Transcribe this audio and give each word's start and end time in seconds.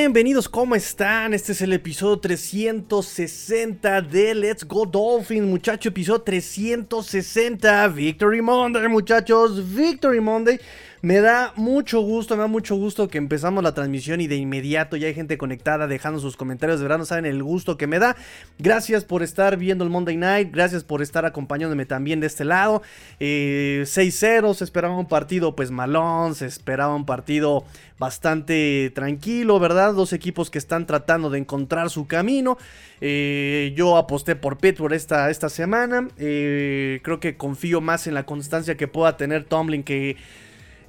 Bienvenidos, 0.00 0.48
¿cómo 0.48 0.74
están? 0.74 1.34
Este 1.34 1.52
es 1.52 1.60
el 1.60 1.74
episodio 1.74 2.18
360 2.18 4.00
de 4.00 4.34
Let's 4.34 4.64
Go 4.64 4.86
Dolphins, 4.86 5.46
muchachos, 5.46 5.90
episodio 5.90 6.22
360, 6.22 7.88
Victory 7.88 8.40
Monday, 8.40 8.88
muchachos, 8.88 9.62
Victory 9.74 10.20
Monday. 10.20 10.58
Me 11.02 11.22
da 11.22 11.54
mucho 11.56 12.02
gusto, 12.02 12.36
me 12.36 12.42
da 12.42 12.46
mucho 12.46 12.76
gusto 12.76 13.08
que 13.08 13.16
empezamos 13.16 13.64
la 13.64 13.72
transmisión 13.72 14.20
y 14.20 14.26
de 14.26 14.36
inmediato 14.36 14.98
ya 14.98 15.06
hay 15.06 15.14
gente 15.14 15.38
conectada 15.38 15.86
dejando 15.86 16.20
sus 16.20 16.36
comentarios. 16.36 16.78
De 16.78 16.84
verdad 16.84 16.98
no 16.98 17.06
saben 17.06 17.24
el 17.24 17.42
gusto 17.42 17.78
que 17.78 17.86
me 17.86 17.98
da. 17.98 18.16
Gracias 18.58 19.06
por 19.06 19.22
estar 19.22 19.56
viendo 19.56 19.82
el 19.82 19.88
Monday 19.88 20.18
Night. 20.18 20.50
Gracias 20.52 20.84
por 20.84 21.00
estar 21.00 21.24
acompañándome 21.24 21.86
también 21.86 22.20
de 22.20 22.26
este 22.26 22.44
lado. 22.44 22.82
6-0, 23.18 23.20
eh, 23.20 24.54
se 24.54 24.64
esperaba 24.64 24.94
un 24.94 25.08
partido 25.08 25.56
pues 25.56 25.70
malón, 25.70 26.34
se 26.34 26.44
esperaba 26.44 26.94
un 26.94 27.06
partido 27.06 27.64
bastante 27.98 28.92
tranquilo, 28.94 29.58
¿verdad? 29.58 29.94
Dos 29.94 30.12
equipos 30.12 30.50
que 30.50 30.58
están 30.58 30.86
tratando 30.86 31.30
de 31.30 31.38
encontrar 31.38 31.88
su 31.88 32.06
camino. 32.08 32.58
Eh, 33.00 33.72
yo 33.74 33.96
aposté 33.96 34.36
por 34.36 34.58
Pittsburgh 34.58 34.92
esta, 34.92 35.30
esta 35.30 35.48
semana. 35.48 36.08
Eh, 36.18 37.00
creo 37.02 37.20
que 37.20 37.38
confío 37.38 37.80
más 37.80 38.06
en 38.06 38.12
la 38.12 38.26
constancia 38.26 38.76
que 38.76 38.86
pueda 38.86 39.16
tener 39.16 39.44
Tomlin 39.44 39.82
que 39.82 40.18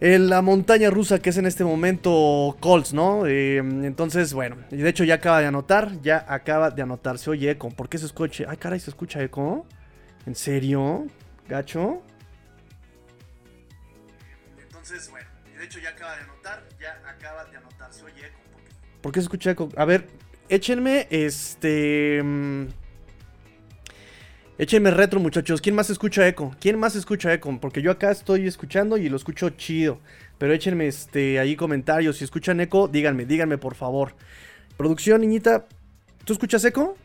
en 0.01 0.29
la 0.29 0.41
montaña 0.41 0.89
rusa 0.89 1.19
que 1.19 1.29
es 1.29 1.37
en 1.37 1.45
este 1.45 1.63
momento 1.63 2.57
Colts, 2.59 2.91
¿no? 2.91 3.27
Eh, 3.27 3.57
entonces, 3.57 4.33
bueno, 4.33 4.57
y 4.71 4.77
de 4.77 4.89
hecho 4.89 5.03
ya 5.03 5.15
acaba 5.15 5.39
de 5.39 5.45
anotar, 5.45 6.01
ya 6.01 6.25
acaba 6.27 6.71
de 6.71 6.81
anotar. 6.81 7.19
Se 7.19 7.29
oye 7.29 7.51
eco. 7.51 7.69
¿Por 7.69 7.87
qué 7.87 7.99
se 7.99 8.07
escucha? 8.07 8.45
Ay, 8.49 8.57
caray, 8.57 8.79
se 8.79 8.89
escucha 8.89 9.21
eco. 9.21 9.67
¿En 10.25 10.33
serio? 10.33 11.05
¿Gacho? 11.47 12.01
Entonces, 14.59 15.07
bueno, 15.11 15.27
y 15.53 15.57
de 15.59 15.65
hecho 15.65 15.79
ya 15.79 15.89
acaba 15.89 16.15
de 16.15 16.23
anotar, 16.23 16.63
ya 16.79 16.99
acaba 17.07 17.45
de 17.45 17.57
anotar. 17.57 17.93
Se 17.93 18.03
oye 18.03 18.25
eco. 18.25 18.39
¿Por 19.01 19.11
qué, 19.11 19.19
se 19.19 19.25
escucha 19.25 19.51
eco? 19.51 19.69
A 19.77 19.85
ver, 19.85 20.07
échenme 20.49 21.07
este. 21.11 22.23
Échenme 24.61 24.91
retro, 24.91 25.19
muchachos. 25.19 25.59
¿Quién 25.59 25.73
más 25.73 25.89
escucha 25.89 26.27
eco? 26.27 26.55
¿Quién 26.59 26.77
más 26.77 26.95
escucha 26.95 27.33
eco? 27.33 27.57
Porque 27.59 27.81
yo 27.81 27.89
acá 27.89 28.11
estoy 28.11 28.45
escuchando 28.45 28.95
y 28.95 29.09
lo 29.09 29.17
escucho 29.17 29.49
chido. 29.49 29.97
Pero 30.37 30.53
échenme 30.53 30.85
este, 30.85 31.39
ahí 31.39 31.55
comentarios. 31.55 32.17
Si 32.17 32.25
escuchan 32.25 32.61
eco, 32.61 32.87
díganme, 32.87 33.25
díganme 33.25 33.57
por 33.57 33.73
favor. 33.73 34.13
Producción, 34.77 35.21
niñita, 35.21 35.65
¿tú 36.25 36.33
escuchas 36.33 36.63
eco? 36.63 36.95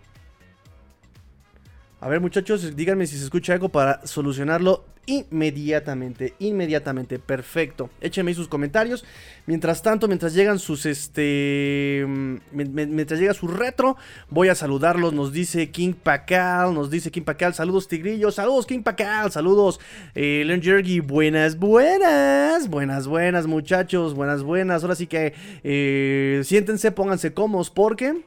A 1.99 2.09
ver, 2.09 2.21
muchachos, 2.21 2.77
díganme 2.77 3.07
si 3.07 3.17
se 3.17 3.25
escucha 3.25 3.55
eco 3.55 3.71
para 3.71 4.07
solucionarlo 4.07 4.85
inmediatamente, 5.07 6.35
inmediatamente, 6.41 7.19
perfecto. 7.19 7.89
Échenme 8.03 8.33
ahí 8.33 8.35
sus 8.35 8.49
comentarios. 8.49 9.05
Mientras 9.47 9.83
tanto, 9.83 10.07
mientras 10.07 10.35
llegan 10.35 10.59
sus, 10.59 10.85
este, 10.85 12.05
mientras 12.53 13.19
llega 13.19 13.33
su 13.33 13.49
retro, 13.49 13.97
voy 14.29 14.49
a 14.49 14.55
saludarlos. 14.55 15.15
Nos 15.15 15.33
dice 15.33 15.71
King 15.71 15.95
Pacal, 15.95 16.75
nos 16.75 16.91
dice 16.91 17.11
King 17.11 17.23
Pacal, 17.23 17.55
saludos 17.55 17.89
Tigrillo, 17.89 18.31
saludos 18.31 18.67
King 18.67 18.83
Pacal, 18.83 19.33
saludos 19.33 19.81
eh, 20.15 20.43
Leon 20.45 21.07
buenas, 21.07 21.59
buenas, 21.59 22.69
buenas, 22.69 23.07
buenas 23.07 23.47
muchachos, 23.47 24.13
buenas, 24.13 24.43
buenas. 24.43 24.83
Ahora 24.83 24.97
sí 24.97 25.07
que 25.07 25.33
eh, 25.65 26.43
siéntense, 26.45 26.93
pónganse 26.93 27.33
cómodos 27.33 27.71
porque... 27.71 28.23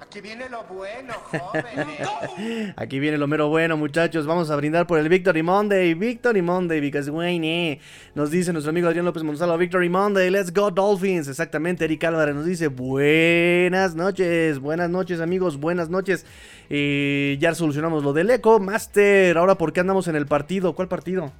Aquí 0.00 0.20
viene 0.20 0.48
lo 0.48 0.62
bueno, 0.64 1.12
joven. 1.12 2.72
Aquí 2.76 3.00
viene 3.00 3.18
lo 3.18 3.26
mero 3.26 3.48
bueno, 3.48 3.76
muchachos. 3.76 4.26
Vamos 4.26 4.48
a 4.48 4.56
brindar 4.56 4.86
por 4.86 5.00
el 5.00 5.08
Victory 5.08 5.42
Monday. 5.42 5.94
Victory 5.94 6.40
Monday, 6.40 6.80
because 6.80 7.10
Wayne. 7.10 7.80
Nos 8.14 8.30
dice 8.30 8.52
nuestro 8.52 8.70
amigo 8.70 8.86
Adrián 8.86 9.04
López 9.04 9.24
Monsalvo, 9.24 9.58
Victory 9.58 9.88
Monday, 9.88 10.30
let's 10.30 10.52
go 10.52 10.70
Dolphins. 10.70 11.26
Exactamente, 11.26 11.84
Eric 11.84 12.04
Álvarez 12.04 12.34
nos 12.34 12.46
dice 12.46 12.68
buenas 12.68 13.96
noches, 13.96 14.60
buenas 14.60 14.88
noches, 14.88 15.20
amigos, 15.20 15.58
buenas 15.58 15.90
noches. 15.90 16.24
Eh, 16.70 17.36
ya 17.40 17.54
solucionamos 17.56 18.04
lo 18.04 18.12
del 18.12 18.30
eco. 18.30 18.60
Master, 18.60 19.36
ahora, 19.36 19.56
¿por 19.56 19.72
qué 19.72 19.80
andamos 19.80 20.06
en 20.06 20.14
el 20.14 20.26
partido? 20.26 20.74
¿Cuál 20.74 20.86
partido? 20.86 21.32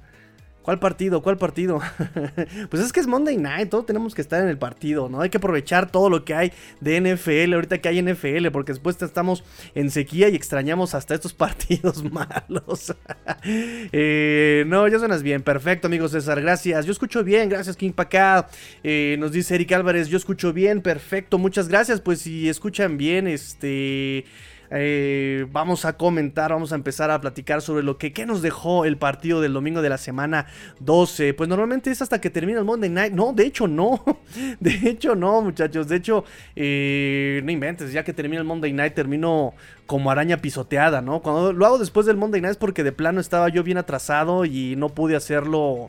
¿Cuál 0.69 0.77
partido? 0.77 1.23
¿Cuál 1.23 1.39
partido? 1.39 1.81
pues 2.69 2.83
es 2.83 2.93
que 2.93 2.99
es 2.99 3.07
Monday 3.07 3.37
Night, 3.37 3.69
todos 3.69 3.87
tenemos 3.87 4.13
que 4.13 4.21
estar 4.21 4.39
en 4.39 4.49
el 4.49 4.59
partido, 4.59 5.09
¿no? 5.09 5.19
Hay 5.19 5.31
que 5.31 5.37
aprovechar 5.37 5.89
todo 5.89 6.11
lo 6.11 6.23
que 6.23 6.35
hay 6.35 6.53
de 6.79 7.01
NFL, 7.01 7.55
ahorita 7.55 7.79
que 7.79 7.89
hay 7.89 7.99
NFL, 8.03 8.49
porque 8.51 8.73
después 8.73 9.01
estamos 9.01 9.43
en 9.73 9.89
sequía 9.89 10.29
y 10.29 10.35
extrañamos 10.35 10.93
hasta 10.93 11.15
estos 11.15 11.33
partidos 11.33 12.03
malos. 12.03 12.95
Eh, 13.91 14.65
no, 14.67 14.87
ya 14.87 14.99
suenas 14.99 15.23
bien, 15.23 15.41
perfecto, 15.41 15.87
amigo 15.87 16.07
César, 16.07 16.41
gracias. 16.41 16.85
Yo 16.85 16.91
escucho 16.91 17.23
bien, 17.23 17.49
gracias, 17.49 17.75
King 17.75 17.93
Pacá. 17.93 18.47
Eh, 18.83 19.15
nos 19.17 19.31
dice 19.31 19.55
Eric 19.55 19.71
Álvarez, 19.71 20.07
yo 20.07 20.17
escucho 20.17 20.53
bien, 20.53 20.81
perfecto, 20.81 21.37
muchas 21.37 21.67
gracias. 21.67 22.01
Pues 22.01 22.19
si 22.19 22.47
escuchan 22.47 22.97
bien, 22.97 23.27
este... 23.27 24.25
Eh, 24.71 25.47
vamos 25.51 25.85
a 25.85 25.93
comentar, 25.93 26.51
vamos 26.51 26.71
a 26.71 26.75
empezar 26.75 27.09
a 27.09 27.19
platicar 27.19 27.61
sobre 27.61 27.83
lo 27.83 27.97
que 27.97 28.13
nos 28.25 28.41
dejó 28.41 28.85
el 28.85 28.97
partido 28.97 29.41
del 29.41 29.53
domingo 29.53 29.81
de 29.81 29.89
la 29.89 29.97
semana 29.97 30.47
12. 30.79 31.33
Pues 31.33 31.49
normalmente 31.49 31.91
es 31.91 32.01
hasta 32.01 32.21
que 32.21 32.29
termina 32.29 32.59
el 32.59 32.65
Monday 32.65 32.89
Night. 32.89 33.13
No, 33.13 33.33
de 33.33 33.45
hecho 33.45 33.67
no. 33.67 34.03
De 34.59 34.89
hecho 34.89 35.15
no, 35.15 35.41
muchachos. 35.41 35.87
De 35.87 35.95
hecho, 35.95 36.25
eh, 36.55 37.41
no 37.43 37.51
inventes, 37.51 37.91
ya 37.91 38.03
que 38.03 38.13
termina 38.13 38.41
el 38.41 38.47
Monday 38.47 38.73
Night 38.73 38.93
termino 38.93 39.53
como 39.85 40.11
araña 40.11 40.37
pisoteada, 40.37 41.01
¿no? 41.01 41.21
Cuando 41.21 41.53
lo 41.53 41.65
hago 41.65 41.77
después 41.79 42.05
del 42.05 42.17
Monday 42.17 42.41
Night 42.41 42.51
es 42.51 42.57
porque 42.57 42.83
de 42.83 42.91
plano 42.91 43.19
estaba 43.19 43.49
yo 43.49 43.63
bien 43.63 43.77
atrasado 43.77 44.45
y 44.45 44.75
no 44.75 44.89
pude 44.89 45.15
hacerlo 45.15 45.87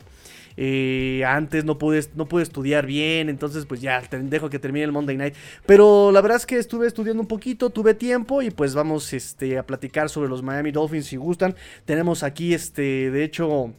eh, 0.63 1.23
antes 1.25 1.65
no 1.65 1.79
pude, 1.79 2.05
no 2.13 2.27
pude 2.27 2.43
estudiar 2.43 2.85
bien, 2.85 3.29
entonces 3.29 3.65
pues 3.65 3.81
ya 3.81 3.99
dejo 4.11 4.51
que 4.51 4.59
termine 4.59 4.85
el 4.85 4.91
Monday 4.91 5.17
Night. 5.17 5.33
Pero 5.65 6.11
la 6.11 6.21
verdad 6.21 6.37
es 6.37 6.45
que 6.45 6.59
estuve 6.59 6.85
estudiando 6.85 7.19
un 7.19 7.27
poquito, 7.27 7.71
tuve 7.71 7.95
tiempo 7.95 8.43
y 8.43 8.51
pues 8.51 8.75
vamos 8.75 9.11
este, 9.11 9.57
a 9.57 9.65
platicar 9.65 10.07
sobre 10.09 10.29
los 10.29 10.43
Miami 10.43 10.71
Dolphins 10.71 11.07
si 11.07 11.15
gustan. 11.15 11.55
Tenemos 11.85 12.21
aquí, 12.21 12.53
este, 12.53 13.09
de 13.09 13.23
hecho, 13.23 13.73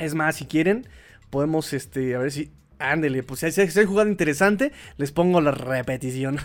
es 0.00 0.16
más, 0.16 0.34
si 0.34 0.46
quieren, 0.46 0.88
podemos, 1.30 1.72
este, 1.72 2.16
a 2.16 2.18
ver 2.18 2.32
si 2.32 2.50
Ándele, 2.78 3.22
pues 3.22 3.40
si 3.40 3.60
hay, 3.60 3.86
jugado 3.86 4.08
interesante, 4.08 4.72
les 4.96 5.12
pongo 5.12 5.40
la 5.40 5.52
repetición. 5.52 6.38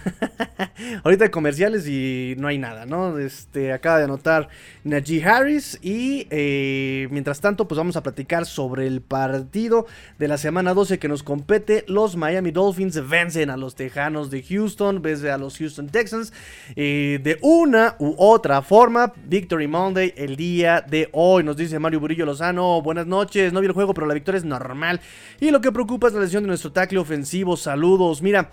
Ahorita 1.04 1.26
hay 1.26 1.30
comerciales 1.32 1.88
y 1.88 2.36
no 2.38 2.48
hay 2.48 2.58
nada, 2.58 2.86
¿no? 2.86 3.18
Este, 3.18 3.74
acaba 3.74 3.98
de 3.98 4.04
anotar 4.04 4.50
Najee 4.84 5.24
Harris. 5.24 5.80
Y 5.82 6.28
eh, 6.30 7.08
mientras 7.12 7.42
tanto, 7.42 7.68
pues 7.68 7.78
vamos 7.78 7.96
a 7.96 8.04
platicar 8.04 8.46
sobre 8.46 8.86
el 8.86 9.02
partido 9.02 9.88
de 10.20 10.28
la 10.28 10.38
semana 10.38 10.74
12 10.74 11.00
que 11.00 11.08
nos 11.08 11.24
compete. 11.24 11.84
Los 11.88 12.16
Miami 12.16 12.52
Dolphins 12.52 13.10
vencen 13.10 13.50
a 13.50 13.58
los 13.58 13.76
Tejanos 13.76 14.30
de 14.30 14.44
Houston, 14.44 15.02
vencen 15.02 15.32
a 15.32 15.38
los 15.38 15.58
Houston 15.58 15.90
Texans. 15.90 16.32
Eh, 16.76 17.20
de 17.24 17.40
una 17.42 17.96
u 18.00 18.16
otra 18.18 18.62
forma, 18.62 19.14
Victory 19.26 19.68
Monday 19.68 20.14
el 20.16 20.36
día 20.36 20.82
de 20.82 21.10
hoy. 21.12 21.44
Nos 21.44 21.58
dice 21.58 21.80
Mario 21.80 22.00
Burillo 22.00 22.26
Lozano, 22.26 22.82
buenas 22.82 23.08
noches, 23.08 23.52
no 23.52 23.62
vi 23.62 23.68
el 23.68 23.74
juego, 23.74 23.94
pero 23.94 24.08
la 24.08 24.14
victoria 24.14 24.38
es 24.38 24.46
normal. 24.46 25.02
Y 25.40 25.52
lo 25.52 25.62
que 25.62 25.72
preocupa 25.72 26.08
es 26.08 26.14
la 26.14 26.29
de 26.32 26.42
nuestro 26.42 26.72
tackle 26.72 27.00
ofensivo. 27.00 27.58
Saludos. 27.58 28.22
Mira, 28.22 28.52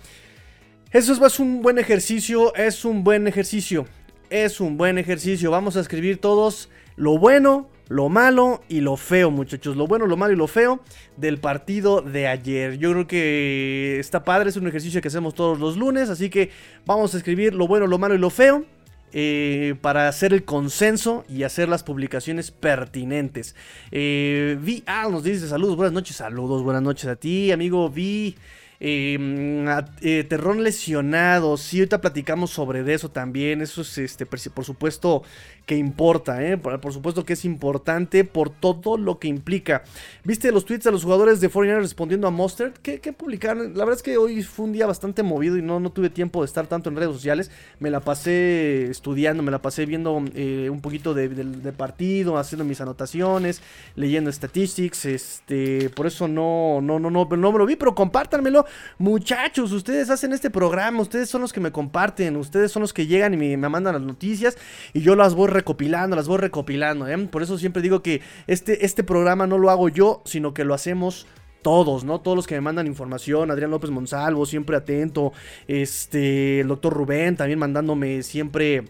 eso 0.91 1.25
es 1.25 1.39
un 1.39 1.61
buen 1.61 1.77
ejercicio. 1.77 2.53
Es 2.55 2.83
un 2.85 3.03
buen 3.03 3.27
ejercicio. 3.27 3.85
Es 4.29 4.59
un 4.59 4.77
buen 4.77 4.97
ejercicio. 4.97 5.51
Vamos 5.51 5.77
a 5.77 5.81
escribir 5.81 6.19
todos 6.19 6.69
lo 6.95 7.17
bueno, 7.17 7.69
lo 7.87 8.09
malo 8.09 8.61
y 8.67 8.81
lo 8.81 8.97
feo, 8.97 9.31
muchachos. 9.31 9.77
Lo 9.77 9.87
bueno, 9.87 10.07
lo 10.07 10.17
malo 10.17 10.33
y 10.33 10.35
lo 10.35 10.47
feo 10.47 10.81
del 11.15 11.39
partido 11.39 12.01
de 12.01 12.27
ayer. 12.27 12.77
Yo 12.77 12.91
creo 12.91 13.07
que 13.07 13.99
está 13.99 14.23
padre, 14.23 14.49
es 14.49 14.57
un 14.57 14.67
ejercicio 14.67 15.01
que 15.01 15.07
hacemos 15.07 15.35
todos 15.35 15.59
los 15.59 15.77
lunes. 15.77 16.09
Así 16.09 16.29
que 16.29 16.49
vamos 16.85 17.13
a 17.13 17.17
escribir 17.17 17.53
lo 17.53 17.67
bueno, 17.67 17.87
lo 17.87 17.97
malo 17.97 18.15
y 18.15 18.17
lo 18.17 18.29
feo. 18.29 18.65
Eh, 19.13 19.75
para 19.81 20.09
hacer 20.09 20.33
el 20.33 20.43
consenso 20.43 21.23
y 21.29 21.43
hacer 21.43 21.69
las 21.69 21.83
publicaciones 21.83 22.51
pertinentes. 22.51 23.55
Eh, 23.91 24.57
vi, 24.61 24.83
ah, 24.85 25.07
nos 25.09 25.23
dice 25.23 25.47
saludos, 25.47 25.77
buenas 25.77 25.93
noches, 25.93 26.17
saludos, 26.17 26.61
buenas 26.61 26.81
noches 26.81 27.05
a 27.05 27.15
ti, 27.15 27.51
amigo 27.51 27.89
Vi. 27.89 28.35
Em, 28.79 29.67
eh, 30.01 30.23
terrón 30.29 30.63
lesionado, 30.63 31.57
sí, 31.57 31.79
ahorita 31.79 31.99
platicamos 31.99 32.51
sobre 32.51 32.93
eso 32.93 33.09
también. 33.09 33.61
Eso 33.61 33.81
es, 33.81 33.97
este, 33.97 34.25
por 34.25 34.65
supuesto, 34.65 35.23
que 35.67 35.75
importa, 35.75 36.41
¿eh? 36.43 36.57
Por, 36.57 36.93
supuesto 36.93 37.25
que 37.25 37.33
es 37.33 37.43
importante 37.43 38.23
por 38.23 38.49
todo 38.49 38.97
lo 38.97 39.19
que 39.19 39.27
implica. 39.27 39.83
¿Viste 40.23 40.49
los 40.53 40.63
tweets 40.63 40.85
de 40.85 40.91
los 40.93 41.03
jugadores 41.03 41.41
de 41.41 41.49
Foreigner 41.49 41.81
respondiendo 41.81 42.25
a 42.25 42.31
Mustard? 42.31 42.71
¿Qué, 42.81 42.99
publicaron? 43.11 43.73
La 43.73 43.83
verdad 43.83 43.97
es 43.97 44.01
que 44.01 44.17
hoy 44.17 44.43
fue 44.43 44.65
un 44.65 44.71
día 44.71 44.87
bastante 44.87 45.23
movido 45.23 45.57
y 45.57 45.61
no, 45.61 45.81
no 45.81 45.91
tuve 45.91 46.09
tiempo 46.09 46.41
de 46.41 46.45
estar 46.45 46.67
tanto 46.67 46.89
en 46.89 46.95
redes 46.95 47.11
sociales. 47.11 47.51
Me 47.81 47.89
la 47.89 47.99
pasé 47.99 48.89
estudiando, 48.89 49.43
me 49.43 49.51
la 49.51 49.61
pasé 49.61 49.85
viendo 49.85 50.23
eh, 50.35 50.69
un 50.71 50.79
poquito 50.79 51.13
de, 51.13 51.27
partido, 51.75 52.37
haciendo 52.37 52.63
mis 52.63 52.79
anotaciones, 52.79 53.61
leyendo 53.95 54.31
statistics. 54.31 55.03
Este, 55.03 55.89
por 55.89 56.07
eso 56.07 56.29
no, 56.29 56.79
no, 56.81 56.97
no, 56.97 57.11
no, 57.11 57.25
no 57.25 57.51
me 57.51 57.57
lo 57.57 57.65
vi, 57.65 57.75
pero 57.75 57.93
compártanmelo. 57.93 58.65
Muchachos, 58.99 59.73
ustedes 59.73 60.09
hacen 60.09 60.31
este 60.31 60.49
programa, 60.49 61.01
ustedes 61.01 61.27
son 61.29 61.41
los 61.41 61.51
que 61.51 61.59
me 61.59 61.73
comparten, 61.73 62.37
ustedes 62.37 62.71
son 62.71 62.83
los 62.83 62.93
que 62.93 63.05
llegan 63.05 63.33
y 63.33 63.57
me, 63.57 63.57
mandan 63.57 63.95
las 63.95 64.01
noticias 64.01 64.57
y 64.93 65.01
yo 65.01 65.17
las 65.17 65.35
voy 65.35 65.56
recopilando, 65.57 66.15
las 66.15 66.27
voy 66.27 66.37
recopilando. 66.37 67.07
¿eh? 67.07 67.17
Por 67.27 67.43
eso 67.43 67.57
siempre 67.57 67.81
digo 67.81 68.01
que 68.01 68.21
este, 68.47 68.85
este 68.85 69.03
programa 69.03 69.47
no 69.47 69.57
lo 69.57 69.69
hago 69.69 69.89
yo, 69.89 70.21
sino 70.25 70.53
que 70.53 70.63
lo 70.63 70.73
hacemos 70.73 71.27
todos, 71.61 72.03
¿no? 72.03 72.21
Todos 72.21 72.37
los 72.37 72.47
que 72.47 72.55
me 72.55 72.61
mandan 72.61 72.87
información, 72.87 73.51
Adrián 73.51 73.71
López 73.71 73.89
Monsalvo, 73.89 74.45
siempre 74.45 74.77
atento, 74.77 75.33
este, 75.67 76.61
el 76.61 76.67
doctor 76.67 76.93
Rubén 76.93 77.35
también 77.35 77.59
mandándome 77.59 78.23
siempre 78.23 78.85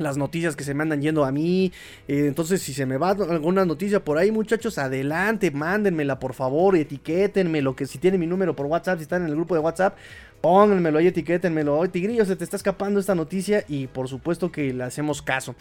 las 0.00 0.16
noticias 0.16 0.56
que 0.56 0.64
se 0.64 0.74
me 0.74 0.82
andan 0.82 1.02
yendo 1.02 1.24
a 1.24 1.32
mí. 1.32 1.72
Eh, 2.08 2.26
entonces, 2.26 2.62
si 2.62 2.72
se 2.72 2.86
me 2.86 2.96
va 2.96 3.10
alguna 3.10 3.64
noticia 3.64 4.04
por 4.04 4.18
ahí, 4.18 4.30
muchachos, 4.30 4.78
adelante, 4.78 5.50
mándenmela 5.50 6.18
por 6.18 6.34
favor, 6.34 6.76
etiquétenme 6.76 7.62
lo 7.62 7.76
que 7.76 7.86
si 7.86 7.98
tienen 7.98 8.20
mi 8.20 8.26
número 8.26 8.56
por 8.56 8.66
WhatsApp, 8.66 8.98
si 8.98 9.02
están 9.02 9.22
en 9.22 9.28
el 9.28 9.34
grupo 9.34 9.54
de 9.54 9.60
WhatsApp, 9.60 9.96
pónganmelo 10.40 10.98
ahí, 10.98 11.06
etiquétenmelo. 11.06 11.76
Hoy, 11.76 11.88
Tigrillo, 11.88 12.24
se 12.24 12.36
te 12.36 12.44
está 12.44 12.56
escapando 12.56 13.00
esta 13.00 13.14
noticia 13.14 13.64
y 13.68 13.86
por 13.86 14.08
supuesto 14.08 14.50
que 14.50 14.72
le 14.72 14.84
hacemos 14.84 15.22
caso. 15.22 15.54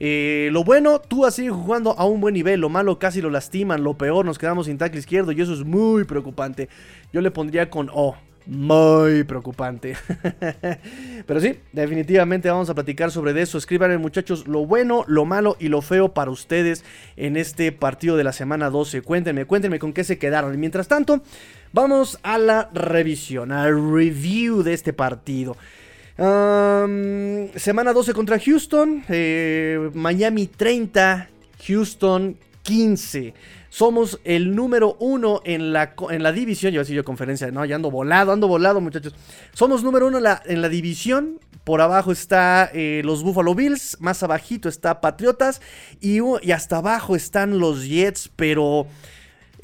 Eh, 0.00 0.48
lo 0.52 0.64
bueno, 0.64 1.00
tú 1.00 1.24
seguido 1.30 1.54
jugando 1.54 1.98
a 1.98 2.04
un 2.04 2.20
buen 2.20 2.34
nivel. 2.34 2.60
Lo 2.60 2.68
malo, 2.68 2.98
casi 2.98 3.20
lo 3.20 3.30
lastiman. 3.30 3.82
Lo 3.82 3.94
peor, 3.94 4.24
nos 4.24 4.38
quedamos 4.38 4.66
sin 4.66 4.78
tackle 4.78 5.00
izquierdo 5.00 5.32
y 5.32 5.40
eso 5.40 5.54
es 5.54 5.64
muy 5.64 6.04
preocupante. 6.04 6.68
Yo 7.12 7.20
le 7.20 7.30
pondría 7.30 7.70
con 7.70 7.90
O 7.92 8.16
muy 8.46 9.24
preocupante. 9.24 9.96
Pero 11.26 11.40
sí, 11.40 11.58
definitivamente 11.72 12.50
vamos 12.50 12.68
a 12.70 12.74
platicar 12.74 13.10
sobre 13.10 13.40
eso. 13.40 13.58
Escriban 13.58 13.98
muchachos 14.00 14.46
lo 14.46 14.66
bueno, 14.66 15.04
lo 15.06 15.24
malo 15.24 15.56
y 15.58 15.68
lo 15.68 15.80
feo 15.82 16.12
para 16.12 16.30
ustedes 16.30 16.84
en 17.16 17.36
este 17.36 17.72
partido 17.72 18.16
de 18.16 18.24
la 18.24 18.32
semana 18.32 18.70
12. 18.70 19.02
Cuéntenme, 19.02 19.46
cuéntenme 19.46 19.78
con 19.78 19.92
qué 19.92 20.04
se 20.04 20.18
quedaron. 20.18 20.58
mientras 20.58 20.88
tanto, 20.88 21.22
vamos 21.74 22.18
a 22.22 22.38
la 22.38 22.70
revisión, 22.72 23.52
al 23.52 23.92
review 23.92 24.62
de 24.62 24.72
este 24.72 24.92
partido. 24.94 25.56
semana 26.16 27.92
12 27.92 28.14
contra 28.14 28.38
Houston, 28.38 29.04
eh, 29.08 29.90
Miami 29.92 30.46
30, 30.46 31.28
Houston 31.66 32.38
15. 32.62 33.34
Somos 33.68 34.20
el 34.22 34.54
número 34.54 34.96
uno 35.00 35.40
en 35.44 35.72
la, 35.72 35.94
en 36.10 36.22
la 36.22 36.30
división. 36.30 36.72
Yo 36.72 36.80
así 36.80 36.94
yo 36.94 37.04
conferencia, 37.04 37.50
no, 37.50 37.64
ya 37.64 37.74
ando 37.74 37.90
volado, 37.90 38.30
ando 38.30 38.46
volado, 38.46 38.80
muchachos. 38.80 39.16
Somos 39.52 39.82
número 39.82 40.06
uno 40.06 40.18
en 40.18 40.62
la, 40.62 40.68
división. 40.68 41.40
Por 41.64 41.80
abajo 41.80 42.12
está 42.12 42.70
eh, 42.72 43.02
los 43.04 43.24
Buffalo 43.24 43.52
Bills. 43.56 43.96
Más 43.98 44.22
abajito 44.22 44.68
está 44.68 45.00
Patriotas. 45.00 45.60
Y, 46.00 46.20
hasta 46.52 46.76
abajo 46.76 47.16
están 47.16 47.58
los 47.58 47.88
Jets. 47.88 48.30
Pero 48.36 48.86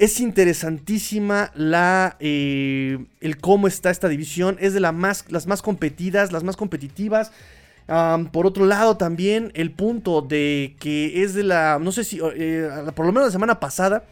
es 0.00 0.18
interesantísima 0.18 1.52
la, 1.54 2.16
eh, 2.18 3.06
el 3.20 3.36
cómo 3.38 3.68
está 3.68 3.90
esta 3.90 4.08
división. 4.08 4.56
Es 4.58 4.74
de 4.74 4.80
la 4.80 4.90
más, 4.90 5.26
las 5.28 5.46
más 5.46 5.62
competidas, 5.62 6.32
las 6.32 6.42
más 6.42 6.56
competitivas 6.56 7.30
por 8.30 8.46
otro 8.46 8.66
lado, 8.66 8.96
también 8.96 9.50
el 9.54 9.72
punto 9.72 10.22
de 10.22 10.76
que 10.78 11.24
es 11.24 11.34
de 11.34 11.42
la, 11.42 11.78
no 11.80 11.90
sé 11.90 12.04
si, 12.04 12.20
eh, 12.36 12.68
por 12.94 13.04
lo 13.04 13.12
menos 13.12 13.28
la 13.28 13.32
semana 13.32 13.58
pasada, 13.58 14.04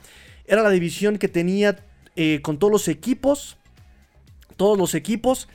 era 0.46 0.62
la 0.62 0.70
división 0.70 1.16
que 1.16 1.28
tenía 1.28 1.78
eh, 2.16 2.40
con 2.42 2.58
todos 2.58 2.72
los 2.72 2.88
equipos, 2.88 3.56
todos 4.56 4.76
los 4.76 4.96
equipos 4.96 5.48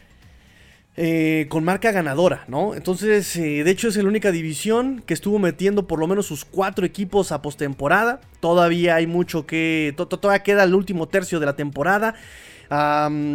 eh, 0.95 1.47
con 1.49 1.63
marca 1.63 1.91
ganadora, 1.91 2.45
¿no? 2.47 2.75
Entonces, 2.75 3.33
de 3.35 3.69
hecho 3.69 3.87
es 3.87 3.97
la 3.97 4.03
única 4.03 4.31
división 4.31 5.03
que 5.05 5.13
estuvo 5.13 5.39
metiendo 5.39 5.87
por 5.87 5.99
lo 5.99 6.07
menos 6.07 6.25
sus 6.27 6.45
cuatro 6.45 6.85
equipos 6.85 7.31
a 7.31 7.41
postemporada. 7.41 8.21
Todavía 8.39 8.95
hay 8.95 9.07
mucho 9.07 9.45
que, 9.45 9.93
todavía 9.97 10.43
queda 10.43 10.63
el 10.63 10.75
último 10.75 11.07
tercio 11.07 11.39
de 11.39 11.45
la 11.45 11.55
temporada 11.55 12.15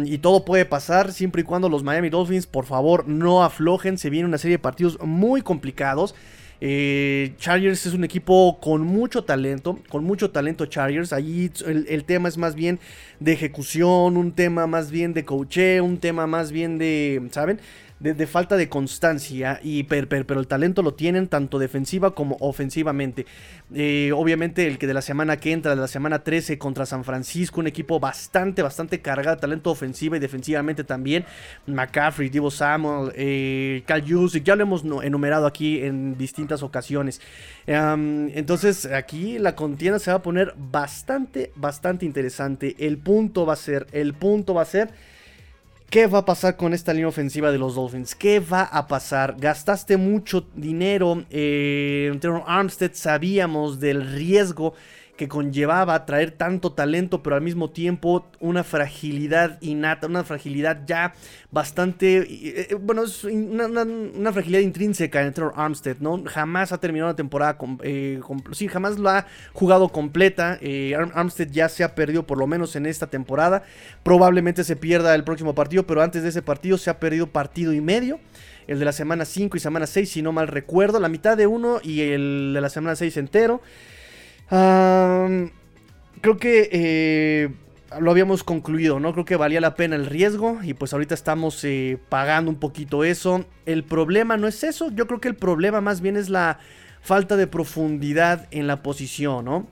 y 0.05 0.17
todo 0.17 0.43
puede 0.43 0.65
pasar 0.65 1.13
siempre 1.13 1.41
y 1.41 1.45
cuando 1.45 1.69
los 1.69 1.83
Miami 1.83 2.09
Dolphins, 2.09 2.45
por 2.45 2.65
favor, 2.65 3.07
no 3.07 3.43
aflojen. 3.43 3.97
Se 3.97 4.09
viene 4.09 4.27
una 4.27 4.37
serie 4.37 4.57
de 4.57 4.61
partidos 4.61 4.99
muy 5.01 5.41
complicados. 5.41 6.13
Eh, 6.61 7.33
Chargers 7.37 7.85
es 7.85 7.93
un 7.93 8.03
equipo 8.03 8.59
con 8.59 8.81
mucho 8.81 9.23
talento, 9.23 9.79
con 9.89 10.03
mucho 10.03 10.31
talento 10.31 10.65
Chargers. 10.65 11.13
Allí 11.13 11.51
el, 11.65 12.03
tema 12.03 12.29
es 12.29 12.37
más 12.37 12.55
bien 12.55 12.79
de 13.19 13.33
ejecución, 13.33 14.17
un 14.17 14.31
tema 14.33 14.67
más 14.67 14.91
bien 14.91 15.13
de 15.13 15.25
coacheo, 15.25 15.83
un 15.83 15.97
tema 15.97 16.27
más 16.27 16.51
bien 16.51 16.77
de, 16.77 17.21
¿saben? 17.31 17.59
De, 17.99 18.27
falta 18.27 18.55
de 18.55 18.69
constancia, 18.69 19.59
y 19.61 19.83
pero 19.83 20.39
el 20.39 20.47
talento 20.47 20.81
lo 20.81 20.93
tienen 20.93 21.27
tanto 21.27 21.59
defensiva 21.59 22.15
como 22.15 22.37
ofensivamente. 22.39 23.25
Eh, 23.73 24.11
obviamente 24.15 24.67
el 24.67 24.77
que 24.77 24.87
de 24.87 24.93
la 24.93 25.01
semana 25.01 25.37
que 25.37 25.51
entra, 25.51 25.75
de 25.75 25.81
la 25.81 25.87
semana 25.87 26.23
13 26.23 26.57
contra 26.57 26.85
San 26.85 27.03
Francisco, 27.03 27.59
un 27.59 27.67
equipo 27.67 27.99
bastante, 27.99 28.61
bastante 28.61 29.01
cargado 29.01 29.35
de 29.35 29.41
talento 29.41 29.69
ofensiva 29.69 30.15
y 30.15 30.19
defensivamente 30.19 30.83
también. 30.83 31.25
McCaffrey, 31.65 32.29
Divo 32.29 32.51
Samuel, 32.51 33.11
eh, 33.15 33.83
Cal 33.85 34.03
ya 34.05 34.55
lo 34.55 34.63
hemos 34.63 34.83
enumerado 35.03 35.45
aquí 35.45 35.81
en 35.83 36.17
distintas 36.17 36.63
ocasiones. 36.63 37.21
entonces 37.67 38.85
aquí 38.85 39.39
la 39.39 39.55
contienda 39.55 39.99
se 39.99 40.11
va 40.11 40.17
a 40.17 40.21
poner 40.21 40.53
bastante, 40.57 41.51
bastante 41.55 42.05
interesante. 42.05 42.75
El 42.79 42.97
punto 42.97 43.45
va 43.45 43.53
a 43.53 43.57
ser, 43.57 43.87
el 43.91 44.13
punto 44.13 44.53
va 44.53 44.61
a 44.61 44.65
ser 44.65 44.89
¿Qué 45.89 46.05
va 46.05 46.19
a 46.19 46.25
pasar 46.25 46.55
con 46.55 46.75
esta 46.75 46.93
línea 46.93 47.07
ofensiva 47.07 47.51
de 47.51 47.57
los 47.57 47.73
Dolphins? 47.73 48.13
¿Qué 48.13 48.39
va 48.39 48.61
a 48.61 48.87
pasar? 48.87 49.35
Gastaste 49.39 49.97
mucho 49.97 50.45
dinero. 50.53 51.23
Eh, 51.31 52.11
en 52.13 52.41
Armstead 52.45 52.91
sabíamos 52.93 53.79
del 53.79 54.07
riesgo 54.07 54.75
que 55.19 55.27
conllevaba 55.27 56.05
traer 56.05 56.31
tanto 56.31 56.71
talento, 56.71 57.21
pero 57.21 57.35
al 57.35 57.41
mismo 57.41 57.71
tiempo 57.71 58.31
una 58.39 58.63
fragilidad 58.63 59.57
innata, 59.59 60.07
una 60.07 60.23
fragilidad 60.23 60.85
ya 60.87 61.13
bastante, 61.51 62.19
eh, 62.19 62.67
eh, 62.69 62.75
bueno, 62.75 63.03
es 63.03 63.25
una, 63.25 64.31
fragilidad 64.31 64.61
intrínseca 64.61 65.21
en 65.21 65.33
Trevor 65.33 65.55
Armstead, 65.57 65.97
¿no? 65.99 66.23
Jamás 66.25 66.71
ha 66.71 66.77
terminado 66.77 67.11
la 67.11 67.17
temporada, 67.17 67.57
eh, 67.83 68.21
sí, 68.53 68.69
jamás 68.69 68.97
lo 68.97 69.09
ha 69.09 69.25
jugado 69.51 69.89
completa, 69.89 70.57
Armstead 71.13 71.49
ya 71.49 71.67
se 71.67 71.83
ha 71.83 71.95
perdido 71.95 72.25
por 72.25 72.37
lo 72.37 72.47
menos 72.47 72.77
en 72.77 72.85
esta 72.85 73.07
temporada, 73.07 73.63
probablemente 74.03 74.63
se 74.63 74.77
pierda 74.77 75.13
el 75.15 75.25
próximo 75.25 75.53
partido, 75.53 75.85
pero 75.85 76.01
antes 76.01 76.23
de 76.23 76.29
ese 76.29 76.41
partido 76.41 76.77
se 76.77 76.91
ha 76.91 76.97
perdido 76.97 77.27
partido 77.27 77.73
y 77.73 77.81
medio. 77.81 78.21
El 78.67 78.79
de 78.79 78.85
la 78.85 78.93
semana 78.93 79.25
5 79.25 79.57
y 79.57 79.59
semana 79.59 79.85
6, 79.85 80.09
si 80.09 80.21
no 80.21 80.31
mal 80.31 80.47
recuerdo, 80.47 80.99
la 81.01 81.09
mitad 81.09 81.35
de 81.35 81.47
uno 81.47 81.81
y 81.83 82.01
el 82.01 82.51
de 82.53 82.61
la 82.61 82.69
semana 82.69 82.95
6 82.95 83.17
entero 83.17 83.61
creo 84.49 86.37
que 86.39 86.69
eh, 86.71 87.49
lo 87.99 88.11
habíamos 88.11 88.43
concluido, 88.43 88.99
¿no? 88.99 89.13
Creo 89.13 89.25
que 89.25 89.35
valía 89.35 89.61
la 89.61 89.75
pena 89.75 89.95
el 89.95 90.05
riesgo 90.05 90.59
y 90.63 90.73
pues 90.73 90.93
ahorita 90.93 91.13
estamos 91.13 91.63
eh, 91.63 91.97
pagando 92.09 92.51
un 92.51 92.59
poquito 92.59 93.03
eso. 93.03 93.45
El 93.65 93.83
problema 93.83 94.37
no 94.37 94.47
es 94.47 94.63
eso, 94.63 94.91
yo 94.91 95.07
creo 95.07 95.19
que 95.19 95.27
el 95.27 95.35
problema 95.35 95.81
más 95.81 96.01
bien 96.01 96.17
es 96.17 96.29
la 96.29 96.59
falta 97.01 97.35
de 97.37 97.47
profundidad 97.47 98.47
en 98.51 98.67
la 98.67 98.83
posición, 98.83 99.45
¿no? 99.45 99.67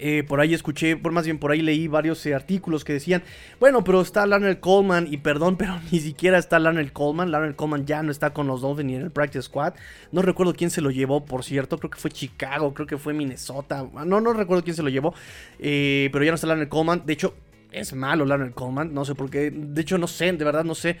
Eh, 0.00 0.24
por 0.26 0.40
ahí 0.40 0.54
escuché, 0.54 0.96
por 0.96 1.12
más 1.12 1.24
bien 1.24 1.38
por 1.38 1.50
ahí 1.50 1.60
leí 1.60 1.88
varios 1.88 2.24
eh, 2.26 2.34
artículos 2.34 2.84
que 2.84 2.92
decían, 2.92 3.22
bueno, 3.58 3.82
pero 3.82 4.00
está 4.00 4.24
Larner 4.26 4.60
Coleman 4.60 5.08
y 5.10 5.18
perdón, 5.18 5.56
pero 5.58 5.80
ni 5.90 6.00
siquiera 6.00 6.38
está 6.38 6.58
Larner 6.58 6.92
Coleman. 6.92 7.30
Larner 7.30 7.56
Coleman 7.56 7.86
ya 7.86 8.02
no 8.02 8.10
está 8.10 8.30
con 8.30 8.46
los 8.46 8.60
Dolphins 8.60 8.86
ni 8.86 8.94
en 8.94 9.02
el 9.02 9.10
Practice 9.10 9.42
Squad. 9.42 9.74
No 10.12 10.22
recuerdo 10.22 10.54
quién 10.54 10.70
se 10.70 10.80
lo 10.80 10.90
llevó, 10.90 11.24
por 11.24 11.44
cierto, 11.44 11.78
creo 11.78 11.90
que 11.90 11.98
fue 11.98 12.10
Chicago, 12.10 12.72
creo 12.72 12.86
que 12.86 12.98
fue 12.98 13.12
Minnesota. 13.12 13.86
No, 14.04 14.20
no 14.20 14.32
recuerdo 14.32 14.62
quién 14.62 14.76
se 14.76 14.82
lo 14.82 14.88
llevó, 14.88 15.14
eh, 15.58 16.08
pero 16.12 16.24
ya 16.24 16.30
no 16.30 16.36
está 16.36 16.46
Larner 16.46 16.68
Coleman. 16.68 17.02
De 17.04 17.12
hecho, 17.12 17.34
es 17.72 17.92
malo 17.92 18.24
Larner 18.24 18.52
Coleman, 18.52 18.94
no 18.94 19.04
sé 19.04 19.14
por 19.14 19.30
qué. 19.30 19.50
De 19.50 19.82
hecho, 19.82 19.98
no 19.98 20.06
sé, 20.06 20.32
de 20.32 20.44
verdad 20.44 20.64
no 20.64 20.74
sé 20.74 20.96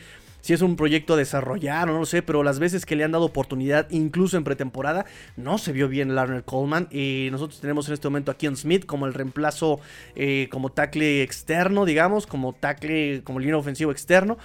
si 0.48 0.54
es 0.54 0.62
un 0.62 0.76
proyecto 0.76 1.12
a 1.12 1.16
desarrollar 1.18 1.90
o 1.90 1.92
no 1.92 1.98
lo 1.98 2.06
sé, 2.06 2.22
pero 2.22 2.42
las 2.42 2.58
veces 2.58 2.86
que 2.86 2.96
le 2.96 3.04
han 3.04 3.12
dado 3.12 3.26
oportunidad, 3.26 3.86
incluso 3.90 4.38
en 4.38 4.44
pretemporada, 4.44 5.04
no 5.36 5.58
se 5.58 5.72
vio 5.72 5.88
bien 5.88 6.14
Larner 6.14 6.42
Coleman. 6.42 6.88
Y 6.90 7.28
nosotros 7.30 7.60
tenemos 7.60 7.86
en 7.88 7.92
este 7.92 8.08
momento 8.08 8.30
a 8.30 8.38
Keon 8.38 8.56
Smith 8.56 8.86
como 8.86 9.04
el 9.04 9.12
reemplazo, 9.12 9.78
eh, 10.16 10.48
como 10.50 10.70
tackle 10.70 11.22
externo, 11.22 11.84
digamos, 11.84 12.26
como 12.26 12.54
tackle, 12.54 13.20
como 13.24 13.40
línea 13.40 13.58
ofensivo 13.58 13.92
externo. 13.92 14.38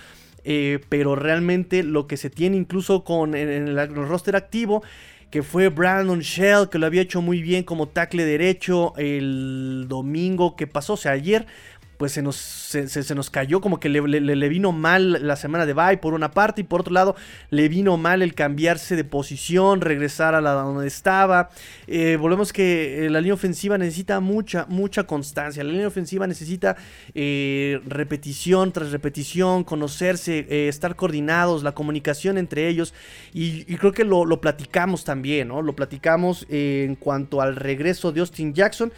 Eh, 0.43 0.81
pero 0.89 1.15
realmente 1.15 1.83
lo 1.83 2.05
que 2.05 2.17
se 2.17 2.29
tiene 2.29 2.57
incluso 2.57 3.05
con 3.05 3.33
el, 3.33 3.73
roster 3.95 4.35
activo 4.35 4.83
que 5.31 5.41
fue 5.41 5.69
Brandon 5.69 6.19
Shell, 6.19 6.67
que 6.69 6.79
lo 6.79 6.85
había 6.85 7.01
hecho 7.01 7.21
muy 7.21 7.41
bien 7.41 7.63
como 7.63 7.87
tackle 7.87 8.25
derecho 8.25 8.93
el 8.97 9.85
domingo 9.87 10.57
que 10.57 10.67
pasó, 10.67 10.93
o 10.93 10.97
sea, 10.97 11.13
ayer 11.13 11.47
pues 11.97 12.11
se 12.11 12.21
nos, 12.21 12.35
se, 12.35 13.15
nos 13.15 13.29
cayó, 13.29 13.61
como 13.61 13.79
que 13.79 13.89
le, 13.89 14.49
vino 14.49 14.71
mal 14.71 15.25
la 15.25 15.35
semana 15.35 15.65
de 15.65 15.73
bye 15.73 15.97
por 15.97 16.13
una 16.13 16.31
parte 16.31 16.61
y 16.61 16.63
por 16.63 16.81
otro 16.81 16.93
lado 16.93 17.15
le 17.49 17.69
vino 17.69 17.97
mal 17.97 18.21
el 18.21 18.33
cambiarse 18.33 18.95
de 18.95 19.03
posición, 19.03 19.81
regresar 19.81 20.35
a 20.35 20.41
la 20.41 20.51
donde 20.53 20.87
estaba. 20.87 21.49
Eh, 21.87 22.17
volvemos 22.19 22.51
que 22.51 23.05
eh, 23.05 23.09
la 23.09 23.19
línea 23.19 23.35
ofensiva 23.35 23.77
necesita 23.77 24.19
mucha, 24.19 24.65
mucha 24.69 25.03
constancia. 25.03 25.63
La 25.63 25.71
línea 25.71 25.87
ofensiva 25.87 26.27
necesita 26.27 26.75
eh, 27.13 27.79
repetición 27.85 28.71
tras 28.71 28.91
repetición, 28.91 29.63
conocerse, 29.63 30.67
estar 30.67 30.95
coordinados, 30.95 31.63
la 31.63 31.73
comunicación 31.73 32.37
entre 32.37 32.67
ellos. 32.67 32.93
Y, 33.33 33.63
creo 33.77 33.91
que 33.91 34.03
lo, 34.03 34.25
lo, 34.25 34.41
platicamos 34.41 35.03
también, 35.03 35.49
¿no? 35.49 35.61
Lo 35.61 35.75
platicamos 35.75 36.45
en 36.49 36.95
cuanto 36.95 37.41
al 37.41 37.55
regreso 37.55 38.11
de 38.11 38.21
Austin 38.21 38.53
Jackson. 38.53 38.91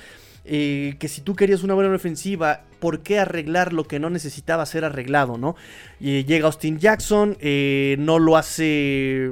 Que 0.46 1.08
si 1.08 1.22
tú 1.22 1.36
querías 1.36 1.64
una 1.64 1.74
buena 1.74 1.94
ofensiva 1.94 2.62
¿por 2.86 3.00
qué 3.00 3.18
arreglar 3.18 3.74
lo 3.74 3.86
que 3.86 4.00
no 4.00 4.12
necesitaba 4.12 4.64
ser 4.68 4.86
arreglado, 4.86 5.40
no? 5.40 5.56
llega 6.00 6.46
Austin 6.46 6.78
Jackson, 6.78 7.36
eh, 7.40 7.96
no 7.98 8.20
lo 8.20 8.38
hace, 8.38 9.32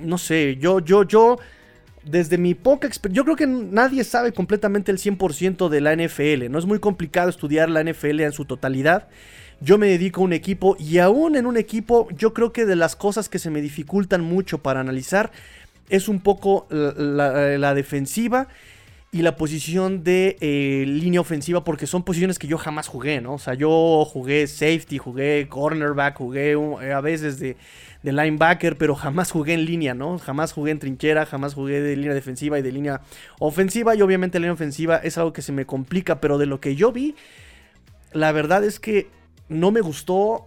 no 0.00 0.16
sé, 0.16 0.56
yo, 0.56 0.80
yo, 0.80 1.02
yo 1.02 1.38
desde 2.02 2.38
mi 2.38 2.54
poca 2.54 2.86
experiencia, 2.86 3.18
yo 3.18 3.24
creo 3.24 3.36
que 3.36 3.46
nadie 3.46 4.04
sabe 4.04 4.32
completamente 4.32 4.90
el 4.90 4.96
100% 4.96 5.68
de 5.68 5.80
la 5.82 5.94
NFL, 5.94 6.50
no 6.50 6.58
es 6.58 6.64
muy 6.64 6.78
complicado 6.78 7.28
estudiar 7.28 7.68
la 7.68 7.84
NFL 7.84 8.20
en 8.20 8.32
su 8.32 8.46
totalidad. 8.46 9.08
Yo 9.60 9.76
me 9.76 9.88
dedico 9.88 10.22
a 10.22 10.24
un 10.24 10.32
equipo 10.32 10.74
y 10.78 10.96
aún 10.96 11.36
en 11.36 11.44
un 11.44 11.58
equipo 11.58 12.08
yo 12.16 12.32
creo 12.32 12.52
que 12.52 12.64
de 12.64 12.76
las 12.76 12.96
cosas 12.96 13.28
que 13.28 13.38
se 13.38 13.50
me 13.50 13.60
dificultan 13.60 14.22
mucho 14.22 14.58
para 14.58 14.80
analizar 14.80 15.30
es 15.90 16.08
un 16.08 16.20
poco 16.20 16.66
la, 16.70 17.74
defensiva 17.74 18.48
y 19.10 19.22
la 19.22 19.36
posición 19.36 20.04
de 20.04 20.36
eh, 20.40 20.84
línea 20.86 21.20
ofensiva 21.20 21.64
porque 21.64 21.86
son 21.86 22.02
posiciones 22.02 22.38
que 22.38 22.46
yo 22.46 22.58
jamás 22.58 22.88
jugué, 22.88 23.22
¿no? 23.22 23.34
O 23.34 23.38
sea, 23.38 23.54
yo 23.54 24.04
jugué 24.04 24.46
safety, 24.46 24.98
jugué 24.98 25.46
cornerback, 25.48 26.18
jugué 26.18 26.52
eh, 26.52 26.92
a 26.92 27.00
veces 27.00 27.38
de, 27.38 27.56
linebacker, 28.02 28.76
pero 28.76 28.94
jamás 28.94 29.30
jugué 29.30 29.54
en 29.54 29.64
línea, 29.64 29.94
¿no? 29.94 30.18
Jamás 30.18 30.52
jugué 30.52 30.72
en 30.72 30.78
trinchera, 30.78 31.26
jamás 31.26 31.54
jugué 31.54 31.80
de 31.80 31.96
línea 31.96 32.14
defensiva 32.14 32.58
y 32.58 32.62
de 32.62 32.72
línea 32.72 33.00
ofensiva 33.38 33.94
y 33.94 34.02
obviamente 34.02 34.38
la 34.38 34.42
línea 34.44 34.54
ofensiva 34.54 34.96
es 34.96 35.18
algo 35.18 35.32
que 35.32 35.42
se 35.42 35.52
me 35.52 35.66
complica, 35.66 36.20
pero 36.20 36.38
de 36.38 36.46
lo 36.46 36.60
que 36.60 36.76
yo 36.76 36.92
vi, 36.92 37.16
la 38.12 38.32
verdad 38.32 38.62
es 38.64 38.78
que 38.78 39.08
no 39.48 39.70
me 39.70 39.80
gustó 39.80 40.46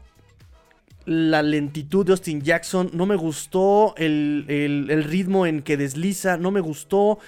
la 1.05 1.41
lentitud 1.41 2.05
de 2.05 2.11
Austin 2.11 2.41
Jackson, 2.41 2.91
no 2.93 3.05
me 3.05 3.15
gustó 3.15 3.95
el, 3.97 5.03
ritmo 5.07 5.45
en 5.45 5.61
que 5.61 5.77
desliza, 5.77 6.37
no 6.37 6.51
me 6.51 6.61
gustó 6.61 7.19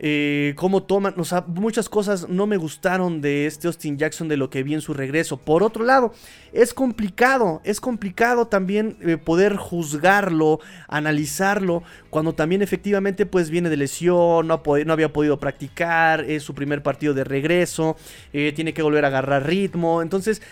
eh, 0.00 0.54
cómo 0.56 0.84
toman, 0.84 1.14
o 1.18 1.24
sea, 1.24 1.44
muchas 1.48 1.88
cosas 1.88 2.28
no 2.28 2.46
me 2.46 2.56
gustaron 2.56 3.20
de 3.20 3.46
este 3.46 3.66
Austin 3.66 3.98
Jackson 3.98 4.28
de 4.28 4.36
lo 4.36 4.48
que 4.48 4.62
vi 4.62 4.74
en 4.74 4.80
su 4.80 4.94
regreso. 4.94 5.38
Por 5.38 5.64
otro 5.64 5.84
lado, 5.84 6.12
es 6.52 6.72
complicado, 6.72 7.60
es 7.64 7.80
complicado 7.80 8.46
también 8.46 8.96
eh, 9.00 9.16
poder 9.16 9.56
juzgarlo, 9.56 10.60
analizarlo, 10.86 11.82
cuando 12.10 12.32
también 12.32 12.62
efectivamente 12.62 13.26
pues 13.26 13.50
viene 13.50 13.70
de 13.70 13.76
lesión, 13.76 14.46
no, 14.46 14.62
había 14.92 15.12
podido 15.12 15.40
practicar, 15.40 16.24
es 16.24 16.44
su 16.44 16.54
primer 16.54 16.82
partido 16.84 17.12
de 17.12 17.24
regreso, 17.24 17.96
eh, 18.32 18.52
tiene 18.54 18.72
que 18.72 18.82
volver 18.82 19.04
a 19.04 19.08
agarrar 19.08 19.46
ritmo, 19.46 20.00
entonces 20.00 20.42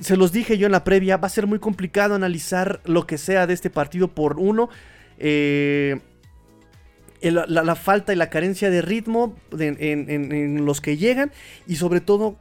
se 0.00 0.16
los 0.16 0.32
dije 0.32 0.56
yo 0.56 0.66
en 0.66 0.72
la 0.72 0.82
previa, 0.82 1.18
va 1.18 1.26
a 1.26 1.30
ser 1.30 1.46
muy 1.46 1.58
complicado 1.58 2.14
analizar 2.14 2.80
lo 2.84 3.06
que 3.06 3.18
sea 3.18 3.46
de 3.46 3.54
este 3.54 3.70
partido 3.70 4.08
por 4.08 4.38
uno. 4.38 4.70
Eh, 5.18 6.00
la, 7.22 7.74
falta 7.76 8.12
y 8.12 8.16
la 8.16 8.30
carencia 8.30 8.70
de 8.70 8.82
ritmo 8.82 9.36
en, 9.58 10.64
los 10.64 10.80
que 10.80 10.96
llegan 10.96 11.32
y 11.66 11.76
sobre 11.76 12.00
todo 12.00 12.36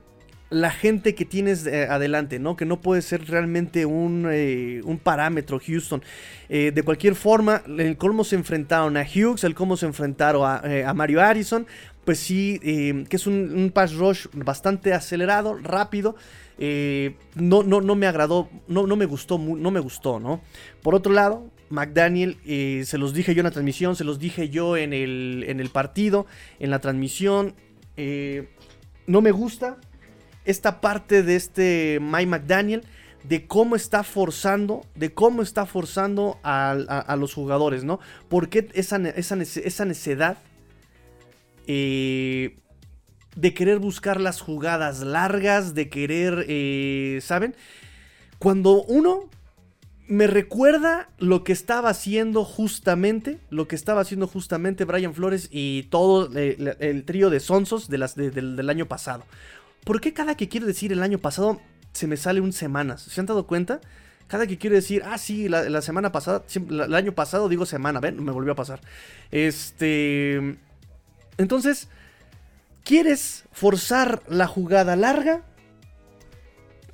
la 0.50 0.70
gente 0.70 1.16
que 1.16 1.26
tienes 1.26 1.66
eh, 1.66 1.88
adelante, 1.90 2.38
¿no? 2.38 2.56
Que 2.56 2.66
no 2.66 2.80
puede 2.80 3.02
ser 3.02 3.28
realmente 3.28 3.88
un, 3.88 4.28
eh, 4.32 4.82
parámetro 5.02 5.60
Houston. 5.60 6.04
de 6.50 6.84
cualquier 6.84 7.16
forma, 7.16 7.64
el 7.66 7.98
cómo 7.98 8.24
se 8.24 8.36
enfrentaron 8.36 8.98
a 8.98 9.02
Hughes, 9.02 9.44
el 9.44 9.56
cómo 9.56 9.78
se 9.78 9.88
enfrentaron 9.88 10.44
a, 10.46 10.94
Mario 10.94 11.22
Harrison, 11.22 11.66
pues 12.06 12.20
sí, 12.20 12.60
que 12.62 13.16
es 13.16 13.26
un, 13.26 13.52
un 13.56 13.72
pass 13.72 13.96
rush 13.96 14.28
bastante 14.34 14.94
acelerado, 14.94 15.58
rápido. 15.58 16.16
Eh, 16.60 17.16
no, 17.36 17.64
no, 17.64 17.82
no 17.82 17.96
me 17.96 18.08
agradó, 18.08 18.50
no, 18.68 18.86
no 18.86 18.96
me 18.96 19.06
gustó, 19.06 19.38
no 19.38 19.72
me 19.72 19.80
gustó, 19.80 20.20
¿no? 20.20 20.42
Por 20.82 20.94
otro 20.94 21.12
lado, 21.12 21.50
McDaniel, 21.74 22.38
eh, 22.46 22.84
se 22.86 22.98
los 22.98 23.14
dije 23.14 23.34
yo 23.36 23.42
en 23.42 23.46
la 23.46 23.52
transmisión, 23.52 23.96
se 23.96 24.04
los 24.04 24.20
dije 24.20 24.50
yo 24.50 24.78
en 24.78 24.94
el, 24.94 25.44
en 25.48 25.60
el 25.60 25.70
partido, 25.70 26.26
en 26.60 26.70
la 26.70 26.80
transmisión, 26.80 27.56
eh, 27.98 28.50
no 29.08 29.22
me 29.22 29.32
gusta 29.32 29.78
esta 30.46 30.82
parte 30.82 31.24
de 31.24 31.36
este 31.36 32.00
Mike 32.02 32.28
McDaniel 32.28 32.84
de 33.24 33.48
cómo 33.48 33.76
está 33.76 34.04
forzando, 34.04 34.86
de 34.96 35.14
cómo 35.14 35.42
está 35.42 35.66
forzando 35.66 36.40
a, 36.44 37.16
los 37.18 37.34
jugadores, 37.34 37.84
¿no? 37.84 38.00
Porque 38.30 38.70
esa, 38.74 38.98
esa, 38.98 39.36
esa 39.42 39.86
necedad 39.86 40.38
eh, 41.68 42.58
de 43.36 43.54
querer 43.54 43.80
buscar 43.80 44.20
las 44.20 44.42
jugadas 44.42 45.00
largas, 45.00 45.74
de 45.74 45.90
querer, 45.90 47.22
¿saben? 47.22 47.56
Cuando 48.40 48.84
uno 48.84 49.30
me 50.08 50.28
recuerda 50.28 51.10
lo 51.18 51.44
que 51.44 51.54
estaba 51.54 51.90
haciendo 51.90 52.44
justamente, 52.44 53.40
lo 53.50 53.68
que 53.68 53.76
estaba 53.76 54.02
haciendo 54.02 54.28
justamente 54.28 54.86
Brian 54.86 55.14
Flores 55.14 55.50
y 55.52 55.84
todo 55.84 56.30
eh, 56.36 56.76
el, 56.80 57.04
trío 57.06 57.30
de 57.30 57.40
Sonsos 57.40 57.90
de 57.90 57.98
del, 58.32 58.70
año 58.70 58.88
pasado. 58.88 59.24
¿Por 59.84 60.02
qué 60.02 60.14
cada 60.14 60.36
que 60.36 60.50
quiero 60.50 60.66
decir 60.66 60.92
el 60.92 61.04
año 61.04 61.20
pasado 61.20 61.62
se 61.94 62.08
me 62.08 62.18
sale 62.18 62.42
un 62.42 62.54
semanas? 62.54 63.02
¿Se 63.02 63.20
han 63.20 63.26
dado 63.26 63.48
cuenta? 63.48 63.82
Cada 64.28 64.48
que 64.48 64.58
quiero 64.58 64.76
decir, 64.76 65.04
ah, 65.06 65.18
sí, 65.18 65.50
la, 65.50 65.82
semana 65.82 66.12
pasada, 66.12 66.44
el 66.56 66.96
año 66.96 67.14
pasado 67.14 67.50
digo 67.50 67.66
semana, 67.66 68.00
ven, 68.00 68.24
me 68.24 68.32
volvió 68.32 68.54
a 68.54 68.56
pasar. 68.56 68.82
Este. 69.32 70.58
Entonces, 71.38 71.90
¿Quieres 72.84 73.46
forzar 73.52 74.22
la 74.28 74.46
jugada 74.46 74.96
larga? 74.96 75.42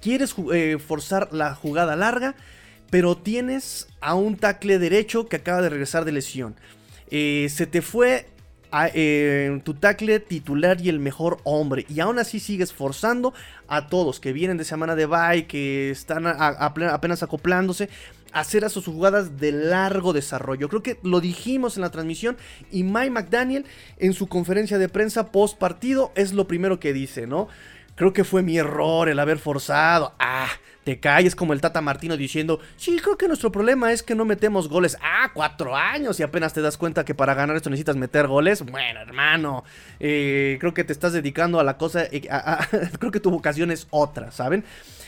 ¿Quieres 0.01 0.35
eh, 0.53 0.77
forzar 0.77 1.33
la 1.33 1.55
jugada 1.55 1.95
larga? 1.95 2.35
Pero 2.89 3.17
tienes 3.17 3.87
a 4.01 4.15
un 4.15 4.35
tackle 4.35 4.79
derecho 4.79 5.27
que 5.27 5.37
acaba 5.37 5.61
de 5.61 5.69
regresar 5.69 6.05
de 6.05 6.11
lesión. 6.11 6.55
Eh, 7.11 7.47
se 7.49 7.67
te 7.67 7.81
fue 7.81 8.27
eh, 8.93 9.61
tu 9.63 9.73
tackle 9.73 10.19
titular 10.19 10.79
y 10.81 10.89
el 10.89 10.99
mejor 10.99 11.39
hombre. 11.43 11.85
Y 11.89 11.99
aún 11.99 12.19
así 12.19 12.39
sigues 12.39 12.73
forzando 12.73 13.33
a 13.67 13.87
todos 13.87 14.19
que 14.19 14.33
vienen 14.33 14.57
de 14.57 14.65
semana 14.65 14.95
de 14.95 15.05
bye, 15.05 15.47
que 15.47 15.89
están 15.91 16.27
apenas 16.27 17.23
acoplándose 17.23 17.89
hacer 18.31 18.63
a 18.63 18.69
sus 18.69 18.85
jugadas 18.85 19.39
de 19.39 19.51
largo 19.51 20.13
desarrollo. 20.13 20.69
Creo 20.69 20.83
que 20.83 20.99
lo 21.03 21.19
dijimos 21.19 21.77
en 21.77 21.81
la 21.81 21.89
transmisión 21.89 22.37
y 22.71 22.83
Mike 22.83 23.09
McDaniel 23.09 23.65
en 23.97 24.13
su 24.13 24.27
conferencia 24.27 24.77
de 24.77 24.89
prensa 24.89 25.31
post 25.31 25.57
partido 25.57 26.11
es 26.15 26.33
lo 26.33 26.47
primero 26.47 26.79
que 26.79 26.93
dice, 26.93 27.27
¿no? 27.27 27.47
Creo 27.99 28.13
que 28.13 28.23
fue 28.23 28.41
mi 28.43 28.57
error 28.57 29.09
el 29.09 29.19
haber 29.19 29.39
forzado. 29.39 30.13
Ah, 30.19 30.47
te 30.85 31.01
calles 31.01 31.35
como 31.35 31.51
el 31.51 31.59
Tata 31.59 31.81
Martino 31.81 32.15
diciendo, 32.15 32.61
sí, 32.77 32.97
creo 33.03 33.17
que 33.17 33.27
nuestro 33.27 33.51
problema 33.51 33.91
es 33.91 34.03
que 34.03 34.15
no 34.15 34.23
metemos 34.23 34.69
goles. 34.69 34.97
Ah, 35.03 35.31
cuatro 35.33 35.75
años 35.75 36.17
y 36.17 36.23
apenas 36.23 36.53
te 36.53 36.61
das 36.61 36.77
cuenta 36.77 37.03
que 37.03 37.13
para 37.13 37.33
ganar 37.33 37.57
esto 37.57 37.69
necesitas 37.69 37.97
meter 37.97 38.25
goles. 38.25 38.61
Bueno, 38.61 39.01
hermano, 39.01 39.65
eh, 39.99 40.55
creo 40.61 40.73
que 40.73 40.85
te 40.85 40.93
estás 40.93 41.11
dedicando 41.11 41.59
a 41.59 41.65
la 41.65 41.77
cosa, 41.77 42.05
eh, 42.05 42.21
creo 42.99 43.11
que 43.11 43.19
tu 43.19 43.31
vocación 43.31 43.69
es 43.69 43.85
otra, 43.89 44.31
¿saben? 44.31 44.63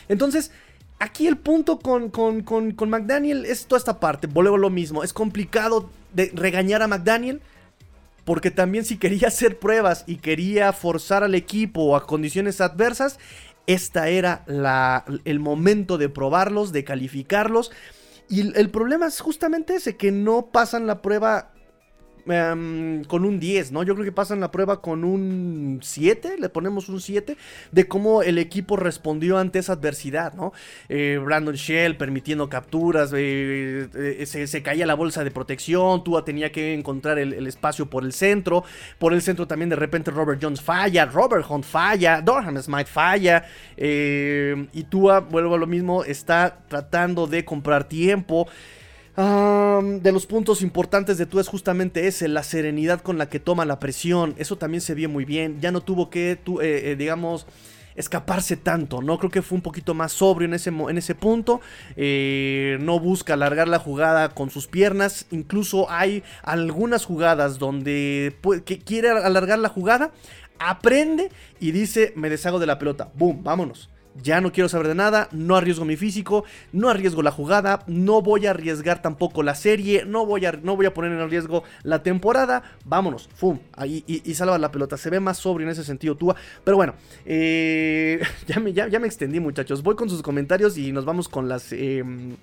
Entonces, 0.10 0.52
Aquí 1.00 1.26
el 1.26 1.38
punto 1.38 1.80
con, 1.80 2.12
con, 2.12 2.44
con, 2.44 2.90
McDaniel 2.92 3.46
es 3.46 3.66
toda 3.66 3.80
esta 3.80 4.00
parte. 4.00 4.28
Vuelvo 4.28 4.56
lo 4.56 4.70
mismo. 4.70 5.04
Es 5.04 5.14
complicado 5.14 5.90
de 6.14 6.32
regañar 6.36 6.84
a 6.84 6.88
McDaniel. 6.88 7.42
Porque 8.26 8.52
también 8.52 8.86
si 8.86 8.98
quería 8.98 9.28
hacer 9.30 9.60
pruebas 9.60 10.04
y 10.08 10.18
quería 10.18 10.74
forzar 10.74 11.24
al 11.24 11.36
equipo 11.36 11.96
a 11.96 12.06
condiciones 12.06 12.62
adversas, 12.62 13.20
esta 13.68 14.10
era 14.10 14.44
la, 14.48 15.06
el 15.26 15.40
momento 15.40 15.98
de 15.98 16.10
probarlos, 16.10 16.72
de 16.72 16.84
calificarlos. 16.84 17.72
Y 18.30 18.58
el 18.58 18.70
problema 18.70 19.08
es 19.08 19.20
justamente 19.20 19.76
ese, 19.76 19.98
que 19.98 20.12
no 20.12 20.48
pasan 20.48 20.88
la 20.88 21.02
prueba 21.02 21.51
Em, 22.28 23.04
con 23.06 23.26
un 23.26 23.40
10, 23.40 23.72
¿no? 23.72 23.84
Yo 23.84 23.94
creo 23.94 24.06
que 24.06 24.12
pasan 24.12 24.40
la 24.40 24.52
prueba 24.52 24.82
con 24.82 25.04
un 25.04 25.80
7, 25.82 26.36
le 26.40 26.50
ponemos 26.50 26.90
un 26.90 27.02
7, 27.02 27.36
de 27.72 27.88
cómo 27.88 28.22
el 28.22 28.38
equipo 28.38 28.78
respondió 28.78 29.38
ante 29.38 29.60
esa 29.60 29.74
adversidad, 29.74 30.34
¿no? 30.34 30.54
Eh, 30.90 31.20
Brandon 31.24 31.56
Shell 31.56 31.98
permitiendo 31.98 32.50
capturas, 32.50 33.12
eh, 33.16 33.88
eh, 33.94 34.26
se, 34.26 34.62
caía 34.62 34.86
la 34.86 34.94
bolsa 34.94 35.24
de 35.24 35.32
protección, 35.32 36.04
Tua 36.04 36.24
tenía 36.24 36.52
que 36.52 36.74
encontrar 36.74 37.18
el, 37.18 37.48
espacio 37.48 37.90
por 37.90 38.04
el 38.04 38.14
centro, 38.14 38.64
por 39.00 39.14
el 39.14 39.22
centro 39.22 39.48
también 39.48 39.70
de 39.70 39.76
repente 39.76 40.12
Robert 40.12 40.40
Jones 40.42 40.62
falla, 40.62 41.06
Robert 41.06 41.46
Hunt 41.50 41.66
falla, 41.66 42.22
Dorham 42.22 42.58
Smith 42.62 42.88
falla, 42.88 43.46
y 43.78 44.84
Tua, 44.90 45.22
vuelvo 45.22 45.56
a 45.56 45.58
lo 45.58 45.68
mismo, 45.68 46.04
está 46.04 46.60
tratando 46.68 47.26
de 47.26 47.44
comprar 47.44 47.86
tiempo 47.86 48.48
de 49.16 50.12
los 50.12 50.26
puntos 50.26 50.62
importantes 50.62 51.18
de 51.18 51.26
tú 51.26 51.40
es 51.40 51.48
justamente 51.48 52.08
ese, 52.08 52.28
la 52.28 52.44
serenidad 52.44 53.02
con 53.02 53.18
la 53.18 53.30
que 53.30 53.40
toma 53.40 53.66
la 53.66 53.80
presión. 53.80 54.36
Eso 54.38 54.58
también 54.58 54.82
se 54.82 54.94
vio 54.94 55.10
muy 55.10 55.26
bien. 55.26 55.60
Ya 55.62 55.72
no 55.72 55.82
tuvo 55.82 56.10
que, 56.10 56.32
eh, 56.32 56.38
eh, 56.62 56.96
digamos, 56.98 57.46
escaparse 57.96 58.56
tanto, 58.56 59.02
¿no? 59.02 59.18
Creo 59.18 59.30
que 59.30 59.42
fue 59.42 59.58
un 59.58 59.62
poquito 59.62 59.94
más 59.94 60.14
sobrio 60.14 60.48
en 60.48 60.54
ese, 60.54 60.70
en 60.70 60.98
ese 60.98 61.16
punto. 61.16 61.60
Eh, 61.98 62.78
no 62.80 63.00
busca 63.00 63.34
alargar 63.34 63.68
la 63.68 63.80
jugada 63.80 64.30
con 64.30 64.50
sus 64.50 64.68
piernas. 64.68 65.26
Incluso 65.32 65.90
hay 65.92 66.24
algunas 66.44 67.06
jugadas 67.06 67.60
donde 67.60 68.36
que 68.66 68.80
quiere 68.80 69.10
alargar 69.10 69.60
la 69.60 69.70
jugada. 69.70 70.12
Aprende 70.58 71.30
y 71.60 71.72
dice, 71.72 72.14
me 72.16 72.30
deshago 72.30 72.60
de 72.60 72.68
la 72.68 72.80
pelota. 72.80 73.10
¡Boom! 73.16 73.44
Vámonos 73.44 73.90
ya 74.22 74.42
no 74.42 74.52
quiero 74.52 74.70
saber 74.70 74.88
de 74.88 74.96
nada, 74.96 75.30
no 75.32 75.56
arriesgo 75.56 75.86
mi 75.86 75.96
físico, 75.96 76.44
no 76.72 76.90
arriesgo 76.90 77.22
la 77.22 77.32
jugada, 77.32 77.84
no 77.88 78.22
voy 78.22 78.48
a 78.48 78.52
arriesgar 78.52 79.02
tampoco 79.02 79.44
la 79.44 79.56
serie, 79.56 80.06
no 80.06 80.26
voy 80.26 80.46
a, 80.46 80.52
no 80.52 80.76
voy 80.76 80.86
a 80.86 80.94
poner 80.94 81.12
en 81.12 81.30
riesgo 81.30 81.64
la 81.84 82.04
temporada, 82.04 82.64
vámonos, 82.86 83.30
¡fum! 83.34 83.60
Ahí, 83.74 84.04
y, 84.08 84.34
salva 84.34 84.58
la 84.58 84.72
pelota, 84.72 84.98
se 84.98 85.10
ve 85.10 85.20
más 85.20 85.38
sobrio 85.38 85.68
en 85.68 85.72
ese 85.72 85.84
sentido 85.84 86.16
Tua, 86.16 86.36
pero 86.64 86.78
bueno, 86.78 86.96
eh, 87.26 88.22
ya, 88.48 88.60
me, 88.60 88.74
ya, 88.74 88.88
me 89.00 89.08
extendí 89.08 89.40
muchachos, 89.40 89.84
voy 89.84 89.96
con 89.96 90.10
sus 90.10 90.22
comentarios 90.22 90.78
y 90.78 90.92
nos 90.92 91.06
vamos 91.06 91.30
con 91.30 91.48
las... 91.48 91.72
Em, 91.72 92.36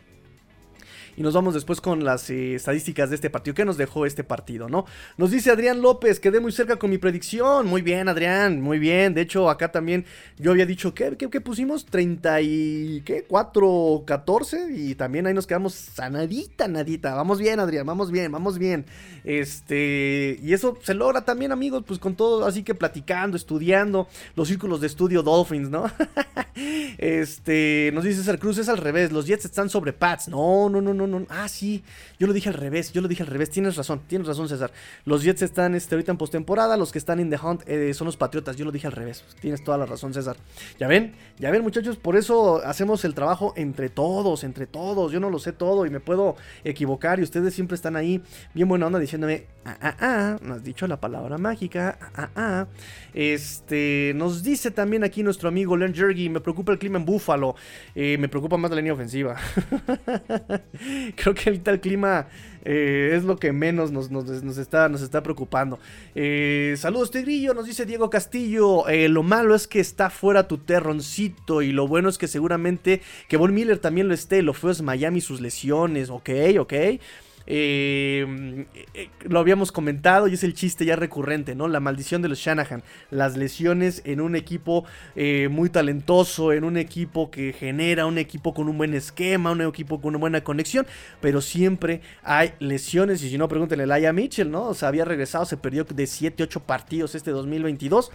y 1.18 1.22
nos 1.22 1.34
vamos 1.34 1.52
después 1.52 1.80
con 1.80 2.04
las 2.04 2.30
eh, 2.30 2.54
estadísticas 2.54 3.10
de 3.10 3.16
este 3.16 3.28
partido. 3.28 3.52
¿Qué 3.52 3.64
nos 3.64 3.76
dejó 3.76 4.06
este 4.06 4.22
partido, 4.22 4.68
no? 4.68 4.86
Nos 5.16 5.32
dice 5.32 5.50
Adrián 5.50 5.82
López, 5.82 6.20
quedé 6.20 6.38
muy 6.38 6.52
cerca 6.52 6.76
con 6.76 6.90
mi 6.90 6.98
predicción. 6.98 7.66
Muy 7.66 7.82
bien, 7.82 8.08
Adrián, 8.08 8.60
muy 8.60 8.78
bien. 8.78 9.14
De 9.14 9.22
hecho, 9.22 9.50
acá 9.50 9.72
también 9.72 10.04
yo 10.38 10.52
había 10.52 10.64
dicho, 10.64 10.94
¿qué, 10.94 11.16
qué, 11.16 11.40
pusimos? 11.40 11.86
30 11.86 12.40
y... 12.42 13.02
¿qué? 13.04 13.24
4, 13.26 14.04
14 14.06 14.68
y 14.76 14.94
también 14.94 15.26
ahí 15.26 15.34
nos 15.34 15.48
quedamos 15.48 15.74
sanadita, 15.74 16.68
nadita. 16.68 17.16
Vamos 17.16 17.40
bien, 17.40 17.58
Adrián, 17.58 17.84
vamos 17.84 18.12
bien, 18.12 18.30
vamos 18.30 18.56
bien. 18.56 18.86
Este, 19.24 20.38
y 20.40 20.52
eso 20.52 20.78
se 20.84 20.94
logra 20.94 21.24
también, 21.24 21.50
amigos, 21.50 21.82
pues 21.84 21.98
con 21.98 22.14
todo, 22.14 22.46
así 22.46 22.62
que 22.62 22.76
platicando, 22.76 23.36
estudiando 23.36 24.06
los 24.36 24.46
círculos 24.46 24.80
de 24.80 24.86
estudio 24.86 25.24
Dolphins, 25.24 25.68
¿no? 25.68 25.90
este, 26.98 27.90
nos 27.92 28.04
dice 28.04 28.18
César 28.18 28.38
Cruz, 28.38 28.58
es 28.58 28.68
al 28.68 28.78
revés, 28.78 29.10
los 29.10 29.26
Jets 29.26 29.46
están 29.46 29.68
sobre 29.68 29.92
Pats. 29.92 30.28
No, 30.28 30.70
no, 30.70 30.80
no, 30.80 30.94
no, 30.94 31.07
Ah, 31.28 31.48
sí, 31.48 31.82
yo 32.18 32.26
lo 32.26 32.32
dije 32.32 32.48
al 32.48 32.54
revés, 32.54 32.92
yo 32.92 33.00
lo 33.00 33.08
dije 33.08 33.22
al 33.22 33.28
revés. 33.28 33.50
Tienes 33.50 33.76
razón, 33.76 34.00
tienes 34.06 34.26
razón, 34.26 34.48
César. 34.48 34.72
Los 35.04 35.22
Jets 35.22 35.42
están 35.42 35.74
este, 35.74 35.94
ahorita 35.94 36.12
en 36.12 36.18
postemporada, 36.18 36.76
los 36.76 36.92
que 36.92 36.98
están 36.98 37.20
en 37.20 37.30
The 37.30 37.38
Hunt 37.42 37.62
eh, 37.66 37.94
son 37.94 38.06
los 38.06 38.16
Patriotas. 38.16 38.56
Yo 38.56 38.64
lo 38.64 38.72
dije 38.72 38.86
al 38.86 38.92
revés. 38.92 39.24
Tienes 39.40 39.62
toda 39.64 39.78
la 39.78 39.86
razón, 39.86 40.14
César. 40.14 40.36
Ya 40.78 40.88
ven, 40.88 41.14
ya 41.38 41.50
ven, 41.50 41.62
muchachos, 41.62 41.96
por 41.96 42.16
eso 42.16 42.62
hacemos 42.64 43.04
el 43.04 43.14
trabajo 43.14 43.52
entre 43.56 43.88
todos, 43.88 44.44
entre 44.44 44.66
todos. 44.66 45.12
Yo 45.12 45.20
no 45.20 45.30
lo 45.30 45.38
sé 45.38 45.52
todo 45.52 45.86
y 45.86 45.90
me 45.90 46.00
puedo 46.00 46.36
equivocar 46.64 47.20
y 47.20 47.22
ustedes 47.22 47.54
siempre 47.54 47.74
están 47.74 47.96
ahí 47.96 48.22
bien 48.54 48.68
buena 48.68 48.86
onda 48.86 48.98
diciendo 48.98 49.28
ah, 49.64 49.76
ah, 49.80 49.96
ah, 50.00 50.38
no 50.42 50.54
has 50.54 50.64
dicho 50.64 50.86
la 50.86 51.00
palabra 51.00 51.38
mágica, 51.38 51.98
ah, 52.00 52.10
ah, 52.14 52.30
ah. 52.36 52.66
Este, 53.14 54.12
nos 54.14 54.42
dice 54.42 54.70
también 54.70 55.04
aquí 55.04 55.22
nuestro 55.22 55.48
amigo 55.48 55.76
Len 55.76 55.94
Jergy, 55.94 56.28
me 56.28 56.40
preocupa 56.40 56.72
el 56.72 56.78
clima 56.78 56.98
en 56.98 57.04
Búfalo, 57.04 57.56
eh, 57.94 58.16
me 58.18 58.28
preocupa 58.28 58.56
más 58.56 58.70
la 58.70 58.76
línea 58.76 58.92
ofensiva. 58.92 59.36
Creo 61.16 61.34
que 61.34 61.50
el 61.50 61.80
clima 61.80 62.28
eh, 62.64 63.12
es 63.14 63.24
lo 63.24 63.36
que 63.38 63.52
menos 63.52 63.92
nos, 63.92 64.10
está, 64.58 64.88
nos 64.88 65.02
está 65.02 65.22
preocupando. 65.22 65.78
Eh, 66.14 66.74
saludos, 66.78 67.10
Tigrillo, 67.10 67.54
nos 67.54 67.66
dice 67.66 67.86
Diego 67.86 68.10
Castillo. 68.10 68.84
lo 68.88 69.22
malo 69.22 69.54
es 69.54 69.66
que 69.66 69.80
está 69.80 70.10
fuera 70.10 70.48
tu 70.48 70.58
terroncito. 70.58 71.62
Y 71.62 71.72
lo 71.72 71.88
bueno 71.88 72.08
es 72.08 72.18
que 72.18 72.28
seguramente 72.28 73.02
que 73.28 73.36
Von 73.36 73.54
Miller 73.54 73.78
también 73.78 74.08
lo 74.08 74.14
esté. 74.14 74.42
Lo 74.42 74.54
feo 74.54 74.70
es 74.70 74.82
Miami, 74.82 75.20
sus 75.20 75.40
lesiones. 75.40 76.10
Ok, 76.10 76.30
ok. 76.58 76.74
Eh, 77.50 78.66
eh, 78.92 79.08
lo 79.22 79.38
habíamos 79.38 79.72
comentado 79.72 80.28
y 80.28 80.34
es 80.34 80.44
el 80.44 80.52
chiste 80.52 80.84
ya 80.84 80.96
recurrente, 80.96 81.54
¿no? 81.54 81.66
La 81.66 81.80
maldición 81.80 82.20
de 82.20 82.28
los 82.28 82.38
Shanahan. 82.38 82.82
Las 83.10 83.38
lesiones 83.38 84.02
en 84.04 84.20
un 84.20 84.36
equipo 84.36 84.84
eh, 85.16 85.48
muy 85.50 85.70
talentoso, 85.70 86.52
en 86.52 86.64
un 86.64 86.76
equipo 86.76 87.30
que 87.30 87.54
genera, 87.54 88.04
un 88.04 88.18
equipo 88.18 88.52
con 88.52 88.68
un 88.68 88.76
buen 88.76 88.92
esquema, 88.92 89.50
un 89.50 89.62
equipo 89.62 89.98
con 89.98 90.10
una 90.10 90.18
buena 90.18 90.44
conexión, 90.44 90.86
pero 91.22 91.40
siempre 91.40 92.02
hay 92.22 92.52
lesiones. 92.58 93.22
Y 93.22 93.30
si 93.30 93.38
no, 93.38 93.48
pregúntenle 93.48 93.84
a 93.84 93.86
Laia 93.86 94.12
Mitchell, 94.12 94.50
¿no? 94.50 94.68
O 94.68 94.76
había 94.82 95.06
regresado, 95.06 95.46
se 95.46 95.56
perdió 95.56 95.84
de 95.84 96.06
7, 96.06 96.42
8 96.42 96.60
partidos 96.60 97.14
este 97.14 97.30
2022. 97.30 98.10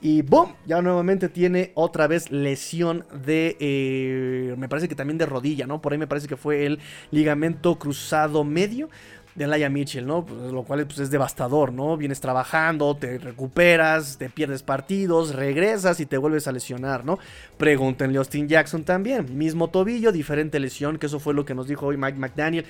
Y 0.00 0.22
boom, 0.22 0.54
ya 0.64 0.80
nuevamente 0.80 1.28
tiene 1.28 1.72
otra 1.74 2.06
vez 2.06 2.30
lesión 2.30 3.04
de, 3.24 3.56
eh, 3.58 4.54
me 4.56 4.68
parece 4.68 4.88
que 4.88 4.94
también 4.94 5.18
de 5.18 5.26
rodilla, 5.26 5.66
¿no? 5.66 5.80
Por 5.80 5.92
ahí 5.92 5.98
me 5.98 6.06
parece 6.06 6.28
que 6.28 6.36
fue 6.36 6.66
el 6.66 6.78
ligamento 7.10 7.78
cruzado 7.80 8.44
medio 8.44 8.88
de 9.34 9.46
Laia 9.46 9.68
Mitchell, 9.70 10.06
¿no? 10.06 10.24
Pues, 10.24 10.52
lo 10.52 10.64
cual 10.64 10.84
pues, 10.86 10.98
es 10.98 11.10
devastador, 11.10 11.72
¿no? 11.72 11.96
Vienes 11.96 12.20
trabajando, 12.20 12.96
te 12.96 13.18
recuperas, 13.18 14.18
te 14.18 14.28
pierdes 14.28 14.62
partidos, 14.62 15.34
regresas 15.34 16.00
y 16.00 16.06
te 16.06 16.16
vuelves 16.16 16.46
a 16.48 16.52
lesionar, 16.52 17.04
¿no? 17.04 17.18
Pregúntenle 17.56 18.18
a 18.18 18.20
Austin 18.20 18.48
Jackson 18.48 18.84
también, 18.84 19.36
mismo 19.36 19.68
tobillo, 19.68 20.12
diferente 20.12 20.60
lesión, 20.60 20.98
que 20.98 21.06
eso 21.06 21.20
fue 21.20 21.34
lo 21.34 21.44
que 21.44 21.54
nos 21.54 21.68
dijo 21.68 21.86
hoy 21.86 21.96
Mike 21.96 22.18
McDaniel. 22.18 22.66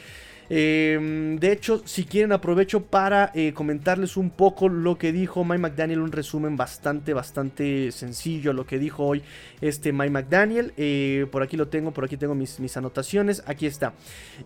Em, 0.50 1.36
de 1.38 1.52
hecho, 1.52 1.82
si 1.84 2.04
quieren 2.04 2.32
aprovecho 2.32 2.82
para 2.82 3.30
eh, 3.34 3.52
comentarles 3.52 4.16
un 4.16 4.30
poco 4.30 4.68
lo 4.68 4.96
que 4.96 5.12
dijo 5.12 5.44
Mike 5.44 5.58
McDaniel, 5.58 6.00
un 6.00 6.12
resumen 6.12 6.56
bastante, 6.56 7.12
bastante 7.12 7.92
sencillo, 7.92 8.52
lo 8.52 8.66
que 8.66 8.78
dijo 8.78 9.04
hoy 9.04 9.22
este 9.60 9.92
Mike 9.92 10.10
McDaniel. 10.10 10.72
Eh, 10.76 11.26
por 11.30 11.42
aquí 11.42 11.56
lo 11.56 11.68
tengo, 11.68 11.92
por 11.92 12.04
aquí 12.04 12.16
tengo 12.16 12.34
mis, 12.34 12.76
anotaciones, 12.76 13.42
aquí 13.46 13.66
está. 13.66 13.92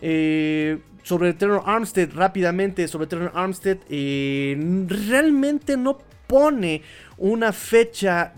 Eh, 0.01 0.79
sobre 1.03 1.35
Terror 1.35 1.63
Armstead, 1.65 2.11
rápidamente, 2.15 2.87
sobre 2.89 3.07
Terror 3.07 3.33
Armstead, 3.35 3.79
realmente 3.89 5.77
no 5.77 5.99
pone 6.27 6.83
una 7.19 7.53
fecha 7.53 8.33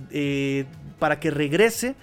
para 0.99 1.19
que 1.21 1.31
regrese. 1.31 1.95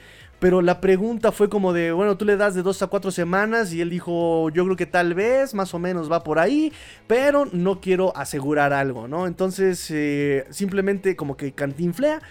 Pero 0.42 0.64
la 0.64 0.82
pregunta 0.82 1.32
fue 1.32 1.50
como 1.50 1.72
de, 1.72 1.92
bueno, 1.92 2.18
tú 2.18 2.26
le 2.26 2.36
das 2.36 2.56
de 2.56 2.64
dos 2.64 2.82
a 2.82 2.88
cuatro 2.88 3.12
semanas 3.12 3.72
y 3.74 3.80
él 3.80 3.92
dijo, 3.92 4.50
yo 4.50 4.66
creo 4.66 4.76
que 4.76 4.88
tal 4.88 5.14
vez, 5.14 5.54
más 5.54 5.72
o 5.76 5.78
menos 5.78 6.12
va 6.12 6.24
por 6.24 6.40
ahí, 6.40 6.74
pero 7.06 7.46
no 7.52 7.80
quiero 7.80 8.12
asegurar 8.18 8.74
algo, 8.74 9.08
¿no? 9.08 9.28
Entonces, 9.28 9.86
eh, 9.92 10.48
simplemente 10.50 11.16
como 11.16 11.38
que 11.38 11.52
cantinflea. 11.52 12.24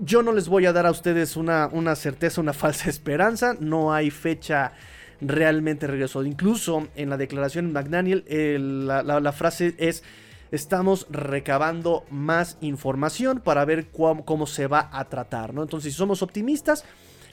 Yo 0.00 0.22
no 0.22 0.32
les 0.32 0.48
voy 0.48 0.64
a 0.64 0.72
dar 0.72 0.86
a 0.86 0.90
ustedes 0.90 1.36
una, 1.36 1.68
una 1.70 1.94
certeza, 1.94 2.40
una 2.40 2.52
falsa 2.54 2.88
esperanza, 2.88 3.54
no 3.60 3.92
hay 3.92 4.10
fecha 4.10 4.72
realmente 5.20 5.86
regreso. 5.86 6.24
Incluso 6.24 6.88
en 6.96 7.10
la 7.10 7.18
declaración 7.18 7.66
de 7.66 7.72
McDaniel, 7.74 8.86
la, 8.86 9.32
frase 9.32 9.74
es 9.76 10.04
estamos 10.52 11.06
recabando 11.10 12.06
más 12.08 12.56
información 12.62 13.40
para 13.40 13.66
ver 13.66 13.88
cómo, 13.90 14.24
cómo, 14.24 14.46
se 14.46 14.68
va 14.68 14.88
a 14.90 15.04
tratar, 15.10 15.52
¿no? 15.52 15.62
Entonces, 15.62 15.92
si 15.92 15.98
somos 15.98 16.22
optimistas, 16.22 16.86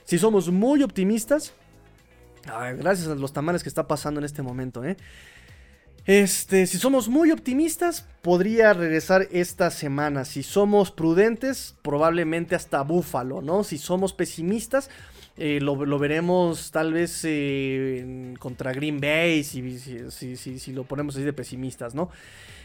si 0.10 0.18
somos 0.18 0.50
muy 0.50 0.82
optimistas, 0.82 1.54
gracias 2.44 3.10
a 3.10 3.14
los 3.14 3.32
tamales 3.32 3.62
que 3.62 3.70
está 3.70 3.88
pasando 3.88 4.20
en 4.20 4.26
este 4.26 4.42
momento, 4.42 4.84
¿eh? 4.84 4.98
Este, 6.08 6.66
si 6.66 6.80
somos 6.80 7.10
muy 7.10 7.30
optimistas, 7.30 8.08
podría 8.24 8.74
regresar 8.74 9.28
esta 9.32 9.70
semana. 9.70 10.26
Si 10.26 10.42
somos 10.42 10.90
prudentes, 10.90 11.76
probablemente 11.84 12.56
hasta 12.56 12.82
Búfalo, 12.82 13.44
¿no? 13.44 13.64
Si 13.64 13.78
somos 13.78 14.14
pesimistas, 14.14 14.90
eh, 15.38 15.60
lo, 15.62 15.78
veremos 16.00 16.72
tal 16.72 16.92
vez 16.92 17.22
eh, 17.26 18.34
contra 18.40 18.74
Green 18.74 19.00
Bay, 19.00 19.44
si, 19.44 19.78
si, 20.10 20.74
lo 20.74 20.86
ponemos 20.86 21.18
así 21.18 21.24
de 21.24 21.34
pesimistas, 21.34 21.94
¿no? 21.94 22.10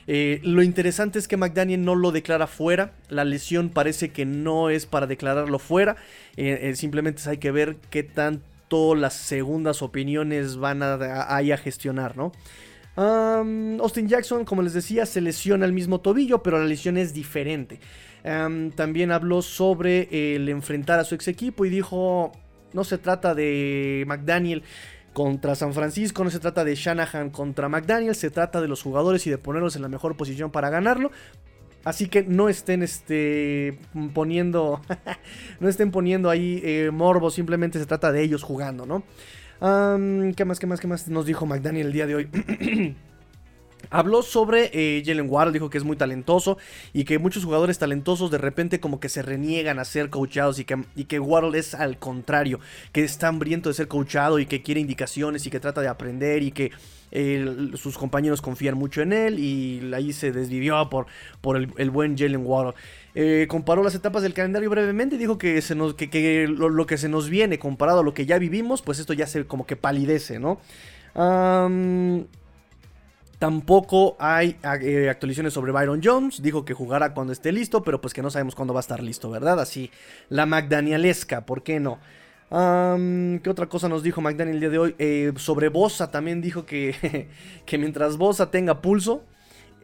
Eh, 0.07 0.41
lo 0.43 0.63
interesante 0.63 1.19
es 1.19 1.29
que 1.29 1.37
McDaniel 1.37 1.85
no 1.85 1.95
lo 1.95 2.13
declara 2.13 2.47
fuera. 2.47 2.93
La 3.09 3.25
lesión 3.25 3.71
parece 3.71 4.11
que 4.11 4.25
no 4.25 4.71
es 4.71 4.87
para 4.87 5.07
declararlo 5.07 5.59
fuera. 5.59 5.97
Eh, 6.37 6.59
eh, 6.63 6.77
simplemente 6.77 7.23
hay 7.29 7.39
que 7.39 7.51
ver 7.51 7.77
qué 7.91 8.03
tanto 8.03 8.95
las 8.95 9.15
segundas 9.15 9.83
opiniones 9.83 10.57
van 10.57 10.83
a, 10.83 10.95
a, 10.95 11.57
gestionar, 11.57 12.17
¿no? 12.17 12.33
Austin 12.97 14.09
Jackson, 14.09 14.45
como 14.45 14.63
les 14.63 14.73
decía, 14.73 15.05
se 15.05 15.21
lesiona 15.21 15.67
el 15.67 15.73
mismo 15.73 16.01
tobillo, 16.01 16.43
pero 16.45 16.59
la 16.59 16.65
lesión 16.65 16.97
es 16.97 17.13
diferente. 17.13 17.81
también 18.23 19.11
habló 19.11 19.43
sobre 19.43 20.37
el 20.37 20.49
enfrentar 20.49 21.01
a 21.01 21.05
su 21.05 21.17
ex 21.17 21.27
equipo 21.27 21.65
y 21.65 21.71
dijo, 21.71 22.31
no 22.73 22.85
se 22.85 22.99
trata 22.99 23.35
de 23.35 24.05
McDaniel 24.07 24.63
contra 25.15 25.55
San 25.55 25.73
Francisco, 25.73 26.25
no 26.25 26.31
se 26.31 26.41
trata 26.41 26.65
de 26.65 26.75
Shanahan 26.75 27.31
contra 27.31 27.71
McDaniel, 27.71 28.15
se 28.15 28.31
trata 28.31 28.61
de 28.61 28.69
los 28.69 28.83
jugadores 28.83 29.27
y 29.27 29.31
de 29.31 29.39
ponerlos 29.39 29.77
en 29.77 29.83
la 29.83 29.89
mejor 29.89 30.17
posición 30.17 30.51
para 30.51 30.69
ganarlo. 30.69 31.11
Así 31.85 32.09
que 32.09 32.23
no 32.23 32.49
estén 32.49 32.83
este, 32.83 33.79
poniendo, 34.13 34.83
no 35.61 35.69
estén 35.69 35.91
poniendo 35.91 36.29
ahí 36.29 36.61
eh, 36.65 36.91
morbo, 36.93 37.31
simplemente 37.31 37.79
se 37.79 37.87
trata 37.87 38.11
de 38.11 38.23
ellos 38.23 38.43
jugando, 38.43 38.85
¿no? 38.85 39.03
¿Qué 40.35 40.45
más, 40.45 40.59
qué 40.59 40.67
más, 40.67 40.81
qué 40.81 40.87
más 40.87 41.09
nos 41.09 41.25
dijo 41.25 41.47
McDaniel 41.47 41.87
el 41.87 41.93
día 41.93 42.07
de 42.07 42.15
hoy? 42.17 42.29
Habló 43.91 44.23
sobre 44.23 44.71
eh, 44.73 45.03
Jalen 45.05 45.29
Waddle, 45.29 45.53
dijo 45.53 45.71
que 45.71 45.79
es 45.79 45.85
muy 45.85 45.97
talentoso 45.97 46.59
y 46.93 47.05
que 47.05 47.19
muchos 47.19 47.45
jugadores 47.45 47.79
talentosos 47.79 48.31
de 48.31 48.39
repente 48.39 48.81
como 48.81 49.01
que 49.01 49.09
se 49.09 49.23
reniegan 49.23 49.79
a 49.79 49.85
ser 49.85 50.11
coachados 50.11 50.59
y 50.59 50.65
que, 50.65 50.85
y 50.97 51.05
que 51.05 51.21
es 51.55 51.75
al 51.75 51.99
contrario, 51.99 52.61
que 52.93 53.05
está 53.05 53.29
hambriento 53.29 53.69
de 53.69 53.75
ser 53.75 53.89
coachado 53.89 54.39
y 54.39 54.47
que 54.47 54.63
quiere 54.63 54.81
indicaciones 54.81 55.47
y 55.47 55.51
que 55.51 55.61
trata 55.61 55.81
de 55.81 55.89
aprender 55.89 56.43
y 56.43 56.53
que 56.53 56.73
sus 57.77 57.97
compañeros 57.97 58.43
confían 58.43 58.77
mucho 58.77 59.01
en 59.01 59.13
él 59.13 59.39
y 59.39 59.93
ahí 59.95 60.13
se 60.13 60.33
desvivió 60.33 60.89
por, 60.91 61.07
por 61.41 61.57
el, 61.57 61.91
buen 61.91 62.19
Jalen 62.19 62.45
Waddle. 62.45 62.75
Eh, 63.15 63.47
comparó 63.49 63.85
las 63.85 63.95
etapas 63.95 64.23
del 64.25 64.35
calendario 64.35 64.69
brevemente 64.69 65.17
dijo 65.17 65.39
que, 65.39 65.63
se 65.63 65.77
nos, 65.77 65.95
que, 65.95 66.49
lo, 66.49 66.87
que 66.87 66.99
se 66.99 67.09
nos 67.09 67.31
viene 67.31 67.61
comparado 67.61 68.01
a 68.01 68.03
lo 68.03 68.15
que 68.15 68.27
ya 68.27 68.39
vivimos, 68.39 68.83
pues 68.83 68.99
esto 68.99 69.13
ya 69.13 69.29
se 69.29 69.47
como 69.47 69.65
que 69.65 69.77
palidece, 69.77 70.41
¿no? 70.41 70.59
Tampoco 73.39 74.17
hay 74.19 74.57
eh, 74.83 75.09
actualizaciones 75.11 75.53
sobre 75.53 75.73
Byron 75.73 76.01
Jones. 76.03 76.43
Dijo 76.43 76.65
que 76.65 76.75
jugará 76.75 77.15
cuando 77.15 77.33
esté 77.33 77.53
listo, 77.53 77.83
pero 77.83 78.01
pues 78.01 78.15
que 78.15 78.23
no 78.23 78.31
sabemos 78.31 78.55
cuándo 78.55 78.75
va 78.75 78.81
a 78.81 78.83
estar 78.83 79.03
listo, 79.03 79.31
¿verdad? 79.31 79.61
Así, 79.61 79.91
la 80.29 80.47
McDanielesca, 80.47 81.45
¿por 81.45 81.63
qué 81.63 81.81
no? 81.81 81.99
¿Qué 82.51 83.51
otra 83.51 83.67
cosa 83.67 83.89
nos 83.89 84.05
dijo 84.05 84.21
McDaniel 84.21 84.57
el 84.57 84.61
día 84.61 84.71
de 84.71 84.79
hoy? 84.79 84.95
Eh, 84.99 85.33
sobre 85.37 85.69
Bosa 85.69 86.11
también 86.11 86.41
dijo 86.41 86.65
que, 86.65 87.29
que 87.67 87.79
mientras 87.79 88.17
Bosa 88.17 88.51
tenga 88.51 88.81
pulso, 88.81 89.25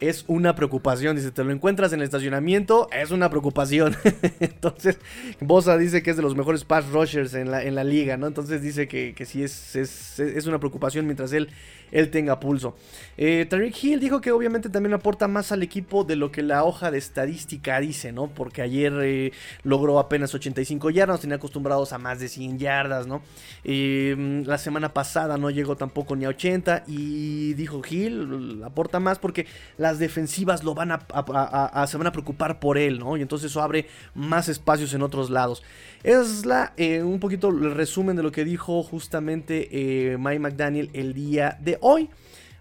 es 0.01 0.25
una 0.27 0.55
preocupación. 0.55 1.15
Dice, 1.15 1.31
te 1.31 1.43
lo 1.43 1.51
encuentras 1.51 1.93
en 1.93 1.99
el 1.99 2.05
estacionamiento, 2.05 2.89
es 2.91 3.11
una 3.11 3.29
preocupación. 3.29 3.95
Entonces, 4.39 4.99
Bosa 5.39 5.77
dice 5.77 6.01
que 6.01 6.11
es 6.11 6.17
de 6.17 6.23
los 6.23 6.35
mejores 6.35 6.65
pass 6.65 6.89
rushers 6.89 7.33
en 7.33 7.51
la, 7.51 7.63
en 7.63 7.75
la 7.75 7.83
liga, 7.83 8.17
¿no? 8.17 8.27
Entonces 8.27 8.61
dice 8.61 8.87
que, 8.87 9.13
que 9.13 9.25
sí 9.25 9.43
es, 9.43 9.75
es, 9.75 10.19
es 10.19 10.47
una 10.47 10.59
preocupación 10.59 11.05
mientras 11.05 11.31
él 11.33 11.49
él 11.91 12.09
tenga 12.09 12.39
pulso. 12.39 12.75
Eh, 13.17 13.45
Tariq 13.47 13.83
Hill 13.83 13.99
dijo 13.99 14.21
que 14.21 14.31
obviamente 14.31 14.69
también 14.69 14.93
aporta 14.93 15.27
más 15.27 15.51
al 15.51 15.61
equipo 15.63 16.03
de 16.03 16.15
lo 16.15 16.31
que 16.31 16.41
la 16.41 16.63
hoja 16.63 16.89
de 16.91 16.97
estadística 16.97 17.79
dice, 17.79 18.11
¿no? 18.11 18.27
Porque 18.27 18.61
ayer 18.61 18.93
eh, 19.03 19.31
logró 19.63 19.99
apenas 19.99 20.33
85 20.33 20.89
yardas, 20.89 21.21
tenía 21.21 21.35
acostumbrados 21.35 21.93
a 21.93 21.97
más 21.97 22.19
de 22.19 22.27
100 22.27 22.57
yardas, 22.57 23.07
¿no? 23.07 23.21
Eh, 23.63 24.43
la 24.45 24.57
semana 24.57 24.93
pasada 24.93 25.37
no 25.37 25.49
llegó 25.49 25.75
tampoco 25.75 26.15
ni 26.15 26.25
a 26.25 26.29
80 26.29 26.85
y 26.87 27.53
dijo 27.53 27.81
Hill 27.87 28.61
aporta 28.65 28.99
más 28.99 29.19
porque 29.19 29.45
las 29.77 29.99
defensivas 29.99 30.63
lo 30.63 30.73
van 30.73 30.91
a, 30.91 31.85
se 31.87 31.97
van 31.97 32.07
a 32.07 32.11
preocupar 32.11 32.59
por 32.59 32.77
él, 32.77 32.99
¿no? 32.99 33.17
Y 33.17 33.21
entonces 33.21 33.51
eso 33.51 33.61
abre 33.61 33.87
más 34.15 34.47
espacios 34.47 34.93
en 34.93 35.01
otros 35.01 35.29
lados. 35.29 35.63
Es 36.03 36.45
la, 36.45 36.73
eh, 36.77 37.03
un 37.03 37.19
poquito 37.19 37.49
el 37.49 37.75
resumen 37.75 38.15
de 38.15 38.23
lo 38.23 38.31
que 38.31 38.43
dijo 38.45 38.81
justamente 38.81 40.17
Mike 40.17 40.39
McDaniel 40.39 40.89
el 40.93 41.13
día 41.13 41.57
de 41.61 41.77
hoy 41.81 42.09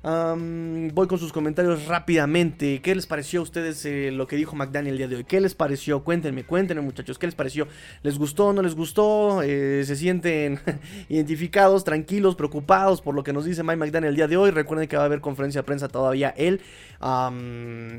voy 0.03 1.07
con 1.07 1.19
sus 1.19 1.33
comentarios 1.33 1.87
rápidamente. 1.87 2.81
¿Qué 2.81 2.95
les 2.95 3.07
pareció 3.07 3.41
a 3.41 3.43
ustedes 3.43 3.85
eh, 3.85 4.11
lo 4.11 4.27
que 4.27 4.37
dijo 4.37 4.57
McDaniel 4.57 4.95
el 4.95 4.99
día 4.99 5.09
de 5.09 5.17
hoy? 5.17 5.25
¿Qué 5.25 5.41
les 5.41 5.55
pareció? 5.55 6.03
Cuéntenme, 6.03 6.45
cuéntenme 6.45 6.83
muchachos, 6.83 7.19
¿qué 7.19 7.27
les 7.27 7.35
pareció? 7.35 7.69
¿Les 8.03 8.19
gustó? 8.19 8.53
¿No 8.53 8.63
les 8.63 8.75
gustó? 8.75 9.43
Eh, 9.43 9.83
¿Se 9.85 9.97
sienten 9.97 10.59
identificados, 11.09 11.85
tranquilos, 11.85 12.35
preocupados 12.35 13.03
por 13.03 13.15
lo 13.15 13.23
que 13.23 13.33
nos 13.33 13.45
dice 13.45 13.63
Mike 13.63 13.77
McDaniel 13.77 14.11
el 14.11 14.17
día 14.17 14.29
de 14.29 14.37
hoy? 14.39 14.51
Recuerden 14.51 14.89
que 14.89 14.97
va 14.97 15.03
a 15.03 15.07
haber 15.07 15.21
conferencia 15.21 15.61
de 15.61 15.67
prensa 15.67 15.89
todavía 15.89 16.31
el 16.37 16.61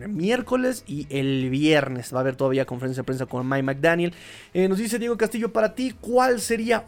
miércoles 0.10 0.84
y 0.88 1.08
el 1.10 1.50
viernes. 1.50 2.14
Va 2.14 2.18
a 2.18 2.22
haber 2.22 2.36
todavía 2.36 2.66
conferencia 2.66 3.02
de 3.02 3.06
prensa 3.06 3.26
con 3.26 3.48
Mike 3.48 3.64
McDaniel. 3.64 4.14
Eh, 4.54 4.68
nos 4.68 4.78
dice 4.78 5.00
Diego 5.00 5.18
Castillo, 5.18 5.52
para 5.52 5.74
ti, 5.74 5.96
¿cuál 6.00 6.40
sería 6.40 6.86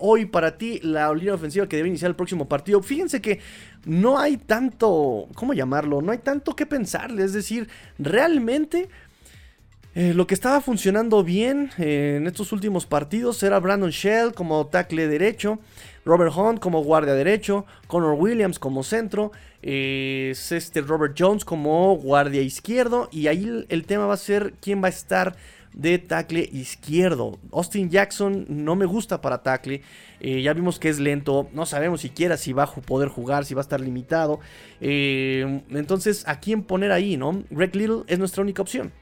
hoy 0.00 0.26
para 0.26 0.56
ti 0.56 0.80
la 0.82 1.12
línea 1.14 1.34
ofensiva 1.34 1.66
que 1.66 1.76
debe 1.76 1.88
iniciar 1.88 2.10
el 2.10 2.16
próximo 2.16 2.48
partido? 2.48 2.82
Fíjense 2.82 3.20
que 3.20 3.40
no 3.86 4.18
hay 4.18 4.36
tanto, 4.36 5.28
¿cómo 5.34 5.52
llamarlo? 5.52 6.02
No 6.02 6.12
hay 6.12 6.18
tanto 6.18 6.56
que 6.56 6.66
pensarle. 6.66 7.24
Es 7.24 7.32
decir, 7.32 7.68
realmente 7.98 8.88
eh, 9.94 10.12
lo 10.12 10.26
que 10.26 10.34
estaba 10.34 10.60
funcionando 10.60 11.22
bien 11.22 11.70
eh, 11.78 12.16
en 12.16 12.26
estos 12.26 12.50
últimos 12.50 12.84
partidos 12.84 13.42
era 13.44 13.60
Brandon 13.60 13.90
Shell 13.90 14.34
como 14.34 14.66
tackle 14.66 15.06
derecho, 15.06 15.60
Robert 16.04 16.32
Hunt 16.36 16.58
como 16.58 16.82
guardia 16.82 17.14
derecho, 17.14 17.64
Connor 17.86 18.16
Williams 18.18 18.58
como 18.58 18.82
centro, 18.82 19.30
eh, 19.62 20.34
este 20.50 20.80
Robert 20.80 21.14
Jones 21.16 21.44
como 21.44 21.96
guardia 21.96 22.42
izquierdo. 22.42 23.08
Y 23.12 23.28
ahí 23.28 23.66
el 23.68 23.86
tema 23.86 24.06
va 24.06 24.14
a 24.14 24.18
ser 24.18 24.54
quién 24.60 24.82
va 24.82 24.86
a 24.86 24.90
estar 24.90 25.36
de 25.74 25.98
tackle 25.98 26.48
izquierdo. 26.52 27.38
Austin 27.52 27.90
Jackson 27.90 28.46
no 28.48 28.76
me 28.76 28.86
gusta 28.86 29.20
para 29.20 29.42
tackle. 29.42 29.82
Eh, 30.20 30.40
ya 30.42 30.52
vimos 30.54 30.78
que 30.78 30.88
es 30.88 31.00
lento. 31.00 31.48
No 31.52 31.66
sabemos 31.66 32.00
siquiera 32.00 32.36
si 32.36 32.52
va 32.52 32.64
a 32.64 32.72
poder 32.72 33.08
jugar, 33.08 33.44
si 33.44 33.54
va 33.54 33.60
a 33.60 33.62
estar 33.62 33.80
limitado. 33.80 34.40
Eh, 34.80 35.62
entonces, 35.70 36.26
¿a 36.26 36.40
quién 36.40 36.62
poner 36.62 36.92
ahí, 36.92 37.16
no? 37.16 37.42
Greg 37.50 37.74
Little 37.74 38.02
es 38.06 38.18
nuestra 38.18 38.42
única 38.42 38.62
opción. 38.62 38.92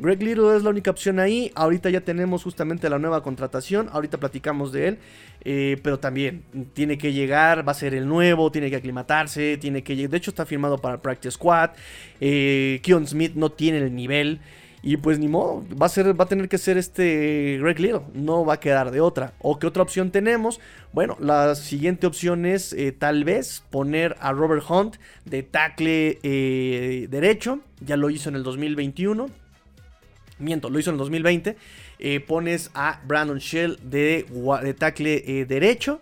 Greg 0.00 0.22
Little 0.22 0.56
es 0.56 0.62
la 0.62 0.70
única 0.70 0.90
opción 0.90 1.18
ahí. 1.20 1.50
Ahorita 1.54 1.88
ya 1.90 2.00
tenemos 2.00 2.42
justamente 2.42 2.90
la 2.90 2.98
nueva 2.98 3.22
contratación. 3.22 3.88
Ahorita 3.92 4.18
platicamos 4.18 4.72
de 4.72 4.88
él. 4.88 4.98
Eh, 5.44 5.78
pero 5.82 6.00
también 6.00 6.44
tiene 6.74 6.98
que 6.98 7.12
llegar, 7.12 7.66
va 7.66 7.70
a 7.70 7.74
ser 7.74 7.94
el 7.94 8.08
nuevo, 8.08 8.50
tiene 8.50 8.70
que 8.70 8.76
aclimatarse, 8.76 9.56
tiene 9.56 9.84
que 9.84 10.08
De 10.08 10.16
hecho, 10.16 10.32
está 10.32 10.44
firmado 10.44 10.78
para 10.78 10.96
el 10.96 11.00
Practice 11.00 11.32
Squad. 11.32 11.70
Keon 12.18 13.06
Smith 13.06 13.34
no 13.34 13.50
tiene 13.50 13.78
el 13.78 13.94
nivel. 13.94 14.40
Y 14.88 14.96
pues 14.96 15.18
ni 15.18 15.28
modo, 15.28 15.66
va 15.78 15.84
a, 15.84 15.88
ser, 15.90 16.18
va 16.18 16.24
a 16.24 16.28
tener 16.28 16.48
que 16.48 16.56
ser 16.56 16.78
este 16.78 17.58
Greg 17.60 17.78
Little, 17.78 18.00
no 18.14 18.46
va 18.46 18.54
a 18.54 18.58
quedar 18.58 18.90
de 18.90 19.02
otra. 19.02 19.34
¿O 19.38 19.58
qué 19.58 19.66
otra 19.66 19.82
opción 19.82 20.10
tenemos? 20.10 20.60
Bueno, 20.94 21.18
la 21.20 21.54
siguiente 21.56 22.06
opción 22.06 22.46
es 22.46 22.72
eh, 22.72 22.92
tal 22.92 23.24
vez 23.24 23.62
poner 23.68 24.16
a 24.18 24.32
Robert 24.32 24.64
Hunt 24.66 24.96
de 25.26 25.42
tackle 25.42 26.18
eh, 26.22 27.06
derecho, 27.10 27.60
ya 27.84 27.98
lo 27.98 28.08
hizo 28.08 28.30
en 28.30 28.36
el 28.36 28.42
2021. 28.42 29.28
Miento, 30.38 30.70
lo 30.70 30.78
hizo 30.78 30.88
en 30.88 30.94
el 30.94 31.00
2020. 31.00 31.58
Eh, 31.98 32.20
pones 32.20 32.70
a 32.72 33.02
Brandon 33.06 33.40
Shell 33.40 33.78
de, 33.82 34.24
de 34.62 34.72
tackle 34.72 35.44
derecho 35.44 36.00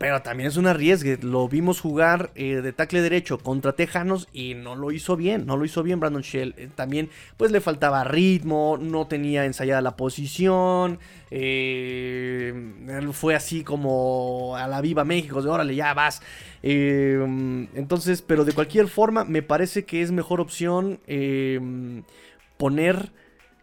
pero 0.00 0.22
también 0.22 0.48
es 0.48 0.56
un 0.56 0.66
arriesgue. 0.66 1.18
Lo 1.20 1.46
vimos 1.46 1.78
jugar 1.78 2.30
eh, 2.34 2.62
de 2.62 2.72
tackle 2.72 3.02
derecho 3.02 3.36
contra 3.36 3.74
Tejanos 3.74 4.28
y 4.32 4.54
no 4.54 4.74
lo 4.74 4.92
hizo 4.92 5.14
bien. 5.14 5.44
No 5.44 5.58
lo 5.58 5.66
hizo 5.66 5.82
bien 5.82 6.00
Brandon 6.00 6.22
Shell. 6.22 6.54
Eh, 6.56 6.70
también 6.74 7.10
pues 7.36 7.52
le 7.52 7.60
faltaba 7.60 8.02
ritmo, 8.04 8.78
no 8.80 9.08
tenía 9.08 9.44
ensayada 9.44 9.82
la 9.82 9.96
posición. 9.96 11.00
Eh, 11.30 12.54
fue 13.12 13.34
así 13.34 13.62
como 13.62 14.56
a 14.56 14.66
la 14.68 14.80
viva 14.80 15.04
México, 15.04 15.42
de 15.42 15.50
órale, 15.50 15.74
ya 15.74 15.92
vas. 15.92 16.22
entonces, 16.62 18.22
pero 18.22 18.46
de 18.46 18.54
cualquier 18.54 18.88
forma 18.88 19.26
me 19.26 19.42
parece 19.42 19.84
que 19.84 20.00
es 20.00 20.12
mejor 20.12 20.40
opción 20.40 20.98
poner 22.56 23.12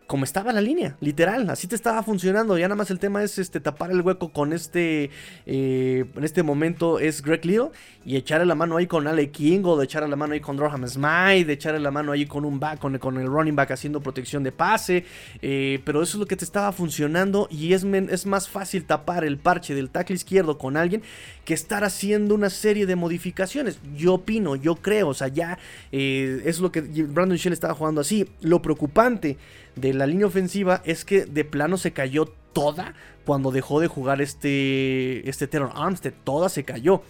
como 0.07 0.23
estaba 0.23 0.53
la 0.53 0.61
línea, 0.61 0.95
literal, 1.01 1.49
así 1.49 1.67
te 1.67 1.75
estaba 1.75 2.01
funcionando. 2.01 2.57
Ya 2.57 2.67
nada 2.67 2.77
más 2.77 2.89
el 2.91 2.97
tema 2.97 3.23
es 3.23 3.37
este 3.37 3.59
tapar 3.59 3.91
el 3.91 4.01
hueco 4.01 4.31
con 4.31 4.53
este, 4.53 5.11
eh, 5.45 6.05
en 6.15 6.23
este 6.23 6.43
momento 6.43 6.97
es 6.99 7.21
Greg 7.21 7.45
Leo 7.45 7.73
y 8.05 8.15
echarle 8.15 8.45
la 8.45 8.55
mano 8.55 8.77
ahí 8.77 8.87
con 8.87 9.05
Ale 9.05 9.29
King 9.31 9.63
o 9.65 9.77
de 9.77 9.83
echarle 9.83 10.07
la 10.07 10.15
mano 10.15 10.33
ahí 10.33 10.39
con 10.39 10.55
Droham 10.55 10.87
Smite, 10.87 11.43
de 11.45 11.53
echarle 11.53 11.81
la 11.81 11.91
mano 11.91 12.13
ahí 12.13 12.25
con 12.25 12.45
un 12.45 12.57
back, 12.57 12.79
con, 12.79 12.97
con 12.99 13.17
el 13.17 13.27
running 13.27 13.55
back 13.55 13.71
haciendo 13.71 13.99
protección 13.99 14.43
de 14.43 14.53
pase. 14.53 15.05
Eh, 15.41 15.81
pero 15.83 16.01
eso 16.01 16.17
es 16.17 16.19
lo 16.19 16.25
que 16.25 16.37
te 16.37 16.45
estaba 16.45 16.71
funcionando 16.71 17.49
y 17.51 17.73
es, 17.73 17.83
es 17.83 18.25
más 18.25 18.47
fácil 18.47 18.85
tapar 18.85 19.25
el 19.25 19.37
parche 19.37 19.75
del 19.75 19.89
tackle 19.89 20.15
izquierdo 20.15 20.57
con 20.57 20.77
alguien 20.77 21.03
que 21.47 21.53
estar 21.53 21.85
haciendo 21.85 22.35
una 22.35 22.49
serie 22.49 22.85
de 22.85 22.97
modificaciones. 22.97 23.79
Yo 23.95 24.15
opino, 24.15 24.57
yo 24.57 24.75
creo, 24.75 25.07
o 25.07 25.13
sea, 25.13 25.29
ya 25.29 25.57
eh, 25.93 26.41
es 26.43 26.59
lo 26.59 26.73
que 26.73 26.81
Brandon 26.81 27.37
Shell 27.37 27.53
estaba 27.53 27.73
jugando 27.73 28.01
así. 28.01 28.27
Lo 28.41 28.61
preocupante 28.61 29.37
de 29.77 29.93
la 29.93 30.05
línea 30.05 30.27
ofensiva 30.27 30.81
es 30.83 31.05
que 31.05 31.25
de 31.25 31.45
plano 31.45 31.77
se 31.77 31.93
cayó 31.93 32.25
toda 32.51 32.95
cuando 33.25 33.51
dejó 33.51 33.79
de 33.79 33.87
jugar 33.87 34.21
este, 34.21 35.29
este 35.29 35.47
Teron 35.47 35.71
Armstead. 35.73 36.15
Toda 36.25 36.49
se 36.49 36.65
cayó. 36.65 37.01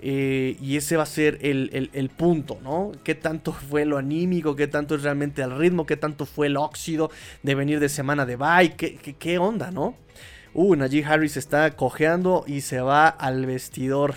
Eh, 0.00 0.56
y 0.62 0.78
ese 0.78 0.96
va 0.96 1.02
a 1.02 1.06
ser 1.06 1.38
el, 1.42 2.10
punto, 2.16 2.58
¿no? 2.62 2.92
¿Qué 3.04 3.14
tanto 3.14 3.52
fue 3.52 3.84
lo 3.84 3.98
anímico? 3.98 4.56
¿Qué 4.56 4.68
tanto 4.68 4.94
es 4.94 5.02
realmente 5.02 5.42
el 5.42 5.54
ritmo? 5.54 5.84
¿Qué 5.84 5.98
tanto 5.98 6.24
fue 6.24 6.46
el 6.46 6.56
óxido 6.56 7.10
de 7.42 7.54
venir 7.54 7.78
de 7.78 7.90
semana 7.90 8.24
de 8.24 8.36
bye? 8.36 8.74
¿Qué, 8.74 8.96
qué, 8.96 9.36
onda, 9.36 9.70
no? 9.70 9.96
Uh, 10.54 10.76
Najee 10.76 11.04
Harris 11.04 11.38
está 11.38 11.70
cojeando 11.76 12.44
y 12.46 12.60
se 12.60 12.80
va 12.80 13.08
al 13.08 13.46
vestidor. 13.46 14.14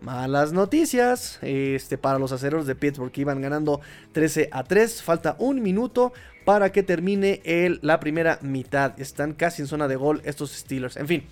Malas 0.00 0.52
noticias 0.52 1.38
este, 1.42 1.98
para 1.98 2.18
los 2.18 2.32
aceros 2.32 2.66
de 2.66 2.74
Pittsburgh 2.74 3.12
que 3.12 3.20
iban 3.22 3.40
ganando 3.40 3.80
13 4.12 4.48
a 4.50 4.64
3. 4.64 5.02
Falta 5.02 5.36
un 5.38 5.62
minuto 5.62 6.12
para 6.44 6.70
que 6.72 6.82
termine 6.82 7.40
el, 7.44 7.78
la 7.82 8.00
primera 8.00 8.38
mitad. 8.42 8.98
Están 9.00 9.34
casi 9.34 9.62
en 9.62 9.68
zona 9.68 9.88
de 9.88 9.96
gol 9.96 10.20
estos 10.24 10.50
Steelers. 10.50 10.96
En 10.96 11.06
fin. 11.06 11.24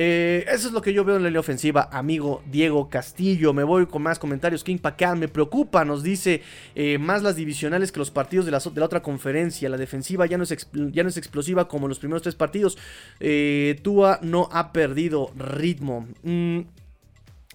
Eh, 0.00 0.44
eso 0.48 0.68
es 0.68 0.72
lo 0.72 0.80
que 0.80 0.92
yo 0.92 1.04
veo 1.04 1.16
en 1.16 1.24
la 1.24 1.28
línea 1.28 1.40
ofensiva, 1.40 1.88
amigo 1.90 2.40
Diego 2.48 2.88
Castillo. 2.88 3.52
Me 3.52 3.64
voy 3.64 3.86
con 3.86 4.00
más 4.00 4.20
comentarios. 4.20 4.62
King 4.62 4.78
Pacan 4.78 5.18
me 5.18 5.26
preocupa, 5.26 5.84
nos 5.84 6.04
dice 6.04 6.40
eh, 6.76 6.98
más 6.98 7.24
las 7.24 7.34
divisionales 7.34 7.90
que 7.90 7.98
los 7.98 8.12
partidos 8.12 8.46
de 8.46 8.52
la, 8.52 8.58
otra 8.84 9.02
conferencia. 9.02 9.68
La 9.68 9.76
defensiva 9.76 10.24
ya 10.26 10.38
no 10.38 10.44
es, 10.44 10.68
ya 10.92 11.02
no 11.02 11.08
es 11.08 11.16
explosiva 11.16 11.66
como 11.66 11.88
los 11.88 11.98
primeros 11.98 12.22
tres 12.22 12.36
partidos. 12.36 12.78
Eh, 13.18 13.80
Tua 13.82 14.20
no 14.22 14.48
ha 14.52 14.72
perdido 14.72 15.32
ritmo. 15.36 16.06
Mm, 16.22 16.60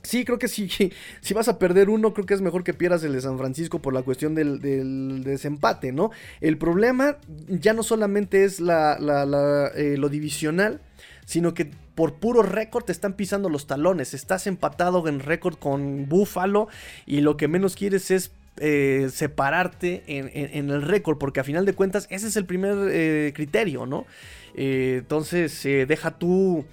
Sí, 0.03 0.25
creo 0.25 0.38
que 0.38 0.49
sí. 0.49 0.69
Si 1.21 1.34
vas 1.34 1.47
a 1.47 1.58
perder 1.58 1.89
uno, 1.89 2.13
creo 2.13 2.25
que 2.25 2.34
es 2.34 2.41
mejor 2.41 2.65
que 2.65 2.73
pierdas 2.73 3.06
el 3.06 3.13
de 3.13 3.21
San 3.21 3.38
Francisco 3.38 3.82
por 3.82 3.93
la 3.93 4.01
cuestión 4.01 4.36
del, 4.36 5.23
desempate, 5.23 5.93
¿no? 5.93 6.12
El 6.41 6.58
problema 6.58 7.19
ya 7.47 7.71
no 7.71 7.84
solamente 7.84 8.43
es 8.43 8.60
la, 8.60 8.97
eh, 9.77 9.95
lo 9.97 10.10
divisional, 10.10 10.82
sino 11.25 11.53
que 11.53 11.71
por 11.95 12.15
puro 12.15 12.41
récord 12.41 12.86
te 12.86 12.91
están 12.91 13.13
pisando 13.13 13.49
los 13.49 13.67
talones. 13.67 14.13
Estás 14.13 14.47
empatado 14.47 15.08
en 15.08 15.19
récord 15.19 15.56
con 15.56 16.08
Buffalo 16.10 16.67
y 17.06 17.21
lo 17.21 17.38
que 17.38 17.47
menos 17.47 17.75
quieres 17.75 18.12
es 18.12 18.32
eh, 18.58 19.10
separarte 19.12 20.03
en, 20.08 20.69
el 20.69 20.82
récord, 20.82 21.17
porque 21.17 21.39
a 21.39 21.43
final 21.43 21.65
de 21.65 21.73
cuentas 21.73 22.08
ese 22.10 22.27
es 22.27 22.36
el 22.36 22.45
primer 22.45 22.75
eh, 22.91 23.32
criterio, 23.36 23.86
¿no? 23.86 24.06
entonces, 24.56 25.63
deja 25.63 26.12
tú 26.12 26.63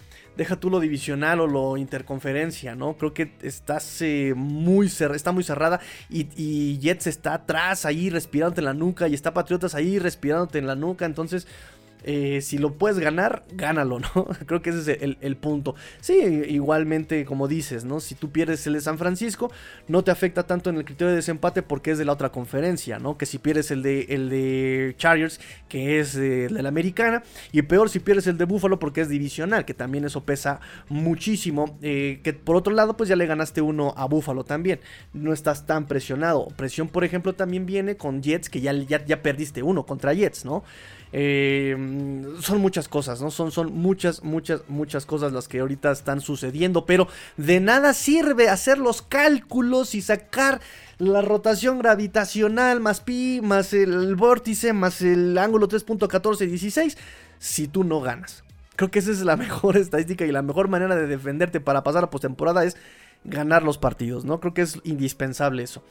deja 0.41 0.59
lo 0.63 0.81
divisional 0.81 1.41
o 1.41 1.47
lo 1.47 1.77
interconferencia, 1.77 2.75
¿no? 2.75 2.97
Creo 2.97 3.13
que 3.13 3.33
estás 3.43 4.01
eh, 4.01 4.33
muy 4.35 4.87
está 4.87 5.33
muy 5.33 5.45
cerrada 5.45 5.81
y, 6.09 6.79
Jets 6.79 7.09
está 7.09 7.35
atrás 7.35 7.85
ahí 7.85 8.09
respirándote 8.09 8.63
en 8.63 8.65
la 8.65 8.73
nuca 8.73 9.07
y 9.07 9.15
está 9.15 9.35
Patriotas 9.35 9.75
ahí 9.75 9.99
respirándote 9.99 10.59
en 10.59 10.67
la 10.67 10.77
nuca, 10.77 11.05
entonces 11.05 11.47
eh, 12.05 12.41
si 12.41 12.59
lo 12.59 12.75
puedes 12.75 12.99
ganar, 12.99 13.45
gánalo, 13.53 14.01
¿no? 14.01 14.09
Creo 14.47 14.63
que 14.63 14.71
ese 14.71 14.93
es 14.93 15.17
el, 15.21 15.37
punto. 15.37 15.75
Sí, 16.01 16.15
igualmente, 16.49 17.25
como 17.25 17.49
dices, 17.49 17.85
¿no? 17.85 18.01
Si 18.01 18.15
tú 18.15 18.31
pierdes 18.31 18.67
el 18.67 18.75
de 18.75 18.81
San 18.81 18.99
Francisco, 18.99 19.51
no 19.89 20.03
te 20.03 20.11
afecta 20.11 20.47
tanto 20.47 20.71
en 20.71 20.77
el 20.77 20.85
criterio 20.85 21.11
de 21.11 21.17
desempate 21.17 21.63
porque 21.63 21.93
es 21.93 21.99
de 21.99 22.05
la 22.05 22.13
otra 22.13 22.31
conferencia, 22.31 22.99
¿no? 22.99 23.19
Que 23.19 23.27
si 23.27 23.39
pierdes 23.39 23.71
el 23.71 23.83
de, 23.83 24.07
el 24.11 24.31
de 24.31 24.95
Chargers, 24.97 25.41
que 25.69 26.01
es 26.01 26.15
de, 26.15 26.49
la 26.51 26.69
americana, 26.69 27.23
y 27.53 27.63
peor 27.63 27.91
si 27.91 28.01
pierdes 28.01 28.27
el 28.27 28.39
de 28.39 28.45
Buffalo 28.45 28.79
porque 28.79 29.01
es 29.01 29.09
divisional, 29.09 29.65
que 29.65 29.75
también 29.75 30.05
eso 30.05 30.25
pesa 30.25 30.61
muchísimo. 30.89 31.79
Eh, 31.83 32.21
que 32.23 32.33
por 32.33 32.57
otro 32.57 32.73
lado, 32.75 32.97
pues 32.97 33.09
ya 33.09 33.17
le 33.17 33.27
ganaste 33.27 33.61
uno 33.61 33.95
a 33.97 34.07
Buffalo 34.07 34.45
también. 34.45 34.81
No 35.13 35.33
estás 35.33 35.67
tan 35.67 35.87
presionado. 35.87 36.49
Presión, 36.57 36.89
por 36.89 37.05
ejemplo, 37.05 37.35
también 37.35 37.67
viene 37.67 37.97
con 37.97 38.23
Jets, 38.23 38.51
que 38.51 38.61
ya, 38.61 38.73
ya, 38.73 39.05
ya 39.05 39.23
perdiste 39.23 39.63
uno 39.63 39.85
contra 39.87 40.15
Jets, 40.15 40.45
¿no? 40.45 40.65
Eh, 41.13 41.77
son 42.41 42.61
muchas 42.61 42.89
cosas, 42.89 43.21
¿no? 43.21 43.31
Son, 43.31 43.51
son 43.51 43.73
muchas, 43.73 44.23
muchas, 44.23 44.63
muchas 44.69 45.07
cosas 45.07 45.33
las 45.33 45.49
que 45.49 45.61
ahorita 45.61 45.91
están 45.91 46.21
sucediendo, 46.21 46.87
pero 46.87 47.09
de 47.37 47.61
nada 47.61 47.95
sirve 47.95 48.49
hacer 48.49 48.79
los 48.79 49.03
cálculos 49.03 49.95
y 49.95 50.03
sacar 50.03 50.61
la 50.99 51.23
rotación 51.23 51.79
gravitacional 51.79 52.81
más 52.81 53.01
pi, 53.01 53.41
más 53.43 53.73
el 53.73 54.15
vórtice, 54.17 54.73
más 54.73 55.03
el 55.03 55.37
ángulo 55.39 55.69
3.1416 55.69 56.97
si 57.39 57.67
tú 57.67 57.85
no 57.85 58.01
ganas. 58.01 58.45
Creo 58.77 58.91
que 58.91 59.01
esa 59.01 59.11
es 59.11 59.23
la 59.23 59.37
mejor 59.39 59.77
estadística 59.77 60.25
y 60.25 60.33
la 60.33 60.43
mejor 60.43 60.69
manera 60.69 60.95
de 60.95 61.07
defenderte 61.07 61.61
para 61.61 61.83
pasar 61.83 62.05
a 62.05 62.11
postemporada 62.11 62.65
es 62.65 62.77
ganar 63.25 63.63
los 63.63 63.79
partidos, 63.79 64.25
¿no? 64.25 64.41
Creo 64.41 64.55
que 64.55 64.63
es 64.63 64.79
indispensable 64.85 65.63
eso. 65.63 65.83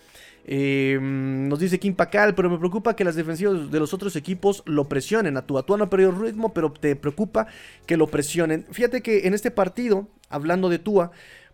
Em, 0.51 1.47
nos 1.47 1.59
dice 1.59 1.79
Kim 1.79 1.93
Pacal, 1.93 2.33
pero 2.33 2.49
me 2.49 2.57
preocupa 2.57 2.95
que 2.95 3.03
las 3.03 3.13
defensivas 3.13 3.69
de 3.69 3.79
los 3.79 3.93
otros 3.93 4.15
equipos 4.15 4.63
lo 4.65 4.89
presionen. 4.89 5.37
A 5.37 5.43
Tua, 5.43 5.61
Tua 5.61 5.77
no 5.77 5.83
ha 5.83 5.89
perdido 5.91 6.11
ritmo, 6.11 6.55
pero 6.55 6.71
te 6.73 6.95
preocupa 6.95 7.45
que 7.85 7.97
lo 7.97 8.07
presionen. 8.07 8.65
Fíjate 8.71 9.01
que 9.03 9.27
en 9.27 9.35
este 9.35 9.51
partido, 9.51 10.07
hablando 10.27 10.69
de 10.69 10.79
Tua, 10.79 11.11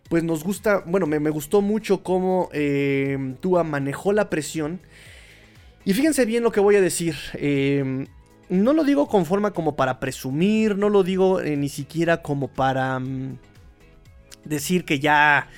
pues 0.08 0.24
nos 0.24 0.42
gusta, 0.44 0.82
bueno, 0.86 1.06
me, 1.06 1.18
gustó 1.28 1.60
mucho 1.60 2.02
cómo 2.02 2.48
eh, 2.54 3.34
Tua 3.40 3.64
manejó 3.64 4.14
la 4.14 4.30
presión. 4.30 4.80
Y 5.84 5.92
fíjense 5.92 6.24
bien 6.24 6.42
lo 6.42 6.50
que 6.50 6.60
voy 6.60 6.76
a 6.76 6.80
decir. 6.80 7.16
Em, 7.34 8.06
no 8.48 8.72
lo 8.72 8.82
digo 8.82 9.08
con 9.08 9.26
forma 9.26 9.50
como 9.50 9.76
para 9.76 10.00
presumir, 10.00 10.78
no 10.78 10.88
lo 10.88 11.02
digo 11.02 11.42
eh, 11.42 11.54
ni 11.58 11.68
siquiera 11.68 12.22
como 12.22 12.48
para 12.48 12.98
mm, 12.98 13.36
decir 14.44 14.86
que 14.86 15.00
ya 15.00 15.48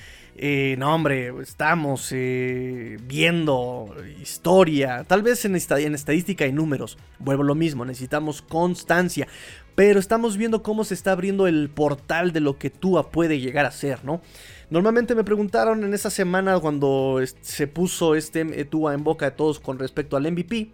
eh, 0.41 0.77
no, 0.77 0.95
hombre, 0.95 1.33
estamos 1.41 2.13
eh, 2.13 2.97
viendo 3.03 3.93
historia, 4.21 5.03
tal 5.03 5.21
vez 5.21 5.43
en, 5.43 5.53
estadística 5.57 6.47
y 6.47 6.53
números. 6.53 6.97
Vuelvo 7.19 7.43
lo 7.43 7.55
mismo, 7.55 7.83
necesitamos 7.83 8.41
constancia. 8.41 9.27
Pero 9.75 9.99
estamos 9.99 10.37
viendo 10.37 10.63
cómo 10.63 10.85
se 10.85 10.93
está 10.93 11.11
abriendo 11.11 11.45
el 11.45 11.69
portal 11.69 12.31
de 12.31 12.39
lo 12.39 12.57
que 12.57 12.69
Tua 12.69 13.11
puede 13.11 13.41
llegar 13.41 13.65
a 13.65 13.71
ser, 13.71 14.05
¿no? 14.05 14.21
Normalmente 14.69 15.13
me 15.13 15.25
preguntaron 15.25 15.83
en 15.83 15.93
esa 15.93 16.09
semana 16.09 16.57
cuando 16.61 17.19
se 17.41 17.67
puso 17.67 18.15
este 18.15 18.39
eh, 18.39 18.63
Tua 18.63 18.93
en 18.93 19.03
boca 19.03 19.25
de 19.25 19.31
todos 19.31 19.59
con 19.59 19.77
respecto 19.77 20.15
al 20.15 20.31
MVP. 20.31 20.71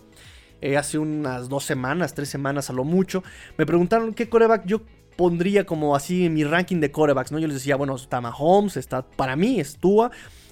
hace 0.78 1.00
unas 1.00 1.50
dos 1.50 1.64
semanas, 1.64 2.14
tres 2.14 2.30
semanas 2.30 2.70
a 2.70 2.74
lo 2.74 2.84
mucho. 2.84 3.24
Me 3.58 3.66
preguntaron 3.66 4.14
qué 4.14 4.30
coreback 4.30 4.68
yo 4.68 4.84
pondría 5.16 5.66
como 5.66 5.96
así 5.96 6.30
mi 6.30 6.44
ranking 6.44 6.80
de 6.80 6.92
corebacks, 6.92 7.32
¿no? 7.32 7.40
Yo 7.40 7.48
les 7.48 7.58
decía, 7.58 7.76
bueno, 7.76 7.96
está 7.96 8.22
Mahomes, 8.22 8.78
está 8.78 9.04
para 9.04 9.36
mí, 9.36 9.60
es 9.60 9.78
Tua, 9.78 10.12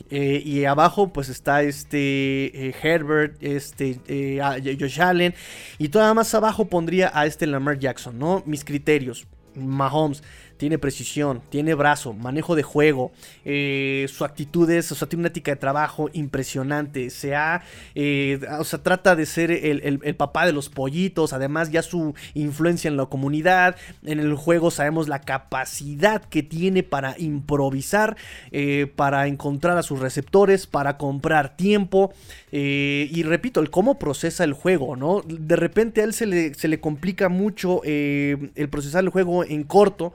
eh, 0.10 0.42
y 0.44 0.66
abajo 0.66 1.12
pues 1.12 1.30
está 1.30 1.64
este 1.64 2.68
eh, 2.68 2.76
Herbert, 2.82 3.42
este 3.42 4.00
eh, 4.08 4.40
Josh 4.80 5.02
Allen, 5.02 5.34
y 5.78 5.90
todavía 5.90 6.14
más 6.14 6.34
abajo 6.34 6.66
pondría 6.66 7.12
a 7.14 7.26
este 7.26 7.48
Lamar 7.48 7.80
Jackson, 7.80 8.18
¿no? 8.18 8.44
Mis 8.46 8.64
criterios, 8.64 9.28
Mahomes, 9.56 10.24
tiene 10.64 10.78
precisión, 10.78 11.42
tiene 11.50 11.74
brazo, 11.74 12.14
manejo 12.14 12.56
de 12.56 12.64
juego, 12.64 13.12
eh, 13.44 14.08
su 14.08 14.24
actitud 14.24 14.70
es, 14.70 14.90
o 14.94 14.96
sea, 14.96 15.10
tiene 15.10 15.24
una 15.24 15.28
ética 15.28 15.52
de 15.52 15.58
trabajo 15.58 16.10
impresionante, 16.14 17.10
se 17.10 17.36
ha, 17.36 17.64
eh, 17.96 18.40
o 18.58 18.64
sea, 18.64 18.82
trata 18.82 19.18
de 19.18 19.26
ser 19.26 19.52
el, 19.52 20.16
papá 20.16 20.46
de 20.46 20.54
los 20.54 20.70
pollitos, 20.70 21.34
además 21.34 21.70
ya 21.70 21.82
su 21.82 22.16
influencia 22.34 22.88
en 22.88 22.96
la 22.96 23.08
comunidad, 23.08 23.76
en 24.06 24.22
el 24.22 24.36
juego 24.36 24.72
sabemos 24.72 25.10
la 25.10 25.20
capacidad 25.20 26.24
que 26.24 26.44
tiene 26.44 26.82
para 26.82 27.20
improvisar, 27.20 28.16
eh, 28.52 28.90
para 28.96 29.28
encontrar 29.28 29.78
a 29.78 29.84
sus 29.84 30.00
receptores, 30.00 30.66
para 30.66 30.98
comprar 30.98 31.58
tiempo, 31.58 32.14
y 32.54 33.24
repito, 33.24 33.60
el 33.60 33.70
cómo 33.70 33.98
procesa 34.00 34.44
el 34.44 34.54
juego, 34.54 34.96
¿no? 34.96 35.24
De 35.28 35.56
repente 35.56 36.02
a 36.02 36.04
él 36.04 36.14
se 36.14 36.28
le, 36.28 36.54
se 36.54 36.68
le 36.68 36.80
complica 36.80 37.28
mucho 37.28 37.82
el 37.84 38.70
procesar 38.70 39.04
el 39.04 39.10
juego 39.10 39.44
en 39.44 39.64
corto, 39.64 40.14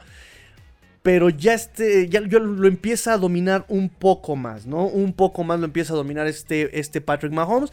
pero 1.08 1.30
ya 1.30 1.54
este, 1.54 2.06
ya 2.10 2.20
lo 2.20 2.68
empieza 2.68 3.14
a 3.14 3.16
dominar 3.16 3.64
un 3.68 3.88
poco 3.88 4.36
más, 4.36 4.66
¿no? 4.66 4.84
Un 4.84 5.14
poco 5.14 5.42
más 5.42 5.58
lo 5.58 5.64
empieza 5.64 5.94
a 5.94 5.96
dominar 5.96 6.26
este, 6.26 6.78
este 6.78 7.00
Patrick 7.00 7.32
Mahomes. 7.32 7.72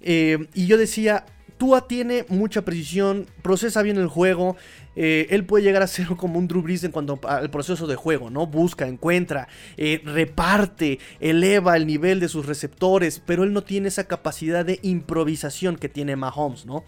Eh, 0.00 0.46
y 0.54 0.68
yo 0.68 0.78
decía, 0.78 1.24
Tua 1.56 1.88
tiene 1.88 2.24
mucha 2.28 2.62
precisión, 2.62 3.26
procesa 3.42 3.82
bien 3.82 3.96
el 3.96 4.06
juego, 4.06 4.56
eh, 5.00 5.28
él 5.30 5.44
puede 5.44 5.62
llegar 5.62 5.80
a 5.80 5.86
ser 5.86 6.08
como 6.16 6.40
un 6.40 6.48
Drew 6.48 6.60
Brees 6.60 6.82
en 6.82 6.90
cuanto 6.90 7.20
al 7.28 7.50
proceso 7.50 7.86
de 7.86 7.94
juego, 7.94 8.30
¿no? 8.30 8.48
Busca, 8.48 8.88
encuentra, 8.88 9.46
eh, 9.76 10.02
reparte, 10.04 10.98
eleva 11.20 11.76
el 11.76 11.86
nivel 11.86 12.18
de 12.18 12.28
sus 12.28 12.46
receptores, 12.46 13.22
pero 13.24 13.44
él 13.44 13.52
no 13.52 13.62
tiene 13.62 13.86
esa 13.86 14.08
capacidad 14.08 14.66
de 14.66 14.80
improvisación 14.82 15.76
que 15.76 15.88
tiene 15.88 16.16
Mahomes, 16.16 16.66
¿no? 16.66 16.82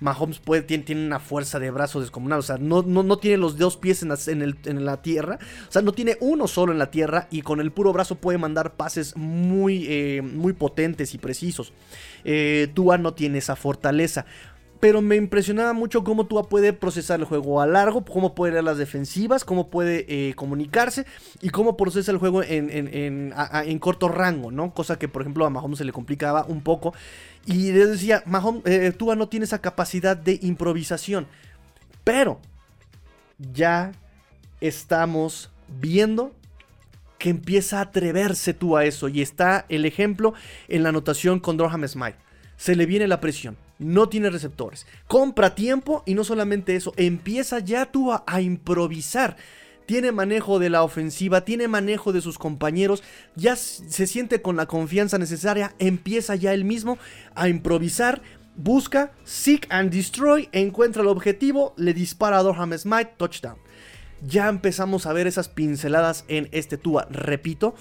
Mahomes 0.00 0.40
puede, 0.40 0.60
tiene, 0.60 0.84
tiene 0.84 1.06
una 1.06 1.20
fuerza 1.20 1.58
de 1.58 1.70
brazo 1.70 2.02
descomunal, 2.02 2.40
o 2.40 2.42
sea, 2.42 2.58
no, 2.58 2.82
no, 2.82 3.16
tiene 3.16 3.38
los 3.38 3.56
dos 3.56 3.78
pies 3.78 4.02
en 4.02 4.10
la, 4.10 4.18
en, 4.26 4.84
la, 4.84 5.00
tierra, 5.00 5.38
o 5.66 5.72
sea, 5.72 5.80
no 5.80 5.92
tiene 5.92 6.18
uno 6.20 6.46
solo 6.46 6.70
en 6.70 6.78
la 6.78 6.90
tierra 6.90 7.28
y 7.30 7.40
con 7.40 7.60
el 7.60 7.72
puro 7.72 7.94
brazo 7.94 8.16
puede 8.16 8.36
mandar 8.36 8.74
pases 8.74 9.16
muy, 9.16 9.86
eh, 9.88 10.20
muy 10.20 10.52
potentes 10.52 11.14
y 11.14 11.18
precisos. 11.18 11.72
Tua 12.74 12.96
no 12.96 13.12
tiene 13.12 13.36
esa 13.36 13.54
fortaleza 13.54 14.24
pero 14.84 15.00
me 15.00 15.16
impresionaba 15.16 15.72
mucho 15.72 16.04
cómo 16.04 16.26
Tua 16.26 16.46
puede 16.46 16.74
procesar 16.74 17.18
el 17.18 17.24
juego 17.24 17.62
a 17.62 17.66
largo, 17.66 18.04
cómo 18.04 18.34
puede 18.34 18.52
leer 18.52 18.64
las 18.64 18.76
defensivas, 18.76 19.42
cómo 19.42 19.70
puede 19.70 20.04
eh, 20.08 20.34
comunicarse 20.34 21.06
y 21.40 21.48
cómo 21.48 21.74
procesa 21.78 22.12
el 22.12 22.18
juego 22.18 22.42
en, 22.42 23.32
corto 23.80 24.08
rango, 24.08 24.50
¿no? 24.50 24.74
Cosa 24.74 24.98
que, 24.98 25.08
por 25.08 25.22
ejemplo, 25.22 25.46
a 25.46 25.48
Mahomes 25.48 25.78
se 25.78 25.86
le 25.86 25.92
complicaba 25.92 26.44
un 26.44 26.60
poco. 26.60 26.92
Y 27.46 27.72
le 27.72 27.86
decía, 27.86 28.22
Mahomes, 28.26 28.60
eh, 28.66 28.92
Tua 28.92 29.16
no 29.16 29.26
tiene 29.26 29.44
esa 29.44 29.62
capacidad 29.62 30.18
de 30.18 30.38
improvisación, 30.42 31.28
pero 32.04 32.38
ya 33.38 33.92
estamos 34.60 35.50
viendo 35.80 36.34
que 37.16 37.30
empieza 37.30 37.78
a 37.78 37.84
atreverse 37.84 38.52
tú 38.52 38.76
a 38.76 38.84
eso. 38.84 39.08
Y 39.08 39.22
está 39.22 39.64
el 39.70 39.86
ejemplo 39.86 40.34
en 40.68 40.82
la 40.82 40.90
anotación 40.90 41.40
con 41.40 41.56
Durham 41.56 41.88
Smite. 41.88 42.18
Se 42.58 42.76
le 42.76 42.84
viene 42.84 43.08
la 43.08 43.20
presión 43.20 43.63
no 43.78 44.08
tiene 44.08 44.30
receptores. 44.30 44.86
Compra 45.08 45.54
tiempo 45.54 46.02
y 46.06 46.14
no 46.14 46.24
solamente 46.24 46.76
eso, 46.76 46.92
empieza 46.96 47.58
ya 47.58 47.86
tú 47.86 48.12
a, 48.12 48.40
improvisar 48.40 49.36
tiene 49.86 50.12
manejo 50.12 50.58
de 50.58 50.70
la 50.70 50.82
ofensiva, 50.82 51.44
tiene 51.44 51.68
manejo 51.68 52.14
de 52.14 52.22
sus 52.22 52.38
compañeros, 52.38 53.02
ya 53.36 53.54
se 53.54 54.06
siente 54.06 54.40
con 54.40 54.56
la 54.56 54.64
confianza 54.64 55.18
necesaria, 55.18 55.74
empieza 55.78 56.36
ya 56.36 56.54
él 56.54 56.64
mismo 56.64 56.96
a 57.34 57.50
improvisar, 57.50 58.22
busca, 58.56 59.12
seek 59.24 59.66
and 59.68 59.92
destroy, 59.92 60.48
encuentra 60.52 61.02
el 61.02 61.08
objetivo, 61.08 61.74
le 61.76 61.92
dispara 61.92 62.38
a 62.38 62.42
Dorham 62.42 62.72
Smite, 62.72 63.12
touchdown. 63.18 63.58
Ya 64.26 64.48
empezamos 64.48 65.04
a 65.04 65.12
ver 65.12 65.26
esas 65.26 65.50
pinceladas 65.50 66.24
en 66.28 66.48
este 66.52 66.78
Tua. 66.78 67.06
Repito, 67.10 67.74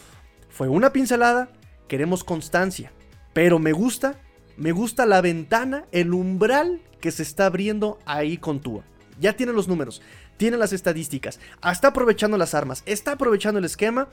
fue 0.49 0.67
una 0.67 0.91
pincelada, 0.91 1.53
queremos 1.88 2.25
constancia, 2.25 2.91
pero 3.32 3.60
me 3.60 3.71
gusta 3.71 4.19
me 4.58 4.72
gusta 4.72 5.06
la 5.06 5.22
ventana, 5.22 5.86
el 5.92 6.13
umbral 6.13 6.82
que 7.00 7.12
se 7.12 7.24
está 7.24 7.48
abriendo 7.48 8.00
ahí 8.06 8.38
con 8.38 8.62
Tua. 8.62 8.84
Ya 9.20 9.34
tiene 9.34 9.54
los 9.54 9.68
números, 9.68 10.02
tiene 10.38 10.58
las 10.58 10.74
estadísticas, 10.74 11.39
está 11.72 11.89
aprovechando 11.89 12.38
las 12.38 12.54
armas, 12.54 12.84
está 12.86 13.13
aprovechando 13.13 13.60
el 13.60 13.66
esquema. 13.66 14.08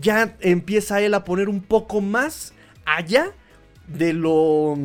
Ya 0.00 0.36
empieza 0.40 1.00
él 1.00 1.14
a 1.14 1.24
poner 1.24 1.48
un 1.48 1.62
poco 1.62 2.00
más 2.00 2.52
allá 2.84 3.32
de 3.86 4.12
lo 4.12 4.76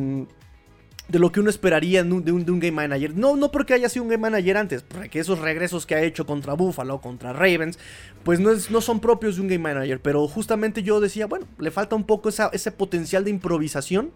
de 1.08 1.18
lo 1.18 1.30
que 1.30 1.40
uno 1.40 1.50
esperaría 1.50 2.02
de 2.02 2.32
un, 2.32 2.44
game 2.46 2.72
manager. 2.72 3.14
No, 3.14 3.36
no 3.36 3.50
porque 3.50 3.74
haya 3.74 3.90
sido 3.90 4.04
un 4.04 4.08
game 4.08 4.22
manager 4.22 4.56
antes, 4.56 4.82
porque 4.82 5.20
esos 5.20 5.40
regresos 5.40 5.84
que 5.84 5.94
ha 5.94 6.02
hecho 6.02 6.24
contra 6.24 6.54
Buffalo, 6.54 7.02
contra 7.02 7.34
Ravens, 7.34 7.78
pues 8.24 8.40
no, 8.40 8.50
no 8.70 8.80
son 8.80 9.00
propios 9.00 9.36
de 9.36 9.42
un 9.42 9.48
game 9.48 9.58
manager. 9.58 10.00
Pero 10.00 10.26
justamente 10.26 10.82
yo 10.82 11.00
decía, 11.00 11.26
bueno, 11.26 11.46
le 11.58 11.70
falta 11.70 11.96
un 11.96 12.04
poco 12.04 12.30
ese 12.30 12.72
potencial 12.72 13.24
de 13.24 13.30
improvisación 13.30 14.10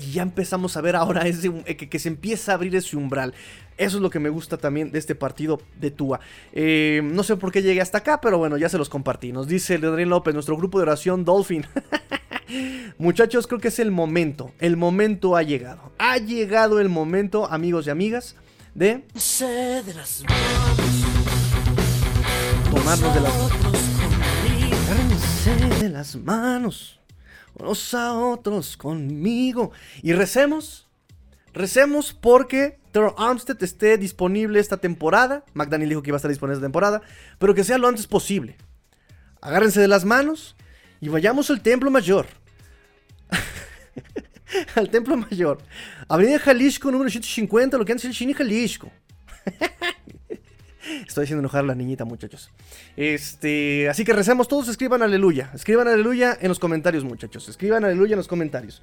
y 0.00 0.12
ya 0.12 0.22
empezamos 0.22 0.76
a 0.76 0.80
ver 0.80 0.96
ahora 0.96 1.26
ese, 1.26 1.52
eh, 1.66 1.76
que, 1.76 1.98
se 1.98 2.08
empieza 2.08 2.52
a 2.52 2.54
abrir 2.54 2.74
ese 2.74 2.96
umbral. 2.96 3.34
Eso 3.76 3.96
es 3.96 4.02
lo 4.02 4.10
que 4.10 4.18
me 4.18 4.28
gusta 4.28 4.56
también 4.56 4.90
de 4.90 4.98
este 4.98 5.14
partido 5.14 5.60
de 5.78 5.90
Tua. 5.90 6.20
Eh, 6.52 7.00
no 7.04 7.22
sé 7.22 7.36
por 7.36 7.52
qué 7.52 7.62
llegué 7.62 7.80
hasta 7.80 7.98
acá, 7.98 8.20
pero 8.20 8.38
bueno, 8.38 8.56
ya 8.56 8.68
se 8.68 8.78
los 8.78 8.88
compartí. 8.88 9.32
Nos 9.32 9.48
dice 9.48 9.76
Adrián 9.76 10.10
López, 10.10 10.34
nuestro 10.34 10.56
grupo 10.56 10.78
de 10.78 10.82
oración 10.82 11.24
Dolphin. 11.24 11.66
Muchachos, 12.98 13.46
creo 13.46 13.60
que 13.60 13.68
es 13.68 13.78
el 13.78 13.90
momento. 13.90 14.52
El 14.58 14.76
momento 14.76 15.36
ha 15.36 15.42
llegado. 15.42 15.92
Ha 15.98 16.18
llegado 16.18 16.80
el 16.80 16.88
momento, 16.88 17.50
amigos 17.50 17.86
y 17.86 17.90
amigas, 17.90 18.36
de 18.74 19.04
tomarnos 22.70 23.14
de 23.14 23.20
las 23.20 23.34
Agárrense 24.90 25.82
de 25.82 25.88
las 25.88 26.16
manos 26.16 26.99
unos 27.60 27.94
a 27.94 28.14
otros 28.14 28.76
conmigo 28.76 29.72
y 30.02 30.12
recemos 30.12 30.88
recemos 31.52 32.12
porque 32.12 32.78
Terror 32.92 33.14
Armstead 33.18 33.62
esté 33.62 33.98
disponible 33.98 34.58
esta 34.58 34.76
temporada. 34.76 35.44
McDaniel 35.54 35.90
dijo 35.90 36.02
que 36.02 36.10
iba 36.10 36.16
a 36.16 36.18
estar 36.18 36.30
disponible 36.30 36.56
esta 36.56 36.66
temporada, 36.66 37.02
pero 37.38 37.54
que 37.54 37.64
sea 37.64 37.78
lo 37.78 37.88
antes 37.88 38.06
posible. 38.06 38.56
Agárrense 39.40 39.80
de 39.80 39.88
las 39.88 40.04
manos 40.04 40.56
y 41.00 41.08
vayamos 41.08 41.50
al 41.50 41.62
templo 41.62 41.90
mayor. 41.90 42.26
al 44.74 44.90
templo 44.90 45.16
mayor. 45.16 45.58
Avenida 46.08 46.38
Jalisco, 46.38 46.90
número 46.90 47.10
150, 47.10 47.78
lo 47.78 47.84
que 47.84 47.92
antes 47.92 48.04
es 48.04 48.10
el 48.10 48.16
Chini 48.16 48.34
Jalisco. 48.34 48.90
Estoy 51.06 51.24
haciendo 51.24 51.40
enojar 51.40 51.64
a 51.64 51.66
la 51.68 51.74
niñita, 51.74 52.04
muchachos. 52.04 52.50
Este, 52.96 53.88
así 53.88 54.04
que 54.04 54.12
recemos 54.12 54.48
todos, 54.48 54.68
escriban 54.68 55.02
aleluya. 55.02 55.50
Escriban 55.54 55.88
aleluya 55.88 56.36
en 56.40 56.48
los 56.48 56.58
comentarios, 56.58 57.04
muchachos. 57.04 57.48
Escriban 57.48 57.84
aleluya 57.84 58.14
en 58.14 58.18
los 58.18 58.28
comentarios. 58.28 58.82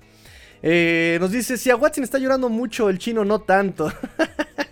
Eh, 0.63 1.17
nos 1.19 1.31
dice, 1.31 1.57
si 1.57 1.69
a 1.69 1.75
Watson 1.75 2.03
está 2.03 2.17
llorando 2.17 2.49
mucho, 2.49 2.89
el 2.89 2.97
chino 2.97 3.23
no 3.23 3.41
tanto. 3.41 3.91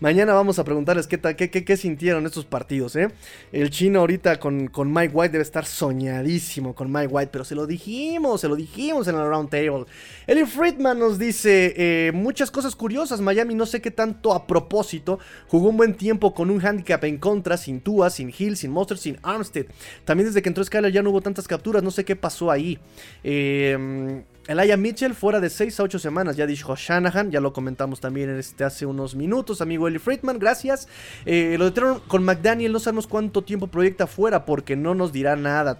Mañana 0.00 0.32
vamos 0.32 0.58
a 0.58 0.64
preguntarles 0.64 1.06
qué, 1.06 1.18
qué, 1.18 1.50
qué, 1.50 1.64
qué, 1.64 1.76
sintieron 1.76 2.26
estos 2.26 2.44
partidos, 2.44 2.96
¿eh? 2.96 3.08
El 3.52 3.70
chino 3.70 4.00
ahorita 4.00 4.38
con, 4.38 4.68
con, 4.68 4.92
Mike 4.92 5.14
White 5.14 5.32
debe 5.32 5.42
estar 5.42 5.66
soñadísimo 5.66 6.74
con 6.74 6.90
Mike 6.90 7.08
White, 7.08 7.30
pero 7.32 7.44
se 7.44 7.54
lo 7.54 7.66
dijimos, 7.66 8.40
se 8.40 8.48
lo 8.48 8.56
dijimos 8.56 9.08
en 9.08 9.16
el 9.16 9.26
round 9.26 9.50
table. 9.50 9.84
Eli 10.26 10.44
Friedman 10.44 10.98
nos 10.98 11.18
dice 11.18 11.74
eh, 11.76 12.12
muchas 12.12 12.50
cosas 12.50 12.76
curiosas. 12.76 13.20
Miami 13.20 13.54
no 13.54 13.66
sé 13.66 13.80
qué 13.80 13.90
tanto 13.90 14.32
a 14.32 14.46
propósito. 14.46 15.18
Jugó 15.48 15.68
un 15.68 15.76
buen 15.76 15.94
tiempo 15.94 16.34
con 16.34 16.50
un 16.50 16.64
handicap 16.64 17.02
en 17.04 17.18
contra, 17.18 17.56
sin 17.56 17.80
Tua, 17.80 18.10
sin 18.10 18.32
Hill, 18.36 18.56
sin 18.56 18.70
Monster, 18.70 18.98
sin 18.98 19.18
Armstead. 19.22 19.66
También 20.04 20.28
desde 20.28 20.42
que 20.42 20.48
entró 20.48 20.64
Skyler 20.64 20.92
ya 20.92 21.02
no 21.02 21.10
hubo 21.10 21.20
tantas 21.20 21.46
capturas, 21.48 21.82
no 21.82 21.90
sé 21.90 22.04
qué 22.04 22.16
pasó 22.16 22.50
ahí. 22.50 22.78
Eh... 23.22 24.24
Elijah 24.50 24.76
Mitchell 24.76 25.14
fuera 25.14 25.38
de 25.38 25.48
6 25.48 25.78
a 25.78 25.84
8 25.84 26.00
semanas, 26.00 26.36
ya 26.36 26.44
dijo 26.44 26.74
Shanahan, 26.74 27.30
ya 27.30 27.40
lo 27.40 27.52
comentamos 27.52 28.00
también 28.00 28.36
este, 28.36 28.64
hace 28.64 28.84
unos 28.84 29.14
minutos, 29.14 29.60
amigo 29.60 29.86
Eli 29.86 30.00
Friedman, 30.00 30.40
gracias. 30.40 30.88
Eh, 31.24 31.54
lo 31.56 31.70
de 31.70 32.00
con 32.08 32.24
McDaniel, 32.24 32.72
no 32.72 32.80
sabemos 32.80 33.06
cuánto 33.06 33.42
tiempo 33.42 33.68
proyecta 33.68 34.08
fuera 34.08 34.44
porque 34.44 34.74
no 34.74 34.96
nos 34.96 35.12
dirá 35.12 35.36
nada. 35.36 35.78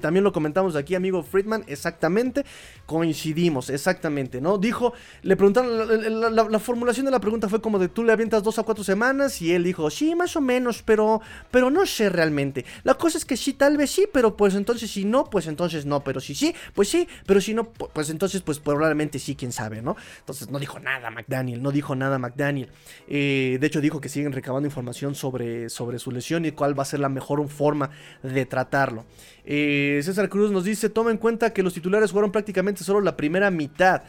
también 0.00 0.24
lo 0.24 0.32
comentamos 0.32 0.76
aquí, 0.76 0.94
amigo 0.94 1.22
Friedman, 1.22 1.64
exactamente, 1.66 2.46
coincidimos, 2.86 3.68
exactamente, 3.68 4.40
¿no? 4.40 4.58
Dijo, 4.58 4.94
le 5.22 5.36
preguntaron, 5.36 6.34
la, 6.34 6.58
formulación 6.58 7.04
de 7.06 7.12
la 7.12 7.20
pregunta 7.20 7.48
fue 7.48 7.60
como 7.60 7.78
de 7.78 7.88
tú 7.88 8.04
le 8.04 8.12
avientas 8.12 8.42
2 8.42 8.60
a 8.60 8.62
4 8.62 8.84
semanas 8.84 9.42
y 9.42 9.52
él 9.52 9.64
dijo, 9.64 9.90
sí, 9.90 10.14
más 10.14 10.36
o 10.36 10.40
menos, 10.40 10.82
pero, 10.82 11.20
pero 11.50 11.70
no 11.70 11.84
sé 11.84 12.08
realmente. 12.08 12.64
La 12.84 12.94
cosa 12.94 13.18
es 13.18 13.24
que 13.24 13.36
sí, 13.36 13.52
tal 13.52 13.76
vez 13.76 13.90
sí, 13.90 14.06
pero 14.12 14.36
pues 14.36 14.54
entonces 14.54 14.90
si 14.90 15.04
no, 15.04 15.24
pues 15.24 15.46
entonces 15.46 15.84
no, 15.84 16.02
pero 16.02 16.20
si 16.20 16.34
sí, 16.34 16.54
pues 16.74 16.88
sí, 16.88 17.08
pero 17.26 17.40
si 17.40 17.54
no, 17.54 17.64
pues 17.64 18.10
entonces, 18.10 18.42
pues 18.42 18.58
probablemente 18.60 19.18
sí, 19.18 19.34
quién 19.34 19.52
sabe, 19.52 19.82
¿no? 19.82 19.96
Entonces 20.20 20.50
no 20.50 20.58
dijo 20.58 20.78
nada 20.78 21.10
McDaniel, 21.10 21.62
no 21.62 21.72
dijo 21.72 21.94
nada 21.96 22.18
McDaniel. 22.18 22.68
Eh, 23.08 23.58
de 23.60 23.66
hecho, 23.66 23.80
dijo 23.80 24.00
que 24.00 24.08
siguen 24.08 24.32
recabando 24.32 24.66
información 24.66 25.14
sobre, 25.14 25.68
sobre 25.70 25.98
su 25.98 26.12
lesión 26.12 26.44
y 26.44 26.52
cuál 26.52 26.78
va 26.78 26.82
a 26.82 26.86
ser 26.86 27.00
la 27.00 27.08
mejor 27.08 27.46
forma 27.48 27.90
de 28.22 28.46
tratarlo. 28.46 29.04
Eh, 29.46 30.00
César 30.02 30.28
Cruz 30.28 30.50
nos 30.50 30.64
dice, 30.64 30.90
toma 30.90 31.12
en 31.12 31.18
cuenta 31.18 31.52
que 31.52 31.62
los 31.62 31.72
titulares 31.72 32.10
jugaron 32.10 32.32
prácticamente 32.32 32.82
solo 32.82 33.00
la 33.00 33.16
primera 33.16 33.50
mitad. 33.50 34.02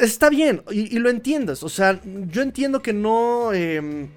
Está 0.00 0.30
bien, 0.30 0.62
y, 0.70 0.96
lo 1.00 1.10
entiendas. 1.10 1.64
O 1.64 1.68
sea, 1.68 2.00
yo 2.04 2.42
entiendo 2.42 2.80
que 2.80 2.92
no... 2.92 3.52
Em, 3.52 4.08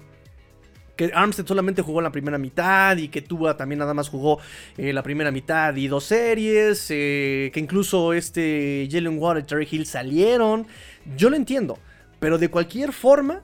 que 0.94 1.10
Armstead 1.14 1.46
solamente 1.46 1.82
jugó 1.82 2.00
la 2.00 2.10
primera 2.10 2.38
mitad 2.38 2.96
y 2.96 3.08
que 3.08 3.20
Tua 3.20 3.56
también 3.56 3.80
nada 3.80 3.92
más 3.92 4.08
jugó 4.08 4.38
eh, 4.78 4.94
la 4.94 5.02
primera 5.02 5.30
mitad 5.30 5.76
y 5.76 5.88
dos 5.88 6.04
series, 6.04 6.86
eh, 6.88 7.50
que 7.52 7.60
incluso 7.60 8.14
este 8.14 8.88
Jalen 8.90 9.18
Water 9.18 9.42
y 9.42 9.46
Terry 9.46 9.68
Hill 9.70 9.84
salieron. 9.84 10.66
Yo 11.16 11.28
lo 11.28 11.36
entiendo, 11.36 11.78
pero 12.18 12.38
de 12.38 12.48
cualquier 12.48 12.92
forma, 12.94 13.42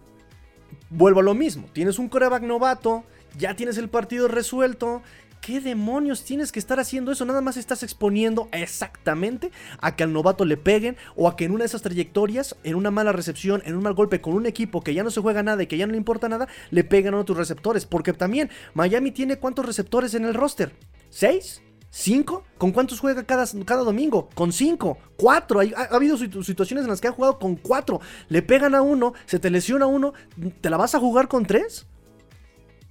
vuelvo 0.89 1.21
a 1.21 1.25
lo 1.25 1.35
mismo. 1.35 1.69
Tienes 1.75 1.99
un 1.99 2.09
coreback 2.09 2.43
novato, 2.43 3.05
ya 3.37 3.55
tienes 3.55 3.77
el 3.77 3.91
partido 3.91 4.29
resuelto, 4.29 5.03
¿Qué 5.43 5.61
demonios 5.61 6.23
tienes 6.23 6.53
que 6.53 6.61
estar 6.61 6.79
haciendo 6.79 7.11
eso? 7.11 7.25
Nada 7.25 7.41
más 7.41 7.57
estás 7.57 7.83
exponiendo 7.83 8.49
exactamente 8.53 9.51
a 9.81 9.97
que 9.97 10.05
al 10.05 10.13
novato 10.13 10.45
le 10.45 10.57
peguen 10.57 10.97
o 11.17 11.27
a 11.27 11.35
que 11.35 11.47
en 11.47 11.51
una 11.51 11.65
de 11.65 11.67
esas 11.67 11.83
trayectorias, 11.83 12.55
en 12.63 12.77
una 12.77 12.93
mala 12.93 13.11
recepción, 13.11 13.61
en 13.65 13.75
un 13.75 13.83
mal 13.83 13.95
golpe 13.95 14.21
con 14.21 14.35
un 14.35 14.47
equipo 14.47 14.85
que 14.85 14.95
ya 14.95 15.03
no 15.03 15.11
se 15.11 15.21
juega 15.21 15.43
nada 15.43 15.61
y 15.61 15.67
que 15.67 15.77
ya 15.77 15.85
no 15.85 15.91
le 15.91 15.99
importa 15.99 16.29
nada, 16.29 16.47
le 16.71 16.85
pegan 16.85 17.15
a 17.15 17.25
tus 17.25 17.37
receptores. 17.37 17.87
Porque 17.87 18.13
también 18.13 18.51
Miami 18.75 19.11
tiene 19.11 19.41
cuántos 19.41 19.67
receptores 19.67 20.15
en 20.15 20.27
el 20.27 20.35
roster? 20.35 20.77
¿Seis? 21.11 21.61
¿Cinco? 21.91 22.45
¿Con 22.57 22.71
cuántos 22.71 23.01
juega 23.01 23.25
cada, 23.25 23.45
cada 23.65 23.83
domingo? 23.83 24.29
Con 24.37 24.53
cinco, 24.53 24.99
cuatro. 25.17 25.59
Ha, 25.59 25.65
ha, 25.77 25.97
habido 25.97 26.17
situaciones 26.19 26.85
en 26.85 26.91
las 26.91 27.01
que 27.01 27.09
ha 27.09 27.13
jugado 27.13 27.41
con 27.41 27.57
cuatro. 27.57 28.01
Le 28.29 28.43
pegan 28.43 28.77
a 28.77 28.83
uno, 28.83 29.13
se 29.27 29.41
te 29.41 29.51
lesiona 29.51 29.87
uno. 29.87 30.13
¿Te 30.61 30.71
la 30.71 30.77
vas 30.77 30.95
a 30.95 31.01
jugar 31.01 31.27
con 31.27 31.47
tres? 31.47 31.89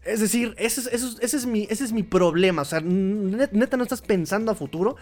Es 0.03 0.19
decir, 0.19 0.55
ese 0.57 0.81
es, 0.81 1.17
es 1.21 1.45
mi, 1.45 1.67
es 1.69 1.91
mi 1.91 2.03
problema. 2.03 2.63
O 2.63 2.65
sea, 2.65 2.81
neta 2.81 3.77
no 3.77 3.83
estás 3.83 4.01
pensando 4.01 4.51
a 4.51 4.55
futuro. 4.55 4.95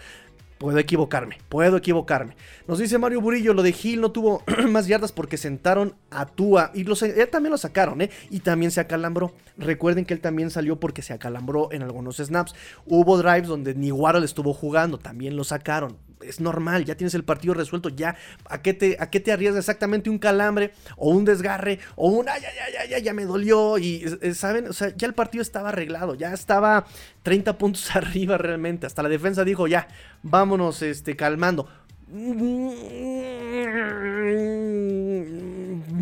Puedo 0.58 0.78
equivocarme, 0.78 1.38
puedo 1.48 1.78
equivocarme. 1.78 2.36
Nos 2.68 2.78
dice 2.78 2.98
Mario 2.98 3.22
Burillo, 3.22 3.54
lo 3.54 3.62
de 3.62 3.72
Gil 3.72 4.02
no 4.02 4.12
tuvo 4.12 4.44
más 4.68 4.86
yardas 4.86 5.10
porque 5.10 5.38
sentaron 5.38 5.94
a 6.10 6.26
Tua. 6.26 6.70
Y 6.74 6.84
los, 6.84 7.02
él 7.02 7.28
también 7.30 7.50
lo 7.50 7.56
sacaron, 7.56 8.02
¿eh? 8.02 8.10
Y 8.28 8.40
también 8.40 8.70
se 8.70 8.80
acalambró. 8.80 9.32
Recuerden 9.56 10.04
que 10.04 10.12
él 10.12 10.20
también 10.20 10.50
salió 10.50 10.78
porque 10.78 11.00
se 11.00 11.14
acalambró 11.14 11.72
en 11.72 11.82
algunos 11.82 12.18
snaps. 12.18 12.54
Hubo 12.84 13.16
drives 13.16 13.48
donde 13.48 13.74
ni 13.74 13.90
Waddle 13.90 14.26
estuvo 14.26 14.52
jugando, 14.52 14.98
también 14.98 15.34
lo 15.34 15.44
sacaron 15.44 15.96
es 16.22 16.40
normal, 16.40 16.84
ya 16.84 16.96
tienes 16.96 17.14
el 17.14 17.24
partido 17.24 17.54
resuelto, 17.54 17.88
ya, 17.88 18.16
¿a 18.46 18.62
qué 18.62 18.74
te, 18.74 18.96
a 19.00 19.10
qué 19.10 19.20
te 19.20 19.32
arriesgas 19.32 19.58
exactamente 19.58 20.10
un 20.10 20.18
calambre 20.18 20.72
o 20.96 21.10
un 21.10 21.24
desgarre 21.24 21.80
o 21.96 22.08
un, 22.08 22.28
ay, 22.28 22.42
ay, 22.44 22.74
ay, 22.80 22.94
ay, 22.94 23.02
ya 23.02 23.12
me 23.12 23.24
dolió 23.24 23.78
y, 23.78 24.04
¿saben? 24.34 24.68
O 24.68 24.72
sea, 24.72 24.94
ya 24.96 25.06
el 25.06 25.14
partido 25.14 25.42
estaba 25.42 25.70
arreglado, 25.70 26.14
ya 26.14 26.32
estaba 26.32 26.86
30 27.22 27.58
puntos 27.58 27.90
arriba 27.96 28.38
realmente, 28.38 28.86
hasta 28.86 29.02
la 29.02 29.08
defensa 29.08 29.44
dijo, 29.44 29.66
ya, 29.66 29.88
vámonos, 30.22 30.82
este, 30.82 31.16
calmando. 31.16 31.68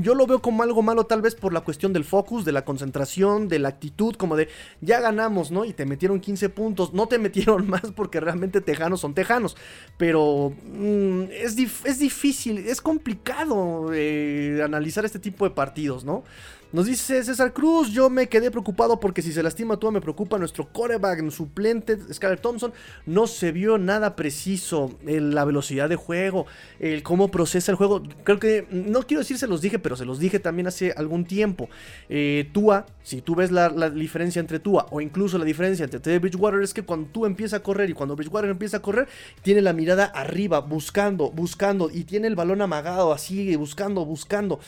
Yo 0.01 0.15
lo 0.15 0.27
veo 0.27 0.41
como 0.41 0.63
algo 0.63 0.81
malo 0.81 1.05
tal 1.05 1.21
vez 1.21 1.35
por 1.35 1.53
la 1.53 1.61
cuestión 1.61 1.93
del 1.93 2.05
focus, 2.05 2.47
de 2.47 2.53
la 2.53 2.65
concentración, 2.65 3.47
de 3.49 3.59
la 3.59 3.69
actitud, 3.69 4.15
como 4.15 4.35
de 4.35 4.49
ya 4.81 5.01
ganamos, 5.01 5.51
¿no? 5.51 5.67
Y 5.67 5.75
te 5.75 5.85
metieron 5.85 6.21
15 6.21 6.49
puntos, 6.49 6.95
no 6.95 7.09
te 7.09 7.19
metieron 7.19 7.69
más 7.71 7.93
porque 7.95 8.21
realmente 8.21 8.63
tejanos 8.63 9.01
son 9.01 9.13
tejanos, 9.13 9.55
pero 9.99 10.55
mm, 10.65 11.25
es, 11.31 11.59
es, 11.85 11.99
difícil, 11.99 12.57
es 12.57 12.81
complicado 12.81 13.91
eh, 13.93 14.63
analizar 14.65 15.05
este 15.05 15.19
tipo 15.19 15.45
de 15.45 15.51
partidos, 15.51 16.05
¿no? 16.05 16.25
Nos 16.71 16.85
dice 16.85 17.25
César 17.25 17.55
Cruz, 17.55 17.91
yo 17.93 18.11
me 18.11 18.29
quedé 18.29 18.51
preocupado 18.51 19.01
porque 19.01 19.23
si 19.23 19.33
se 19.33 19.43
lastima 19.43 19.79
todo 19.79 19.91
me 19.91 20.03
preocupa 20.03 20.37
nuestro 20.37 20.71
coreback 20.71 21.31
suplente, 21.31 21.97
Skyler 22.13 22.39
Thompson, 22.39 22.75
no 23.07 23.27
se 23.27 23.53
vio 23.53 23.79
nada 23.79 24.15
preciso, 24.15 24.95
la 25.03 25.47
velocidad 25.47 25.89
de 25.89 25.97
juego, 25.97 26.45
el 26.79 27.03
cómo 27.03 27.31
procesa 27.31 27.73
el 27.73 27.77
juego, 27.79 28.03
creo 28.23 28.39
que, 28.39 28.67
no 28.71 29.05
quiero 29.05 29.21
decir 29.21 29.39
se 29.39 29.47
los 29.47 29.63
dije, 29.63 29.79
pero 29.79 29.97
se 29.97 30.05
los 30.05 30.19
dije 30.19 30.41
también 30.41 30.67
hace 30.67 30.93
algún 30.93 31.25
tiempo, 31.25 31.71
eh, 32.11 32.51
Tua, 32.53 32.85
si 33.03 33.23
tú 33.23 33.35
ves 33.35 33.51
la, 33.51 33.71
diferencia 33.89 34.41
entre 34.41 34.59
Tua 34.59 34.89
o 34.91 35.01
incluso 35.01 35.39
la 35.39 35.47
diferencia 35.47 35.85
entre 35.85 36.01
Teddy 36.01 36.19
Bridgewater 36.19 36.61
es 36.61 36.75
que 36.75 36.83
cuando 36.83 37.09
tú 37.09 37.25
empieza 37.25 37.57
a 37.57 37.63
correr 37.63 37.89
y 37.89 37.95
cuando 37.95 38.15
Bridgewater 38.15 38.51
empieza 38.51 38.77
a 38.77 38.83
correr, 38.83 39.09
tiene 39.41 39.63
la 39.63 39.73
mirada 39.73 40.05
arriba, 40.05 40.61
buscando, 40.61 41.31
buscando 41.31 41.89
y 41.91 42.05
tiene 42.05 42.27
el 42.27 42.37
balón 42.37 42.61
amagado 42.61 43.15
así, 43.15 43.57
buscando, 43.57 44.05
buscando. 44.05 44.61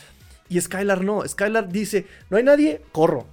Y 0.51 0.59
Skylar 0.59 1.01
no. 1.01 1.25
Skylar 1.25 1.69
dice, 1.69 2.05
no 2.29 2.35
hay 2.35 2.43
nadie, 2.43 2.81
corro. 2.91 3.25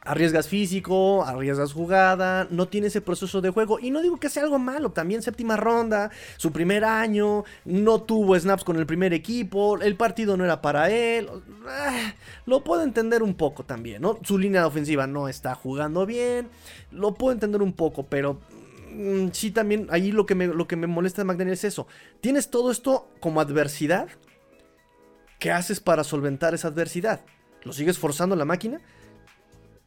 Arriesgas 0.00 0.48
físico, 0.48 1.22
arriesgas 1.22 1.74
jugada, 1.74 2.48
no 2.50 2.66
tiene 2.66 2.86
ese 2.86 3.02
proceso 3.02 3.42
de 3.42 3.50
juego. 3.50 3.78
Y 3.78 3.90
no 3.90 4.00
digo 4.00 4.16
que 4.16 4.30
sea 4.30 4.42
algo 4.42 4.58
malo, 4.58 4.90
también 4.90 5.20
séptima 5.20 5.58
ronda, 5.58 6.10
su 6.38 6.50
primer 6.50 6.86
año, 6.86 7.44
no 7.66 8.00
tuvo 8.00 8.40
snaps 8.40 8.64
con 8.64 8.78
el 8.78 8.86
primer 8.86 9.12
equipo, 9.12 9.78
el 9.82 9.96
partido 9.96 10.38
no 10.38 10.46
era 10.46 10.62
para 10.62 10.88
él. 10.88 11.28
Ah, 11.68 12.14
lo 12.46 12.64
puedo 12.64 12.84
entender 12.84 13.22
un 13.22 13.34
poco 13.34 13.64
también, 13.64 14.00
¿no? 14.00 14.18
Su 14.24 14.38
línea 14.38 14.66
ofensiva 14.66 15.06
no 15.06 15.28
está 15.28 15.54
jugando 15.54 16.06
bien, 16.06 16.48
lo 16.90 17.12
puedo 17.12 17.34
entender 17.34 17.60
un 17.60 17.74
poco, 17.74 18.06
pero 18.06 18.40
mm, 18.94 19.26
sí 19.32 19.50
también 19.50 19.88
ahí 19.90 20.10
lo 20.10 20.24
que, 20.24 20.34
me, 20.34 20.46
lo 20.46 20.66
que 20.66 20.76
me 20.76 20.86
molesta 20.86 21.20
de 21.20 21.26
McDaniel 21.26 21.52
es 21.52 21.64
eso. 21.64 21.86
Tienes 22.22 22.48
todo 22.48 22.70
esto 22.70 23.10
como 23.20 23.42
adversidad 23.42 24.08
¿Qué 25.38 25.50
haces 25.50 25.80
para 25.80 26.04
solventar 26.04 26.54
esa 26.54 26.68
adversidad? 26.68 27.20
¿Lo 27.62 27.72
sigues 27.72 27.98
forzando 27.98 28.34
la 28.36 28.44
máquina? 28.44 28.80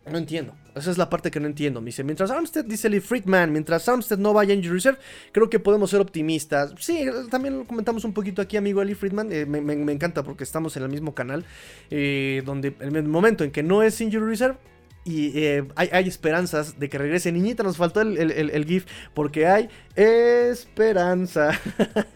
No 0.10 0.18
entiendo. 0.18 0.56
Esa 0.76 0.90
es 0.90 0.98
la 0.98 1.10
parte 1.10 1.30
que 1.30 1.40
no 1.40 1.46
entiendo. 1.46 1.80
Me 1.80 1.88
dice, 1.88 2.04
mientras 2.04 2.32
Armstead, 2.32 2.66
dice 2.66 2.90
Lee 2.90 3.02
Friedman, 3.02 3.52
mientras 3.52 3.88
Armstead 3.88 4.18
no 4.18 4.34
vaya 4.34 4.54
a 4.54 4.56
injury 4.56 4.76
reserve, 4.76 4.98
creo 5.32 5.50
que 5.50 5.60
podemos 5.60 5.92
ser 5.92 6.02
optimistas. 6.02 6.74
Sí, 6.80 7.06
también 7.30 7.60
lo 7.60 7.66
comentamos 7.66 8.04
un 8.04 8.14
poquito 8.14 8.42
aquí, 8.42 8.58
amigo 8.58 8.84
Lee 8.84 8.96
Friedman. 8.96 9.32
Eh, 9.32 9.46
me, 9.46 9.94
encanta 9.94 10.24
porque 10.24 10.44
estamos 10.44 10.76
en 10.78 10.84
el 10.84 10.90
mismo 10.90 11.14
canal, 11.14 11.46
eh, 11.92 12.42
donde 12.46 12.76
en 12.80 12.96
el 12.96 13.08
momento 13.08 13.44
en 13.44 13.52
que 13.52 13.62
no 13.62 13.84
es 13.84 14.02
injury 14.02 14.26
reserve, 14.26 14.58
y 15.04 15.32
eh, 15.40 15.68
hay, 15.76 16.08
esperanzas 16.08 16.80
de 16.80 16.88
que 16.88 17.00
regrese. 17.00 17.32
Niñita, 17.32 17.64
nos 17.64 17.78
faltó 17.78 18.02
el, 18.02 18.20
el, 18.20 18.66
GIF 18.66 18.86
porque 19.16 19.48
hay 19.48 19.68
esperanza. 19.96 21.60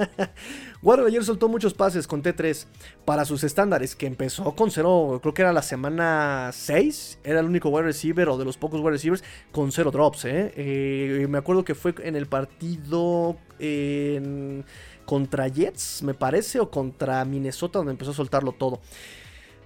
Warrior 0.86 1.08
ayer 1.08 1.24
soltó 1.24 1.50
muchos 1.50 1.74
pases 1.74 2.06
con 2.06 2.22
T3 2.22 2.68
para 3.06 3.26
sus 3.26 3.44
estándares, 3.44 3.96
que 3.96 4.06
empezó 4.06 4.56
con 4.56 4.70
cero, 4.70 5.18
creo 5.20 5.34
que 5.34 5.42
era 5.42 5.52
la 5.52 5.64
semana 5.64 6.52
6, 6.54 7.22
era 7.24 7.40
el 7.40 7.48
único 7.48 7.70
wide 7.70 7.88
receiver 7.88 8.30
o 8.30 8.38
de 8.38 8.46
los 8.46 8.56
pocos 8.56 8.82
wide 8.82 8.92
receivers 8.92 9.24
con 9.52 9.72
cero 9.72 9.90
drops. 9.90 10.26
¿eh? 10.26 10.54
Eh, 10.56 11.26
me 11.28 11.40
acuerdo 11.40 11.66
que 11.66 11.74
fue 11.74 11.96
en 12.04 12.16
el 12.16 12.28
partido 12.28 13.36
en, 13.58 14.64
contra 15.08 15.48
Jets, 15.48 16.04
me 16.04 16.14
parece, 16.14 16.60
o 16.60 16.70
contra 16.70 17.26
Minnesota, 17.26 17.80
donde 17.80 17.94
empezó 17.94 18.12
a 18.12 18.14
soltarlo 18.14 18.52
todo. 18.52 18.80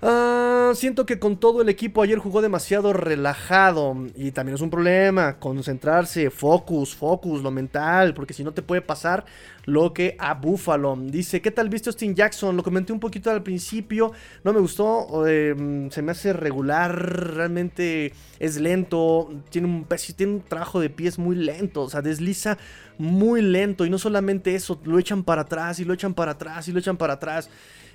Uh, 0.01 0.73
siento 0.75 1.05
que 1.05 1.19
con 1.19 1.35
todo 1.35 1.61
el 1.61 1.67
equipo 1.67 2.01
ayer 2.01 2.19
jugó 2.19 2.41
demasiado 2.41 2.93
relajado 2.93 3.97
y 4.15 4.31
también 4.31 4.55
es 4.55 4.61
un 4.61 4.69
problema 4.69 5.37
concentrarse, 5.39 6.29
focus, 6.29 6.95
focus, 6.95 7.41
lo 7.41 7.51
mental, 7.51 8.13
porque 8.13 8.33
si 8.33 8.45
no 8.45 8.53
te 8.53 8.61
puede 8.61 8.81
pasar 8.81 9.25
lo 9.65 9.93
que 9.93 10.15
a 10.17 10.35
Buffalo. 10.35 10.97
Dice, 10.97 11.41
¿qué 11.41 11.51
tal 11.51 11.67
viste 11.67 11.89
Austin 11.89 12.15
Jackson? 12.15 12.55
Lo 12.55 12.63
comenté 12.63 12.93
un 12.93 13.01
poquito 13.01 13.29
al 13.29 13.43
principio, 13.43 14.13
no 14.45 14.53
me 14.53 14.61
gustó, 14.61 15.27
eh, 15.27 15.89
se 15.91 16.01
me 16.01 16.13
hace 16.13 16.31
regular, 16.31 17.35
realmente 17.35 18.13
es 18.39 18.57
lento, 18.57 19.29
tiene 19.49 19.67
un, 19.67 19.85
tiene 20.15 20.33
un 20.33 20.41
trabajo 20.41 20.79
de 20.79 20.89
pies 20.89 21.19
muy 21.19 21.35
lento, 21.35 21.81
o 21.81 21.89
sea, 21.89 22.01
desliza 22.01 22.57
muy 22.97 23.41
lento 23.41 23.85
y 23.85 23.89
no 23.89 23.97
solamente 23.97 24.55
eso, 24.55 24.79
lo 24.85 24.97
echan 24.97 25.23
para 25.23 25.41
atrás 25.41 25.79
y 25.79 25.85
lo 25.85 25.93
echan 25.93 26.13
para 26.13 26.31
atrás 26.31 26.69
y 26.69 26.71
lo 26.71 26.79
echan 26.79 26.95
para 26.95 27.13
atrás. 27.13 27.49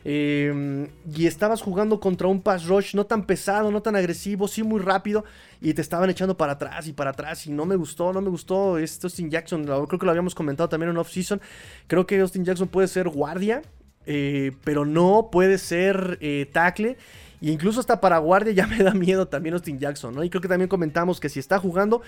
Eh, 0.06 0.90
y 1.16 1.26
estabas 1.26 1.62
jugando 1.62 1.98
contra 1.98 2.28
un 2.28 2.42
pass 2.42 2.66
rush 2.66 2.94
no 2.94 3.06
tan 3.06 3.24
pesado, 3.24 3.70
no 3.70 3.80
tan 3.80 3.96
agresivo, 3.96 4.46
sí 4.46 4.62
muy 4.62 4.80
rápido. 4.80 5.24
Y 5.60 5.72
te 5.72 5.80
estaban 5.80 6.10
echando 6.10 6.36
para 6.36 6.52
atrás 6.52 6.86
y 6.86 6.92
para 6.92 7.10
atrás. 7.10 7.46
Y 7.46 7.50
no 7.50 7.64
me 7.64 7.76
gustó, 7.76 8.12
no 8.12 8.20
me 8.20 8.28
gustó. 8.28 8.78
Este 8.78 9.06
Austin 9.06 9.30
Jackson, 9.30 9.64
creo 9.64 9.98
que 9.98 10.04
lo 10.06 10.10
habíamos 10.10 10.34
comentado 10.34 10.68
también 10.68 10.90
en 10.90 10.98
off-season. 10.98 11.40
Creo 11.86 12.06
que 12.06 12.20
Austin 12.20 12.44
Jackson 12.44 12.68
puede 12.68 12.88
ser 12.88 13.08
guardia, 13.08 13.62
eh, 14.06 14.52
pero 14.62 14.84
no 14.84 15.30
puede 15.32 15.58
ser 15.58 16.18
eh, 16.20 16.48
tackle. 16.52 16.98
Y 17.40 17.50
incluso 17.50 17.80
hasta 17.80 18.00
para 18.00 18.18
guardia 18.18 18.52
ya 18.52 18.66
me 18.68 18.78
da 18.82 18.92
miedo 18.92 19.28
también 19.28 19.54
Austin 19.54 19.78
Jackson, 19.78 20.14
¿no? 20.14 20.22
Y 20.22 20.30
creo 20.30 20.42
que 20.42 20.48
también 20.48 20.68
comentamos 20.68 21.18
que 21.18 21.28
si 21.28 21.40
está 21.40 21.58
jugando 21.58 22.02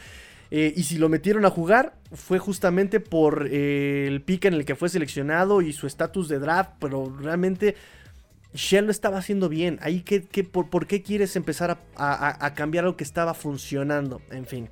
eh, 0.50 0.72
y 0.76 0.84
si 0.84 0.98
lo 0.98 1.08
metieron 1.08 1.44
a 1.44 1.50
jugar 1.50 1.94
fue 2.12 2.38
justamente 2.38 3.00
por 3.00 3.48
eh, 3.50 4.06
el 4.06 4.22
pick 4.22 4.44
en 4.44 4.54
el 4.54 4.64
que 4.64 4.76
fue 4.76 4.88
seleccionado 4.88 5.62
y 5.62 5.72
su 5.72 5.86
estatus 5.86 6.28
de 6.28 6.38
draft, 6.38 6.72
pero 6.80 7.14
realmente 7.20 7.74
Shell 8.54 8.86
lo 8.86 8.90
estaba 8.90 9.18
haciendo 9.18 9.48
bien. 9.48 9.78
Ahí, 9.82 10.02
¿qué, 10.02 10.22
qué, 10.22 10.44
por, 10.44 10.70
por, 10.70 10.86
qué 10.86 11.02
quieres 11.02 11.36
empezar 11.36 11.70
a, 11.70 11.78
a, 11.96 12.46
a 12.46 12.54
cambiar 12.54 12.84
lo 12.84 12.96
que 12.96 13.04
estaba 13.04 13.34
funcionando? 13.34 14.20
En 14.30 14.46
fin. 14.46 14.68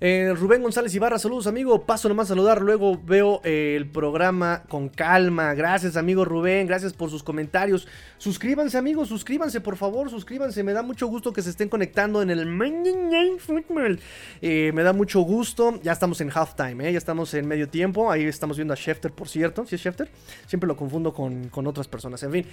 Eh, 0.00 0.34
Rubén 0.36 0.62
González 0.62 0.94
Ibarra, 0.94 1.18
saludos 1.18 1.46
amigo, 1.46 1.86
paso 1.86 2.08
nomás 2.08 2.26
a 2.26 2.34
saludar, 2.34 2.60
luego 2.60 3.00
veo 3.04 3.40
eh, 3.44 3.74
el 3.76 3.88
programa 3.88 4.64
con 4.68 4.88
calma, 4.88 5.54
gracias 5.54 5.96
amigo 5.96 6.24
Rubén, 6.24 6.66
gracias 6.66 6.92
por 6.92 7.10
sus 7.10 7.22
comentarios, 7.22 7.86
suscríbanse 8.18 8.76
amigos, 8.76 9.08
suscríbanse 9.08 9.60
por 9.60 9.76
favor, 9.76 10.10
suscríbanse, 10.10 10.64
me 10.64 10.72
da 10.72 10.82
mucho 10.82 11.06
gusto 11.06 11.32
que 11.32 11.42
se 11.42 11.50
estén 11.50 11.68
conectando 11.68 12.22
en 12.22 12.30
el 12.30 12.44
eh, 14.40 14.72
me 14.74 14.82
da 14.82 14.92
mucho 14.92 15.20
gusto, 15.20 15.80
ya 15.82 15.92
estamos 15.92 16.20
en 16.20 16.30
halftime, 16.30 16.92
ya 16.92 16.98
estamos 16.98 17.32
en 17.34 17.46
medio 17.46 17.68
tiempo, 17.68 18.10
ahí 18.10 18.24
estamos 18.24 18.56
viendo 18.56 18.74
a 18.74 18.76
Schefter 18.76 19.12
por 19.12 19.28
cierto, 19.28 19.64
¿sí 19.64 19.76
es 19.76 19.80
Schefter? 19.80 20.08
Siempre 20.46 20.66
lo 20.66 20.76
confundo 20.76 21.14
con, 21.14 21.48
con 21.48 21.66
otras 21.66 21.86
personas, 21.86 22.22
en 22.24 22.32
fin. 22.32 22.46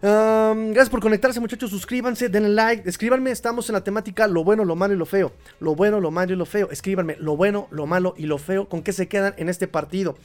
Gracias 0.00 0.90
por 0.90 1.00
conectarse 1.00 1.40
muchachos, 1.40 1.70
suscríbanse, 1.70 2.28
denle 2.28 2.50
like, 2.50 2.88
escríbanme, 2.88 3.32
estamos 3.32 3.68
en 3.68 3.72
la 3.72 3.82
temática 3.82 4.28
lo 4.28 4.44
bueno, 4.44 4.64
lo 4.64 4.76
malo 4.76 4.94
y 4.94 4.96
lo 4.96 5.06
feo. 5.06 5.32
Lo 5.58 5.74
bueno, 5.74 6.00
lo 6.00 6.10
malo 6.10 6.32
y 6.32 6.36
lo 6.36 6.46
feo. 6.46 6.70
Escríbanme 6.70 7.16
lo 7.18 7.36
bueno, 7.36 7.66
lo 7.70 7.86
malo 7.86 8.14
y 8.16 8.26
lo 8.26 8.38
feo, 8.38 8.68
con 8.68 8.82
qué 8.82 8.92
se 8.92 9.08
quedan 9.08 9.34
en 9.38 9.48
este 9.48 9.66
partido. 9.66 10.16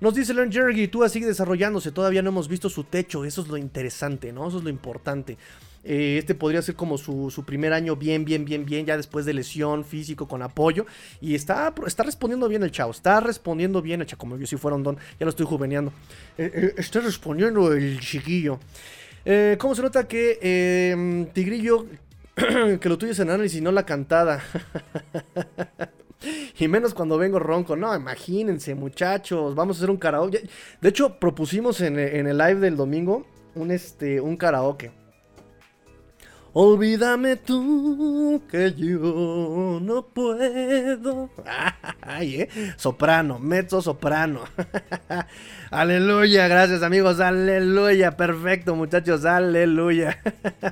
Nos 0.00 0.14
dice 0.14 0.34
Learn 0.34 0.52
Jerry, 0.52 0.88
tú 0.88 1.08
sigue 1.08 1.26
desarrollándose, 1.26 1.92
todavía 1.92 2.22
no 2.22 2.30
hemos 2.30 2.48
visto 2.48 2.68
su 2.68 2.84
techo, 2.84 3.24
eso 3.24 3.40
es 3.42 3.48
lo 3.48 3.56
interesante, 3.56 4.32
¿no? 4.32 4.48
Eso 4.48 4.58
es 4.58 4.64
lo 4.64 4.70
importante. 4.70 5.38
Eh, 5.84 6.16
este 6.18 6.34
podría 6.34 6.62
ser 6.62 6.76
como 6.76 6.98
su, 6.98 7.30
su, 7.30 7.44
primer 7.44 7.72
año 7.72 7.96
bien, 7.96 8.24
bien, 8.24 8.44
bien, 8.44 8.64
bien, 8.64 8.86
ya 8.86 8.96
después 8.96 9.24
de 9.24 9.34
lesión 9.34 9.84
físico 9.84 10.28
con 10.28 10.42
apoyo. 10.42 10.86
Y 11.20 11.34
está, 11.34 11.72
está 11.86 12.02
respondiendo 12.02 12.48
bien 12.48 12.62
el 12.62 12.70
chavo, 12.70 12.90
está 12.90 13.20
respondiendo 13.20 13.80
bien 13.80 14.00
el 14.00 14.06
chavo, 14.06 14.18
como 14.18 14.36
yo 14.36 14.46
si 14.46 14.56
fuera 14.56 14.76
un 14.76 14.82
don, 14.82 14.96
ya 15.18 15.24
lo 15.24 15.30
estoy 15.30 15.46
juveneando. 15.46 15.92
Eh, 16.36 16.50
eh, 16.52 16.74
está 16.76 17.00
respondiendo 17.00 17.72
el 17.72 17.98
chiquillo. 18.00 18.58
Eh, 19.24 19.56
¿Cómo 19.58 19.74
se 19.74 19.82
nota 19.82 20.08
que 20.08 20.38
eh, 20.42 21.26
Tigrillo, 21.32 21.86
que 22.80 22.88
lo 22.88 22.98
tuyo 22.98 23.12
es 23.12 23.18
en 23.20 23.30
análisis, 23.30 23.62
no 23.62 23.72
la 23.72 23.86
cantada? 23.86 24.42
y 26.58 26.68
menos 26.68 26.94
cuando 26.94 27.18
vengo 27.18 27.38
ronco. 27.38 27.76
No, 27.76 27.94
imagínense, 27.94 28.74
muchachos. 28.74 29.54
Vamos 29.54 29.76
a 29.76 29.78
hacer 29.78 29.90
un 29.90 29.96
karaoke. 29.96 30.48
De 30.80 30.88
hecho, 30.88 31.18
propusimos 31.18 31.80
en, 31.80 31.98
en 31.98 32.26
el 32.26 32.38
live 32.38 32.56
del 32.56 32.76
domingo 32.76 33.26
un, 33.54 33.70
este, 33.70 34.20
un 34.20 34.36
karaoke. 34.36 35.01
Olvídame 36.54 37.36
tú 37.36 38.42
que 38.50 38.74
yo 38.74 39.78
no 39.80 40.06
puedo. 40.08 41.30
Ay, 42.02 42.42
¿eh? 42.42 42.48
Soprano, 42.76 43.38
mezzo 43.38 43.80
soprano. 43.80 44.40
aleluya, 45.70 46.48
gracias 46.48 46.82
amigos, 46.82 47.20
aleluya. 47.20 48.18
Perfecto 48.18 48.76
muchachos, 48.76 49.24
aleluya. 49.24 50.18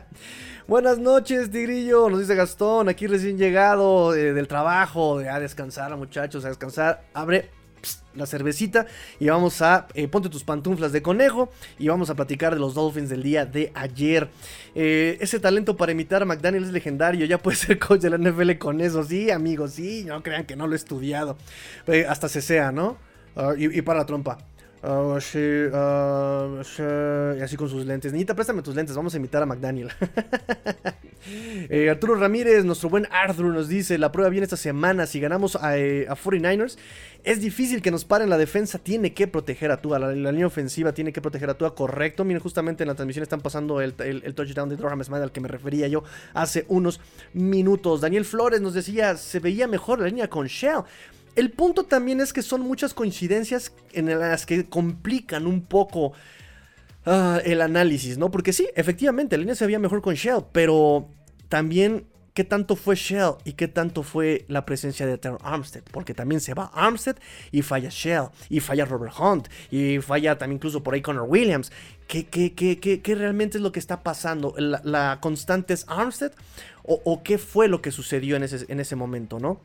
Buenas 0.68 0.98
noches, 0.98 1.50
Tigrillo, 1.50 2.10
nos 2.10 2.20
dice 2.20 2.34
Gastón, 2.34 2.90
aquí 2.90 3.06
recién 3.06 3.38
llegado 3.38 4.14
eh, 4.14 4.34
del 4.34 4.46
trabajo, 4.46 5.18
a 5.18 5.40
descansar 5.40 5.96
muchachos, 5.96 6.44
a 6.44 6.48
descansar. 6.48 7.04
Abre 7.14 7.48
la 8.14 8.26
cervecita 8.26 8.86
y 9.18 9.28
vamos 9.28 9.62
a 9.62 9.86
eh, 9.94 10.08
ponte 10.08 10.28
tus 10.28 10.44
pantuflas 10.44 10.92
de 10.92 11.02
conejo 11.02 11.50
y 11.78 11.88
vamos 11.88 12.10
a 12.10 12.14
platicar 12.14 12.54
de 12.54 12.60
los 12.60 12.74
Dolphins 12.74 13.08
del 13.08 13.22
día 13.22 13.46
de 13.46 13.70
ayer. 13.74 14.28
Eh, 14.74 15.18
ese 15.20 15.40
talento 15.40 15.76
para 15.76 15.92
imitar 15.92 16.22
a 16.22 16.24
McDaniel 16.24 16.64
es 16.64 16.70
legendario, 16.70 17.26
ya 17.26 17.38
puede 17.38 17.56
ser 17.56 17.78
coach 17.78 18.00
de 18.00 18.10
la 18.10 18.18
NFL 18.18 18.52
con 18.58 18.80
eso, 18.80 19.04
sí, 19.04 19.30
amigos, 19.30 19.72
sí, 19.72 20.04
no 20.04 20.22
crean 20.22 20.44
que 20.44 20.56
no 20.56 20.66
lo 20.66 20.74
he 20.74 20.76
estudiado. 20.76 21.36
Eh, 21.86 22.06
hasta 22.08 22.28
se 22.28 22.42
sea, 22.42 22.72
¿no? 22.72 22.98
Uh, 23.36 23.54
y, 23.56 23.78
y, 23.78 23.82
para 23.82 24.00
la 24.00 24.06
trompa. 24.06 24.38
Sí, 24.82 25.38
uh, 25.38 26.64
sí, 26.64 26.82
y 26.82 27.42
así 27.42 27.54
con 27.56 27.68
sus 27.68 27.84
lentes. 27.84 28.14
Niñita, 28.14 28.34
préstame 28.34 28.62
tus 28.62 28.74
lentes, 28.74 28.96
vamos 28.96 29.12
a 29.12 29.18
imitar 29.18 29.42
a 29.42 29.46
McDaniel. 29.46 29.90
eh, 31.68 31.90
Arturo 31.90 32.14
Ramírez, 32.14 32.64
nuestro 32.64 32.88
buen 32.88 33.06
Arthur, 33.10 33.44
nos 33.52 33.68
dice: 33.68 33.98
La 33.98 34.10
prueba 34.10 34.30
viene 34.30 34.44
esta 34.44 34.56
semana. 34.56 35.04
Si 35.04 35.20
ganamos 35.20 35.56
a, 35.56 35.76
eh, 35.76 36.06
a 36.08 36.16
49ers, 36.16 36.78
es 37.24 37.42
difícil 37.42 37.82
que 37.82 37.90
nos 37.90 38.06
paren 38.06 38.30
la 38.30 38.38
defensa. 38.38 38.78
Tiene 38.78 39.12
que 39.12 39.26
proteger 39.28 39.70
a 39.70 39.82
Tua. 39.82 39.98
La, 39.98 40.12
línea 40.12 40.46
ofensiva 40.46 40.94
tiene 40.94 41.12
que 41.12 41.20
proteger 41.20 41.50
a 41.50 41.58
Tua. 41.58 41.74
Correcto. 41.74 42.24
Miren, 42.24 42.40
justamente 42.40 42.82
en 42.82 42.88
la 42.88 42.94
transmisión 42.94 43.22
están 43.22 43.42
pasando 43.42 43.82
el 43.82 43.92
touchdown 44.34 44.70
de 44.70 44.76
Durham 44.76 45.04
Smith 45.04 45.20
al 45.20 45.30
que 45.30 45.42
me 45.42 45.48
refería 45.48 45.88
yo 45.88 46.04
hace 46.32 46.64
unos 46.68 47.00
minutos. 47.34 48.00
Daniel 48.00 48.24
Flores 48.24 48.62
nos 48.62 48.72
decía: 48.72 49.14
Se 49.18 49.40
veía 49.40 49.68
mejor 49.68 50.00
la 50.00 50.06
línea 50.06 50.30
con 50.30 50.46
Shell. 50.46 50.84
El 51.36 51.50
punto 51.50 51.84
también 51.84 52.20
es 52.20 52.32
que 52.32 52.42
son 52.42 52.62
muchas 52.62 52.94
coincidencias 52.94 53.72
en 53.92 54.18
las 54.18 54.46
que 54.46 54.66
complican 54.68 55.46
un 55.46 55.62
poco 55.62 56.12
uh, 57.06 57.38
el 57.44 57.60
análisis, 57.62 58.18
¿no? 58.18 58.30
Porque 58.30 58.52
sí, 58.52 58.68
efectivamente, 58.74 59.38
línea 59.38 59.54
se 59.54 59.66
veía 59.66 59.78
mejor 59.78 60.02
con 60.02 60.14
Shell, 60.14 60.44
pero 60.52 61.08
también 61.48 62.06
qué 62.34 62.44
tanto 62.44 62.76
fue 62.76 62.94
Shell 62.94 63.34
y 63.44 63.52
qué 63.52 63.68
tanto 63.68 64.02
fue 64.02 64.44
la 64.48 64.64
presencia 64.64 65.06
de 65.06 65.18
Terror 65.18 65.40
Armstead. 65.42 65.82
Porque 65.90 66.14
también 66.14 66.40
se 66.40 66.54
va 66.54 66.70
Armstead 66.74 67.16
y 67.52 67.62
falla 67.62 67.88
Shell, 67.90 68.28
y 68.48 68.60
falla 68.60 68.84
Robert 68.84 69.14
Hunt, 69.18 69.48
y 69.70 69.98
falla 69.98 70.38
también 70.38 70.56
incluso 70.56 70.82
por 70.82 70.94
ahí 70.94 71.02
Connor 71.02 71.28
Williams. 71.28 71.70
¿Qué, 72.06 72.26
qué, 72.26 72.54
qué, 72.54 72.78
qué, 72.78 73.14
realmente 73.14 73.58
es 73.58 73.62
lo 73.62 73.72
que 73.72 73.78
está 73.78 74.02
pasando? 74.02 74.54
¿La, 74.56 74.80
la 74.84 75.18
constante 75.20 75.74
es 75.74 75.84
Armstead? 75.88 76.32
O, 76.82 77.00
¿O, 77.04 77.22
qué 77.22 77.38
fue 77.38 77.68
lo 77.68 77.82
que 77.82 77.92
sucedió 77.92 78.36
en 78.36 78.42
ese, 78.42 78.64
en 78.68 78.80
ese 78.80 78.96
momento, 78.96 79.38
no? 79.38 79.60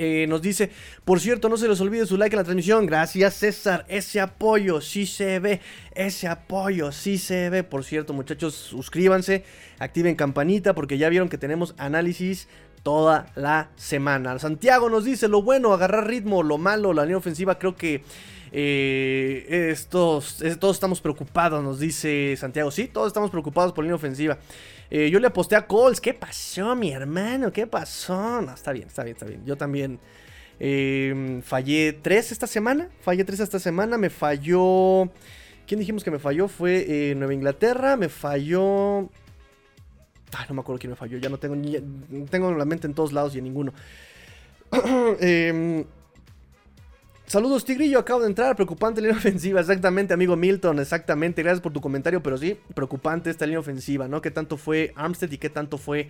Eh, 0.00 0.26
nos 0.28 0.42
dice, 0.42 0.70
por 1.04 1.18
cierto, 1.18 1.48
no 1.48 1.56
se 1.56 1.66
les 1.66 1.80
olvide 1.80 2.06
su 2.06 2.16
like 2.16 2.36
en 2.36 2.38
la 2.38 2.44
transmisión. 2.44 2.86
Gracias, 2.86 3.34
César. 3.34 3.84
Ese 3.88 4.20
apoyo 4.20 4.80
sí 4.80 5.06
se 5.06 5.40
ve. 5.40 5.60
Ese 5.92 6.28
apoyo 6.28 6.92
sí 6.92 7.18
se 7.18 7.50
ve. 7.50 7.64
Por 7.64 7.82
cierto, 7.82 8.12
muchachos, 8.12 8.54
suscríbanse, 8.54 9.42
activen 9.80 10.14
campanita 10.14 10.72
porque 10.72 10.98
ya 10.98 11.08
vieron 11.08 11.28
que 11.28 11.36
tenemos 11.36 11.74
análisis 11.78 12.46
toda 12.84 13.26
la 13.34 13.70
semana. 13.74 14.38
Santiago 14.38 14.88
nos 14.88 15.04
dice, 15.04 15.26
lo 15.26 15.42
bueno, 15.42 15.72
agarrar 15.72 16.06
ritmo, 16.06 16.44
lo 16.44 16.58
malo, 16.58 16.92
la 16.92 17.02
línea 17.02 17.18
ofensiva 17.18 17.58
creo 17.58 17.74
que 17.74 18.04
Eh, 18.50 19.68
estos, 19.70 20.42
todos 20.58 20.76
estamos 20.76 21.02
preocupados, 21.02 21.62
nos 21.62 21.80
dice 21.80 22.34
Santiago. 22.38 22.70
Sí, 22.70 22.88
todos 22.88 23.08
estamos 23.08 23.30
preocupados 23.30 23.72
por 23.72 23.84
la 23.84 23.88
línea 23.88 23.96
ofensiva. 23.96 24.38
Eh, 24.90 25.10
yo 25.10 25.20
le 25.20 25.26
aposté 25.26 25.56
a 25.56 25.66
Colts. 25.66 26.00
¿Qué 26.00 26.14
pasó, 26.14 26.74
mi 26.74 26.92
hermano? 26.92 27.52
¿Qué 27.52 27.66
pasó? 27.66 28.40
No, 28.40 28.54
está 28.54 28.72
bien, 28.72 28.88
está 28.88 29.04
bien, 29.04 29.16
está 29.16 29.26
bien. 29.26 29.44
Yo 29.44 29.56
también 29.56 29.98
eh, 30.58 31.40
fallé 31.44 31.92
tres 31.92 32.32
esta 32.32 32.46
semana. 32.46 32.88
Fallé 33.00 33.24
tres 33.24 33.40
esta 33.40 33.58
semana. 33.58 33.98
Me 33.98 34.10
falló. 34.10 35.10
¿Quién 35.66 35.80
dijimos 35.80 36.02
que 36.04 36.10
me 36.10 36.18
falló? 36.18 36.48
Fue 36.48 37.14
Nueva 37.16 37.34
Inglaterra. 37.34 37.96
Me 37.96 38.08
falló. 38.08 39.10
Ay, 40.36 40.46
no 40.48 40.54
me 40.54 40.60
acuerdo 40.60 40.78
quién 40.78 40.90
me 40.90 40.96
falló. 40.96 41.18
Ya 41.18 41.28
no 41.28 41.38
tengo 41.38 41.56
ni. 41.56 41.78
Tengo 42.30 42.52
la 42.52 42.64
mente 42.64 42.86
en 42.86 42.94
todos 42.94 43.12
lados 43.12 43.34
y 43.34 43.38
en 43.38 43.44
ninguno. 43.44 43.72
eh, 45.20 45.84
Saludos, 47.28 47.66
Tigrillo. 47.66 47.98
Acabo 47.98 48.22
de 48.22 48.28
entrar. 48.28 48.56
Preocupante 48.56 49.02
línea 49.02 49.16
ofensiva. 49.18 49.60
Exactamente, 49.60 50.14
amigo 50.14 50.34
Milton. 50.34 50.80
Exactamente. 50.80 51.42
Gracias 51.42 51.60
por 51.60 51.72
tu 51.72 51.80
comentario. 51.80 52.22
Pero 52.22 52.38
sí, 52.38 52.56
preocupante 52.74 53.28
esta 53.28 53.44
línea 53.44 53.60
ofensiva, 53.60 54.08
¿no? 54.08 54.22
¿Qué 54.22 54.30
tanto 54.30 54.56
fue 54.56 54.92
Armstead 54.96 55.30
y 55.30 55.36
qué 55.36 55.50
tanto 55.50 55.76
fue 55.76 56.08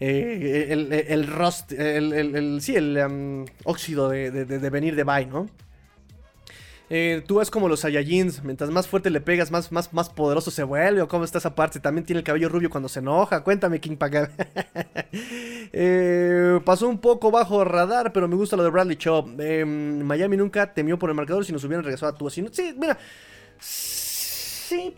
eh, 0.00 0.66
el, 1.08 1.26
rust, 1.26 1.72
el, 1.72 2.58
sí, 2.60 2.76
el 2.76 2.98
um, 3.06 3.46
óxido 3.64 4.10
de, 4.10 4.30
de, 4.30 4.70
venir 4.70 4.96
de 4.96 5.04
bye, 5.04 5.26
¿no? 5.26 5.48
Eh, 6.92 7.22
tú 7.24 7.40
es 7.40 7.52
como 7.52 7.68
los 7.68 7.80
Saiyajins, 7.80 8.42
mientras 8.42 8.68
más 8.70 8.88
fuerte 8.88 9.10
le 9.10 9.20
pegas, 9.20 9.52
más, 9.52 9.70
más, 9.70 9.92
más 9.92 10.10
poderoso 10.10 10.50
se 10.50 10.64
vuelve. 10.64 11.00
¿O 11.02 11.08
cómo 11.08 11.24
está 11.24 11.38
esa 11.38 11.54
parte? 11.54 11.78
También 11.78 12.04
tiene 12.04 12.18
el 12.18 12.24
cabello 12.24 12.48
rubio 12.48 12.68
cuando 12.68 12.88
se 12.88 12.98
enoja. 12.98 13.44
Cuéntame, 13.44 13.80
King 13.80 13.96
Paga. 13.96 14.28
eh, 15.72 16.60
pasó 16.64 16.88
un 16.88 16.98
poco 16.98 17.30
bajo 17.30 17.64
radar, 17.64 18.12
pero 18.12 18.26
me 18.26 18.34
gusta 18.34 18.56
lo 18.56 18.64
de 18.64 18.70
Bradley 18.70 18.96
Chubb. 18.96 19.40
Em, 19.40 20.02
Miami 20.02 20.36
nunca 20.36 20.74
temió 20.74 20.98
por 20.98 21.10
el 21.10 21.16
marcador 21.16 21.44
si 21.44 21.52
nos 21.52 21.62
hubieran 21.62 21.84
regresado 21.84 22.12
a 22.12 22.18
tú. 22.18 22.28
sí, 22.28 22.42
mira. 22.76 22.98
Sí. 23.60 24.96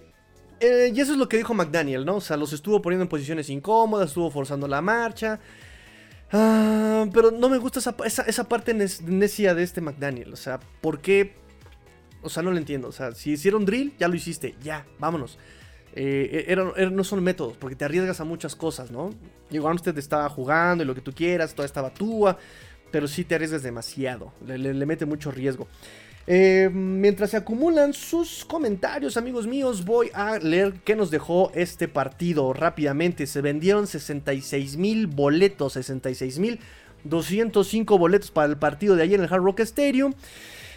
Eh, 0.60 0.92
y 0.94 1.00
eso 1.00 1.12
es 1.12 1.18
lo 1.18 1.28
que 1.28 1.36
dijo 1.36 1.52
McDaniel, 1.52 2.06
¿no? 2.06 2.16
O 2.16 2.20
sea, 2.20 2.38
los 2.38 2.52
estuvo 2.54 2.80
poniendo 2.80 3.02
en 3.02 3.08
posiciones 3.08 3.50
incómodas, 3.50 4.08
estuvo 4.08 4.30
forzando 4.30 4.66
la 4.66 4.80
marcha. 4.80 5.40
Ah, 6.30 7.04
pero 7.12 7.30
no 7.30 7.50
me 7.50 7.58
gusta 7.58 7.80
esa, 7.80 7.94
esa, 8.06 8.22
esa 8.22 8.48
parte 8.48 8.72
necia 8.72 9.54
de 9.54 9.62
este 9.62 9.82
McDaniel. 9.82 10.32
O 10.32 10.36
sea, 10.36 10.58
¿por 10.80 11.00
qué? 11.00 11.41
O 12.22 12.28
sea, 12.28 12.42
no 12.42 12.50
lo 12.50 12.58
entiendo. 12.58 12.88
O 12.88 12.92
sea, 12.92 13.12
si 13.12 13.32
hicieron 13.32 13.64
drill, 13.64 13.94
ya 13.98 14.08
lo 14.08 14.14
hiciste. 14.14 14.54
Ya, 14.62 14.86
vámonos. 14.98 15.38
Eh, 15.94 16.46
e, 16.48 16.86
no 16.86 17.04
son 17.04 17.22
métodos, 17.22 17.56
porque 17.58 17.76
te 17.76 17.84
arriesgas 17.84 18.20
a 18.20 18.24
muchas 18.24 18.56
cosas, 18.56 18.90
¿no? 18.90 19.10
Digo, 19.50 19.68
Armstead 19.68 19.98
estaba 19.98 20.28
jugando 20.28 20.82
y 20.84 20.86
lo 20.86 20.94
que 20.94 21.02
tú 21.02 21.12
quieras, 21.12 21.54
toda 21.54 21.66
estaba 21.66 21.92
túa, 21.92 22.38
pero 22.90 23.06
sí 23.06 23.24
te 23.24 23.34
arriesgas 23.34 23.62
demasiado, 23.62 24.32
le, 24.46 24.72
mete 24.86 25.04
mucho 25.04 25.30
riesgo. 25.30 25.68
Eh, 26.26 26.70
mientras 26.72 27.30
se 27.30 27.36
acumulan 27.36 27.92
sus 27.92 28.44
comentarios, 28.44 29.16
amigos 29.16 29.46
míos, 29.46 29.84
voy 29.84 30.08
a 30.14 30.38
leer 30.38 30.74
qué 30.84 30.96
nos 30.96 31.10
dejó 31.10 31.50
este 31.54 31.88
partido 31.88 32.52
rápidamente. 32.52 33.26
Se 33.26 33.42
vendieron 33.42 33.86
66 33.86 34.76
mil 34.76 35.08
boletos, 35.08 35.74
66 35.74 36.38
mil 36.38 36.60
205 37.04 37.98
boletos 37.98 38.30
para 38.30 38.48
el 38.48 38.56
partido 38.56 38.96
de 38.96 39.02
ayer 39.02 39.18
en 39.18 39.24
el 39.24 39.32
Hard 39.32 39.42
Rock 39.42 39.60
Stadium. 39.60 40.14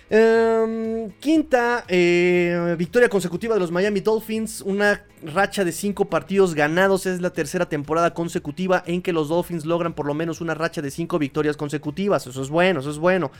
Em, 0.07 1.09
quinta 1.19 1.83
eh, 1.87 2.75
victoria 2.77 3.09
consecutiva 3.09 3.55
de 3.55 3.59
los 3.59 3.71
Miami 3.71 4.01
Dolphins. 4.01 4.61
Una 4.61 5.03
racha 5.23 5.65
de 5.65 5.71
cinco 5.71 6.05
partidos 6.05 6.53
ganados. 6.53 7.07
Es 7.07 7.21
la 7.21 7.31
tercera 7.31 7.67
temporada 7.67 8.13
consecutiva 8.13 8.83
en 8.85 9.01
que 9.01 9.13
los 9.13 9.29
Dolphins 9.29 9.65
logran 9.65 9.93
por 9.93 10.05
lo 10.05 10.13
menos 10.13 10.41
una 10.41 10.53
racha 10.53 10.81
de 10.81 10.91
cinco 10.91 11.17
victorias 11.17 11.57
consecutivas. 11.57 12.27
Eso 12.27 12.41
es 12.41 12.49
bueno, 12.49 12.81
eso 12.81 12.91
es 12.91 12.99
bueno. 12.99 13.31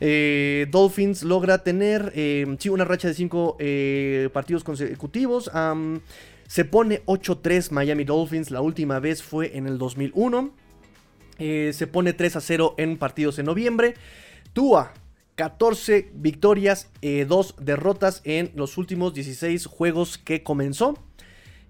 Eh, 0.00 0.66
Dolphins 0.70 1.22
logra 1.22 1.62
tener 1.62 2.12
em, 2.14 2.56
sí, 2.58 2.70
una 2.70 2.84
racha 2.84 3.08
de 3.08 3.14
cinco 3.14 3.56
eh, 3.58 4.30
partidos 4.32 4.64
consecutivos. 4.64 5.50
se 6.46 6.64
pone 6.64 7.04
8-3 7.04 7.72
Miami 7.72 8.04
Dolphins. 8.04 8.50
La 8.50 8.62
última 8.62 9.00
vez 9.00 9.22
fue 9.22 9.54
en 9.56 9.66
el 9.66 9.76
2001. 9.76 10.50
se 11.38 11.86
pone 11.86 12.16
3-0 12.16 12.74
en 12.78 12.96
partidos 12.96 13.38
en 13.38 13.44
noviembre. 13.44 13.94
Tua 14.54 14.94
14 15.36 16.10
victorias, 16.14 16.90
2 17.02 17.02
eh, 17.02 17.26
derrotas 17.62 18.22
en 18.24 18.50
los 18.54 18.78
últimos 18.78 19.12
16 19.14 19.66
juegos 19.66 20.18
que 20.18 20.42
comenzó. 20.42 20.98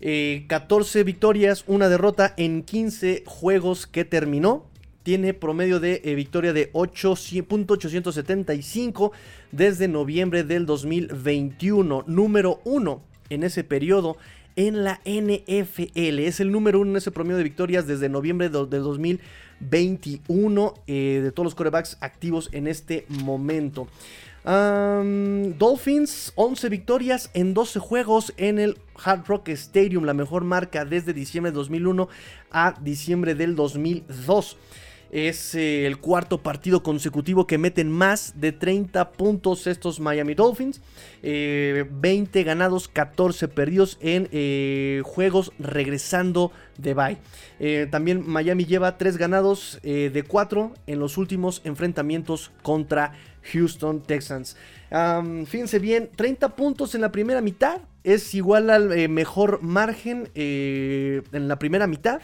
14 0.00 1.00
eh, 1.00 1.04
victorias, 1.04 1.64
una 1.66 1.88
derrota 1.88 2.32
en 2.36 2.62
15 2.62 3.24
juegos 3.26 3.88
que 3.88 4.04
terminó. 4.04 4.66
Tiene 5.02 5.34
promedio 5.34 5.80
de 5.80 6.00
eh, 6.04 6.14
victoria 6.14 6.52
de 6.52 6.72
8.875 6.72 9.10
desde 9.50 9.88
noviembre 9.88 10.44
del 10.44 10.64
2021. 10.64 12.04
Número 12.06 12.60
1 12.64 13.02
en 13.30 13.42
ese 13.42 13.64
periodo 13.64 14.16
en 14.54 14.84
la 14.84 15.00
NFL. 15.04 16.20
Es 16.20 16.38
el 16.38 16.52
número 16.52 16.78
1 16.80 16.92
en 16.92 16.96
ese 16.96 17.10
promedio 17.10 17.38
de 17.38 17.44
victorias 17.44 17.88
desde 17.88 18.08
noviembre 18.08 18.48
del 18.48 18.68
2021. 18.68 19.45
21 19.61 20.74
eh, 20.86 21.20
de 21.22 21.32
todos 21.32 21.44
los 21.44 21.54
corebacks 21.54 21.96
activos 22.00 22.48
en 22.52 22.66
este 22.66 23.07
momento. 23.09 23.88
Dolphins, 24.46 26.32
11 26.36 26.68
victorias 26.68 27.30
en 27.34 27.52
12 27.52 27.80
juegos 27.80 28.32
en 28.36 28.61
el 28.61 28.78
Hard 29.04 29.26
Rock 29.26 29.48
Stadium, 29.48 30.04
la 30.04 30.14
mejor 30.14 30.44
marca 30.44 30.84
desde 30.84 31.12
diciembre 31.12 31.50
de 31.50 31.57
2001 31.57 32.09
a 32.52 32.74
diciembre 32.80 33.34
del 33.34 33.57
2002. 33.57 34.57
Es 35.16 35.54
eh, 35.54 35.86
el 35.86 35.96
cuarto 35.96 36.42
partido 36.42 36.82
consecutivo 36.82 37.46
que 37.46 37.56
meten 37.56 37.90
más 37.90 38.34
de 38.38 38.52
30 38.52 39.12
puntos 39.12 39.66
estos 39.66 39.98
Miami 39.98 40.34
Dolphins. 40.34 40.82
20 41.22 41.30
eh, 41.32 42.44
ganados, 42.44 42.86
14 42.88 43.48
perdidos 43.48 43.96
en 44.02 44.28
eh, 44.30 45.00
juegos 45.06 45.52
regresando 45.58 46.52
de 46.76 46.92
bye. 46.92 47.88
también 47.90 48.24
Miami 48.28 48.66
lleva 48.66 48.98
3 48.98 49.16
ganados 49.16 49.78
de 49.82 50.24
4 50.28 50.74
en 50.86 50.98
los 50.98 51.16
últimos 51.16 51.62
enfrentamientos 51.64 52.52
contra 52.62 53.12
Houston 53.54 54.02
Texans. 54.02 54.58
fíjense 55.46 55.78
bien, 55.78 56.10
30 56.14 56.54
puntos 56.54 56.94
en 56.94 57.00
la 57.00 57.10
primera 57.10 57.40
mitad 57.40 57.80
es 58.04 58.34
igual 58.34 58.68
al 58.68 59.08
mejor 59.08 59.62
margen 59.62 60.28
en 60.34 61.48
la 61.48 61.58
primera 61.58 61.86
mitad 61.86 62.20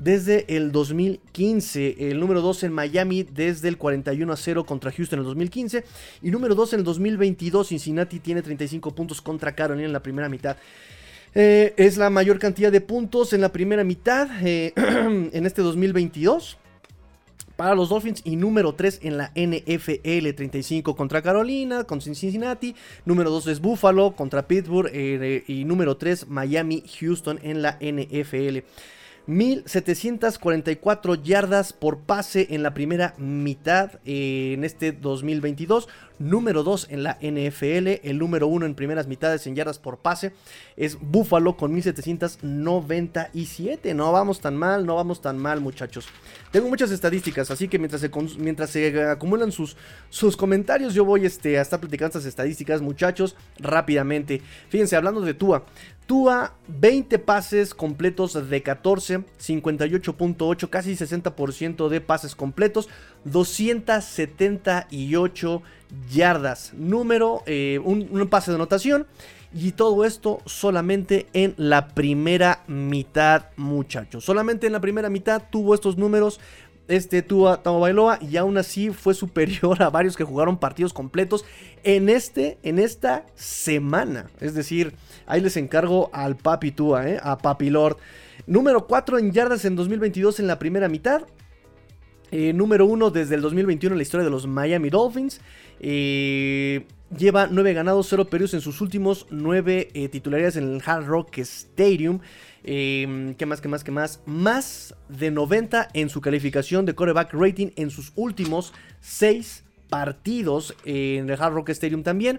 desde 0.00 0.56
el 0.56 0.72
2015. 0.72 2.10
El 2.10 2.20
número 2.20 2.40
2 2.40 2.64
en 2.64 2.72
Miami 2.72 3.22
desde 3.22 3.68
el 3.68 3.76
41 3.76 4.32
a 4.32 4.36
0 4.36 4.64
contra 4.64 4.90
Houston 4.90 5.18
en 5.18 5.20
el 5.20 5.26
2015. 5.26 5.84
Y 6.22 6.30
número 6.30 6.54
2 6.54 6.72
en 6.74 6.78
el 6.80 6.84
2022 6.84 7.68
Cincinnati 7.68 8.18
tiene 8.18 8.42
35 8.42 8.94
puntos 8.94 9.20
contra 9.20 9.54
Carolina 9.54 9.86
en 9.86 9.92
la 9.92 10.02
primera 10.02 10.28
mitad. 10.28 10.56
Eh, 11.34 11.74
es 11.76 11.96
la 11.96 12.10
mayor 12.10 12.38
cantidad 12.38 12.72
de 12.72 12.80
puntos 12.80 13.32
en 13.32 13.40
la 13.40 13.52
primera 13.52 13.84
mitad 13.84 14.28
eh, 14.42 14.72
en 14.76 15.46
este 15.46 15.62
2022 15.62 16.58
para 17.54 17.74
los 17.74 17.90
Dolphins 17.90 18.22
y 18.24 18.36
número 18.36 18.74
3 18.74 19.00
en 19.02 19.18
la 19.18 19.32
NFL, 19.36 20.34
35 20.34 20.96
contra 20.96 21.20
Carolina, 21.20 21.84
con 21.84 22.00
Cincinnati, 22.00 22.74
número 23.04 23.30
2 23.30 23.48
es 23.48 23.60
Buffalo 23.60 24.12
contra 24.16 24.48
Pittsburgh 24.48 24.90
eh, 24.92 25.44
y 25.46 25.64
número 25.64 25.98
3 25.98 26.26
Miami, 26.28 26.82
Houston 26.98 27.38
en 27.42 27.60
la 27.60 27.78
NFL. 27.80 28.60
1744 29.26 31.14
yardas 31.14 31.72
por 31.72 31.98
pase 32.00 32.48
en 32.50 32.62
la 32.62 32.74
primera 32.74 33.14
mitad 33.18 34.00
eh, 34.04 34.52
en 34.54 34.64
este 34.64 34.92
2022 34.92 35.88
número 36.20 36.62
2 36.62 36.86
en 36.90 37.02
la 37.02 37.18
NFL, 37.20 38.06
el 38.08 38.18
número 38.18 38.46
1 38.46 38.66
en 38.66 38.76
primeras 38.76 39.08
mitades 39.08 39.48
en 39.48 39.56
yardas 39.56 39.80
por 39.80 39.98
pase 39.98 40.32
es 40.76 40.96
Buffalo 41.00 41.56
con 41.56 41.72
1797. 41.72 43.94
No 43.94 44.12
vamos 44.12 44.40
tan 44.40 44.56
mal, 44.56 44.86
no 44.86 44.94
vamos 44.94 45.20
tan 45.20 45.36
mal, 45.38 45.60
muchachos. 45.60 46.06
Tengo 46.52 46.68
muchas 46.68 46.92
estadísticas, 46.92 47.50
así 47.50 47.66
que 47.66 47.78
mientras 47.78 48.02
se, 48.02 48.10
mientras 48.38 48.70
se 48.70 49.08
acumulan 49.08 49.50
sus, 49.50 49.76
sus 50.10 50.36
comentarios, 50.36 50.94
yo 50.94 51.04
voy 51.04 51.26
este, 51.26 51.58
a 51.58 51.62
estar 51.62 51.80
platicando 51.80 52.18
estas 52.18 52.26
estadísticas, 52.26 52.80
muchachos, 52.82 53.34
rápidamente. 53.58 54.42
Fíjense, 54.68 54.94
hablando 54.96 55.22
de 55.22 55.34
Tua. 55.34 55.64
Tua, 56.10 56.54
20 56.66 57.20
pases 57.20 57.72
completos 57.72 58.50
de 58.50 58.62
14, 58.64 59.22
58.8, 59.40 60.68
casi 60.68 60.96
60% 60.96 61.88
de 61.88 62.00
pases 62.00 62.34
completos, 62.34 62.88
278 63.24 65.62
yardas. 66.12 66.74
Número, 66.74 67.42
eh, 67.46 67.80
un, 67.82 68.28
pase 68.28 68.50
de 68.50 68.56
anotación. 68.56 69.06
Y 69.52 69.72
todo 69.72 70.04
esto 70.04 70.38
solamente 70.46 71.26
en 71.32 71.54
la 71.56 71.88
primera 71.88 72.62
mitad, 72.68 73.46
muchachos. 73.56 74.24
Solamente 74.24 74.68
en 74.68 74.72
la 74.72 74.80
primera 74.80 75.10
mitad 75.10 75.42
tuvo 75.50 75.74
estos 75.74 75.96
números. 75.96 76.38
Este 76.86 77.22
tuvo 77.22 77.48
a 77.48 77.56
Bailoa 77.56 78.20
y 78.20 78.36
aún 78.36 78.58
así 78.58 78.90
fue 78.90 79.14
superior 79.14 79.82
a 79.82 79.90
varios 79.90 80.16
que 80.16 80.22
jugaron 80.24 80.58
partidos 80.58 80.92
completos 80.92 81.44
en, 81.82 82.08
este, 82.08 82.58
en 82.62 82.78
esta 82.78 83.26
semana. 83.34 84.30
Es 84.40 84.54
decir, 84.54 84.94
ahí 85.26 85.40
les 85.40 85.56
encargo 85.56 86.10
al 86.12 86.36
Papi 86.36 86.70
Tua, 86.72 87.08
¿eh? 87.08 87.18
a 87.22 87.38
Papi 87.38 87.70
Lord. 87.70 87.96
Número 88.46 88.86
4 88.86 89.18
en 89.18 89.32
yardas 89.32 89.64
en 89.64 89.76
2022 89.76 90.40
en 90.40 90.46
la 90.46 90.58
primera 90.58 90.88
mitad. 90.88 91.22
Eh, 92.32 92.52
número 92.52 92.86
uno 92.86 93.10
desde 93.10 93.34
el 93.34 93.40
2021 93.40 93.94
en 93.94 93.98
la 93.98 94.02
historia 94.02 94.24
de 94.24 94.30
los 94.30 94.46
Miami 94.46 94.90
Dolphins. 94.90 95.40
Eh, 95.80 96.86
lleva 97.16 97.48
9 97.50 97.74
ganados, 97.74 98.06
0 98.08 98.26
perdidos 98.26 98.54
en 98.54 98.60
sus 98.60 98.80
últimos 98.80 99.26
9 99.30 99.88
eh, 99.92 100.08
titularidades 100.08 100.56
en 100.56 100.74
el 100.74 100.82
Hard 100.84 101.06
Rock 101.06 101.38
Stadium. 101.38 102.20
¿Qué 102.62 103.46
más, 103.46 103.60
qué 103.60 103.68
más, 103.68 103.82
qué 103.82 103.90
más? 103.90 104.20
Más 104.26 104.94
de 105.08 105.30
90 105.30 105.88
en 105.94 106.08
su 106.10 106.20
calificación 106.20 106.84
de 106.84 106.94
quarterback 106.94 107.32
rating 107.32 107.68
en 107.76 107.90
sus 107.90 108.12
últimos 108.16 108.72
6 109.00 109.64
partidos 109.88 110.74
en 110.84 111.30
el 111.30 111.40
Hard 111.40 111.54
Rock 111.54 111.70
Stadium 111.70 112.02
también. 112.02 112.38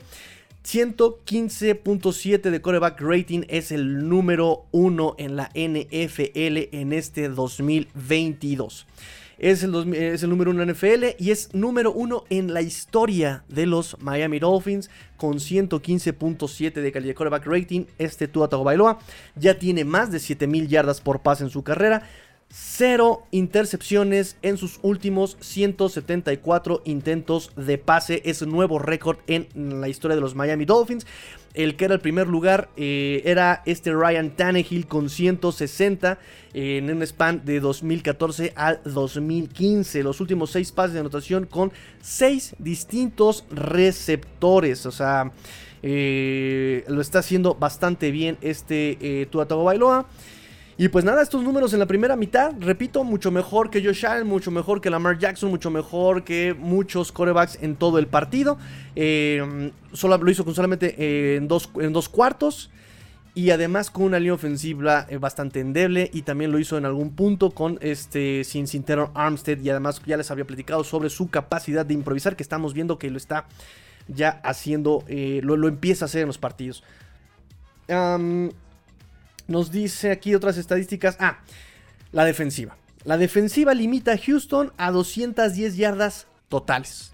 115.7 0.63 2.51
de 2.51 2.61
quarterback 2.61 3.01
rating 3.01 3.41
es 3.49 3.71
el 3.71 4.07
número 4.07 4.67
1 4.71 5.15
en 5.17 5.35
la 5.35 5.49
NFL 5.55 6.69
en 6.71 6.93
este 6.93 7.29
2022. 7.29 8.85
Es 9.41 9.63
el, 9.63 9.95
es 9.95 10.21
el 10.21 10.29
número 10.29 10.51
1 10.51 10.61
en 10.61 10.69
NFL 10.69 11.15
y 11.17 11.31
es 11.31 11.51
número 11.51 11.91
1 11.91 12.25
en 12.29 12.53
la 12.53 12.61
historia 12.61 13.43
de 13.47 13.65
los 13.65 13.97
Miami 13.99 14.37
Dolphins 14.37 14.91
con 15.17 15.39
115.7 15.39 16.73
de 16.73 16.91
calidad 16.91 17.09
de 17.09 17.15
quarterback 17.15 17.47
rating. 17.47 17.85
Este 17.97 18.27
Tua 18.27 18.49
Tagovailoa 18.49 18.99
ya 19.35 19.57
tiene 19.57 19.83
más 19.83 20.11
de 20.11 20.19
7000 20.19 20.67
yardas 20.67 21.01
por 21.01 21.21
pase 21.21 21.43
en 21.43 21.49
su 21.49 21.63
carrera. 21.63 22.07
Cero 22.53 23.23
intercepciones 23.31 24.35
en 24.41 24.57
sus 24.57 24.79
últimos 24.81 25.37
174 25.39 26.81
intentos 26.83 27.53
de 27.55 27.77
pase. 27.77 28.21
Es 28.25 28.45
nuevo 28.45 28.77
récord 28.77 29.19
en 29.27 29.47
la 29.79 29.87
historia 29.87 30.15
de 30.15 30.21
los 30.21 30.35
Miami 30.35 30.65
Dolphins. 30.65 31.07
El 31.53 31.77
que 31.77 31.85
era 31.85 31.93
el 31.93 32.01
primer 32.01 32.27
lugar 32.27 32.69
eh, 32.75 33.21
era 33.23 33.63
este 33.65 33.93
Ryan 33.93 34.31
Tannehill 34.31 34.85
con 34.87 35.09
160 35.09 36.19
en 36.53 36.89
un 36.89 37.01
span 37.03 37.45
de 37.45 37.61
2014 37.61 38.51
al 38.57 38.81
2015. 38.83 40.03
Los 40.03 40.19
últimos 40.19 40.51
seis 40.51 40.73
pases 40.73 40.93
de 40.93 40.99
anotación 40.99 41.45
con 41.45 41.71
seis 42.01 42.53
distintos 42.59 43.45
receptores. 43.49 44.85
O 44.85 44.91
sea, 44.91 45.31
eh, 45.83 46.83
lo 46.89 46.99
está 46.99 47.19
haciendo 47.19 47.55
bastante 47.55 48.11
bien 48.11 48.37
este 48.41 48.97
eh, 48.99 49.25
Tua 49.27 49.45
Bailoa. 49.45 50.05
Y 50.81 50.89
pues 50.89 51.05
nada, 51.05 51.21
estos 51.21 51.43
números 51.43 51.73
en 51.73 51.79
la 51.79 51.85
primera 51.85 52.15
mitad, 52.15 52.55
repito, 52.59 53.03
mucho 53.03 53.29
mejor 53.29 53.69
que 53.69 53.85
Josh 53.85 54.03
Allen, 54.03 54.25
mucho 54.25 54.49
mejor 54.49 54.81
que 54.81 54.89
Lamar 54.89 55.19
Jackson, 55.19 55.51
mucho 55.51 55.69
mejor 55.69 56.23
que 56.23 56.55
muchos 56.57 57.11
corebacks 57.11 57.59
en 57.61 57.75
todo 57.75 57.99
el 57.99 58.07
partido. 58.07 58.57
Eh, 58.95 59.71
solo, 59.93 60.17
lo 60.17 60.31
hizo 60.31 60.43
con 60.43 60.55
solamente 60.55 60.95
eh, 60.97 61.35
en, 61.35 61.47
dos, 61.47 61.69
en 61.75 61.93
dos 61.93 62.09
cuartos. 62.09 62.71
Y 63.35 63.51
además 63.51 63.91
con 63.91 64.05
una 64.05 64.17
línea 64.17 64.33
ofensiva 64.33 65.05
eh, 65.07 65.17
bastante 65.17 65.59
endeble. 65.59 66.09
Y 66.15 66.23
también 66.23 66.51
lo 66.51 66.57
hizo 66.57 66.79
en 66.79 66.85
algún 66.85 67.11
punto 67.11 67.51
con 67.51 67.77
este 67.81 68.43
sin 68.43 68.65
Armstead. 69.13 69.59
Y 69.59 69.69
además 69.69 70.01
ya 70.03 70.17
les 70.17 70.31
había 70.31 70.45
platicado 70.45 70.83
sobre 70.83 71.11
su 71.11 71.29
capacidad 71.29 71.85
de 71.85 71.93
improvisar. 71.93 72.35
Que 72.35 72.41
estamos 72.41 72.73
viendo 72.73 72.97
que 72.97 73.11
lo 73.11 73.17
está 73.17 73.45
ya 74.07 74.41
haciendo. 74.43 75.03
lo, 75.07 75.57
lo, 75.57 75.67
empieza 75.67 76.05
a 76.05 76.07
hacer 76.07 76.21
en 76.21 76.27
los 76.27 76.39
partidos. 76.39 76.83
Nos 79.51 79.69
dice 79.69 80.11
aquí 80.11 80.33
otras 80.33 80.57
estadísticas. 80.57 81.17
Ah, 81.19 81.41
la 82.13 82.23
defensiva. 82.23 82.77
La 83.03 83.17
defensiva 83.17 83.73
limita 83.73 84.13
a 84.13 84.17
Houston 84.17 84.71
a 84.77 84.91
210 84.91 85.75
yardas 85.75 86.27
totales. 86.47 87.11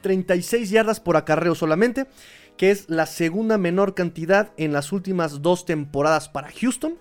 36 0.00 0.70
yardas 0.70 0.98
por 0.98 1.16
acarreo 1.16 1.54
solamente, 1.54 2.08
que 2.56 2.72
es 2.72 2.90
la 2.90 3.06
segunda 3.06 3.56
menor 3.56 3.94
cantidad 3.94 4.50
en 4.56 4.72
las 4.72 4.90
últimas 4.90 5.42
dos 5.42 5.64
temporadas 5.64 6.28
para 6.28 6.50
Houston. 6.50 6.98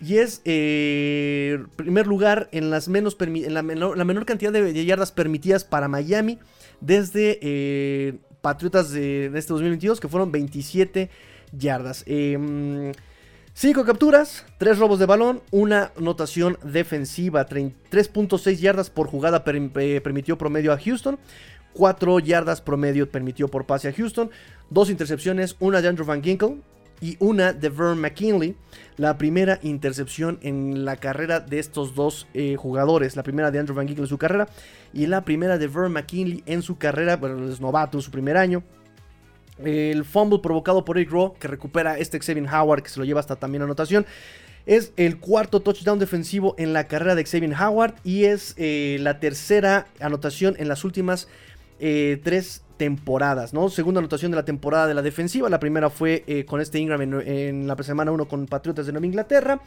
Y 0.00 0.18
es 0.18 0.42
eh, 0.44 1.58
primer 1.76 2.06
lugar 2.06 2.50
en, 2.52 2.70
las 2.70 2.88
menos 2.88 3.16
en 3.18 3.54
la, 3.54 3.62
menor, 3.62 4.26
cantidad 4.26 4.52
de, 4.52 4.84
yardas 4.84 5.10
permitidas 5.10 5.64
para 5.64 5.88
Miami 5.88 6.38
desde 6.82 7.38
eh, 7.40 8.18
Patriotas 8.42 8.92
de, 8.92 9.26
este 9.26 9.54
2022, 9.54 10.00
que 10.00 10.08
fueron 10.08 10.30
27 10.30 11.08
yardas. 11.52 12.04
Eh, 12.06 12.92
5 13.60 13.84
capturas, 13.84 14.46
3 14.58 14.78
robos 14.78 15.00
de 15.00 15.06
balón, 15.06 15.42
una 15.50 15.90
anotación 15.98 16.56
defensiva, 16.62 17.48
3.6 17.48 18.56
yardas 18.58 18.88
por 18.88 19.08
jugada 19.08 19.42
eh, 19.48 20.00
permitió 20.00 20.38
promedio 20.38 20.72
a 20.72 20.78
Houston, 20.78 21.18
4 21.72 22.20
yardas 22.20 22.60
promedio 22.60 23.10
permitió 23.10 23.48
por 23.48 23.66
pase 23.66 23.88
a 23.88 23.92
Houston, 23.92 24.30
2 24.70 24.90
intercepciones, 24.90 25.56
una 25.58 25.82
de 25.82 25.88
Andrew 25.88 26.06
Van 26.06 26.22
Ginkle 26.22 26.58
y 27.00 27.16
una 27.18 27.52
de 27.52 27.68
Vern 27.68 28.00
McKinley, 28.00 28.54
la 28.96 29.18
primera 29.18 29.58
intercepción 29.64 30.38
en 30.42 30.84
la 30.84 30.94
carrera 30.94 31.40
de 31.40 31.58
estos 31.58 31.96
dos 31.96 32.28
eh, 32.34 32.54
jugadores, 32.54 33.16
la 33.16 33.24
primera 33.24 33.50
de 33.50 33.58
Andrew 33.58 33.74
Van 33.74 33.88
Ginkle 33.88 34.04
en 34.04 34.08
su 34.08 34.18
carrera 34.18 34.46
y 34.92 35.06
la 35.06 35.24
primera 35.24 35.58
de 35.58 35.66
Vern 35.66 35.90
McKinley 35.94 36.44
en 36.46 36.62
su 36.62 36.78
carrera, 36.78 37.16
bueno, 37.16 37.50
es 37.50 37.60
novato 37.60 37.98
en 37.98 38.02
su 38.02 38.12
primer 38.12 38.36
año. 38.36 38.62
El 39.64 40.04
fumble 40.04 40.38
provocado 40.40 40.84
por 40.84 40.98
Eric 40.98 41.10
Rowe, 41.10 41.34
que 41.38 41.48
recupera 41.48 41.98
este 41.98 42.18
Xavier 42.18 42.46
Howard, 42.46 42.82
que 42.82 42.90
se 42.90 42.98
lo 42.98 43.04
lleva 43.04 43.20
hasta 43.20 43.36
también 43.36 43.62
anotación. 43.62 44.06
Es 44.68 44.92
el 44.98 45.18
cuarto 45.18 45.60
touchdown 45.60 45.98
defensivo 45.98 46.54
en 46.58 46.74
la 46.74 46.88
carrera 46.88 47.14
de 47.14 47.24
Xavier 47.24 47.54
Howard 47.54 47.94
y 48.04 48.24
es 48.24 48.52
eh, 48.58 48.98
la 49.00 49.18
tercera 49.18 49.86
anotación 49.98 50.56
en 50.58 50.68
las 50.68 50.84
últimas 50.84 51.26
eh, 51.80 52.20
tres 52.22 52.62
temporadas, 52.76 53.54
¿no? 53.54 53.70
Segunda 53.70 54.00
anotación 54.00 54.30
de 54.30 54.36
la 54.36 54.44
temporada 54.44 54.86
de 54.86 54.92
la 54.92 55.00
defensiva. 55.00 55.48
La 55.48 55.58
primera 55.58 55.88
fue 55.88 56.22
eh, 56.26 56.44
con 56.44 56.60
este 56.60 56.78
Ingram 56.78 57.00
en, 57.00 57.66
la 57.66 57.82
semana 57.82 58.12
1 58.12 58.28
con 58.28 58.44
Patriotas 58.44 58.84
de 58.84 58.92
Nueva 58.92 59.06
Inglaterra. 59.06 59.62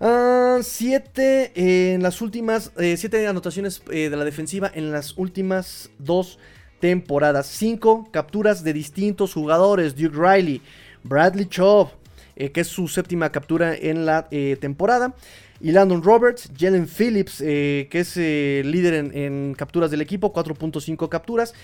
Ah, 0.00 0.58
siete 0.60 1.52
en 1.94 2.02
las 2.02 2.20
últimas, 2.20 2.72
siete 2.96 3.28
anotaciones 3.28 3.80
de 3.86 4.10
la 4.10 4.24
defensiva 4.24 4.68
en 4.74 4.90
las 4.90 5.16
últimas 5.16 5.90
dos 6.00 6.40
temporadas. 6.40 6.55
5 6.80 8.08
capturas 8.10 8.62
de 8.64 8.72
distintos 8.72 9.34
jugadores. 9.34 9.96
Duke 9.96 10.16
Riley, 10.16 10.60
Bradley 11.02 11.46
Chubb, 11.46 11.88
eh, 12.36 12.50
que 12.52 12.60
es 12.60 12.68
su 12.68 12.88
séptima 12.88 13.30
captura 13.30 13.74
en 13.74 14.06
la 14.06 14.28
eh, 14.30 14.56
temporada. 14.60 15.14
Y 15.58 15.72
Landon 15.72 16.02
Roberts, 16.02 16.50
Jalen 16.58 16.86
Phillips, 16.86 17.40
eh, 17.40 17.88
que 17.90 18.00
es 18.00 18.16
líder 18.16 19.10
en, 19.14 19.54
capturas 19.54 19.90
del 19.90 20.02
equipo, 20.02 20.34
4.5 20.34 21.08
capturas. 21.08 21.54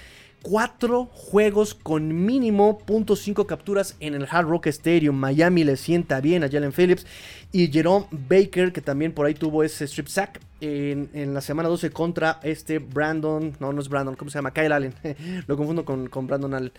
4 0.43 1.07
juegos 1.07 1.75
con 1.75 2.27
mínimo 2.27 2.81
.5 2.87 3.47
capturas 3.47 3.97
en 4.01 4.15
el 4.15 4.27
Hard 4.31 4.49
Rock 4.49 4.67
Stadium. 4.67 5.17
Miami 5.17 5.65
le 5.65 5.77
sienta 5.77 6.21
bien 6.21 6.45
a 6.45 6.49
Jalen 6.51 6.73
Phillips. 6.73 7.07
Y 7.53 7.69
Jerome 7.69 8.07
Baker, 8.11 8.73
que 8.73 8.81
también 8.81 9.13
por 9.13 9.27
ahí 9.27 9.35
tuvo 9.35 9.63
ese 9.63 9.85
strip 9.85 10.09
sack 10.09 10.41
en, 10.61 11.35
la 11.35 11.41
semana 11.41 11.69
12 11.69 11.91
contra 11.91 12.41
este 12.43 12.79
Brandon. 12.79 13.57
No, 13.61 13.73
no 13.73 13.81
es 13.81 13.89
Brandon, 13.89 14.17
¿cómo 14.17 14.31
se 14.31 14.39
llama? 14.39 14.53
Kyle 14.53 14.73
Allen. 14.73 14.95
Lo 15.47 15.57
confundo 15.57 15.85
con, 15.85 16.09
con 16.09 16.27
Brandon 16.27 16.55
Allen. 16.55 16.73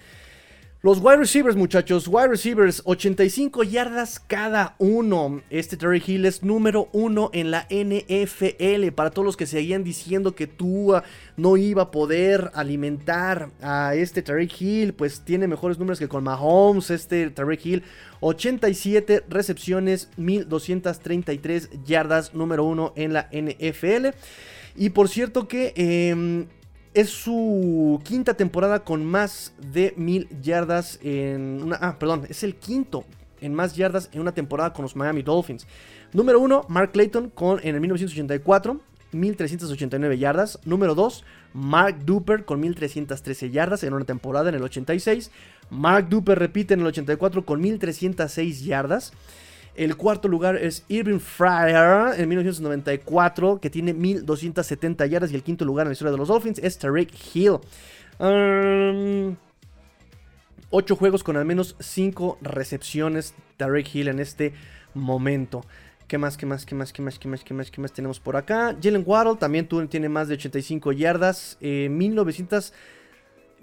Los 0.86 1.00
wide 1.00 1.16
receivers, 1.16 1.56
muchachos, 1.56 2.10
wide 2.10 2.28
receivers, 2.28 2.82
85 2.84 3.64
yardas 3.64 4.20
cada 4.20 4.76
uno. 4.80 5.42
Este 5.50 5.78
Terry 5.78 6.04
Hill 6.06 6.26
es 6.26 6.44
número 6.44 6.90
uno 6.92 7.30
en 7.32 7.52
la 7.52 7.66
NFL. 7.70 8.92
Para 8.94 9.10
todos 9.10 9.26
los 9.26 9.38
que 9.38 9.46
seguían 9.46 9.86
diciendo 9.86 10.36
que 10.36 10.46
tú 10.46 10.94
no 11.38 11.56
iba 11.56 11.84
a 11.84 11.92
poder 11.92 12.52
alimentar 12.54 13.52
a 13.62 13.96
este 13.96 14.22
Terry 14.22 14.52
Hill, 14.60 14.94
pues 14.94 15.22
tiene 15.22 15.48
mejores 15.48 15.80
números 15.80 16.00
que 16.00 16.10
con 16.10 16.26
Mahomes. 16.26 16.90
Este 16.90 17.30
Terry 17.30 17.58
Hill, 17.64 17.84
87 18.20 19.24
recepciones, 19.30 20.10
1233 20.18 21.70
yardas, 21.86 22.34
número 22.34 22.66
uno 22.66 22.92
en 22.98 23.14
la 23.14 23.30
NFL. 23.32 24.08
Y 24.76 24.90
por 24.90 25.08
cierto 25.08 25.48
que 25.48 25.72
em, 25.78 26.48
es 26.94 27.10
su 27.10 28.00
quinta 28.04 28.36
temporada 28.36 28.84
con 28.84 29.06
más 29.06 29.54
de 29.58 29.94
mil 29.98 30.28
yardas 30.42 31.00
en 31.02 31.62
una... 31.64 31.78
Ah, 31.78 31.98
perdón, 31.98 32.26
es 32.30 32.44
el 32.44 32.56
quinto 32.56 33.04
en 33.42 33.54
más 33.54 33.76
yardas 33.76 34.10
en 34.14 34.22
una 34.22 34.34
temporada 34.34 34.74
con 34.74 34.84
los 34.84 34.96
Miami 34.96 35.22
Dolphins. 35.22 35.68
Número 36.14 36.40
uno, 36.40 36.66
Mark 36.70 36.92
Clayton 36.92 37.30
con, 37.30 37.60
en 37.64 37.76
el 37.76 37.82
1984, 37.82 38.80
1389 39.12 40.18
yardas. 40.18 40.60
Número 40.66 40.96
2, 40.96 41.24
Mark 41.54 42.00
Duper 42.06 42.46
con 42.46 42.60
1313 42.60 43.52
yardas 43.52 43.84
en 43.84 43.94
una 43.94 44.06
temporada 44.06 44.50
en 44.50 44.56
el 44.56 44.64
86. 44.64 45.32
Mark 45.70 46.10
Duper 46.10 46.40
repite 46.40 46.74
en 46.74 46.82
el 46.82 46.88
84 46.88 47.46
con 47.46 47.62
1306 47.62 48.64
yardas. 48.64 49.14
El 49.76 49.98
cuarto 49.98 50.28
lugar 50.28 50.56
es 50.56 50.86
Irving 50.88 51.20
Fryer 51.20 52.20
en 52.20 52.30
1994, 52.30 53.60
que 53.60 53.70
tiene 53.70 53.94
1270 53.94 55.06
yardas. 55.08 55.32
Y 55.32 55.36
el 55.36 55.44
quinto 55.44 55.66
lugar 55.66 55.86
en 55.86 55.90
la 55.90 55.94
historia 55.94 56.12
de 56.12 56.18
los 56.18 56.28
Dolphins 56.28 56.60
es 56.60 56.78
Tarek 56.78 57.12
Hill. 57.34 57.60
8 58.20 59.38
ocho 60.70 60.96
juegos 60.96 61.24
con 61.24 61.38
al 61.38 61.46
menos 61.46 61.76
5 61.80 62.38
recepciones. 62.42 63.34
Tarek 63.58 63.94
Hill 63.96 64.10
en 64.10 64.20
este 64.20 64.54
momento. 64.94 65.66
¿Qué 66.08 66.20
más, 66.20 66.38
qué 66.38 66.46
más, 66.46 66.66
qué 66.66 66.76
más, 66.76 66.94
qué 66.94 67.02
más, 67.02 67.18
qué 67.18 67.28
más, 67.28 67.44
qué 67.44 67.54
más, 67.54 67.72
qué 67.72 67.82
más 67.82 67.94
tenemos 67.94 68.20
por 68.20 68.36
acá? 68.36 68.76
Jalen 68.82 69.04
Waddle 69.06 69.38
también 69.38 69.68
tiene 69.90 70.10
más 70.10 70.28
de 70.28 70.36
85 70.36 70.92
yardas. 70.92 71.58
Eh, 71.62 71.90
1900. 71.90 72.74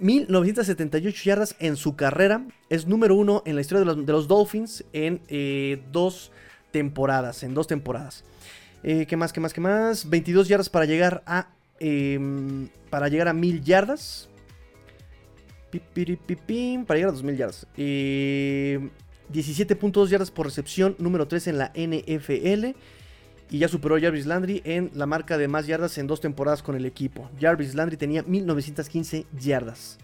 1978 0.01 1.23
yardas 1.25 1.57
en 1.59 1.77
su 1.77 1.95
carrera. 1.95 2.47
Es 2.69 2.87
número 2.87 3.15
uno 3.15 3.43
en 3.47 3.55
la 3.55 3.61
historia 3.61 3.85
de 3.85 4.13
los, 4.13 4.27
Dolphins 4.27 4.85
en 4.93 5.21
eh, 5.29 5.83
dos 5.93 6.33
temporadas. 6.71 7.43
En 7.43 7.55
dos 7.55 7.67
temporadas. 7.67 8.25
Eh, 8.83 9.07
¿Qué 9.07 9.17
más, 9.17 9.33
qué 9.33 9.41
más, 9.41 9.53
qué 9.53 9.61
más? 9.61 10.09
22 10.09 10.49
yardas 10.49 10.69
para 10.69 10.87
llegar 10.87 11.23
a... 11.27 11.49
em, 11.79 12.69
para 12.89 13.09
llegar 13.09 13.29
a 13.29 13.33
1000 13.33 13.63
yardas. 13.63 14.29
Para 15.71 16.97
llegar 16.97 17.11
a 17.11 17.13
2000 17.13 17.37
yardas. 17.37 17.67
Eh, 17.77 18.91
17.2 19.33 20.09
yardas 20.09 20.31
por 20.31 20.47
recepción, 20.47 20.97
número 20.99 21.29
3 21.29 21.47
en 21.49 21.59
la 21.59 21.73
NFL. 21.75 22.77
Y 23.51 23.59
ya 23.59 23.69
superó 23.69 23.97
a 23.97 24.01
Jarvis 24.01 24.27
Landry 24.27 24.63
en 24.65 24.91
la 24.95 25.07
marca 25.07 25.37
de 25.37 25.49
más 25.49 25.67
yardas 25.67 25.99
en 25.99 26.07
dos 26.07 26.21
temporadas 26.21 26.63
con 26.63 26.77
el 26.77 26.87
equipo. 26.87 27.29
Jarvis 27.41 27.75
Landry 27.75 27.97
tenía 27.97 28.23
1915 28.23 29.27
yardas. 29.39 29.99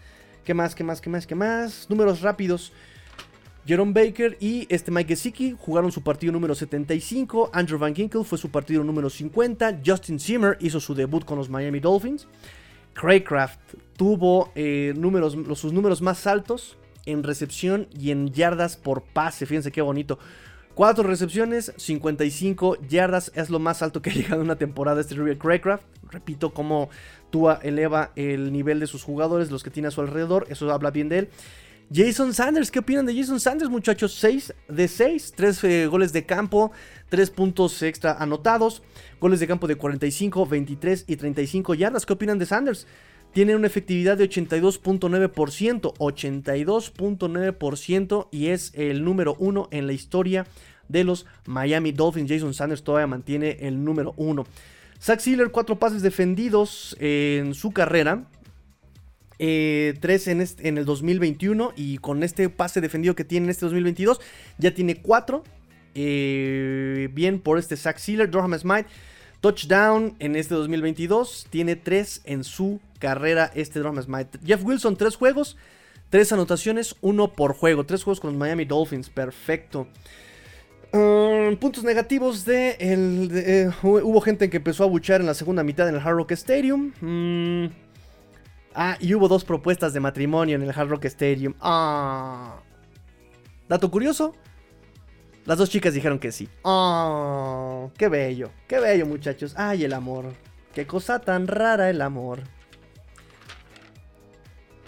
¿Qué 0.44 0.52
más, 0.52 0.74
qué 0.74 0.84
más, 0.84 1.00
qué 1.00 1.10
más, 1.10 1.26
qué 1.26 1.34
más? 1.34 1.86
Números 1.88 2.20
rápidos. 2.20 2.72
Jerome 3.66 3.92
Baker 3.92 4.36
y 4.40 4.66
este 4.68 4.92
Mike 4.92 5.08
Gesicki 5.08 5.56
jugaron 5.58 5.90
su 5.90 6.02
partido 6.02 6.32
número 6.32 6.54
75. 6.54 7.50
Andrew 7.52 7.78
Van 7.78 7.94
Ginkel 7.94 8.24
fue 8.24 8.38
su 8.38 8.48
partido 8.48 8.84
número 8.84 9.10
50. 9.10 9.80
Justin 9.84 10.20
Zimmer 10.20 10.56
hizo 10.60 10.78
su 10.78 10.94
debut 10.94 11.24
con 11.24 11.36
los 11.36 11.48
Miami 11.48 11.80
Dolphins. 11.80 12.28
Craycraft 12.94 13.58
tuvo 13.96 14.52
eh, 14.54 14.94
números, 14.96 15.36
sus 15.58 15.72
números 15.72 16.00
más 16.00 16.26
altos 16.26 16.78
en 17.06 17.22
recepción 17.22 17.88
y 17.98 18.12
en 18.12 18.32
yardas 18.32 18.76
por 18.76 19.02
pase. 19.02 19.46
Fíjense 19.46 19.72
qué 19.72 19.82
bonito. 19.82 20.18
4 20.76 21.04
recepciones, 21.04 21.72
55 21.78 22.76
yardas. 22.86 23.32
Es 23.34 23.48
lo 23.48 23.58
más 23.58 23.80
alto 23.80 24.02
que 24.02 24.10
ha 24.10 24.12
llegado 24.12 24.36
en 24.36 24.42
una 24.42 24.56
temporada 24.56 25.00
este 25.00 25.14
River 25.14 25.38
Craycraft. 25.38 25.82
Repito 26.10 26.52
cómo 26.52 26.90
Tua 27.30 27.60
eleva 27.62 28.12
el 28.14 28.52
nivel 28.52 28.78
de 28.78 28.86
sus 28.86 29.02
jugadores, 29.02 29.50
los 29.50 29.62
que 29.62 29.70
tiene 29.70 29.88
a 29.88 29.90
su 29.90 30.02
alrededor. 30.02 30.46
Eso 30.50 30.70
habla 30.70 30.90
bien 30.90 31.08
de 31.08 31.20
él. 31.20 31.28
Jason 31.90 32.34
Sanders, 32.34 32.70
¿qué 32.70 32.80
opinan 32.80 33.06
de 33.06 33.16
Jason 33.16 33.40
Sanders, 33.40 33.70
muchachos? 33.70 34.16
6 34.20 34.52
de 34.68 34.86
6, 34.86 35.32
3 35.34 35.88
goles 35.88 36.12
de 36.12 36.26
campo, 36.26 36.72
3 37.08 37.30
puntos 37.30 37.80
extra 37.82 38.12
anotados, 38.12 38.82
goles 39.18 39.40
de 39.40 39.46
campo 39.46 39.66
de 39.66 39.76
45, 39.76 40.44
23 40.44 41.04
y 41.06 41.16
35 41.16 41.74
yardas. 41.74 42.04
¿Qué 42.04 42.12
opinan 42.12 42.38
de 42.38 42.44
Sanders? 42.44 42.86
Tiene 43.36 43.54
una 43.54 43.66
efectividad 43.66 44.16
de 44.16 44.30
82.9%, 44.30 45.92
82.9% 45.98 48.28
y 48.32 48.46
es 48.46 48.72
el 48.74 49.04
número 49.04 49.36
uno 49.38 49.68
en 49.72 49.86
la 49.86 49.92
historia 49.92 50.46
de 50.88 51.04
los 51.04 51.26
Miami 51.44 51.92
Dolphins. 51.92 52.30
Jason 52.30 52.54
Sanders 52.54 52.82
todavía 52.82 53.06
mantiene 53.06 53.58
el 53.60 53.84
número 53.84 54.14
uno. 54.16 54.46
Zach 54.98 55.20
Sealer, 55.20 55.50
4 55.50 55.78
pases 55.78 56.00
defendidos 56.00 56.96
en 56.98 57.52
su 57.52 57.72
carrera. 57.72 58.24
3 59.36 60.28
en, 60.28 60.40
este- 60.40 60.68
en 60.68 60.78
el 60.78 60.86
2021 60.86 61.74
y 61.76 61.98
con 61.98 62.22
este 62.22 62.48
pase 62.48 62.80
defendido 62.80 63.14
que 63.14 63.24
tiene 63.24 63.44
en 63.44 63.50
este 63.50 63.66
2022 63.66 64.18
ya 64.56 64.72
tiene 64.72 65.02
4 65.02 65.44
bien 65.92 67.40
por 67.44 67.58
este 67.58 67.76
Zach 67.76 67.98
Sealer 67.98 68.30
Durham 68.30 68.58
Smite 68.58 68.86
touchdown 69.40 70.14
en 70.18 70.36
este 70.36 70.54
2022 70.54 71.46
tiene 71.50 71.76
3 71.76 72.22
en 72.24 72.44
su 72.44 72.80
carrera 72.98 73.50
este 73.54 73.78
Durham 73.80 74.00
Smite 74.02 74.38
Jeff 74.44 74.64
Wilson 74.64 74.96
3 74.96 75.14
juegos 75.16 75.56
3 76.10 76.32
anotaciones 76.32 76.96
1 77.00 77.32
por 77.32 77.54
juego 77.54 77.84
3 77.84 78.02
juegos 78.02 78.20
con 78.20 78.30
los 78.30 78.38
Miami 78.38 78.64
Dolphins 78.64 79.08
perfecto 79.10 79.86
Um, 80.92 81.56
puntos 81.56 81.82
negativos 81.84 82.44
de, 82.46 82.76
el, 82.78 83.28
eh, 83.34 83.68
hu- 83.82 84.02
hubo 84.02 84.20
gente 84.20 84.48
que 84.48 84.58
empezó 84.58 84.84
a 84.84 84.86
buchar 84.86 85.20
en 85.20 85.26
la 85.26 85.34
segunda 85.34 85.62
mitad 85.64 85.88
en 85.88 85.96
el 85.96 86.00
Hard 86.00 86.14
Rock 86.16 86.30
Stadium 86.32 86.92
Mm, 87.00 87.66
Ah, 88.72 88.96
y 89.00 89.12
hubo 89.14 89.26
dos 89.28 89.44
propuestas 89.44 89.92
de 89.92 90.00
matrimonio 90.00 90.54
en 90.54 90.62
el 90.62 90.70
Hard 90.70 90.88
Rock 90.88 91.06
Stadium. 91.06 91.54
Ah. 91.60 92.60
Dato 93.68 93.90
curioso. 93.90 94.34
Las 95.46 95.58
dos 95.58 95.70
chicas 95.70 95.94
dijeron 95.94 96.18
que 96.18 96.32
sí. 96.32 96.48
Ah, 96.64 97.86
qué 97.96 98.08
bello, 98.08 98.50
qué 98.66 98.78
bello, 98.80 99.06
muchachos. 99.06 99.54
Ay, 99.56 99.84
el 99.84 99.92
amor. 99.92 100.32
Qué 100.74 100.86
cosa 100.86 101.20
tan 101.20 101.46
rara 101.46 101.88
el 101.88 102.02
amor. 102.02 102.40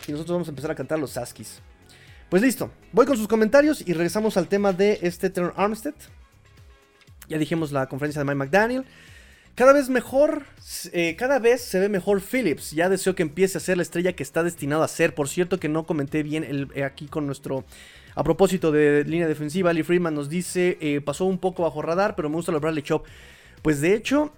Y 0.07 0.13
nosotros 0.13 0.35
vamos 0.35 0.49
a 0.49 0.51
empezar 0.51 0.71
a 0.71 0.75
cantar 0.75 0.99
los 0.99 1.13
Saskis. 1.13 1.61
Pues 2.29 2.43
listo, 2.43 2.71
voy 2.93 3.07
con 3.07 3.17
sus 3.17 3.29
comentarios 3.29 3.83
y 3.87 3.93
regresamos 3.93 4.37
al 4.37 4.49
tema 4.49 4.73
de 4.73 4.99
este 5.03 5.31
Terror 5.31 5.55
Armstead. 5.57 5.95
Ya 7.29 7.39
dijimos 7.39 7.73
la 7.73 7.87
conferencia 7.87 8.21
de 8.21 8.25
Mike 8.25 8.37
McDaniel. 8.37 8.85
Cada 9.55 9.73
vez 9.73 9.89
mejor, 9.89 10.45
eh, 10.93 11.17
cada 11.17 11.39
vez 11.39 11.63
se 11.63 11.79
ve 11.81 11.89
mejor 11.89 12.21
Phillips. 12.21 12.71
Ya 12.73 12.89
deseo 12.89 13.15
que 13.15 13.23
empiece 13.23 13.59
a 13.59 13.61
ser 13.61 13.77
la 13.77 13.83
estrella 13.83 14.15
que 14.15 14.23
está 14.23 14.43
destinado 14.43 14.83
a 14.83 14.89
ser. 14.89 15.15
Por 15.15 15.29
cierto 15.29 15.59
que 15.59 15.69
no 15.69 15.85
comenté 15.85 16.23
bien 16.23 16.45
el- 16.45 16.69
eh, 16.75 16.85
aquí 16.85 17.07
con 17.07 17.27
nuestro... 17.27 17.65
A 18.15 18.25
propósito 18.25 18.73
de 18.73 19.05
línea 19.05 19.29
defensiva, 19.29 19.73
Lee 19.73 19.83
Freeman 19.83 20.15
nos 20.15 20.29
dice, 20.29 20.79
eh, 20.81 21.01
pasó 21.01 21.25
un 21.25 21.39
poco 21.39 21.63
bajo 21.63 21.83
radar, 21.83 22.17
pero 22.17 22.29
me 22.29 22.37
gusta 22.37 22.53
lo 22.53 22.61
Bradley 22.61 22.83
Chop. 22.83 23.07
Pues 23.63 23.81
de 23.81 23.95
hecho, 23.95 24.33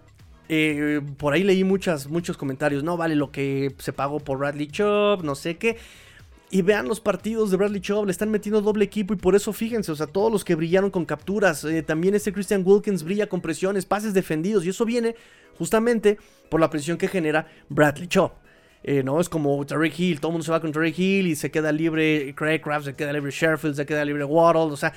eh, 0.48 1.00
por 1.16 1.32
ahí 1.32 1.44
leí 1.44 1.64
muchas, 1.64 2.08
muchos 2.08 2.36
comentarios. 2.36 2.82
No 2.82 2.96
vale 2.96 3.14
lo 3.14 3.30
que 3.30 3.74
se 3.78 3.92
pagó 3.92 4.20
por 4.20 4.38
Bradley 4.38 4.66
Chop, 4.68 5.22
no 5.22 5.34
sé 5.34 5.56
qué. 5.56 5.76
Y 6.52 6.62
vean 6.62 6.88
los 6.88 7.00
partidos 7.00 7.52
de 7.52 7.56
Bradley 7.56 7.80
Chubb, 7.80 8.06
le 8.06 8.10
están 8.10 8.28
metiendo 8.28 8.60
doble 8.60 8.84
equipo 8.84 9.14
y 9.14 9.16
por 9.16 9.36
eso 9.36 9.52
fíjense, 9.52 9.92
o 9.92 9.94
sea, 9.94 10.08
todos 10.08 10.32
los 10.32 10.44
que 10.44 10.56
brillaron 10.56 10.90
con 10.90 11.04
capturas, 11.04 11.62
eh, 11.64 11.84
también 11.84 12.16
este 12.16 12.32
Christian 12.32 12.64
Wilkins 12.66 13.04
brilla 13.04 13.28
con 13.28 13.40
presiones, 13.40 13.86
pases 13.86 14.14
defendidos 14.14 14.66
y 14.66 14.70
eso 14.70 14.84
viene 14.84 15.14
justamente 15.56 16.18
por 16.48 16.58
la 16.58 16.68
presión 16.68 16.98
que 16.98 17.06
genera 17.06 17.46
Bradley 17.68 18.08
Chubb. 18.08 18.32
Eh, 18.82 19.02
no 19.02 19.20
es 19.20 19.28
como 19.28 19.64
Tariq 19.66 19.98
Hill, 19.98 20.20
todo 20.20 20.30
el 20.30 20.32
mundo 20.32 20.44
se 20.44 20.50
va 20.50 20.60
con 20.60 20.72
Tariq 20.72 20.98
Hill 20.98 21.26
y 21.26 21.36
se 21.36 21.50
queda 21.50 21.70
libre 21.70 22.34
Craig 22.34 22.60
Kraft, 22.60 22.86
se 22.86 22.94
queda 22.94 23.12
libre 23.12 23.30
Sherfield, 23.30 23.76
se 23.76 23.84
queda 23.84 24.04
libre 24.04 24.24
Waddle, 24.24 24.72
o 24.72 24.76
sea, 24.76 24.92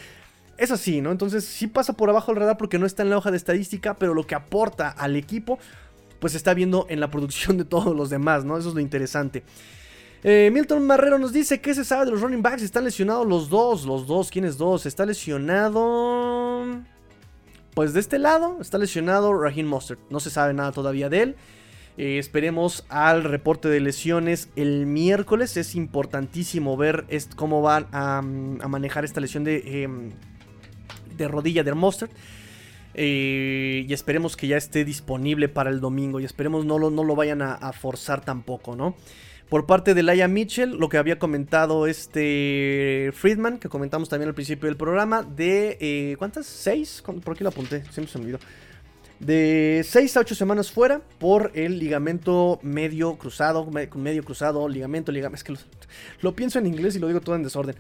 es 0.58 0.72
así, 0.72 1.02
¿no? 1.02 1.12
Entonces 1.12 1.44
sí 1.44 1.68
pasa 1.68 1.94
por 1.94 2.10
abajo 2.10 2.32
del 2.32 2.42
radar 2.42 2.58
porque 2.58 2.80
no 2.80 2.86
está 2.86 3.04
en 3.04 3.10
la 3.10 3.18
hoja 3.18 3.32
de 3.32 3.38
estadística, 3.38 3.96
pero 3.96 4.14
lo 4.14 4.26
que 4.26 4.36
aporta 4.36 4.90
al 4.90 5.16
equipo, 5.16 5.60
pues 6.20 6.36
está 6.36 6.54
viendo 6.54 6.86
en 6.90 7.00
la 7.00 7.10
producción 7.10 7.58
de 7.58 7.66
todos 7.66 7.96
los 7.96 8.10
demás, 8.10 8.46
¿no? 8.46 8.58
Eso 8.58 8.70
es 8.70 8.76
lo 8.76 8.80
interesante. 8.80 9.44
Eh, 10.24 10.50
Milton 10.54 10.88
Marrero 10.88 11.20
nos 11.20 11.34
dice 11.34 11.60
que 11.60 11.74
se 11.74 11.84
sabe 11.84 12.06
de 12.06 12.12
los 12.12 12.22
running 12.22 12.42
backs. 12.42 12.62
Están 12.62 12.86
lesionados 12.86 13.28
los 13.28 13.50
dos. 13.50 13.86
Los 13.86 14.08
dos, 14.08 14.32
¿quiénes 14.32 14.58
dos? 14.58 14.86
Está 14.86 15.06
lesionado. 15.06 16.66
Pues 17.74 17.94
de 17.94 18.00
este 18.00 18.20
lado 18.20 18.58
está 18.62 18.78
lesionado 18.78 19.34
Raheem 19.34 19.68
Mostert. 19.68 20.00
No 20.10 20.20
se 20.20 20.30
sabe 20.30 20.54
nada 20.54 20.72
todavía 20.72 21.10
de 21.10 21.24
él. 21.24 21.36
Eh, 21.98 22.18
esperemos 22.18 22.86
al 22.90 23.24
reporte 23.24 23.70
de 23.70 23.80
lesiones 23.80 24.50
el 24.56 24.86
miércoles. 24.86 25.58
Es 25.58 25.76
importantísimo 25.76 26.76
ver 26.78 27.06
cómo 27.36 27.62
van 27.62 27.88
a, 27.92 28.22
mm, 28.22 28.62
a 28.62 28.68
manejar 28.68 29.06
esta 29.06 29.22
lesión 29.22 29.44
de, 29.44 29.84
em, 29.84 30.10
de 31.18 31.28
rodilla 31.28 31.64
de 31.64 31.74
Mostert. 31.74 32.12
Eh, 32.96 33.86
y 33.88 33.94
esperemos 33.94 34.36
que 34.38 34.48
ya 34.48 34.58
esté 34.58 34.86
disponible 34.86 35.50
para 35.50 35.70
el 35.70 35.80
domingo. 35.80 36.20
Y 36.20 36.26
esperemos 36.26 36.66
no 36.66 36.78
lo, 36.80 36.90
no 36.90 37.04
lo 37.04 37.16
vayan 37.16 37.42
a, 37.42 37.72
forzar 37.74 38.24
tampoco, 38.24 38.76
¿no? 38.76 38.96
Por 39.50 39.66
parte 39.68 39.94
de 39.94 40.02
Laia 40.04 40.28
Mitchell, 40.28 40.72
lo 40.78 40.90
que 40.90 40.98
había 40.98 41.20
comentado 41.20 41.86
este 41.86 43.12
Friedman, 43.14 43.60
que 43.60 43.70
comentamos 43.70 44.10
también 44.10 44.30
al 44.30 44.34
principio 44.36 44.68
del 44.68 44.78
programa, 44.78 45.22
de... 45.22 45.78
eh, 45.80 46.16
¿Cuántas? 46.18 46.48
¿Seis? 46.48 47.04
¿Cuán- 47.06 47.20
¿Por 47.20 47.38
qué 47.38 47.44
lo 47.44 47.50
apunté? 47.52 47.84
Siempre 47.92 48.08
se 48.08 48.18
me 48.18 48.24
olvidó. 48.26 48.40
De 49.26 49.86
6 49.88 50.18
a 50.18 50.20
8 50.20 50.36
semanas 50.36 50.72
fuera 50.72 51.02
por 51.20 51.52
el 51.54 51.80
ligamento 51.80 52.60
medio 52.62 53.16
cruzado, 53.16 53.66
me- 53.66 53.88
medio 53.96 54.24
cruzado, 54.24 54.68
ligamento, 54.68 55.12
ligamento. 55.12 55.38
Es 55.38 55.44
que 55.44 55.56
lo, 56.22 56.36
pienso 56.36 56.60
en 56.60 56.66
inglés 56.68 56.96
y 56.96 57.00
lo 57.00 57.08
digo 57.08 57.22
todo 57.22 57.36
en 57.36 57.44
desorden. 57.44 57.76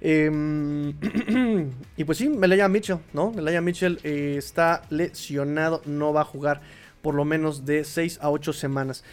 Em, 0.00 0.90
y 1.96 2.04
pues 2.04 2.18
sí, 2.18 2.28
Melaya 2.28 2.68
Mitchell, 2.68 2.98
¿no? 3.14 3.30
Melaya 3.30 3.62
Mitchell 3.62 3.98
eh, 4.02 4.34
está 4.36 4.82
lesionado, 4.90 5.80
no 5.86 6.12
va 6.12 6.20
a 6.20 6.24
jugar 6.24 6.60
por 7.00 7.14
lo 7.14 7.24
menos 7.24 7.64
de 7.64 7.84
6 7.84 8.18
a 8.20 8.28
8 8.30 8.52
semanas. 8.52 9.04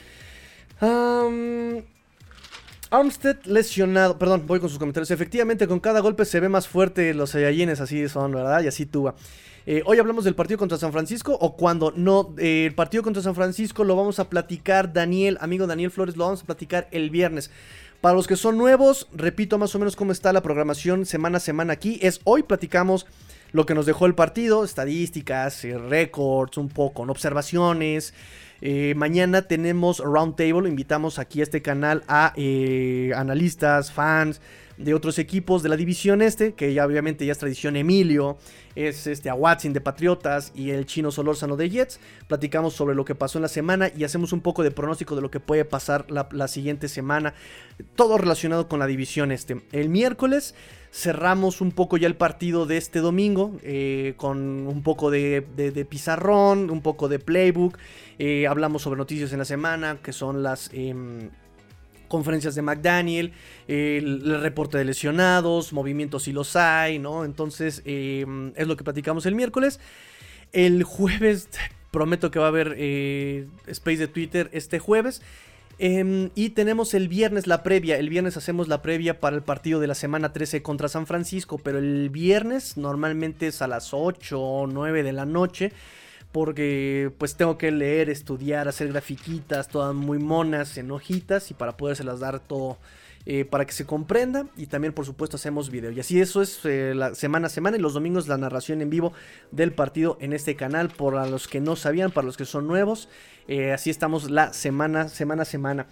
Armstead 2.90 3.38
lesionado, 3.46 4.18
perdón, 4.20 4.44
voy 4.46 4.60
con 4.60 4.68
sus 4.70 4.80
comentarios. 4.80 5.12
Efectivamente, 5.12 5.68
con 5.68 5.80
cada 5.80 6.02
golpe 6.02 6.26
se 6.26 6.42
ve 6.42 6.50
más 6.50 6.68
fuerte 6.68 7.14
los 7.14 7.30
Saiyajines, 7.30 7.80
así 7.80 8.10
son, 8.10 8.34
¿verdad? 8.34 8.62
Y 8.64 8.68
así 8.68 8.86
tuva. 8.86 9.16
Eh, 9.68 9.84
hoy 9.86 9.99
hablamos 9.99 10.24
del 10.24 10.34
partido 10.34 10.57
contra 10.57 10.80
San 10.80 10.91
Francisco 10.91 11.38
o 11.39 11.55
cuando 11.55 11.93
no, 11.95 12.34
eh, 12.39 12.66
el 12.66 12.74
partido 12.74 13.03
contra 13.03 13.22
San 13.22 13.36
Francisco 13.36 13.84
lo 13.84 13.95
vamos 13.95 14.18
a 14.18 14.28
platicar, 14.28 14.91
Daniel, 14.91 15.38
amigo 15.39 15.68
Daniel 15.68 15.91
Flores, 15.91 16.18
lo 16.18 16.26
vamos 16.26 16.41
a 16.41 16.45
platicar 16.45 16.88
el 16.91 17.12
viernes. 17.12 17.51
Para 18.01 18.16
los 18.16 18.26
que 18.26 18.36
son 18.36 18.57
nuevos, 18.57 19.07
repito 19.14 19.59
más 19.59 19.76
o 19.76 19.80
menos 19.80 19.95
cómo 19.95 20.12
está 20.12 20.34
la 20.34 20.41
programación 20.41 21.05
semana 21.05 21.38
a 21.38 21.39
semana 21.39 21.74
aquí. 21.74 21.99
Es 22.01 22.22
hoy 22.24 22.41
platicamos 22.41 23.05
lo 23.51 23.68
que 23.68 23.76
nos 23.76 23.86
dejó 23.86 24.07
el 24.07 24.16
partido, 24.16 24.64
estadísticas, 24.64 25.64
eh, 25.64 25.78
récords, 25.78 26.57
un 26.57 26.70
poco, 26.70 27.03
observaciones. 27.03 28.16
Eh, 28.62 28.93
mañana 28.95 29.41
tenemos 29.43 29.99
Roundtable, 29.99 30.70
invitamos 30.70 31.18
aquí 31.18 31.39
a 31.39 31.43
este 31.43 31.62
canal 31.62 32.03
a 32.07 32.34
eh, 32.36 33.12
analistas, 33.16 33.91
fans 33.91 34.39
de 34.78 34.93
otros 34.93 35.20
equipos 35.20 35.64
de 35.64 35.70
la 35.70 35.76
división 35.76 36.22
este, 36.22 36.53
que 36.53 36.74
ya 36.74 36.86
obviamente 36.86 37.26
ya 37.26 37.34
es 37.34 37.38
tradición 37.38 37.76
Emilio, 37.76 38.38
es 38.76 39.05
este 39.07 39.30
a 39.30 39.36
Watson 39.36 39.74
de 39.74 39.82
Patriotas 39.82 40.51
y 40.55 40.72
el 40.72 40.86
chino 40.86 41.12
Solórzano 41.12 41.55
de 41.55 41.70
Jets. 41.70 41.99
Platicamos 42.28 42.74
sobre 42.74 42.95
lo 42.95 43.05
que 43.05 43.16
pasó 43.16 43.38
en 43.38 43.43
la 43.43 43.47
semana 43.47 43.91
y 43.95 44.03
hacemos 44.03 44.34
un 44.34 44.41
poco 44.41 44.64
de 44.64 44.72
pronóstico 44.72 45.16
de 45.16 45.22
lo 45.22 45.30
que 45.30 45.39
puede 45.39 45.66
pasar 45.66 46.09
la, 46.09 46.30
la 46.32 46.47
siguiente 46.47 46.88
semana. 46.88 47.34
Todo 47.95 48.18
relacionado 48.18 48.68
con 48.68 48.80
la 48.80 48.88
división 48.88 49.32
este. 49.32 49.62
El 49.72 49.89
miércoles 49.89 50.55
cerramos 50.92 51.62
un 51.62 51.72
poco 51.72 51.98
ya 51.98 52.08
el 52.08 52.16
partido 52.16 52.66
de 52.66 52.78
este 52.78 53.00
domingo 53.00 53.58
eh, 53.64 54.14
con 54.18 54.68
un 54.68 54.84
poco 54.84 55.10
de, 55.10 55.88
pizarrón, 55.89 56.70
un 56.70 56.82
poco 56.82 57.08
de 57.08 57.20
playbook. 57.20 57.78
Eh, 58.20 58.46
hablamos 58.48 58.82
sobre 58.82 58.98
noticias 58.98 59.32
en 59.32 59.39
la 59.39 59.46
semana, 59.46 60.00
que 60.04 60.12
son 60.12 60.44
las 60.44 60.70
em, 60.74 61.30
conferencias 62.10 62.56
de 62.56 62.62
McDaniel, 62.62 63.32
el, 63.68 64.42
reporte 64.42 64.78
de 64.78 64.86
lesionados, 64.86 65.72
movimientos 65.72 66.24
si 66.24 66.34
los 66.34 66.58
hay, 66.58 67.00
¿no? 67.00 67.24
Entonces 67.24 67.82
em, 67.86 68.52
es 68.58 68.68
lo 68.68 68.76
que 68.76 68.84
platicamos 68.84 69.26
el 69.26 69.36
miércoles. 69.36 69.80
El 70.52 70.84
jueves 70.84 71.48
prometo 71.92 72.32
que 72.32 72.39
va 72.39 72.46
a 72.46 72.50
haber 72.50 72.76
eh, 72.78 73.48
space 73.68 73.98
de 73.98 74.08
Twitter 74.08 74.50
este 74.52 74.80
jueves. 74.80 75.22
Em, 75.84 76.30
y 76.36 76.52
tenemos 76.52 76.94
el 76.94 77.08
viernes 77.08 77.48
la 77.48 77.64
previa. 77.64 77.98
El 77.98 78.10
viernes 78.10 78.38
hacemos 78.38 78.68
la 78.68 78.84
previa 78.84 79.20
para 79.20 79.36
el 79.36 79.42
partido 79.42 79.80
de 79.80 79.88
la 79.88 79.96
semana 79.96 80.32
13 80.32 80.62
contra 80.62 80.88
San 80.88 81.08
Francisco. 81.08 81.58
Pero 81.58 81.80
el 81.80 82.12
viernes 82.12 82.78
normalmente 82.78 83.48
es 83.48 83.64
a 83.64 83.68
las 83.68 83.92
8 83.92 84.40
o 84.40 84.68
9 84.68 85.02
de 85.02 85.12
la 85.12 85.26
noche. 85.26 85.74
Porque 86.32 87.12
pues 87.18 87.36
tengo 87.36 87.58
que 87.58 87.72
leer, 87.72 88.12
estudiar, 88.12 88.68
hacer 88.68 88.90
grafiquitas, 88.90 89.70
todas 89.70 89.96
muy 89.96 90.20
monas 90.20 90.78
en 90.78 90.92
hojitas. 90.92 91.50
Y 91.50 91.56
para 91.56 91.76
podérselas 91.78 92.20
dar 92.20 92.40
todo 92.40 92.78
eh, 93.26 93.46
para 93.46 93.66
que 93.66 93.74
se 93.74 93.86
comprenda. 93.86 94.48
Y 94.58 94.68
también, 94.68 94.94
por 94.94 95.06
supuesto, 95.06 95.38
hacemos 95.38 95.70
video. 95.70 95.92
Y 95.92 96.00
así 96.00 96.20
eso 96.20 96.42
es 96.42 96.60
eh, 96.66 96.94
la 96.96 97.16
semana 97.16 97.48
a 97.48 97.50
semana. 97.50 97.78
Y 97.78 97.80
los 97.80 97.94
domingos 97.94 98.28
la 98.28 98.38
narración 98.38 98.82
en 98.82 98.90
vivo 98.90 99.14
del 99.52 99.74
partido 99.74 100.18
en 100.22 100.34
este 100.34 100.56
canal. 100.56 100.90
Por 100.90 101.14
los 101.30 101.48
que 101.48 101.62
no 101.62 101.76
sabían, 101.76 102.12
para 102.12 102.26
los 102.26 102.38
que 102.38 102.46
son 102.46 102.68
nuevos. 102.68 103.10
Eh, 103.48 103.72
así 103.72 103.90
estamos 103.90 104.30
la 104.30 104.54
semana, 104.54 105.10
semana 105.10 105.44
a 105.44 105.46
semana. 105.46 105.88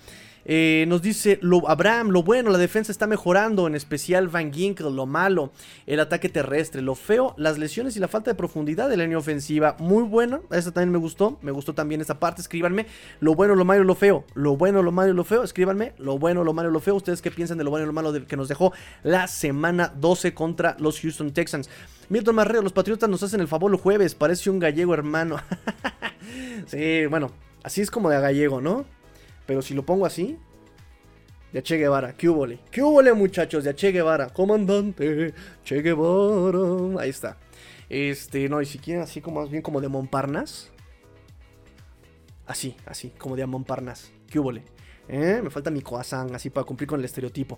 Eh, 0.45 0.85
nos 0.87 1.01
dice 1.01 1.39
lo, 1.41 1.69
Abraham, 1.69 2.09
lo 2.09 2.23
bueno, 2.23 2.49
la 2.49 2.57
defensa 2.57 2.91
está 2.91 3.07
mejorando, 3.07 3.67
en 3.67 3.75
especial 3.75 4.27
Van 4.29 4.51
Ginkel, 4.53 4.95
lo 4.95 5.05
malo, 5.05 5.51
el 5.85 5.99
ataque 5.99 6.29
terrestre, 6.29 6.81
lo 6.81 6.95
feo, 6.95 7.33
las 7.37 7.57
lesiones 7.57 7.95
y 7.97 7.99
la 7.99 8.07
falta 8.07 8.31
de 8.31 8.35
profundidad 8.35 8.89
de 8.89 8.97
la 8.97 9.03
línea 9.03 9.17
ofensiva. 9.17 9.75
Muy 9.79 10.03
buena, 10.03 10.41
esa 10.51 10.71
también 10.71 10.91
me 10.91 10.97
gustó, 10.97 11.37
me 11.41 11.51
gustó 11.51 11.73
también 11.73 12.01
esta 12.01 12.19
parte. 12.19 12.41
Escríbanme 12.41 12.87
lo 13.19 13.35
bueno, 13.35 13.55
lo 13.55 13.65
malo, 13.65 13.83
lo 13.83 13.95
feo, 13.95 14.25
lo 14.33 14.57
bueno, 14.57 14.81
lo 14.81 14.91
malo, 14.91 15.13
lo 15.13 15.23
feo. 15.23 15.43
Escríbanme 15.43 15.93
lo 15.97 16.17
bueno, 16.17 16.43
lo 16.43 16.53
malo, 16.53 16.71
lo 16.71 16.79
feo. 16.79 16.95
Ustedes 16.95 17.21
qué 17.21 17.31
piensan 17.31 17.57
de 17.57 17.63
lo 17.63 17.69
bueno 17.69 17.83
y 17.83 17.87
lo 17.87 17.93
malo 17.93 18.13
que 18.25 18.37
nos 18.37 18.47
dejó 18.47 18.73
la 19.03 19.27
semana 19.27 19.93
12 19.95 20.33
contra 20.33 20.75
los 20.79 20.99
Houston 20.99 21.31
Texans. 21.31 21.69
Milton 22.09 22.35
Marrero, 22.35 22.61
los 22.61 22.73
Patriotas 22.73 23.09
nos 23.09 23.21
hacen 23.21 23.39
el 23.39 23.47
favor 23.47 23.69
los 23.69 23.81
jueves, 23.81 24.15
parece 24.15 24.49
un 24.49 24.59
gallego 24.59 24.93
hermano. 24.93 25.37
sí, 26.65 27.05
bueno, 27.05 27.31
así 27.63 27.81
es 27.81 27.91
como 27.91 28.09
de 28.09 28.19
gallego, 28.19 28.61
¿no? 28.61 28.85
Pero 29.49 29.63
si 29.63 29.73
lo 29.73 29.83
pongo 29.83 30.05
así, 30.05 30.37
de 31.51 31.63
Che 31.63 31.77
Guevara, 31.77 32.13
¿qué 32.15 32.29
hubo? 32.29 32.45
¿Qué 32.69 32.83
hubo, 32.83 33.15
muchachos? 33.15 33.63
De 33.63 33.73
Che 33.73 33.91
Guevara, 33.91 34.29
comandante 34.29 35.33
Che 35.63 35.81
Guevara. 35.81 37.01
Ahí 37.01 37.09
está. 37.09 37.35
Este, 37.89 38.47
no, 38.47 38.61
y 38.61 38.67
si 38.67 38.77
quieren 38.77 39.01
así 39.01 39.21
como 39.21 39.41
más 39.41 39.49
bien 39.49 39.63
como 39.63 39.81
de 39.81 39.87
Montparnasse. 39.87 40.69
Así, 42.45 42.75
así, 42.85 43.09
como 43.17 43.35
de 43.35 43.43
Montparnasse. 43.47 44.11
¿Qué 44.29 44.37
hubo? 44.37 44.51
¿Eh? 44.51 45.41
Me 45.43 45.49
falta 45.49 45.71
mi 45.71 45.81
coazán, 45.81 46.35
así 46.35 46.51
para 46.51 46.67
cumplir 46.67 46.87
con 46.87 46.99
el 46.99 47.05
estereotipo. 47.05 47.57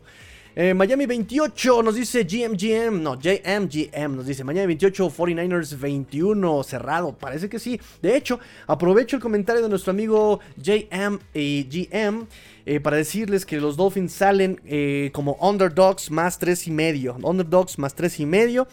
Eh, 0.54 0.74
Miami 0.74 1.06
28 1.06 1.82
nos 1.82 1.95
dice 1.95 2.26
GMGM, 2.26 3.02
no, 3.02 3.16
JMGM 3.16 4.18
nos 4.18 4.26
dice 4.26 4.43
Miami 4.43 4.68
28, 4.68 5.10
49ers 5.10 5.80
21, 5.80 6.64
cerrado, 6.64 7.18
parece 7.18 7.47
que 7.47 7.58
sí. 7.58 7.80
De 8.02 8.18
hecho, 8.18 8.38
aprovecho 8.68 9.16
el 9.16 9.22
comentario 9.22 9.62
de 9.62 9.70
nuestro 9.70 9.91
amigo 9.91 10.41
JM 10.58 11.20
GM 11.34 12.28
eh, 12.66 12.80
para 12.82 12.97
decirles 12.97 13.45
que 13.45 13.62
los 13.62 13.78
Dolphins 13.78 14.12
salen 14.12 14.60
eh, 14.66 15.10
como 15.14 15.38
underdogs 15.39 16.12
más 16.12 16.38
3 16.38 16.68
y 16.68 16.72
medio. 16.72 17.16
Underdogs 17.22 17.80
más 17.80 17.95
3 17.95 18.20
y 18.20 18.26
medio, 18.26 18.68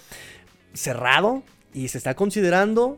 cerrado 0.73 1.45
y 1.73 1.87
se 1.89 1.99
está 1.99 2.15
considerando 2.15 2.97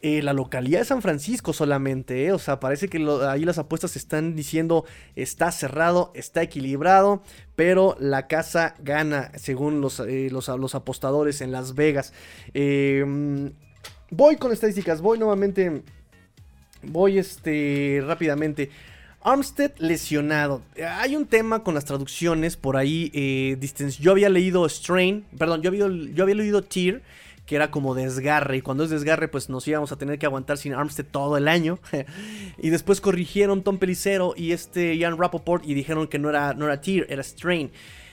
eh, 0.00 0.22
la 0.22 0.32
localidad 0.32 0.78
de 0.78 0.84
San 0.84 1.02
Francisco 1.02 1.52
solamente, 1.52 2.26
eh. 2.26 2.32
o 2.32 2.38
sea, 2.38 2.60
parece 2.60 2.88
que 2.88 3.04
ahí 3.28 3.44
las 3.44 3.58
apuestas 3.58 3.96
están 3.96 4.36
diciendo 4.36 4.84
está 5.16 5.50
cerrado, 5.50 6.12
está 6.14 6.40
equilibrado, 6.40 7.20
pero 7.56 7.96
la 7.98 8.28
casa 8.28 8.76
gana 8.78 9.32
según 9.34 9.80
los, 9.80 9.98
eh, 9.98 10.28
los, 10.30 10.74
apostadores 10.76 11.40
en 11.40 11.50
Las 11.50 11.74
Vegas. 11.74 12.12
Em, 12.54 13.52
voy 14.10 14.36
con 14.36 14.52
estadísticas, 14.52 15.00
voy 15.00 15.18
nuevamente, 15.18 15.82
voy 16.84 17.18
este 17.18 18.00
rápidamente. 18.06 18.70
Armstead 19.20 19.72
lesionado. 19.78 20.62
Hay 21.00 21.16
un 21.16 21.26
tema 21.26 21.64
con 21.64 21.74
las 21.74 21.84
traducciones 21.84 22.56
por 22.56 22.76
ahí. 22.76 23.58
yo 23.98 24.12
había 24.12 24.28
leído 24.28 24.68
Strain, 24.68 25.24
perdón, 25.36 25.60
yo 25.62 25.70
había, 25.70 25.88
yo 26.14 26.22
había 26.22 26.36
leído 26.36 26.62
Tear 26.62 27.02
que 27.48 27.56
era 27.56 27.70
como 27.70 27.94
desgarre. 27.94 28.58
Y 28.58 28.60
cuando 28.60 28.84
es 28.84 28.90
desgarre, 28.90 29.26
pues 29.26 29.48
nos 29.48 29.66
íbamos 29.66 29.90
a 29.90 29.96
tener 29.96 30.18
que 30.18 30.26
aguantar 30.26 30.58
sin 30.58 30.74
Armstead 30.74 31.06
todo 31.10 31.38
el 31.38 31.48
año. 31.48 31.78
y 32.58 32.68
después 32.68 33.00
corrigieron 33.00 33.62
Tom 33.62 33.78
Pelicero 33.78 34.34
y 34.36 34.52
este 34.52 34.98
Ian 34.98 35.16
Rappaport 35.16 35.64
y 35.66 35.72
dijeron 35.72 36.08
que 36.08 36.18
no 36.18 36.28
era, 36.28 36.52
no 36.52 36.66
era 36.66 36.82
tear, 36.82 37.06
era 37.08 37.22
strain. 37.22 37.70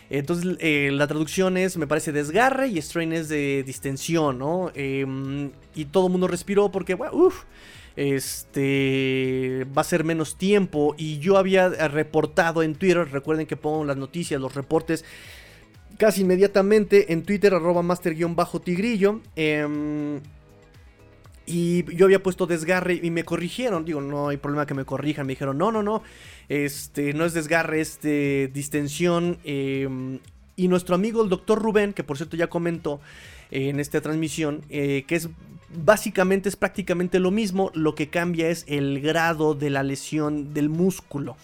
Entonces 0.10 0.56
eh, 0.62 0.90
la 0.94 1.06
traducción 1.08 1.58
es, 1.58 1.76
me 1.76 1.86
parece, 1.86 2.14
desgarre 2.14 2.70
y 2.70 2.78
strain 2.78 3.12
es 3.12 3.28
de 3.28 3.64
distensión, 3.64 4.40
¿no? 4.40 4.72
Em, 4.74 5.52
y 5.76 5.84
todo 5.86 6.06
el 6.06 6.14
mundo 6.14 6.30
respiró 6.30 6.72
porque, 6.72 6.94
bueno, 6.94 7.14
uff, 7.18 7.44
este 7.98 9.68
va 9.78 9.82
a 9.82 9.86
ser 9.86 10.06
menos 10.06 10.38
tiempo. 10.38 10.96
Y 10.98 11.20
yo 11.20 11.38
había 11.38 11.68
reportado 11.90 12.64
en 12.64 12.76
Twitter, 12.76 13.06
recuerden 13.12 13.48
que 13.48 13.58
pongo 13.58 13.84
las 13.84 13.98
noticias, 13.98 14.40
los 14.40 14.56
reportes 14.56 15.04
casi 15.98 16.22
inmediatamente 16.22 17.14
en 17.14 17.24
Twitter, 17.24 17.54
arroba 17.54 17.82
master-tigrillo. 17.82 19.22
Em, 19.36 20.20
y 21.48 21.84
yo 21.96 22.06
había 22.06 22.24
puesto 22.24 22.48
desgarre 22.48 23.00
y 23.02 23.12
me 23.12 23.24
corrigieron. 23.24 23.86
Digo, 23.86 24.02
no 24.02 24.30
hay 24.30 24.38
problema 24.38 24.66
que 24.66 24.74
me 24.74 24.86
corrijan. 24.86 25.28
Me 25.28 25.34
dijeron, 25.34 25.58
no, 25.58 25.72
no, 25.72 25.84
no. 25.84 26.02
Este 26.50 27.14
no 27.14 27.26
es 27.26 27.34
desgarre, 27.34 27.82
es 27.82 28.00
distensión. 28.02 29.38
Em, 29.44 30.20
y 30.56 30.68
nuestro 30.68 30.96
amigo 30.96 31.24
el 31.24 31.30
doctor 31.30 31.62
Rubén, 31.62 31.94
que 31.94 32.04
por 32.04 32.18
cierto 32.18 32.38
ya 32.38 32.48
comentó 32.48 33.00
en 33.52 33.80
esta 33.80 34.02
transmisión, 34.02 34.64
eh, 34.70 35.04
que 35.08 35.16
es 35.16 35.30
básicamente 35.70 36.50
es 36.50 36.56
prácticamente 36.56 37.20
lo 37.20 37.32
mismo. 37.32 37.72
Lo 37.74 37.94
que 37.96 38.10
cambia 38.10 38.50
es 38.50 38.66
el 38.68 39.02
grado 39.02 39.54
de 39.54 39.70
la 39.70 39.84
lesión 39.84 40.54
del 40.54 40.70
músculo 40.70 41.38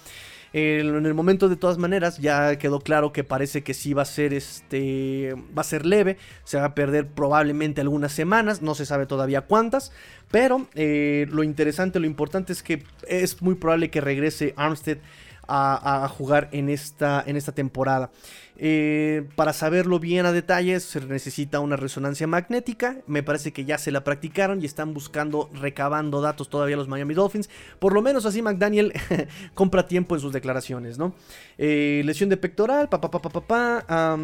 en 0.53 1.05
el 1.05 1.13
momento 1.13 1.47
de 1.47 1.55
todas 1.55 1.77
maneras 1.77 2.17
ya 2.17 2.57
quedó 2.57 2.81
claro 2.81 3.13
que 3.13 3.23
parece 3.23 3.63
que 3.63 3.73
sí 3.73 3.93
va 3.93 4.01
a 4.01 4.05
ser 4.05 4.33
este 4.33 5.33
va 5.57 5.61
a 5.61 5.63
ser 5.63 5.85
leve, 5.85 6.17
se 6.43 6.57
va 6.57 6.65
a 6.65 6.75
perder 6.75 7.07
probablemente 7.07 7.81
algunas 7.81 8.11
semanas, 8.11 8.61
no 8.61 8.75
se 8.75 8.85
sabe 8.85 9.05
todavía 9.05 9.41
cuántas, 9.41 9.91
pero 10.29 10.67
eh, 10.75 11.27
lo 11.29 11.43
interesante, 11.43 11.99
lo 11.99 12.05
importante 12.05 12.51
es 12.51 12.63
que 12.63 12.83
es 13.07 13.41
muy 13.41 13.55
probable 13.55 13.89
que 13.89 14.01
regrese 14.01 14.53
Armstead 14.57 14.97
a, 15.47 16.07
jugar 16.07 16.49
en 16.51 16.69
esta, 16.69 17.23
en 17.25 17.35
esta 17.35 17.51
temporada. 17.51 18.09
Eh, 18.63 19.27
para 19.35 19.53
saberlo 19.53 19.99
bien 19.99 20.27
a 20.27 20.31
detalles 20.31 20.83
se 20.83 21.01
necesita 21.01 21.59
una 21.59 21.77
resonancia 21.77 22.27
magnética. 22.27 22.97
Me 23.07 23.23
parece 23.23 23.51
que 23.51 23.65
ya 23.65 23.79
se 23.79 23.91
la 23.91 24.03
practicaron 24.03 24.61
y 24.61 24.65
están 24.65 24.93
buscando, 24.93 25.49
recabando 25.51 26.21
datos 26.21 26.47
todavía 26.47 26.77
los 26.77 26.87
Miami 26.87 27.15
Dolphins. 27.15 27.49
Por 27.79 27.91
lo 27.93 28.03
menos 28.03 28.27
así 28.27 28.43
McDaniel 28.43 28.93
compra 29.55 29.87
tiempo 29.87 30.13
en 30.13 30.21
sus 30.21 30.31
declaraciones, 30.31 30.99
¿no? 30.99 31.15
Eh, 31.57 32.03
lesión 32.05 32.29
de 32.29 32.37
pectoral, 32.37 32.87
papá, 32.87 33.09
papá, 33.09 33.29
papá. 33.29 33.41
Pa, 33.41 34.15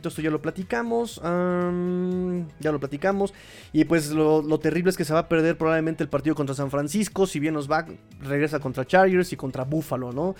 todo 0.00 0.08
esto 0.08 0.22
ya 0.22 0.30
lo 0.30 0.40
platicamos. 0.40 1.20
ya 1.22 2.72
lo 2.72 2.80
platicamos. 2.80 3.34
Y 3.74 3.84
pues 3.84 4.10
lo, 4.10 4.40
lo, 4.40 4.58
terrible 4.58 4.88
es 4.88 4.96
que 4.96 5.04
se 5.04 5.12
va 5.12 5.20
a 5.20 5.28
perder 5.28 5.58
probablemente 5.58 6.02
el 6.02 6.08
partido 6.08 6.34
contra 6.34 6.54
San 6.54 6.70
Francisco. 6.70 7.26
Si 7.26 7.38
bien 7.38 7.52
nos 7.52 7.70
va, 7.70 7.84
regresa 8.22 8.58
contra 8.58 8.86
Chargers 8.86 9.34
y 9.34 9.36
contra 9.36 9.64
Buffalo, 9.64 10.12
¿no? 10.12 10.34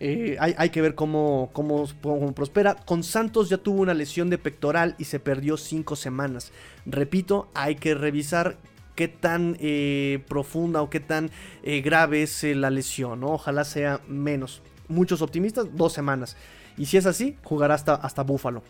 Eh, 0.00 0.36
hay, 0.38 0.70
que 0.70 0.80
ver 0.80 0.94
cómo, 0.94 1.50
cómo, 1.52 1.86
prospera. 2.34 2.74
Con 2.74 3.02
Santos 3.02 3.48
ya 3.48 3.58
tuvo 3.58 3.82
una 3.82 3.94
lesión 3.94 4.30
de 4.30 4.38
pectoral 4.38 4.94
y 4.98 5.04
se 5.04 5.18
perdió 5.18 5.56
cinco 5.56 5.96
semanas. 5.96 6.52
Repito, 6.86 7.48
hay 7.54 7.74
que 7.74 7.94
revisar 7.94 8.58
qué 8.94 9.08
tan 9.08 9.56
eh, 9.60 10.22
profunda 10.28 10.82
o 10.82 10.90
qué 10.90 11.00
tan 11.00 11.30
eh, 11.62 11.80
grave 11.80 12.22
es 12.22 12.44
la 12.44 12.70
lesión. 12.70 13.24
Ojalá 13.24 13.64
sea 13.64 14.00
menos. 14.06 14.62
Muchos 14.88 15.20
optimistas, 15.20 15.66
dos 15.74 15.92
semanas. 15.92 16.36
Y 16.76 16.86
si 16.86 16.96
es 16.96 17.06
así, 17.06 17.36
jugará 17.42 17.74
hasta, 17.74 17.94
hasta 17.94 18.22
Buffalo. 18.22 18.62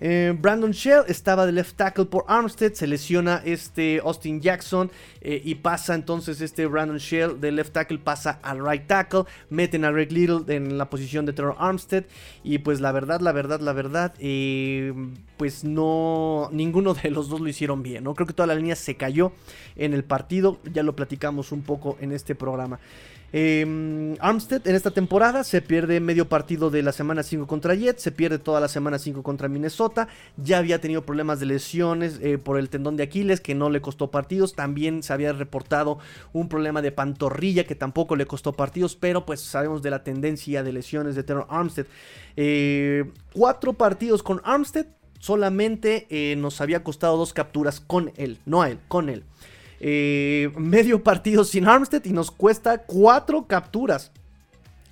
Eh, 0.00 0.34
Brandon 0.38 0.72
Shell 0.72 1.04
estaba 1.08 1.46
de 1.46 1.52
left 1.52 1.76
tackle 1.76 2.06
por 2.06 2.24
Armstead, 2.28 2.74
se 2.74 2.86
lesiona 2.86 3.42
este 3.44 4.00
Austin 4.04 4.40
Jackson 4.40 4.90
eh, 5.20 5.40
y 5.44 5.56
pasa 5.56 5.94
entonces 5.94 6.40
este 6.40 6.66
Brandon 6.66 6.98
Shell 6.98 7.40
de 7.40 7.52
left 7.52 7.72
tackle 7.72 7.98
pasa 7.98 8.38
al 8.42 8.66
right 8.66 8.86
tackle, 8.86 9.24
meten 9.50 9.84
a 9.84 9.90
Greg 9.90 10.12
Little 10.12 10.54
en 10.54 10.78
la 10.78 10.90
posición 10.90 11.26
de 11.26 11.32
Trevor 11.32 11.56
Armstead 11.58 12.04
y 12.44 12.58
pues 12.58 12.80
la 12.80 12.92
verdad, 12.92 13.20
la 13.20 13.32
verdad, 13.32 13.60
la 13.60 13.72
verdad, 13.72 14.14
eh, 14.18 14.92
pues 15.36 15.64
no, 15.64 16.48
ninguno 16.52 16.94
de 16.94 17.10
los 17.10 17.28
dos 17.28 17.40
lo 17.40 17.48
hicieron 17.48 17.82
bien, 17.82 18.04
¿no? 18.04 18.14
Creo 18.14 18.26
que 18.26 18.34
toda 18.34 18.46
la 18.46 18.54
línea 18.54 18.76
se 18.76 18.96
cayó 18.96 19.32
en 19.76 19.94
el 19.94 20.04
partido, 20.04 20.58
ya 20.72 20.82
lo 20.82 20.94
platicamos 20.96 21.52
un 21.52 21.62
poco 21.62 21.96
en 22.00 22.12
este 22.12 22.34
programa. 22.34 22.78
Em, 23.38 24.16
Armstead 24.20 24.66
en 24.66 24.74
esta 24.74 24.92
temporada 24.92 25.44
se 25.44 25.60
pierde 25.60 26.00
medio 26.00 26.26
partido 26.26 26.70
de 26.70 26.82
la 26.82 26.92
semana 26.92 27.22
5 27.22 27.46
contra 27.46 27.74
Jets, 27.74 28.00
se 28.00 28.10
pierde 28.10 28.38
toda 28.38 28.60
la 28.60 28.68
semana 28.68 28.98
5 28.98 29.22
contra 29.22 29.46
Minnesota, 29.46 30.08
ya 30.38 30.56
había 30.56 30.80
tenido 30.80 31.04
problemas 31.04 31.38
de 31.38 31.44
lesiones 31.44 32.18
eh, 32.22 32.38
por 32.38 32.58
el 32.58 32.70
tendón 32.70 32.96
de 32.96 33.02
Aquiles 33.02 33.42
que 33.42 33.54
no 33.54 33.68
le 33.68 33.82
costó 33.82 34.10
partidos, 34.10 34.54
también 34.54 35.02
se 35.02 35.12
había 35.12 35.34
reportado 35.34 35.98
un 36.32 36.48
problema 36.48 36.80
de 36.80 36.92
pantorrilla 36.92 37.64
que 37.64 37.74
tampoco 37.74 38.16
le 38.16 38.24
costó 38.24 38.54
partidos, 38.54 38.96
pero 38.96 39.26
pues 39.26 39.42
sabemos 39.42 39.82
de 39.82 39.90
la 39.90 40.02
tendencia 40.02 40.62
de 40.62 40.72
lesiones 40.72 41.14
de 41.14 41.22
Terror 41.22 41.46
Armstead. 41.50 41.84
Eh, 42.38 43.04
cuatro 43.34 43.74
partidos 43.74 44.22
con 44.22 44.40
Armstead, 44.44 44.86
solamente 45.18 46.06
eh, 46.08 46.36
nos 46.36 46.62
había 46.62 46.82
costado 46.82 47.18
dos 47.18 47.34
capturas 47.34 47.80
con 47.80 48.12
él, 48.16 48.38
no 48.46 48.62
a 48.62 48.70
él, 48.70 48.78
con 48.88 49.10
él. 49.10 49.24
Eh, 49.80 50.50
medio 50.56 51.02
partido 51.02 51.44
sin 51.44 51.66
Armstead 51.66 52.04
y 52.04 52.10
nos 52.10 52.30
cuesta 52.30 52.78
cuatro 52.78 53.46
capturas. 53.46 54.12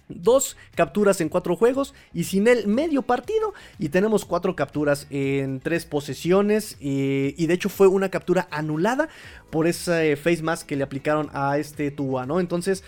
Dos 0.09 0.57
capturas 0.75 1.23
en 1.23 1.31
cuatro 1.31 1.57
juegos 1.57 1.95
y 2.13 2.25
sin 2.25 2.47
él 2.47 2.67
medio 2.67 3.01
partido 3.03 3.55
y 3.79 3.89
tenemos 3.89 4.27
cuatro 4.27 4.55
capturas 4.55 5.07
en 5.09 5.61
tres 5.61 5.87
posesiones 5.87 6.77
y 6.79 7.47
de 7.47 7.55
hecho 7.55 7.71
fue 7.71 7.87
una 7.87 8.11
captura 8.11 8.47
anulada 8.51 9.09
por 9.49 9.67
ese 9.67 10.17
face 10.17 10.43
mask 10.43 10.67
que 10.67 10.77
le 10.77 10.85
aplicaron 10.85 11.31
a 11.33 11.57
este 11.57 11.91
Tua, 11.91 12.27
¿no? 12.27 12.39
Entonces 12.39 12.85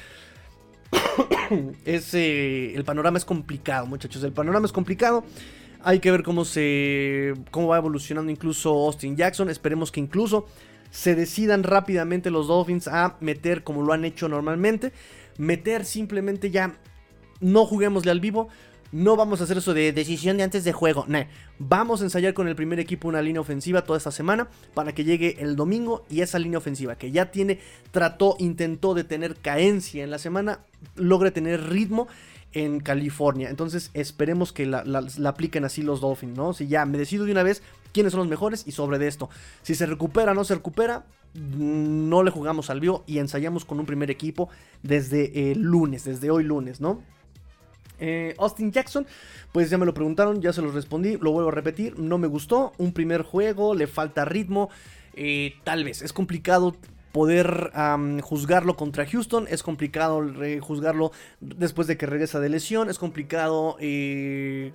es, 1.84 2.14
el 2.14 2.84
panorama 2.84 3.18
es 3.18 3.24
complicado 3.24 3.86
muchachos, 3.86 4.22
el 4.22 4.32
panorama 4.32 4.66
es 4.66 4.72
complicado. 4.72 5.24
Hay 5.82 6.01
que 6.01 6.11
ver 6.11 6.22
cómo 6.22 6.44
se 6.44 7.34
cómo 7.51 7.68
va 7.68 7.76
evolucionando 7.76 8.30
incluso 8.30 8.70
Austin 8.70 9.16
Jackson. 9.16 9.49
Esperemos 9.51 9.92
que 9.92 10.01
incluso 10.01 10.47
se 10.91 11.14
decidan 11.14 11.62
rápidamente 11.62 12.30
los 12.30 12.49
Dolphins 12.49 12.89
a 12.89 13.16
meter 13.20 13.64
como 13.64 13.82
lo 13.82 13.93
han 13.93 14.05
hecho 14.05 14.28
normalmente. 14.28 14.93
Meter 15.39 15.84
simplemente 15.84 16.51
ya 16.51 16.76
no 17.41 17.66
juguémosle 17.66 18.11
al 18.11 18.20
vivo. 18.20 18.49
No 18.93 19.16
vamos 19.16 19.41
a 19.41 19.45
hacer 19.45 19.59
eso 19.59 19.74
de 19.74 19.93
decisión 19.93 20.37
de 20.37 20.45
antes 20.45 20.64
de 20.64 20.72
juego. 20.72 21.05
No. 21.09 21.18
Vamos 21.59 22.01
a 22.01 22.05
ensayar 22.05 22.34
con 22.34 22.49
el 22.49 22.55
primer 22.55 22.78
equipo 22.78 23.09
una 23.09 23.20
línea 23.20 23.41
ofensiva 23.41 23.82
toda 23.82 23.99
esta 23.99 24.12
semana 24.12 24.49
para 24.74 24.95
que 24.95 25.05
llegue 25.05 25.37
el 25.41 25.57
domingo 25.57 26.07
y 26.09 26.20
esa 26.20 26.39
línea 26.39 26.59
ofensiva 26.59 26.97
que 26.97 27.11
ya 27.11 27.30
tiene, 27.30 27.59
trató, 27.91 28.37
intentó 28.39 28.95
de 28.95 29.05
tener 29.05 29.37
caencia 29.37 30.05
en 30.05 30.11
la 30.11 30.18
semana, 30.18 30.61
logre 30.95 31.30
tener 31.30 31.68
ritmo 31.68 32.07
en 32.53 32.80
California. 32.80 33.51
Entonces 33.51 33.91
esperemos 33.93 34.53
que 34.53 34.66
la, 34.66 34.84
apliquen 35.26 35.64
así 35.64 35.82
los 35.82 36.01
Dolphins, 36.01 36.37
¿no? 36.37 36.53
Si 36.55 36.68
ya 36.68 36.87
me 36.87 36.97
decido 36.97 37.24
de 37.24 37.32
una 37.32 37.43
vez 37.43 37.62
quiénes 37.97 38.12
son 38.12 38.18
los 38.18 38.28
mejores 38.28 38.64
y 38.66 38.72
sobre 38.72 38.99
de 38.99 39.09
esto. 39.09 39.30
Si 39.62 39.74
se 39.74 39.86
recupera 39.86 40.32
o 40.32 40.34
no 40.34 40.44
se 40.44 40.55
recupera, 40.55 41.07
no 41.32 42.22
le 42.22 42.30
jugamos 42.30 42.68
al 42.68 42.78
bio 42.78 43.05
y 43.07 43.20
ensayamos 43.20 43.64
con 43.64 43.80
un 43.80 43.86
primer 43.86 44.11
equipo 44.11 44.51
desde 44.82 45.51
el 45.51 45.62
lunes, 45.62 46.05
desde 46.05 46.30
hoy 46.30 46.44
lunes, 46.44 46.78
¿no? 46.78 47.01
Eh, 47.99 48.34
Austin 48.36 48.70
Jackson, 48.70 49.07
pues 49.51 49.70
ya 49.70 49.78
me 49.78 49.86
lo 49.86 49.94
preguntaron, 49.94 50.42
ya 50.42 50.53
se 50.53 50.61
los 50.61 50.74
respondí, 50.74 51.16
lo 51.16 51.32
vuelvo 51.32 51.49
a 51.49 51.53
repetir, 51.53 51.99
no 51.99 52.18
me 52.18 52.26
gustó, 52.26 52.74
un 52.76 52.92
primer 52.92 53.22
juego, 53.22 53.74
le 53.74 53.86
falta 53.86 54.26
ritmo, 54.26 54.68
eh, 55.14 55.55
tal 55.64 55.82
vez, 55.82 56.03
es 56.03 56.12
complicado 56.12 56.76
poder 57.12 57.72
juzgarlo 58.20 58.76
contra 58.76 59.07
Houston. 59.07 59.47
Es 59.49 59.62
complicado 59.62 60.22
juzgarlo 60.61 61.12
después 61.40 61.88
de 61.88 61.97
que 61.97 62.05
regresa 62.05 62.40
de 62.40 62.51
lesión. 62.51 62.90
Es 62.90 62.99
complicado 62.99 63.78
eh, 63.80 64.74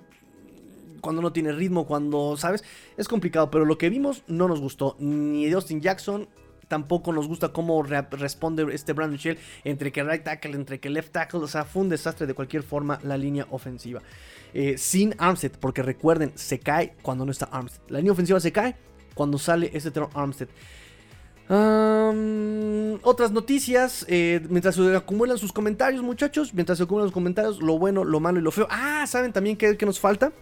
cuando 1.02 1.20
no 1.20 1.34
tiene 1.34 1.52
ritmo, 1.52 1.86
cuando, 1.86 2.38
¿sabes? 2.38 2.64
Es 2.96 3.08
complicado, 3.08 3.50
pero 3.50 3.66
lo 3.66 3.76
que 3.76 3.90
vimos 3.90 4.22
no 4.26 4.48
nos 4.48 4.60
gustó. 4.60 4.96
Ni 4.98 5.44
de 5.44 5.52
Austin 5.52 5.82
Jackson. 5.82 6.28
Tampoco 6.68 7.12
nos 7.12 7.28
gusta 7.28 7.52
cómo 7.52 7.82
responde 7.82 8.66
este 8.72 8.94
Brandon 8.94 9.18
Shell 9.18 9.38
entre 9.64 9.92
que 9.92 10.02
right 10.02 10.22
tackle, 10.22 10.52
entre 10.52 10.80
que 10.80 10.88
left 10.88 11.12
tackle. 11.12 11.40
O 11.40 11.46
sea, 11.48 11.66
fue 11.66 11.82
un 11.82 11.90
desastre 11.90 12.26
de 12.26 12.32
cualquier 12.32 12.62
forma 12.62 12.98
la 13.02 13.18
línea 13.18 13.46
ofensiva. 13.50 14.00
Eh, 14.54 14.78
sin 14.78 15.14
Armstead, 15.18 15.52
porque 15.60 15.82
recuerden, 15.82 16.32
se 16.34 16.60
cae 16.60 16.94
cuando 17.02 17.26
no 17.26 17.30
está 17.30 17.44
Armstead. 17.46 17.82
La 17.90 17.98
línea 17.98 18.12
ofensiva 18.12 18.40
se 18.40 18.52
cae 18.52 18.76
cuando 19.12 19.36
sale 19.36 19.70
este 19.74 19.90
terror 19.90 20.08
Armstead 20.14 20.48
otras 23.02 23.30
noticias, 23.32 24.06
eh, 24.08 24.40
mientras 24.48 24.74
se 24.74 24.96
acumulan 24.96 25.38
sus 25.38 25.52
comentarios, 25.52 26.02
muchachos, 26.02 26.54
mientras 26.54 26.78
se 26.78 26.84
acumulan 26.84 27.06
los 27.06 27.12
comentarios, 27.12 27.60
lo 27.60 27.78
bueno, 27.78 28.04
lo 28.04 28.20
malo 28.20 28.38
y 28.38 28.42
lo 28.42 28.50
feo. 28.50 28.66
Ah, 28.70 29.04
¿saben 29.06 29.32
también 29.32 29.56
qué, 29.56 29.76
nos 29.84 30.00
falta? 30.00 30.32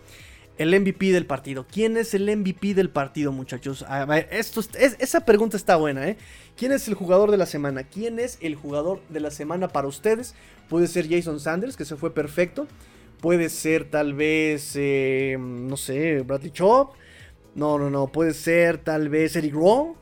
El 0.61 0.79
MVP 0.79 1.11
del 1.11 1.25
partido. 1.25 1.67
¿Quién 1.67 1.97
es 1.97 2.13
el 2.13 2.27
MVP 2.37 2.75
del 2.75 2.91
partido, 2.91 3.33
muchachos? 3.33 3.83
Esto, 4.31 4.61
esa 4.79 5.25
pregunta 5.25 5.57
está 5.57 5.77
buena, 5.77 6.07
¿eh? 6.07 6.19
¿Quién 6.55 6.73
es 6.73 6.87
el 6.87 6.93
jugador 6.93 7.31
de 7.31 7.39
la 7.39 7.47
semana? 7.47 7.85
¿Quién 7.85 8.19
es 8.19 8.37
el 8.43 8.57
jugador 8.57 9.01
de 9.09 9.21
la 9.21 9.31
semana 9.31 9.69
para 9.69 9.89
ustedes? 9.89 10.35
Puede 10.69 10.87
ser 10.87 11.09
Jason 11.09 11.41
Sanders, 11.41 11.79
que 11.79 11.87
se 11.87 11.97
fue 11.97 12.13
perfecto. 12.13 12.69
Puede 13.23 13.49
ser 13.49 13.89
tal 13.89 14.13
vez, 14.13 14.73
eh, 14.75 15.39
no 15.41 15.79
sé, 15.79 16.21
Bradley 16.21 16.51
Chop. 16.51 16.93
No, 17.55 17.79
no, 17.79 17.89
no. 17.89 18.09
Puede 18.09 18.35
ser 18.35 18.77
tal 18.77 19.09
vez 19.09 19.35
Eric 19.37 19.55
Rowe. 19.55 19.95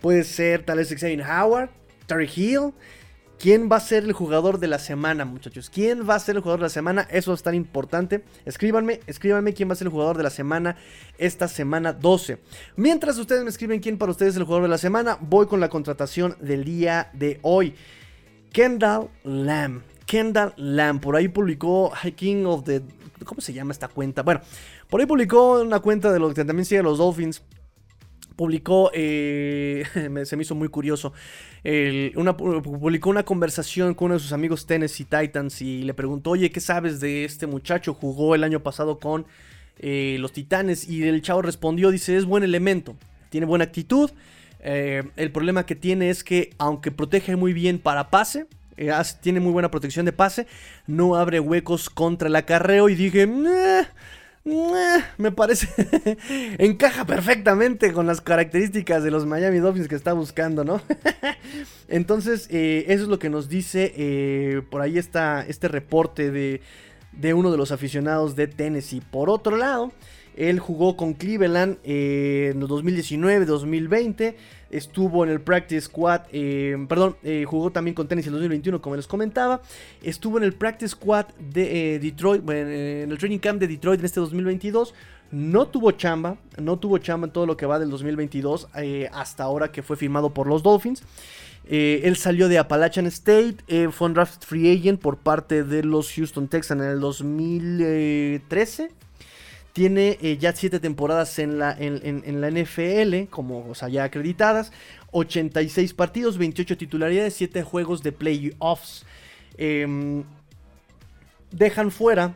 Puede 0.00 0.24
ser 0.24 0.64
tal 0.64 0.78
vez 0.78 0.88
Xavier 0.88 1.20
Howard, 1.20 1.68
Terry 2.06 2.30
Hill. 2.34 2.72
¿Quién 3.42 3.68
va 3.68 3.74
a 3.74 3.80
ser 3.80 4.04
el 4.04 4.12
jugador 4.12 4.60
de 4.60 4.68
la 4.68 4.78
semana, 4.78 5.24
muchachos? 5.24 5.68
¿Quién 5.68 6.08
va 6.08 6.14
a 6.14 6.20
ser 6.20 6.36
el 6.36 6.42
jugador 6.42 6.60
de 6.60 6.66
la 6.66 6.68
semana? 6.68 7.08
Eso 7.10 7.34
es 7.34 7.42
tan 7.42 7.56
importante. 7.56 8.22
Escríbanme, 8.44 9.00
escríbanme 9.08 9.52
quién 9.52 9.68
va 9.68 9.72
a 9.72 9.74
ser 9.74 9.88
el 9.88 9.90
jugador 9.90 10.16
de 10.16 10.22
la 10.22 10.30
semana 10.30 10.76
esta 11.18 11.48
semana 11.48 11.92
12. 11.92 12.38
Mientras 12.76 13.18
ustedes 13.18 13.42
me 13.42 13.50
escriben 13.50 13.80
quién 13.80 13.98
para 13.98 14.12
ustedes 14.12 14.34
es 14.34 14.36
el 14.36 14.44
jugador 14.44 14.62
de 14.62 14.68
la 14.68 14.78
semana, 14.78 15.18
voy 15.20 15.48
con 15.48 15.58
la 15.58 15.68
contratación 15.68 16.36
del 16.40 16.64
día 16.64 17.10
de 17.14 17.40
hoy. 17.42 17.74
Kendall 18.52 19.08
Lamb. 19.24 19.82
Kendall 20.06 20.52
Lamb. 20.56 21.00
Por 21.00 21.16
ahí 21.16 21.26
publicó 21.26 21.92
King 22.14 22.44
of 22.44 22.62
the... 22.62 22.80
¿Cómo 23.24 23.40
se 23.40 23.52
llama 23.52 23.72
esta 23.72 23.88
cuenta? 23.88 24.22
Bueno, 24.22 24.40
por 24.88 25.00
ahí 25.00 25.06
publicó 25.06 25.62
una 25.62 25.80
cuenta 25.80 26.12
de 26.12 26.20
los 26.20 26.32
que 26.32 26.44
también 26.44 26.64
sigue 26.64 26.84
los 26.84 26.98
Dolphins 26.98 27.42
publicó, 28.34 28.90
eh, 28.94 29.84
se 30.24 30.36
me 30.36 30.42
hizo 30.42 30.54
muy 30.54 30.68
curioso, 30.68 31.12
una, 32.16 32.36
publicó 32.36 33.10
una 33.10 33.24
conversación 33.24 33.94
con 33.94 34.06
uno 34.06 34.14
de 34.14 34.20
sus 34.20 34.32
amigos 34.32 34.66
Tennessee 34.66 35.04
Titans 35.04 35.62
y 35.62 35.82
le 35.82 35.94
preguntó, 35.94 36.30
oye, 36.30 36.50
¿qué 36.50 36.60
sabes 36.60 37.00
de 37.00 37.24
este 37.24 37.46
muchacho? 37.46 37.94
Jugó 37.94 38.34
el 38.34 38.44
año 38.44 38.60
pasado 38.60 38.98
con 38.98 39.26
eh, 39.78 40.16
los 40.20 40.32
Titanes 40.32 40.88
y 40.88 41.06
el 41.06 41.22
chavo 41.22 41.42
respondió, 41.42 41.90
dice, 41.90 42.16
es 42.16 42.24
buen 42.24 42.44
elemento, 42.44 42.96
tiene 43.30 43.46
buena 43.46 43.64
actitud, 43.64 44.10
eh, 44.60 45.02
el 45.16 45.32
problema 45.32 45.66
que 45.66 45.74
tiene 45.74 46.10
es 46.10 46.22
que 46.22 46.50
aunque 46.58 46.90
protege 46.90 47.36
muy 47.36 47.52
bien 47.52 47.78
para 47.78 48.10
pase, 48.10 48.46
tiene 49.20 49.40
muy 49.40 49.52
buena 49.52 49.70
protección 49.70 50.06
de 50.06 50.12
pase, 50.12 50.46
no 50.86 51.16
abre 51.16 51.40
huecos 51.40 51.90
contra 51.90 52.28
el 52.28 52.36
acarreo 52.36 52.88
y 52.88 52.94
dije, 52.94 53.28
me 54.44 55.30
parece 55.30 55.68
encaja 56.58 57.06
perfectamente 57.06 57.92
con 57.92 58.06
las 58.06 58.20
características 58.20 59.04
de 59.04 59.10
los 59.10 59.24
Miami 59.24 59.58
Dolphins 59.58 59.88
que 59.88 59.94
está 59.94 60.12
buscando, 60.12 60.64
¿no? 60.64 60.80
Entonces, 61.88 62.48
eh, 62.50 62.86
eso 62.88 63.04
es 63.04 63.08
lo 63.08 63.18
que 63.18 63.30
nos 63.30 63.48
dice 63.48 63.92
eh, 63.96 64.62
por 64.70 64.80
ahí 64.80 64.98
está 64.98 65.44
este 65.46 65.68
reporte 65.68 66.30
de, 66.32 66.60
de 67.12 67.34
uno 67.34 67.52
de 67.52 67.56
los 67.56 67.70
aficionados 67.70 68.34
de 68.34 68.48
Tennessee. 68.48 69.00
Por 69.00 69.30
otro 69.30 69.56
lado, 69.56 69.92
él 70.36 70.58
jugó 70.58 70.96
con 70.96 71.14
Cleveland 71.14 71.78
eh, 71.84 72.50
en 72.52 72.60
2019, 72.60 73.44
2020. 73.44 74.36
Estuvo 74.70 75.24
en 75.24 75.30
el 75.30 75.40
Practice 75.40 75.82
Squad, 75.82 76.22
eh, 76.32 76.76
perdón, 76.88 77.16
eh, 77.22 77.44
jugó 77.46 77.70
también 77.70 77.94
con 77.94 78.08
Tennessee 78.08 78.28
en 78.28 78.34
2021, 78.34 78.80
como 78.80 78.96
les 78.96 79.06
comentaba. 79.06 79.60
Estuvo 80.02 80.38
en 80.38 80.44
el 80.44 80.54
Practice 80.54 80.92
Squad 80.92 81.26
de 81.38 81.98
Detroit, 82.00 82.48
en 82.48 83.10
el 83.10 83.18
Training 83.18 83.38
Camp 83.38 83.60
de 83.60 83.68
Detroit 83.68 84.00
en 84.00 84.06
este 84.06 84.20
2022. 84.20 84.94
No 85.30 85.66
tuvo 85.66 85.90
chamba, 85.92 86.36
no 86.58 86.78
tuvo 86.78 86.98
chamba 86.98 87.26
en 87.26 87.32
todo 87.32 87.46
lo 87.46 87.56
que 87.56 87.66
va 87.66 87.78
del 87.78 87.90
2022 87.90 88.68
hasta 89.12 89.44
ahora 89.44 89.72
que 89.72 89.82
fue 89.82 89.96
firmado 89.96 90.34
por 90.34 90.46
los 90.46 90.62
Dolphins. 90.62 91.02
él 91.66 92.16
salió 92.16 92.48
de 92.48 92.58
Appalachian 92.58 93.06
State, 93.06 93.56
fue 93.92 94.08
un 94.08 94.14
draft 94.14 94.44
free 94.44 94.78
agent 94.78 95.00
por 95.00 95.16
parte 95.16 95.64
de 95.64 95.84
los 95.84 96.12
Houston 96.12 96.48
Texans 96.48 96.82
en 96.82 96.88
el 96.88 97.00
2013 97.00 98.90
tiene 99.72 100.18
eh, 100.20 100.36
ya 100.38 100.52
7 100.52 100.80
temporadas 100.80 101.38
en 101.38 101.58
la, 101.58 101.74
en, 101.78 102.40
la 102.40 102.50
NFL, 102.50 103.30
como 103.30 103.68
o 103.68 103.74
sea, 103.74 103.88
ya 103.88 104.04
acreditadas. 104.04 104.72
86 105.12 105.94
partidos, 105.94 106.38
28 106.38 106.76
titularidades, 106.76 107.34
7 107.34 107.62
juegos 107.62 108.02
de 108.02 108.12
playoffs. 108.12 109.04
Em, 109.56 110.24
dejan 111.50 111.90
fuera, 111.90 112.34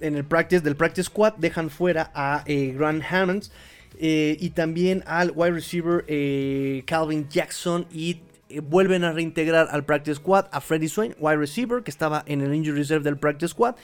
en 0.00 0.16
el 0.16 0.24
practice 0.24 0.62
del 0.62 0.76
practice 0.76 1.04
squad, 1.04 1.34
dejan 1.34 1.70
fuera 1.70 2.10
a 2.14 2.44
eh, 2.46 2.74
Grant 2.76 3.02
Hammonds. 3.10 3.52
Eh, 3.98 4.36
y 4.40 4.50
también 4.50 5.04
al 5.06 5.32
wide 5.34 5.52
receiver 5.52 6.04
Calvin 6.86 7.28
Jackson 7.28 7.86
y 7.92 8.20
vuelven 8.60 9.04
a 9.04 9.12
reintegrar 9.12 9.68
al 9.70 9.84
practice 9.84 10.16
squad 10.16 10.46
a 10.52 10.60
Freddie 10.60 10.88
Swain, 10.88 11.14
wide 11.18 11.36
receiver, 11.36 11.82
que 11.82 11.90
estaba 11.90 12.22
en 12.26 12.40
el 12.40 12.54
injury 12.54 12.78
reserve 12.78 13.04
del 13.04 13.16
practice 13.16 13.48
squad. 13.48 13.76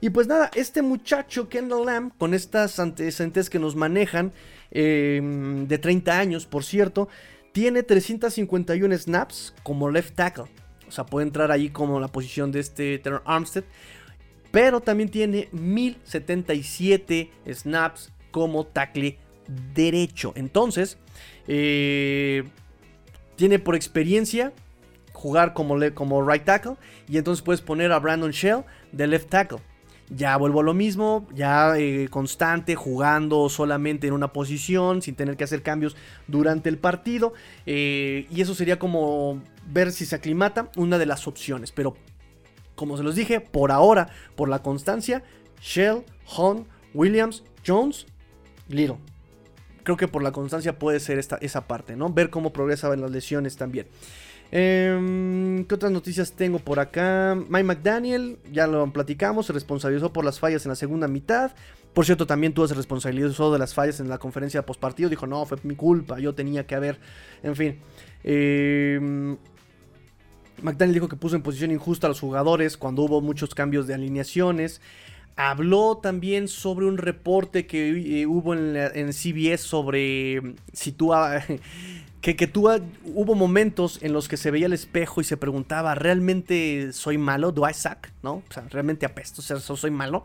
Y 0.00 0.10
pues 0.10 0.26
nada, 0.26 0.50
este 0.54 0.82
muchacho 0.82 1.48
Kendall 1.48 1.86
Lamb, 1.86 2.12
con 2.18 2.34
estas 2.34 2.78
antecedentes 2.78 3.50
que 3.50 3.58
nos 3.58 3.76
manejan, 3.76 4.32
em, 4.70 5.66
de 5.66 5.78
30 5.78 6.18
años, 6.18 6.46
por 6.46 6.64
cierto, 6.64 7.08
tiene 7.52 7.82
351 7.82 8.96
snaps 8.96 9.54
como 9.62 9.90
left 9.90 10.14
tackle. 10.14 10.44
O 10.86 10.92
sea, 10.92 11.04
puede 11.04 11.26
entrar 11.26 11.50
ahí 11.50 11.70
como 11.70 12.00
la 12.00 12.08
posición 12.08 12.52
de 12.52 12.60
este 12.60 12.98
Terror 12.98 13.22
Armstead. 13.26 13.64
Pero 14.50 14.80
también 14.80 15.10
tiene 15.10 15.48
1077 15.52 17.30
snaps 17.52 18.12
como 18.30 18.66
tackle 18.66 19.18
derecho. 19.74 20.32
Entonces, 20.36 20.98
eh, 21.46 22.44
tiene 23.38 23.60
por 23.60 23.76
experiencia 23.76 24.52
jugar 25.12 25.54
como, 25.54 25.76
como 25.94 26.28
right 26.28 26.44
tackle. 26.44 26.74
Y 27.08 27.18
entonces 27.18 27.40
puedes 27.40 27.62
poner 27.62 27.92
a 27.92 28.00
Brandon 28.00 28.32
Shell 28.32 28.64
de 28.90 29.06
left 29.06 29.30
tackle. 29.30 29.60
Ya 30.10 30.36
vuelvo 30.36 30.60
a 30.60 30.62
lo 30.64 30.74
mismo, 30.74 31.28
ya 31.34 31.78
eh, 31.78 32.08
constante, 32.10 32.74
jugando 32.74 33.48
solamente 33.48 34.08
en 34.08 34.14
una 34.14 34.32
posición, 34.32 35.02
sin 35.02 35.14
tener 35.14 35.36
que 35.36 35.44
hacer 35.44 35.62
cambios 35.62 35.96
durante 36.26 36.68
el 36.68 36.78
partido. 36.78 37.32
Eh, 37.64 38.26
y 38.28 38.40
eso 38.40 38.56
sería 38.56 38.80
como 38.80 39.40
ver 39.70 39.92
si 39.92 40.04
se 40.04 40.16
aclimata, 40.16 40.72
una 40.74 40.98
de 40.98 41.06
las 41.06 41.28
opciones. 41.28 41.70
Pero 41.70 41.94
como 42.74 42.96
se 42.96 43.04
los 43.04 43.14
dije, 43.14 43.40
por 43.40 43.70
ahora, 43.70 44.08
por 44.34 44.48
la 44.48 44.62
constancia, 44.62 45.22
Shell, 45.62 46.04
Hunt, 46.36 46.66
Williams, 46.92 47.44
Jones, 47.64 48.06
Little. 48.68 48.98
Creo 49.88 49.96
que 49.96 50.06
por 50.06 50.22
la 50.22 50.32
constancia 50.32 50.78
puede 50.78 51.00
ser 51.00 51.18
esta, 51.18 51.38
esa 51.40 51.66
parte, 51.66 51.96
¿no? 51.96 52.12
Ver 52.12 52.28
cómo 52.28 52.52
progresaban 52.52 53.00
las 53.00 53.10
lesiones 53.10 53.56
también. 53.56 53.86
Em, 54.50 55.64
¿Qué 55.64 55.74
otras 55.74 55.90
noticias 55.90 56.32
tengo 56.32 56.58
por 56.58 56.78
acá? 56.78 57.34
Mike 57.34 57.64
McDaniel, 57.64 58.38
ya 58.52 58.66
lo 58.66 58.92
platicamos, 58.92 59.46
se 59.46 59.54
responsabilizó 59.54 60.12
por 60.12 60.26
las 60.26 60.40
fallas 60.40 60.66
en 60.66 60.68
la 60.68 60.76
segunda 60.76 61.08
mitad. 61.08 61.52
Por 61.94 62.04
cierto, 62.04 62.26
también 62.26 62.52
tuvo 62.52 62.68
se 62.68 62.74
responsabilizó 62.74 63.50
de 63.50 63.58
las 63.58 63.72
fallas 63.72 63.98
en 64.00 64.10
la 64.10 64.18
conferencia 64.18 64.66
post 64.66 64.78
partido. 64.78 65.08
Dijo, 65.08 65.26
no, 65.26 65.46
fue 65.46 65.56
mi 65.62 65.74
culpa, 65.74 66.18
yo 66.18 66.34
tenía 66.34 66.66
que 66.66 66.74
haber. 66.74 67.00
En 67.42 67.56
fin. 67.56 67.78
Em, 68.24 69.38
McDaniel 70.60 70.92
dijo 70.92 71.08
que 71.08 71.16
puso 71.16 71.34
en 71.34 71.40
posición 71.40 71.70
injusta 71.70 72.08
a 72.08 72.10
los 72.10 72.20
jugadores 72.20 72.76
cuando 72.76 73.04
hubo 73.04 73.22
muchos 73.22 73.54
cambios 73.54 73.86
de 73.86 73.94
alineaciones. 73.94 74.82
Habló 75.40 75.98
también 76.02 76.48
sobre 76.48 76.86
un 76.86 76.98
reporte 76.98 77.64
que 77.64 77.90
eh, 78.22 78.26
hubo 78.26 78.54
en, 78.54 79.12
CBS 79.12 79.58
sobre 79.58 80.42
si 80.72 80.90
tú 80.90 81.12
que, 82.20 82.34
que 82.34 82.50
hubo 82.56 83.36
momentos 83.36 84.00
en 84.02 84.12
los 84.12 84.26
que 84.26 84.36
se 84.36 84.50
veía 84.50 84.66
el 84.66 84.72
espejo 84.72 85.20
y 85.20 85.24
se 85.24 85.36
preguntaba, 85.36 85.94
¿realmente 85.94 86.92
soy 86.92 87.18
malo? 87.18 87.52
¿Do 87.52 87.70
I 87.70 87.72
suck? 87.72 88.08
¿No? 88.24 88.42
O 88.50 88.52
sea, 88.52 88.64
¿realmente 88.68 89.06
apesto? 89.06 89.40
O 89.40 89.44
sea, 89.44 89.60
¿soy 89.60 89.92
malo? 89.92 90.24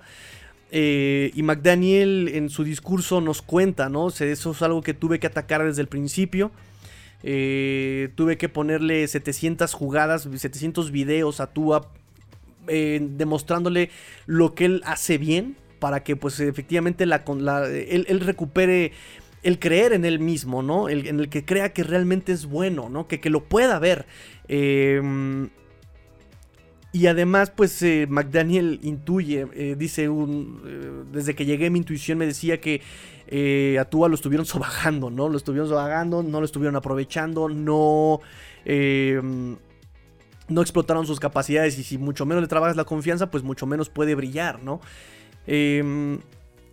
Eh, 0.72 1.30
y 1.36 1.44
McDaniel 1.44 2.30
en 2.30 2.50
su 2.50 2.64
discurso 2.64 3.22
nos 3.22 3.44
cuenta, 3.44 3.90
¿no? 3.90 4.08
eso 4.08 4.52
es 4.52 4.62
algo 4.64 4.82
que 4.82 4.96
tuve 4.96 5.20
que 5.20 5.28
atacar 5.28 5.64
desde 5.64 5.84
el 5.84 5.90
principio. 5.90 6.50
Eh, 7.22 8.10
tuve 8.16 8.40
que 8.40 8.50
ponerle 8.50 9.08
700 9.08 9.72
jugadas, 9.76 10.28
700 10.36 10.90
videos 10.90 11.40
a 11.40 11.54
Tua 11.54 11.92
eh, 12.68 13.00
demostrándole 13.02 13.90
lo 14.26 14.54
que 14.54 14.66
él 14.66 14.82
hace 14.86 15.18
bien 15.18 15.58
para 15.80 16.04
que 16.04 16.16
pues 16.16 16.40
efectivamente 16.40 17.06
la, 17.06 17.24
él, 17.68 18.20
recupere 18.22 18.94
el 19.44 19.60
creer 19.60 19.92
en 19.92 20.06
él 20.06 20.20
mismo, 20.20 20.64
¿no? 20.64 20.88
en 20.88 21.20
el 21.20 21.28
que 21.28 21.44
crea 21.44 21.74
que 21.74 21.84
realmente 21.84 22.32
es 22.32 22.46
bueno, 22.46 22.88
¿no? 22.88 23.08
Que, 23.10 23.20
que 23.20 23.30
lo 23.30 23.44
pueda 23.44 23.80
ver. 23.80 24.06
Em, 24.48 25.50
y 26.94 27.08
además, 27.08 27.52
pues 27.54 27.82
eh, 27.82 28.06
McDaniel 28.08 28.80
intuye, 28.84 29.48
eh, 29.56 29.76
dice, 29.78 30.08
un, 30.08 31.10
desde 31.12 31.36
que 31.36 31.46
llegué 31.46 31.70
mi 31.70 31.80
intuición 31.80 32.18
me 32.18 32.26
decía 32.26 32.62
que 32.62 32.82
a 33.78 33.86
Tua 33.86 34.08
lo 34.08 34.16
estuvieron 34.16 34.46
sobajando, 34.48 35.10
¿no? 35.10 35.28
Lo 35.28 35.36
estuvieron 35.36 35.68
sobajando, 35.68 36.24
no 36.24 36.40
lo 36.40 36.46
estuvieron 36.46 36.78
aprovechando, 36.78 37.50
no 37.50 38.22
em, 38.64 39.58
no 40.54 40.62
explotaron 40.62 41.06
sus 41.06 41.20
capacidades 41.20 41.78
y 41.80 41.84
si 41.84 41.98
mucho 41.98 42.26
menos 42.26 42.42
le 42.42 42.48
trabajas 42.48 42.76
la 42.76 42.86
confianza, 42.86 43.32
pues 43.32 43.44
mucho 43.44 43.66
menos 43.66 43.90
puede 43.90 44.16
brillar, 44.16 44.62
¿no? 44.64 44.82
Em, 45.48 46.20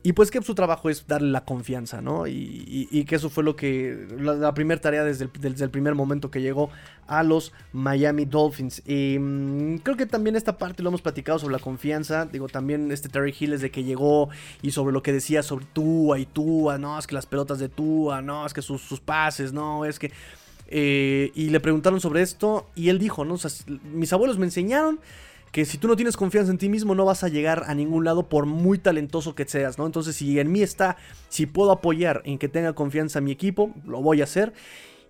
y 0.02 0.14
pues 0.14 0.30
que 0.30 0.40
su 0.40 0.54
trabajo 0.54 0.88
es 0.88 1.06
darle 1.06 1.30
la 1.30 1.44
confianza, 1.44 2.00
¿no? 2.00 2.26
Y, 2.26 3.04
que 3.06 3.16
eso 3.16 3.28
fue 3.28 3.44
lo 3.44 3.54
que. 3.54 4.08
La, 4.18 4.54
primera 4.54 4.80
tarea 4.80 5.04
desde 5.04 5.24
el, 5.24 5.70
primer 5.70 5.94
momento 5.94 6.30
que 6.30 6.40
llegó 6.40 6.70
a 7.06 7.22
los 7.22 7.52
Miami 7.72 8.24
Dolphins. 8.24 8.82
Em, 8.86 9.76
creo 9.78 9.98
que 9.98 10.06
también 10.06 10.36
esta 10.36 10.56
parte 10.56 10.82
lo 10.82 10.88
hemos 10.88 11.02
platicado 11.02 11.38
sobre 11.38 11.52
la 11.52 11.58
confianza. 11.58 12.24
Digo, 12.24 12.48
también 12.48 12.90
este 12.92 13.10
Terry 13.10 13.34
Hill 13.38 13.50
desde 13.50 13.70
que 13.70 13.84
llegó 13.84 14.30
y 14.62 14.70
sobre 14.70 14.94
lo 14.94 15.02
que 15.02 15.12
decía 15.12 15.42
sobre 15.42 15.66
Tua 15.66 16.18
y 16.18 16.24
Tua, 16.24 16.78
no, 16.78 16.98
es 16.98 17.06
que 17.06 17.14
las 17.14 17.26
pelotas 17.26 17.58
de 17.58 17.68
Tua, 17.68 18.22
no, 18.22 18.46
es 18.46 18.54
que 18.54 18.62
sus, 18.62 18.80
sus 18.80 19.00
pases, 19.00 19.52
no, 19.52 19.84
es 19.84 19.98
que. 19.98 20.12
Eh, 20.70 21.32
y 21.34 21.50
le 21.50 21.58
preguntaron 21.58 22.00
sobre 22.00 22.22
esto 22.22 22.68
y 22.76 22.90
él 22.90 22.98
dijo, 22.98 23.24
¿no? 23.24 23.36
mis 23.92 24.12
abuelos 24.12 24.38
me 24.38 24.46
enseñaron 24.46 25.00
que 25.50 25.64
si 25.64 25.78
tú 25.78 25.88
no 25.88 25.96
tienes 25.96 26.16
confianza 26.16 26.52
en 26.52 26.58
ti 26.58 26.68
mismo 26.68 26.94
no 26.94 27.04
vas 27.04 27.24
a 27.24 27.28
llegar 27.28 27.64
a 27.66 27.74
ningún 27.74 28.04
lado 28.04 28.28
por 28.28 28.46
muy 28.46 28.78
talentoso 28.78 29.34
que 29.34 29.46
seas, 29.46 29.78
¿no? 29.78 29.86
Entonces 29.86 30.14
si 30.14 30.38
en 30.38 30.52
mí 30.52 30.62
está, 30.62 30.96
si 31.28 31.46
puedo 31.46 31.72
apoyar 31.72 32.22
en 32.24 32.38
que 32.38 32.48
tenga 32.48 32.72
confianza 32.72 33.20
mi 33.20 33.32
equipo, 33.32 33.74
lo 33.84 34.00
voy 34.00 34.20
a 34.20 34.24
hacer. 34.24 34.52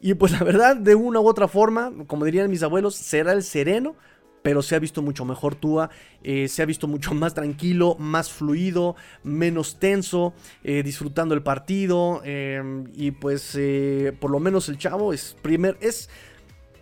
Y 0.00 0.14
pues 0.14 0.32
la 0.32 0.42
verdad, 0.42 0.76
de 0.76 0.94
una 0.94 1.20
u 1.20 1.28
otra 1.28 1.46
forma, 1.46 1.92
como 2.06 2.24
dirían 2.24 2.50
mis 2.50 2.62
abuelos, 2.62 2.94
será 2.94 3.32
el 3.32 3.42
sereno 3.42 3.96
pero 4.42 4.62
se 4.62 4.74
ha 4.74 4.78
visto 4.78 5.02
mucho 5.02 5.24
mejor 5.24 5.54
Tua, 5.54 5.90
eh, 6.22 6.48
se 6.48 6.62
ha 6.62 6.66
visto 6.66 6.88
mucho 6.88 7.14
más 7.14 7.34
tranquilo, 7.34 7.96
más 7.98 8.30
fluido, 8.30 8.96
menos 9.22 9.78
tenso, 9.78 10.32
eh, 10.64 10.82
disfrutando 10.82 11.34
el 11.34 11.42
partido 11.42 12.22
em, 12.24 12.84
y 12.94 13.10
pues 13.10 13.54
eh, 13.58 14.12
por 14.18 14.30
lo 14.30 14.40
menos 14.40 14.68
el 14.68 14.78
chavo 14.78 15.12
es 15.12 15.36
primer, 15.42 15.76
es 15.80 16.08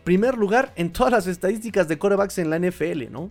primer 0.04 0.36
lugar 0.36 0.72
en 0.76 0.92
todas 0.92 1.12
las 1.12 1.26
estadísticas 1.26 1.88
de 1.88 1.98
corebacks 1.98 2.38
en 2.38 2.50
la 2.50 2.58
NFL, 2.58 3.10
¿no? 3.10 3.30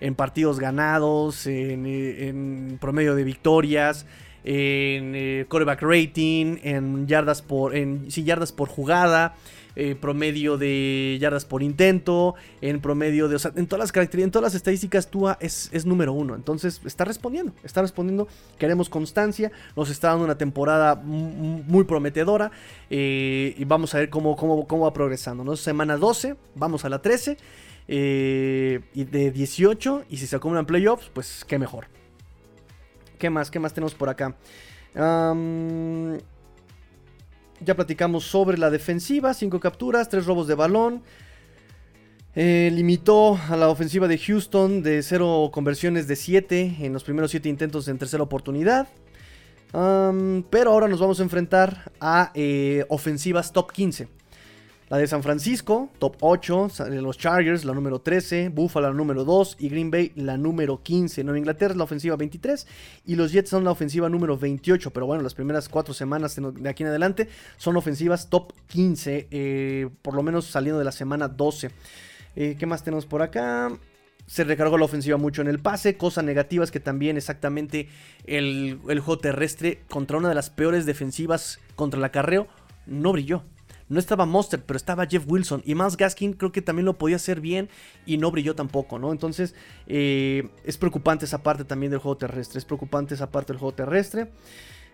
En 0.00 0.14
partidos 0.14 0.58
ganados, 0.58 1.46
en, 1.46 1.84
en 1.84 2.78
promedio 2.80 3.14
de 3.14 3.22
victorias, 3.22 4.06
en 4.44 5.44
coreback 5.44 5.82
rating, 5.82 6.56
en 6.62 7.06
yardas 7.06 7.42
por, 7.42 7.76
en, 7.76 8.08
yardas 8.08 8.50
por 8.50 8.70
jugada. 8.70 9.34
Promedio 10.00 10.58
de 10.58 11.16
yardas 11.20 11.44
por 11.44 11.62
intento, 11.62 12.34
en 12.60 12.80
promedio 12.80 13.28
de, 13.28 13.36
o 13.36 13.38
sea, 13.38 13.52
en 13.56 13.66
todas 13.66 13.80
las 13.80 13.92
características, 13.92 14.26
en 14.26 14.30
todas 14.30 14.44
las 14.44 14.54
estadísticas, 14.54 15.10
Tua 15.10 15.38
es, 15.40 15.70
es 15.72 15.86
número 15.86 16.12
uno. 16.12 16.34
Entonces 16.34 16.80
está 16.84 17.04
respondiendo, 17.04 17.52
está 17.62 17.80
respondiendo. 17.80 18.28
Queremos 18.58 18.88
constancia, 18.88 19.50
nos 19.76 19.90
está 19.90 20.08
dando 20.08 20.24
una 20.24 20.36
temporada 20.36 20.94
muy 20.94 21.84
prometedora 21.84 22.50
eh, 22.90 23.54
y 23.56 23.64
vamos 23.64 23.94
a 23.94 23.98
ver 23.98 24.10
cómo, 24.10 24.36
cómo, 24.36 24.66
cómo 24.66 24.84
va 24.84 24.92
progresando. 24.92 25.44
¿no? 25.44 25.56
Semana 25.56 25.96
12, 25.96 26.36
vamos 26.54 26.84
a 26.84 26.88
la 26.88 27.00
13 27.00 27.38
eh, 27.88 28.80
y 28.94 29.04
de 29.04 29.30
18 29.30 30.04
y 30.08 30.16
si 30.16 30.26
se 30.26 30.36
acumulan 30.36 30.66
playoffs, 30.66 31.10
pues 31.12 31.44
qué 31.44 31.58
mejor. 31.58 31.86
¿Qué 33.18 33.30
más? 33.30 33.50
¿Qué 33.50 33.58
más 33.58 33.74
tenemos 33.74 33.94
por 33.94 34.08
acá? 34.08 34.36
Ya 37.64 37.74
platicamos 37.74 38.24
sobre 38.24 38.56
la 38.56 38.70
defensiva, 38.70 39.34
5 39.34 39.60
capturas, 39.60 40.08
3 40.08 40.24
robos 40.26 40.46
de 40.46 40.54
balón. 40.54 41.02
Eh, 42.34 42.70
limitó 42.72 43.38
a 43.48 43.56
la 43.56 43.68
ofensiva 43.68 44.06
de 44.06 44.16
Houston 44.16 44.82
de 44.82 45.02
0 45.02 45.50
conversiones 45.52 46.06
de 46.06 46.14
7 46.14 46.76
en 46.80 46.92
los 46.92 47.02
primeros 47.02 47.32
7 47.32 47.48
intentos 47.48 47.88
en 47.88 47.98
tercera 47.98 48.22
oportunidad. 48.22 48.88
pero 49.72 50.70
ahora 50.72 50.88
nos 50.88 51.00
vamos 51.00 51.20
a 51.20 51.22
enfrentar 51.22 51.92
a 52.00 52.30
eh, 52.34 52.84
ofensivas 52.88 53.52
top 53.52 53.72
15. 53.72 54.19
La 54.90 54.98
de 54.98 55.06
San 55.06 55.22
Francisco, 55.22 55.88
top 56.00 56.16
8, 56.18 56.68
los 57.00 57.16
Chargers, 57.16 57.64
la 57.64 57.72
número 57.74 58.00
13, 58.00 58.48
Buffalo, 58.48 58.88
la 58.88 58.92
número 58.92 59.24
2 59.24 59.58
y 59.60 59.68
Green 59.68 59.88
Bay, 59.88 60.10
la 60.16 60.36
número 60.36 60.82
15. 60.82 61.22
Nueva 61.22 61.38
Inglaterra 61.38 61.70
es 61.70 61.76
la 61.76 61.84
ofensiva 61.84 62.16
23 62.16 62.66
y 63.06 63.14
los 63.14 63.30
Jets 63.30 63.50
son 63.50 63.62
la 63.62 63.70
ofensiva 63.70 64.08
número 64.08 64.36
28. 64.36 64.90
Pero 64.90 65.06
bueno, 65.06 65.22
las 65.22 65.34
primeras 65.34 65.68
4 65.68 65.94
semanas 65.94 66.34
de 66.36 66.68
aquí 66.68 66.82
en 66.82 66.88
adelante 66.88 67.28
son 67.56 67.76
ofensivas 67.76 68.30
top 68.30 68.52
15, 68.66 69.28
eh, 69.30 69.88
por 70.02 70.14
lo 70.14 70.24
menos 70.24 70.46
saliendo 70.46 70.80
de 70.80 70.84
la 70.84 70.90
semana 70.90 71.28
12. 71.28 71.70
Eh, 72.34 72.56
¿Qué 72.58 72.66
más 72.66 72.82
tenemos 72.82 73.06
por 73.06 73.22
acá? 73.22 73.70
se 74.26 74.44
recargó 74.44 74.78
la 74.78 74.84
ofensiva 74.84 75.16
mucho 75.16 75.40
en 75.40 75.48
el 75.48 75.60
pase. 75.60 75.96
Cosa 75.96 76.22
negativa 76.22 76.64
es 76.64 76.72
que 76.72 76.80
también 76.80 77.16
exactamente 77.16 77.88
el, 78.26 78.80
el, 78.88 79.00
juego 79.00 79.20
terrestre 79.20 79.82
contra 79.88 80.18
una 80.18 80.28
de 80.28 80.36
las 80.36 80.50
peores 80.50 80.84
defensivas 80.86 81.60
contra 81.76 81.98
el 81.98 82.04
acarreo 82.04 82.48
no 82.86 83.12
brilló. 83.12 83.44
No 83.90 83.98
estaba 83.98 84.24
Monster, 84.24 84.62
pero 84.64 84.76
estaba 84.76 85.04
Jeff 85.04 85.24
Wilson. 85.26 85.62
Y 85.66 85.74
Miles 85.74 85.96
Gaskin 85.96 86.32
creo 86.32 86.52
que 86.52 86.62
también 86.62 86.86
lo 86.86 86.96
podía 86.96 87.16
hacer 87.16 87.40
bien 87.40 87.68
y 88.06 88.16
no 88.16 88.30
brilló 88.30 88.54
tampoco, 88.54 88.98
¿no? 88.98 89.10
Entonces 89.10 89.54
eh, 89.88 90.48
es 90.64 90.78
preocupante 90.78 91.24
esa 91.24 91.42
parte 91.42 91.64
también 91.64 91.90
del 91.90 91.98
juego 91.98 92.16
terrestre. 92.16 92.58
Es 92.58 92.64
preocupante 92.64 93.14
esa 93.14 93.30
parte 93.30 93.52
del 93.52 93.58
juego 93.58 93.74
terrestre. 93.74 94.30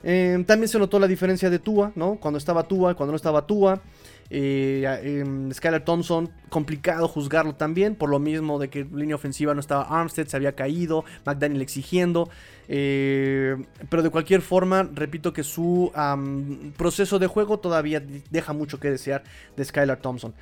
Eh, 0.02 0.43
también 0.47 0.68
se 0.68 0.78
notó 0.78 0.98
la 0.98 1.06
diferencia 1.06 1.51
de 1.51 1.59
Tua, 1.59 1.93
¿no? 1.94 2.16
Cuando 2.16 2.39
estaba 2.39 2.62
Tua, 2.66 2.94
cuando 2.94 3.12
no 3.12 3.16
estaba 3.16 3.47
Tua. 3.47 3.82
Em, 4.28 5.53
Skylar 5.53 5.85
Thompson, 5.85 6.31
complicado 6.48 7.07
juzgarlo 7.09 7.55
también, 7.55 7.94
por 7.94 8.11
lo 8.11 8.19
mismo 8.19 8.59
de 8.59 8.69
que 8.69 8.85
línea 8.85 9.15
ofensiva 9.15 9.55
no 9.55 9.61
estaba 9.61 9.82
Armstead, 9.82 10.27
se 10.27 10.36
había 10.36 10.53
caído, 10.53 11.05
McDaniel 11.24 11.62
exigiendo. 11.62 12.28
Eh, 12.69 13.57
pero 13.89 14.03
de 14.03 14.11
cualquier 14.11 14.43
forma, 14.43 14.89
repito 14.93 15.32
que 15.32 15.44
su 15.44 15.93
proceso 16.77 17.19
de 17.19 17.27
juego 17.27 17.59
todavía 17.59 18.03
deja 18.31 18.53
mucho 18.53 18.81
que 18.81 18.90
desear 18.90 19.23
de 19.57 19.65
Skylar 19.65 19.98
Thompson. 19.98 20.35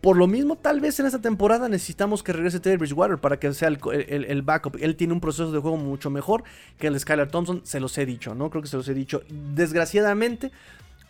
Por 0.00 0.16
lo 0.16 0.26
mismo, 0.26 0.56
tal 0.56 0.80
vez 0.80 0.98
en 0.98 1.04
esta 1.04 1.20
temporada 1.20 1.68
necesitamos 1.68 2.22
que 2.22 2.32
regrese 2.32 2.58
Teddy 2.58 2.78
Bridgewater 2.78 3.18
para 3.18 3.38
que 3.38 3.52
sea 3.52 3.68
el, 3.68 4.42
backup. 4.42 4.76
Él 4.80 4.96
tiene 4.96 5.12
un 5.12 5.20
proceso 5.20 5.52
de 5.52 5.58
juego 5.58 5.76
mucho 5.76 6.08
mejor 6.08 6.42
que 6.78 6.86
el 6.86 6.94
de 6.94 7.00
Skylar 7.00 7.28
Thompson, 7.28 7.60
se 7.64 7.80
los 7.80 7.96
he 7.98 8.06
dicho, 8.06 8.34
¿no? 8.34 8.48
Creo 8.48 8.62
que 8.62 8.68
se 8.68 8.78
los 8.78 8.88
he 8.88 8.94
dicho. 8.94 9.22
Desgraciadamente, 9.28 10.52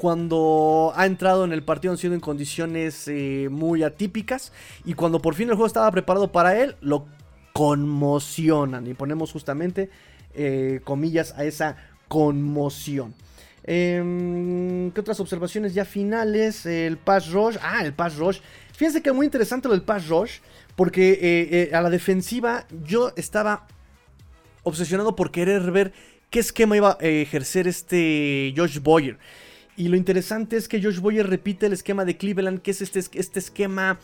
cuando 0.01 0.95
ha 0.97 1.05
entrado 1.05 1.45
en 1.45 1.53
el 1.53 1.63
partido 1.63 1.93
han 1.93 1.99
sido 1.99 2.15
en 2.15 2.21
condiciones 2.21 3.07
eh, 3.07 3.49
muy 3.51 3.83
atípicas 3.83 4.51
y 4.87 4.95
cuando 4.95 5.21
por 5.21 5.35
fin 5.35 5.51
el 5.51 5.57
juego 5.57 5.67
estaba 5.67 5.91
preparado 5.91 6.33
para 6.33 6.59
él, 6.59 6.75
lo 6.81 7.07
conmocionan 7.53 8.87
y 8.87 8.95
ponemos 8.95 9.31
justamente 9.31 9.91
eh, 10.33 10.81
comillas 10.85 11.35
a 11.37 11.45
esa 11.45 11.77
conmoción. 12.09 13.15
Em, 13.65 14.91
¿Qué 14.93 15.01
otras 15.01 15.21
observaciones 15.21 15.75
ya 15.75 15.85
finales? 15.85 16.65
El 16.65 16.97
pass 16.97 17.31
rush. 17.31 17.59
Ah, 17.61 17.85
el 17.85 17.93
pass 17.93 18.17
rush. 18.17 18.39
Fíjense 18.73 19.03
que 19.03 19.13
muy 19.13 19.27
interesante 19.27 19.69
lo 19.69 19.75
del 19.75 19.83
pass 19.83 20.09
rush. 20.09 20.39
Porque 20.77 21.19
eh, 21.53 21.75
a 21.77 21.83
la 21.83 21.91
defensiva 21.91 22.67
yo 22.85 23.13
estaba 23.17 23.67
obsesionado 24.63 25.15
por 25.15 25.31
querer 25.31 25.71
ver 25.71 25.93
qué 26.31 26.39
esquema 26.39 26.75
iba 26.75 26.97
a 26.99 27.05
ejercer 27.05 27.69
este 27.69 28.55
Josh 28.57 28.79
Boyer. 28.79 29.19
Y 29.81 29.89
lo 29.89 29.97
interesante 29.97 30.59
es 30.59 30.69
que 30.69 30.83
Josh 30.83 30.99
Boyer 30.99 31.27
repite 31.27 31.65
el 31.65 31.73
esquema 31.73 32.05
de 32.05 32.19
Cleveland, 32.19 32.61
que 32.61 32.73
es 32.73 32.83
este, 32.83 32.99
este 32.99 33.39
esquema 33.39 33.99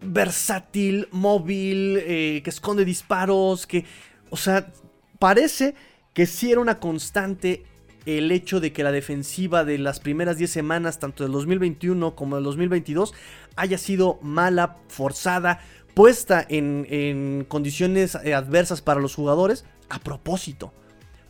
versátil, 0.00 1.06
móvil, 1.10 1.98
eh, 1.98 2.40
que 2.42 2.48
esconde 2.48 2.86
disparos, 2.86 3.66
que, 3.66 3.84
o 4.30 4.38
sea, 4.38 4.72
parece 5.18 5.74
que 6.14 6.24
sí 6.24 6.50
era 6.50 6.62
una 6.62 6.80
constante 6.80 7.66
el 8.06 8.32
hecho 8.32 8.58
de 8.58 8.72
que 8.72 8.82
la 8.82 8.90
defensiva 8.90 9.66
de 9.66 9.76
las 9.76 10.00
primeras 10.00 10.38
10 10.38 10.50
semanas, 10.50 10.98
tanto 10.98 11.24
del 11.24 11.32
2021 11.34 12.14
como 12.14 12.36
del 12.36 12.44
2022, 12.46 13.12
haya 13.56 13.76
sido 13.76 14.18
mala, 14.22 14.78
forzada, 14.88 15.60
puesta 15.92 16.42
en, 16.48 17.44
condiciones 17.48 18.16
eh, 18.24 18.32
adversas 18.32 18.80
para 18.80 18.98
los 18.98 19.14
jugadores 19.14 19.66
a 19.90 19.98
propósito. 19.98 20.72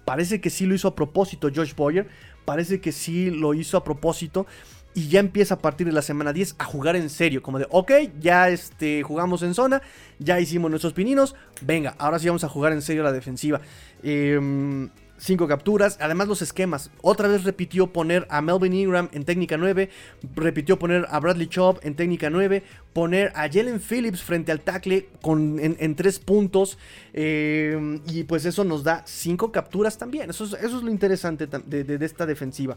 Parece 0.04 0.40
que 0.40 0.50
sí 0.50 0.66
lo 0.66 0.74
hizo 0.76 0.86
a 0.86 0.94
propósito 0.94 1.50
Josh 1.52 1.74
Boyer, 1.74 2.08
parece 2.44 2.80
que 2.80 2.92
sí 2.92 3.30
lo 3.30 3.54
hizo 3.54 3.76
a 3.76 3.84
propósito 3.84 4.46
y 4.94 5.08
ya 5.08 5.20
empieza 5.20 5.54
a 5.54 5.58
partir 5.58 5.86
de 5.86 5.92
la 5.92 6.02
semana 6.02 6.32
10 6.32 6.56
a 6.58 6.64
jugar 6.64 6.96
en 6.96 7.08
serio, 7.08 7.42
como 7.42 7.58
de, 7.58 7.66
ok, 7.70 7.92
ya 8.20 8.50
este, 8.50 9.02
jugamos 9.02 9.42
en 9.42 9.54
zona, 9.54 9.80
ya 10.18 10.38
hicimos 10.38 10.70
nuestros 10.70 10.92
pininos, 10.92 11.34
venga, 11.62 11.94
ahora 11.98 12.18
sí 12.18 12.26
vamos 12.26 12.44
a 12.44 12.48
jugar 12.48 12.72
en 12.72 12.82
serio 12.82 13.02
la 13.02 13.12
defensiva. 13.12 13.60
Eh, 14.02 14.90
5 15.22 15.46
capturas. 15.46 15.98
Además 16.00 16.26
los 16.26 16.42
esquemas. 16.42 16.90
Otra 17.00 17.28
vez 17.28 17.44
repitió 17.44 17.92
poner 17.92 18.26
a 18.28 18.42
Melvin 18.42 18.72
Ingram 18.72 19.08
en 19.12 19.24
técnica 19.24 19.56
9. 19.56 19.88
Repitió 20.34 20.78
poner 20.80 21.06
a 21.08 21.20
Bradley 21.20 21.46
Chubb 21.46 21.78
en 21.82 21.94
técnica 21.94 22.28
9. 22.28 22.64
Poner 22.92 23.32
a 23.36 23.48
Jalen 23.48 23.80
Phillips 23.80 24.20
frente 24.20 24.50
al 24.50 24.60
tackle 24.60 25.08
con, 25.20 25.60
en, 25.60 25.94
3 25.94 26.18
puntos. 26.18 26.76
Eh, 27.14 28.00
y 28.08 28.24
pues 28.24 28.44
eso 28.46 28.64
nos 28.64 28.82
da 28.82 29.04
5 29.06 29.52
capturas 29.52 29.96
también. 29.96 30.28
Eso 30.28 30.44
es, 30.44 30.72
lo 30.72 30.90
interesante 30.90 31.46
de, 31.46 32.04
esta 32.04 32.26
defensiva. 32.26 32.76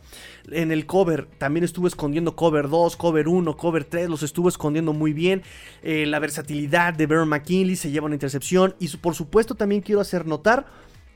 En 0.51 0.71
el 0.71 0.85
cover 0.85 1.25
también 1.39 1.63
estuvo 1.63 1.87
escondiendo 1.87 2.35
cover 2.35 2.69
2, 2.69 2.95
cover 2.95 3.27
1, 3.27 3.57
cover 3.57 3.85
3. 3.85 4.07
Los 4.07 4.21
estuvo 4.21 4.49
escondiendo 4.49 4.93
muy 4.93 5.13
bien. 5.13 5.41
Eh, 5.81 6.05
la 6.05 6.19
versatilidad 6.19 6.93
de 6.93 7.07
Baron 7.07 7.27
McKinley 7.27 7.75
se 7.75 7.89
lleva 7.89 8.05
una 8.05 8.15
intercepción. 8.15 8.75
Y 8.79 8.95
por 8.97 9.15
supuesto 9.15 9.55
también 9.55 9.81
quiero 9.81 9.99
hacer 9.99 10.27
notar 10.27 10.67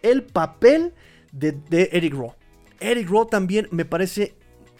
el 0.01 0.23
papel 0.23 0.93
de, 1.31 1.89
Eric 1.91 2.13
Rowe. 2.13 2.35
Eric 2.79 3.09
Rowe 3.09 3.27
también 3.29 3.67
me 3.71 3.85
parece 3.85 4.35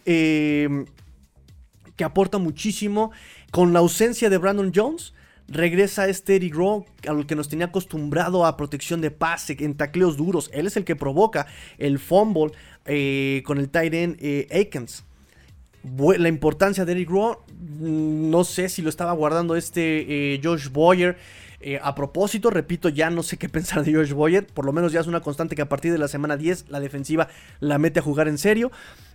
em, 0.06 0.86
que 1.96 2.04
aporta 2.04 2.38
muchísimo. 2.38 3.12
Con 3.52 3.74
la 3.74 3.80
ausencia 3.80 4.30
de 4.30 4.38
Brandon 4.38 4.72
Jones, 4.74 5.14
regresa 5.48 6.08
este 6.08 6.36
Eric 6.36 6.56
Rowe 6.56 6.86
al 7.08 7.26
que 7.26 7.36
nos 7.36 7.50
tenía 7.50 7.68
acostumbrado 7.68 8.46
a 8.46 8.56
protección 8.58 9.02
de 9.02 9.12
pase, 9.12 9.58
en 9.60 9.76
tacleos 9.76 10.18
duros. 10.18 10.50
Él 10.54 10.68
es 10.68 10.78
el 10.78 10.86
que 10.86 10.96
provoca 10.96 11.48
el 11.78 12.00
fumble 12.00 12.52
eh, 12.86 13.42
con 13.46 13.58
el 13.58 13.70
tight 13.70 13.94
end 13.94 14.18
eh, 14.20 14.48
Aikens. 14.52 15.04
La 15.84 16.28
importancia 16.28 16.84
de 16.86 16.92
Eric 16.92 17.10
Rowe, 17.10 17.38
mm, 17.48 18.30
no 18.30 18.44
sé 18.44 18.70
si 18.70 18.82
lo 18.82 18.90
estaba 18.90 19.14
guardando 19.14 19.56
este 19.56 20.34
eh, 20.34 20.42
Josh 20.44 20.70
Boyer. 20.70 21.18
Eh, 21.61 21.80
a 21.81 21.94
propósito, 21.94 22.49
repito, 22.49 22.90
ya 22.90 23.10
no 23.10 23.23
sé 23.23 23.38
qué 23.38 23.49
pensar 23.49 23.84
de 23.84 23.94
Josh 23.94 24.14
Boyer. 24.14 24.48
Por 24.48 24.65
lo 24.65 24.72
menos 24.72 24.91
ya 24.91 24.99
es 24.99 25.07
una 25.07 25.22
constante 25.22 25.56
que 25.56 25.61
a 25.61 25.69
partir 25.69 25.91
de 25.91 25.98
la 25.98 26.07
semana 26.07 26.38
10 26.38 26.69
la 26.69 26.80
defensiva 26.80 27.27
la 27.60 27.77
mete 27.77 27.99
a 27.99 28.03
jugar 28.03 28.27
en 28.27 28.38
serio. 28.38 28.72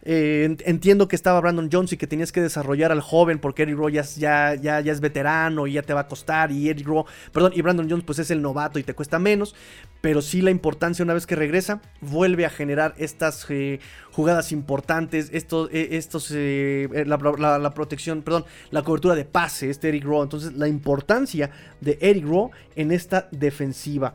Eh, 0.07 0.57
entiendo 0.67 1.09
que 1.09 1.17
estaba 1.17 1.41
Brandon 1.41 1.71
Jones 1.73 1.93
y 1.95 1.97
que 1.97 2.07
tenías 2.07 2.31
que 2.31 2.43
desarrollar 2.43 2.93
al 2.93 3.01
joven 3.01 3.39
porque 3.39 3.63
Eric 3.63 3.77
Rowe 3.77 3.91
ya, 3.91 4.05
ya, 4.05 4.55
ya, 4.55 4.79
es 4.81 5.01
veterano 5.01 5.67
y 5.67 5.73
ya 5.73 5.83
te 5.83 5.95
va 5.95 6.01
a 6.01 6.09
costar. 6.09 6.53
Y 6.53 6.69
Eric 6.69 6.87
Rowe, 6.87 7.07
perdón, 7.33 7.53
y 7.55 7.63
Brandon 7.63 7.89
Jones 7.89 8.05
pues 8.05 8.19
es 8.19 8.31
el 8.31 8.43
novato 8.43 8.79
y 8.79 8.83
te 8.83 8.95
cuesta 8.95 9.19
menos. 9.19 9.55
Pero 10.03 10.21
sí 10.21 10.43
la 10.43 10.51
importancia 10.51 11.03
una 11.03 11.15
vez 11.15 11.27
que 11.27 11.37
regresa, 11.37 11.81
vuelve 12.03 12.45
a 12.45 12.51
generar 12.51 12.95
estas 12.99 13.47
eh, 13.49 13.81
jugadas 14.13 14.53
importantes, 14.53 15.31
estos, 15.33 15.71
estos 15.73 16.31
la, 16.31 17.59
la, 17.59 17.75
protección, 17.75 18.21
perdón, 18.21 18.45
la 18.71 18.83
cobertura 18.83 19.15
de 19.15 19.25
pase, 19.25 19.71
este 19.71 19.89
Eric 19.89 20.05
Rowe. 20.05 20.23
Entonces 20.23 20.53
la 20.53 20.69
importancia 20.69 21.51
de 21.81 21.97
Eric 22.03 22.27
Rowe 22.27 22.51
en 22.77 22.93
esta 22.93 23.29
defensiva. 23.31 24.15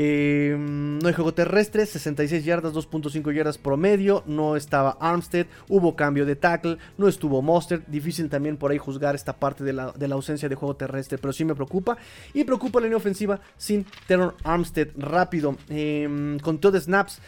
Eh, 0.00 0.54
no 0.56 1.08
hay 1.08 1.12
juego 1.12 1.34
terrestre, 1.34 1.84
66 1.84 2.44
yardas, 2.44 2.72
2.5 2.72 3.34
yardas 3.34 3.58
promedio. 3.58 4.22
No 4.26 4.54
estaba 4.54 4.96
Armstead, 5.00 5.46
hubo 5.68 5.96
cambio 5.96 6.24
de 6.24 6.36
tackle, 6.36 6.78
no 6.96 7.08
estuvo 7.08 7.42
Monster. 7.42 7.82
Difícil 7.88 8.28
también 8.28 8.56
por 8.56 8.70
ahí 8.70 8.78
juzgar 8.78 9.16
esta 9.16 9.32
parte 9.32 9.64
de 9.64 9.72
la, 9.72 9.92
ausencia 10.12 10.48
de 10.48 10.54
juego 10.54 10.76
terrestre, 10.76 11.18
pero 11.18 11.32
sí 11.32 11.44
me 11.44 11.56
preocupa. 11.56 11.98
Y 12.32 12.44
preocupa 12.44 12.78
la 12.78 12.84
línea 12.84 12.96
ofensiva 12.96 13.40
sin 13.56 13.84
Teron 14.06 14.34
Armstead. 14.44 14.90
Rápido, 14.96 15.56
eh, 15.68 16.38
con 16.42 16.58
todo 16.58 16.78
snaps. 16.78 17.20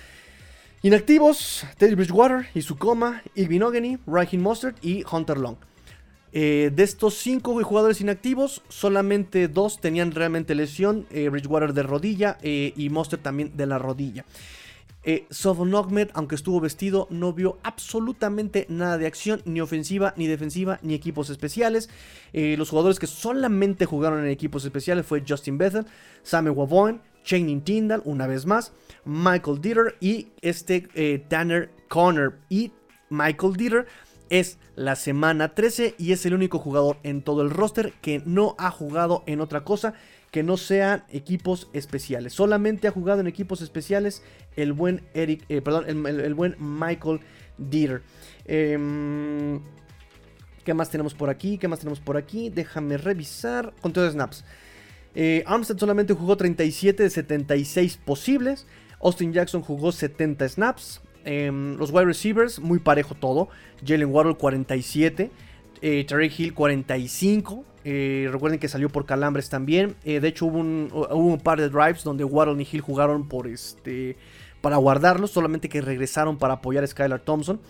Inactivos, 0.82 1.66
Teddy 1.76 1.96
Bridgewater, 1.96 2.46
Isukoma, 2.54 3.20
Igvin 3.34 3.64
Ogeny, 3.64 3.98
Raheem 4.06 4.42
Mostert 4.42 4.76
y 4.80 5.04
Hunter 5.10 5.38
Long. 5.38 5.56
Eh, 6.32 6.70
de 6.72 6.82
estos 6.84 7.14
cinco 7.14 7.60
jugadores 7.62 8.00
inactivos, 8.00 8.62
solamente 8.68 9.48
dos 9.48 9.80
tenían 9.80 10.12
realmente 10.12 10.54
lesión. 10.54 11.06
Eh, 11.10 11.28
Bridgewater 11.28 11.72
de 11.72 11.82
rodilla 11.82 12.38
eh, 12.42 12.72
y 12.76 12.88
Monster 12.88 13.18
también 13.18 13.56
de 13.56 13.66
la 13.66 13.78
rodilla. 13.78 14.24
Eh, 15.02 15.26
aunque 16.12 16.34
estuvo 16.34 16.60
vestido, 16.60 17.08
no 17.10 17.32
vio 17.32 17.58
absolutamente 17.62 18.66
nada 18.68 18.98
de 18.98 19.06
acción, 19.06 19.40
ni 19.46 19.60
ofensiva, 19.60 20.12
ni 20.16 20.26
defensiva, 20.26 20.78
ni 20.82 20.94
equipos 20.94 21.30
especiales. 21.30 21.88
los 22.32 22.68
jugadores 22.68 22.98
que 22.98 23.06
solamente 23.06 23.86
jugaron 23.86 24.20
en 24.20 24.30
equipos 24.30 24.64
especiales 24.64 25.06
fue 25.06 25.24
Justin 25.26 25.56
Bethel, 25.56 25.86
Samuel 26.22 26.54
Wavoin, 26.54 27.00
Channing 27.24 27.62
Tyndall, 27.62 28.02
una 28.04 28.26
vez 28.26 28.44
más, 28.44 28.72
Michael 29.06 29.60
Dieter 29.62 29.96
y 30.00 30.28
este 30.42 31.24
Tanner 31.28 31.70
Conner. 31.88 32.34
Y 32.50 32.70
Michael 33.08 33.54
Dieter 33.54 33.86
es 34.30 34.58
la 34.76 34.96
semana 34.96 35.54
13 35.54 35.96
y 35.98 36.12
es 36.12 36.24
el 36.24 36.34
único 36.34 36.58
jugador 36.58 36.98
en 37.02 37.22
todo 37.22 37.42
el 37.42 37.50
roster 37.50 37.92
que 38.00 38.22
no 38.24 38.54
ha 38.58 38.70
jugado 38.70 39.22
en 39.26 39.40
otra 39.40 39.64
cosa 39.64 39.94
que 40.30 40.42
no 40.42 40.56
sean 40.56 41.04
equipos 41.10 41.68
especiales. 41.72 42.32
Solamente 42.32 42.86
ha 42.88 42.92
jugado 42.92 43.20
en 43.20 43.26
equipos 43.26 43.60
especiales 43.62 44.22
el 44.56 44.72
buen 44.72 45.02
Eric, 45.12 45.44
eh, 45.48 45.60
perdón, 45.60 46.06
el, 46.06 46.34
buen 46.34 46.56
Michael 46.58 47.20
Dieter. 47.58 48.02
Em, 48.46 49.60
¿Qué 50.64 50.74
más 50.74 50.90
tenemos 50.90 51.14
por 51.14 51.30
aquí? 51.30 51.58
¿Qué 51.58 51.66
más 51.66 51.80
tenemos 51.80 52.00
por 52.00 52.16
aquí? 52.16 52.48
Déjame 52.48 52.96
revisar. 52.96 53.74
Conteo 53.80 54.04
de 54.04 54.12
snaps. 54.12 54.44
Eh, 55.14 55.42
Armstead 55.46 55.78
solamente 55.78 56.14
jugó 56.14 56.36
37 56.36 57.02
de 57.02 57.10
76 57.10 57.96
posibles. 57.96 58.66
Austin 59.02 59.32
Jackson 59.32 59.62
jugó 59.62 59.90
70 59.90 60.48
snaps. 60.48 61.00
Em, 61.24 61.76
los 61.76 61.90
wide 61.90 62.06
receivers, 62.06 62.58
muy 62.58 62.78
parejo 62.78 63.14
todo. 63.14 63.48
Jalen 63.84 64.10
Waddle 64.10 64.36
47. 64.36 65.30
Eh, 65.82 66.06
Hill 66.36 66.54
45. 66.54 67.64
Eh, 67.84 68.28
recuerden 68.30 68.58
que 68.58 68.68
salió 68.68 68.88
por 68.90 69.06
calambres 69.06 69.48
también. 69.48 69.96
Eh, 70.04 70.20
de 70.20 70.28
hecho, 70.28 70.46
hubo 70.46 70.58
un, 70.58 71.40
par 71.42 71.60
de 71.60 71.68
drives 71.68 72.04
donde 72.04 72.24
Waddle 72.24 72.62
y 72.62 72.68
Hill 72.70 72.82
jugaron 72.82 73.28
por 73.28 73.46
este, 73.46 74.16
para 74.60 74.76
guardarlos. 74.76 75.30
Solamente 75.30 75.68
que 75.68 75.80
regresaron 75.80 76.38
para 76.38 76.54
apoyar 76.54 76.84
a 76.84 76.86
Skylar 76.86 77.20
Thompson. 77.20 77.60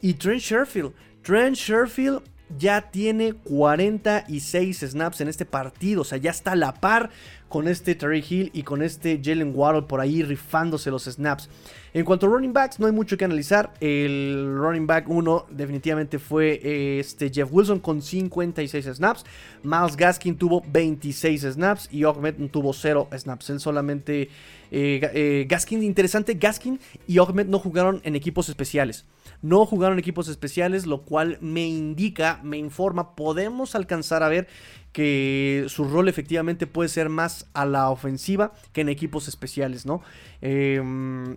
Y 0.00 0.14
Trent 0.14 0.40
Sherfield. 0.40 0.92
Trent 1.22 1.56
Sherfield 1.56 2.22
ya 2.56 2.90
tiene 2.90 3.32
46 3.32 4.78
snaps 4.80 5.20
en 5.20 5.28
este 5.28 5.44
partido. 5.44 6.02
O 6.02 6.04
sea, 6.04 6.18
ya 6.18 6.30
está 6.30 6.52
a 6.52 6.56
la 6.56 6.74
par 6.74 7.10
con 7.48 7.68
este 7.68 7.94
Terry 7.94 8.24
Hill 8.28 8.50
y 8.52 8.62
con 8.62 8.82
este 8.82 9.20
Jalen 9.22 9.52
Waddle 9.54 9.82
por 9.82 10.00
ahí 10.00 10.22
rifándose 10.22 10.90
los 10.90 11.04
snaps. 11.04 11.48
En 11.94 12.04
cuanto 12.04 12.26
a 12.26 12.28
running 12.28 12.52
backs, 12.52 12.78
no 12.78 12.86
hay 12.86 12.92
mucho 12.92 13.16
que 13.16 13.24
analizar. 13.24 13.72
El 13.80 14.54
running 14.54 14.86
back 14.86 15.08
1 15.08 15.46
definitivamente 15.50 16.18
fue 16.18 16.60
eh, 16.62 16.98
este 17.00 17.30
Jeff 17.32 17.48
Wilson 17.50 17.78
con 17.78 18.02
56 18.02 18.84
snaps. 18.84 19.24
Miles 19.62 19.96
Gaskin 19.96 20.36
tuvo 20.36 20.62
26 20.66 21.42
snaps 21.42 21.88
y 21.90 22.04
Ahmed 22.04 22.34
tuvo 22.50 22.72
0 22.72 23.08
snaps. 23.16 23.50
Él 23.50 23.60
solamente... 23.60 24.28
Eh, 24.72 25.00
eh, 25.14 25.46
Gaskin, 25.48 25.82
interesante, 25.84 26.34
Gaskin 26.34 26.80
y 27.06 27.18
Ahmed 27.18 27.46
no 27.46 27.60
jugaron 27.60 28.00
en 28.04 28.16
equipos 28.16 28.48
especiales. 28.48 29.06
No 29.40 29.64
jugaron 29.64 29.98
equipos 29.98 30.28
especiales, 30.28 30.86
lo 30.86 31.02
cual 31.02 31.38
me 31.40 31.66
indica, 31.66 32.40
me 32.42 32.58
informa, 32.58 33.14
podemos 33.14 33.74
alcanzar 33.74 34.22
a 34.22 34.28
ver 34.28 34.48
que 34.96 35.66
su 35.68 35.84
rol 35.84 36.08
efectivamente 36.08 36.66
puede 36.66 36.88
ser 36.88 37.10
más 37.10 37.50
a 37.52 37.66
la 37.66 37.90
ofensiva 37.90 38.54
que 38.72 38.80
en 38.80 38.88
equipos 38.88 39.28
especiales, 39.28 39.84
¿no? 39.84 40.00
Em, 40.40 41.36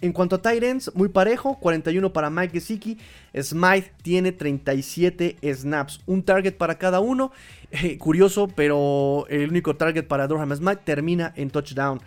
en 0.00 0.12
cuanto 0.12 0.36
a 0.36 0.42
Tyrants, 0.42 0.92
muy 0.94 1.08
parejo, 1.08 1.58
41 1.58 2.12
para 2.12 2.30
Mike 2.30 2.52
Gesicki. 2.52 2.96
Smythe 3.36 3.90
tiene 4.02 4.30
37 4.30 5.38
snaps, 5.52 6.00
un 6.06 6.22
target 6.22 6.52
para 6.52 6.78
cada 6.78 7.00
uno. 7.00 7.32
Curioso, 7.98 8.46
pero 8.46 9.26
el 9.28 9.50
único 9.50 9.74
target 9.74 10.06
para 10.06 10.28
Durham 10.28 10.54
Smythe 10.54 10.82
termina 10.84 11.32
en 11.34 11.50
touchdown. 11.50 12.00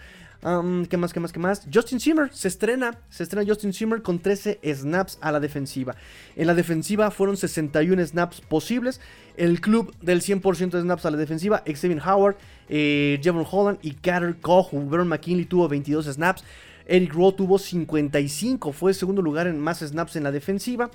¿Qué 0.44 0.98
más, 0.98 1.14
qué 1.14 1.22
más, 1.22 1.32
qué 1.32 1.40
más? 1.40 1.65
Justin 1.74 2.02
Zimmer 2.02 2.30
se 2.34 2.49
estrena. 2.49 2.99
Se 3.10 3.24
estrena 3.24 3.48
Justin 3.48 3.72
Zimmer 3.72 4.02
con 4.02 4.20
13 4.20 4.60
snaps 4.76 5.18
a 5.22 5.32
la 5.32 5.40
defensiva. 5.40 5.95
En 6.36 6.48
la 6.48 6.53
defensiva 6.53 7.11
fueron 7.11 7.38
61 7.38 8.06
snaps 8.06 8.41
posibles. 8.41 8.99
El 9.38 9.61
club 9.61 9.95
del 10.02 10.22
100% 10.22 10.72
de 10.72 10.82
snaps 10.82 11.06
a 11.06 11.11
la 11.11 11.18
defensiva, 11.18 11.64
Xavier 11.65 12.02
Howard, 12.06 12.36
eh, 12.68 13.22
Jevon 13.24 13.48
Holland 13.49 13.80
y 13.82 13.91
Carter 13.94 14.36
Koch. 14.41 14.74
Vernon 14.74 15.07
McKinley 15.07 15.45
tuvo 15.45 15.70
22 15.70 16.07
snaps. 16.07 16.44
Eric 16.86 17.14
Rowe 17.14 17.32
tuvo 17.32 17.57
55. 17.57 18.74
Fue 18.74 18.94
segundo 18.94 19.22
lugar 19.22 19.48
en 19.48 19.57
más 19.57 19.80
snaps 19.80 20.18
en 20.18 20.24
la 20.24 20.32
defensiva. 20.34 20.91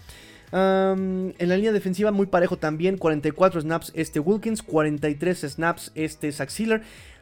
En 0.52 1.34
la 1.38 1.56
línea 1.56 1.72
defensiva 1.72 2.10
muy 2.10 2.26
parejo 2.26 2.56
también, 2.56 2.96
44 2.96 3.60
snaps 3.60 3.92
este 3.94 4.20
Wilkins, 4.20 4.62
43 4.62 5.40
snaps 5.40 5.92
este 5.94 6.32
Zach. 6.32 6.50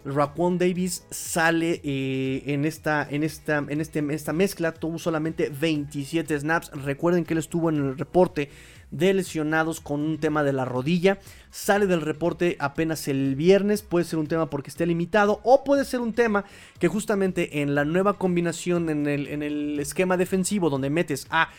Raquan 0.06 0.56
Davis 0.56 1.04
sale 1.10 1.80
eh, 1.82 2.42
en, 2.46 2.64
esta, 2.64 3.06
en, 3.10 3.24
esta, 3.24 3.58
en, 3.68 3.80
este, 3.80 4.04
esta 4.10 4.32
mezcla, 4.32 4.72
tuvo 4.72 4.98
solamente 4.98 5.50
27 5.50 6.38
snaps. 6.38 6.70
Recuerden 6.70 7.24
que 7.24 7.34
él 7.34 7.38
estuvo 7.38 7.70
en 7.70 7.76
el 7.76 7.98
reporte 7.98 8.50
de 8.92 9.14
lesionados 9.14 9.80
con 9.80 10.00
un 10.00 10.18
tema 10.18 10.44
de 10.44 10.52
la 10.52 10.64
rodilla. 10.64 11.18
Sale 11.50 11.88
del 11.88 12.02
reporte 12.02 12.56
apenas 12.60 13.08
el 13.08 13.34
viernes. 13.34 13.82
Puede 13.82 14.04
ser 14.04 14.20
un 14.20 14.28
tema 14.28 14.48
porque 14.48 14.70
esté 14.70 14.86
limitado. 14.86 15.40
O 15.42 15.64
puede 15.64 15.84
ser 15.84 16.00
un 16.00 16.12
tema 16.12 16.44
que 16.78 16.86
justamente 16.86 17.62
en 17.62 17.74
la 17.74 17.84
nueva 17.84 18.14
combinación 18.14 18.88
en 18.88 19.08
el, 19.08 19.26
en 19.26 19.42
el 19.42 19.80
esquema 19.80 20.16
defensivo 20.16 20.70
donde 20.70 20.88
metes 20.88 21.26
a 21.30 21.50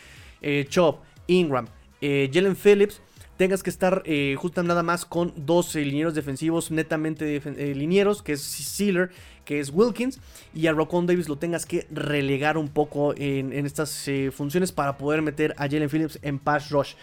eh, 0.41 0.65
Chop, 0.69 1.01
Ingram, 1.27 1.67
eh, 2.01 2.29
Jalen 2.33 2.55
Phillips 2.55 3.01
tengas 3.37 3.63
que 3.63 3.69
estar 3.69 4.01
eh, 4.05 4.35
justo 4.37 4.61
nada 4.63 4.83
más 4.83 5.05
con 5.05 5.31
dos 5.37 5.75
eh, 5.75 5.85
linieros 5.85 6.15
defensivos 6.15 6.71
netamente 6.71 7.37
eh, 7.37 7.75
linieros, 7.75 8.21
que 8.21 8.33
es 8.33 8.41
Sealer, 8.41 9.11
que 9.45 9.59
es 9.59 9.69
Wilkins, 9.69 10.19
y 10.53 10.67
a 10.67 10.73
Rocon 10.73 11.05
Davis 11.05 11.29
lo 11.29 11.37
tengas 11.37 11.65
que 11.65 11.87
relegar 11.91 12.57
un 12.57 12.67
poco 12.67 13.13
en, 13.15 13.53
estas 13.65 14.09
funciones 14.33 14.73
para 14.73 14.97
poder 14.97 15.21
meter 15.21 15.53
a 15.57 15.69
Jalen 15.69 15.89
Phillips 15.89 16.19
en 16.21 16.39
pass 16.39 16.69
rush. 16.69 16.95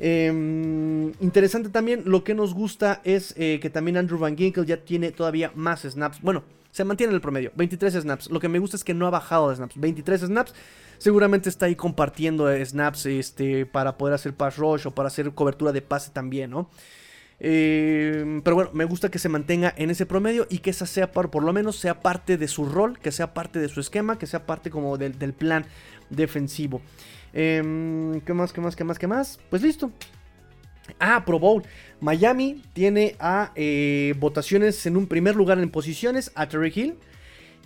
Em, 0.00 1.12
interesante 1.20 1.68
también, 1.68 2.02
lo 2.04 2.24
que 2.24 2.34
nos 2.34 2.52
gusta 2.52 3.00
es 3.04 3.32
que 3.34 3.70
también 3.72 3.96
Andrew 3.96 4.18
Van 4.18 4.36
Ginkel 4.36 4.66
ya 4.66 4.78
tiene 4.78 5.12
todavía 5.12 5.52
más 5.54 5.82
snaps. 5.82 6.20
Bueno, 6.20 6.42
se 6.74 6.82
mantiene 6.82 7.12
en 7.12 7.14
el 7.14 7.20
promedio, 7.20 7.52
23 7.54 7.94
snaps. 7.94 8.30
Lo 8.30 8.40
que 8.40 8.48
me 8.48 8.58
gusta 8.58 8.76
es 8.76 8.82
que 8.82 8.94
no 8.94 9.06
ha 9.06 9.10
bajado 9.10 9.48
de 9.48 9.54
snaps, 9.54 9.76
23 9.76 10.22
snaps 10.22 10.54
seguramente 10.98 11.48
está 11.48 11.66
ahí 11.66 11.76
compartiendo 11.76 12.48
snaps 12.52 13.06
este, 13.06 13.64
para 13.64 13.96
poder 13.96 14.14
hacer 14.14 14.34
pass 14.34 14.56
rush 14.56 14.88
o 14.88 14.90
para 14.90 15.06
hacer 15.06 15.32
cobertura 15.34 15.70
de 15.70 15.82
pase 15.82 16.10
también, 16.10 16.50
¿no? 16.50 16.68
Eh, 17.38 18.40
pero 18.42 18.56
bueno, 18.56 18.70
me 18.72 18.84
gusta 18.84 19.08
que 19.08 19.20
se 19.20 19.28
mantenga 19.28 19.72
en 19.76 19.90
ese 19.90 20.04
promedio 20.04 20.48
y 20.50 20.58
que 20.58 20.70
esa 20.70 20.86
sea, 20.86 21.12
por, 21.12 21.30
por 21.30 21.44
lo 21.44 21.52
menos, 21.52 21.76
sea 21.76 22.00
parte 22.00 22.36
de 22.36 22.48
su 22.48 22.64
rol, 22.64 22.98
que 22.98 23.12
sea 23.12 23.34
parte 23.34 23.60
de 23.60 23.68
su 23.68 23.78
esquema, 23.78 24.18
que 24.18 24.26
sea 24.26 24.44
parte 24.44 24.68
como 24.70 24.98
del, 24.98 25.14
plan 25.32 25.66
defensivo. 26.10 26.82
Em, 27.32 28.20
¿Qué 28.22 28.34
más, 28.34 28.52
qué 28.52 28.60
más, 28.60 28.74
qué 28.74 28.82
más, 28.82 28.98
qué 28.98 29.06
más? 29.06 29.38
Pues 29.48 29.62
listo. 29.62 29.92
Ah, 30.98 31.24
Pro 31.24 31.38
Bowl. 31.38 31.62
Miami 32.00 32.62
tiene 32.72 33.16
a 33.18 33.52
eh, 33.54 34.14
votaciones 34.18 34.84
en 34.86 34.96
un 34.96 35.06
primer 35.06 35.36
lugar 35.36 35.58
en 35.58 35.70
posiciones 35.70 36.32
a 36.34 36.48
Terry 36.48 36.72
Hill. 36.74 36.94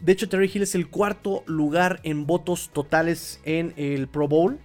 De 0.00 0.12
hecho, 0.12 0.28
Terry 0.28 0.50
Hill 0.52 0.62
es 0.62 0.74
el 0.74 0.88
cuarto 0.88 1.42
lugar 1.46 2.00
en 2.04 2.26
votos 2.26 2.70
totales 2.72 3.40
en 3.44 3.74
el 3.76 4.06
Pro 4.08 4.28
Bowl. 4.28 4.58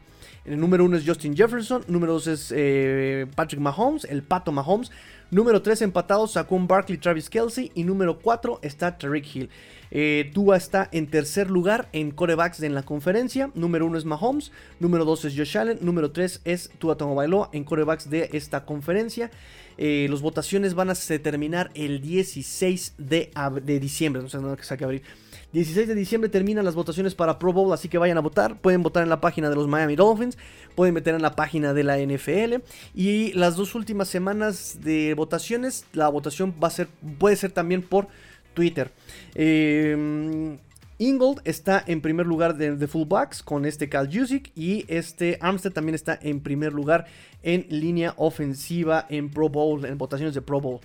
El 0.45 0.59
número 0.59 0.84
uno 0.85 0.97
es 0.97 1.07
Justin 1.07 1.35
Jefferson. 1.35 1.84
Número 1.88 2.13
dos 2.13 2.27
es 2.27 2.53
eh, 2.55 3.25
Patrick 3.35 3.61
Mahomes, 3.61 4.05
el 4.05 4.23
Pato 4.23 4.51
Mahomes. 4.51 4.91
Número 5.31 5.61
tres 5.61 5.81
empatados, 5.81 6.34
Saquon 6.34 6.67
Barkley, 6.67 6.97
Travis 6.97 7.30
Kelsey. 7.30 7.71
Y 7.73 7.84
número 7.84 8.19
cuatro 8.19 8.59
está 8.61 8.97
Terry 8.97 9.23
Hill. 9.34 9.49
Eh, 9.95 10.31
Tua 10.33 10.57
está 10.57 10.89
en 10.91 11.05
tercer 11.05 11.51
lugar 11.51 11.87
en 11.93 12.09
corebacks 12.09 12.63
en 12.63 12.73
la 12.73 12.81
conferencia. 12.81 13.51
Número 13.53 13.85
uno 13.85 13.99
es 13.99 14.05
Mahomes. 14.05 14.51
Número 14.79 15.05
dos 15.05 15.23
es 15.23 15.37
Josh 15.37 15.55
Allen. 15.55 15.77
Número 15.81 16.11
tres 16.11 16.41
es 16.45 16.71
Tua 16.79 16.97
Tagovailoa 16.97 17.51
en 17.53 17.63
corebacks 17.63 18.09
de 18.09 18.27
esta 18.33 18.65
conferencia. 18.65 19.29
Eh, 19.77 20.07
las 20.09 20.21
votaciones 20.21 20.73
van 20.73 20.89
a 20.89 20.95
terminar 20.95 21.69
el 21.75 22.01
16 22.01 22.95
de, 22.97 23.31
diciembre. 23.79 24.23
No 24.23 24.29
sé, 24.29 24.39
no 24.39 24.55
que 24.57 24.63
saque 24.63 24.83
abrir. 24.83 25.03
16 25.51 25.87
de 25.87 25.93
diciembre 25.93 26.29
terminan 26.29 26.65
las 26.65 26.73
votaciones 26.73 27.13
para 27.13 27.37
Pro 27.37 27.53
Bowl, 27.53 27.71
así 27.71 27.87
que 27.87 27.99
vayan 27.99 28.17
a 28.17 28.21
votar. 28.21 28.57
Pueden 28.59 28.81
votar 28.81 29.03
en 29.03 29.09
la 29.09 29.21
página 29.21 29.51
de 29.51 29.55
los 29.55 29.67
Miami 29.67 29.95
Dolphins, 29.95 30.39
pueden 30.73 30.95
meter 30.95 31.13
en 31.13 31.21
la 31.21 31.35
página 31.35 31.75
de 31.75 31.83
la 31.83 31.99
NFL. 31.99 32.63
Y 32.95 33.33
las 33.33 33.55
dos 33.55 33.75
últimas 33.75 34.07
semanas 34.07 34.79
de 34.81 35.13
votaciones, 35.13 35.85
la 35.93 36.09
votación 36.09 36.55
va 36.61 36.69
a 36.69 36.71
ser, 36.71 36.87
puede 37.19 37.35
ser 37.35 37.51
también 37.51 37.83
por 37.83 38.07
Twitter. 38.53 38.91
Eh, 39.35 40.57
Ingold 40.99 41.41
está 41.43 41.84
en 41.85 42.01
primer 42.01 42.25
lugar 42.25 42.55
de, 42.55 42.88
fullbacks 42.88 43.43
con 43.43 43.65
este 43.65 43.89
Cal 43.89 44.09
Jusic 44.11 44.51
y 44.55 44.85
este 44.88 45.38
Armstead 45.41 45.73
también 45.73 45.95
está 45.95 46.17
en 46.21 46.39
primer 46.39 46.71
lugar 46.71 47.07
en 47.41 47.65
línea 47.69 48.13
ofensiva 48.17 49.05
en 49.09 49.30
Pro 49.30 49.49
Bowl, 49.49 49.84
en 49.85 49.97
votaciones 49.97 50.34
de 50.34 50.41
Pro 50.41 50.61
Bowl. 50.61 50.80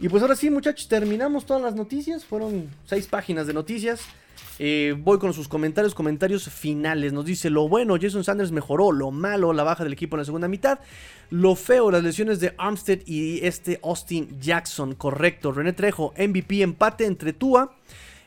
Y 0.00 0.08
pues 0.08 0.22
ahora 0.22 0.34
sí, 0.34 0.50
muchachos, 0.50 0.88
terminamos 0.88 1.46
todas 1.46 1.62
las 1.62 1.76
noticias. 1.76 2.24
Fueron 2.24 2.70
seis 2.86 3.06
páginas 3.06 3.46
de 3.46 3.52
noticias. 3.52 4.00
Eh, 4.58 4.94
voy 4.98 5.18
con 5.18 5.32
sus 5.32 5.48
comentarios, 5.48 5.94
comentarios 5.94 6.48
finales. 6.48 7.12
Nos 7.12 7.24
dice 7.24 7.50
lo 7.50 7.68
bueno, 7.68 7.96
Jason 8.00 8.24
Sanders 8.24 8.52
mejoró, 8.52 8.92
lo 8.92 9.10
malo, 9.10 9.52
la 9.52 9.64
baja 9.64 9.84
del 9.84 9.92
equipo 9.92 10.16
en 10.16 10.20
la 10.20 10.24
segunda 10.24 10.48
mitad, 10.48 10.78
lo 11.30 11.56
feo, 11.56 11.90
las 11.90 12.02
lesiones 12.02 12.40
de 12.40 12.54
Armstead 12.58 13.00
y 13.06 13.44
este 13.44 13.80
Austin 13.82 14.38
Jackson, 14.40 14.94
correcto. 14.94 15.52
René 15.52 15.72
Trejo, 15.72 16.12
MVP 16.16 16.62
empate 16.62 17.06
entre 17.06 17.32
Tua, 17.32 17.74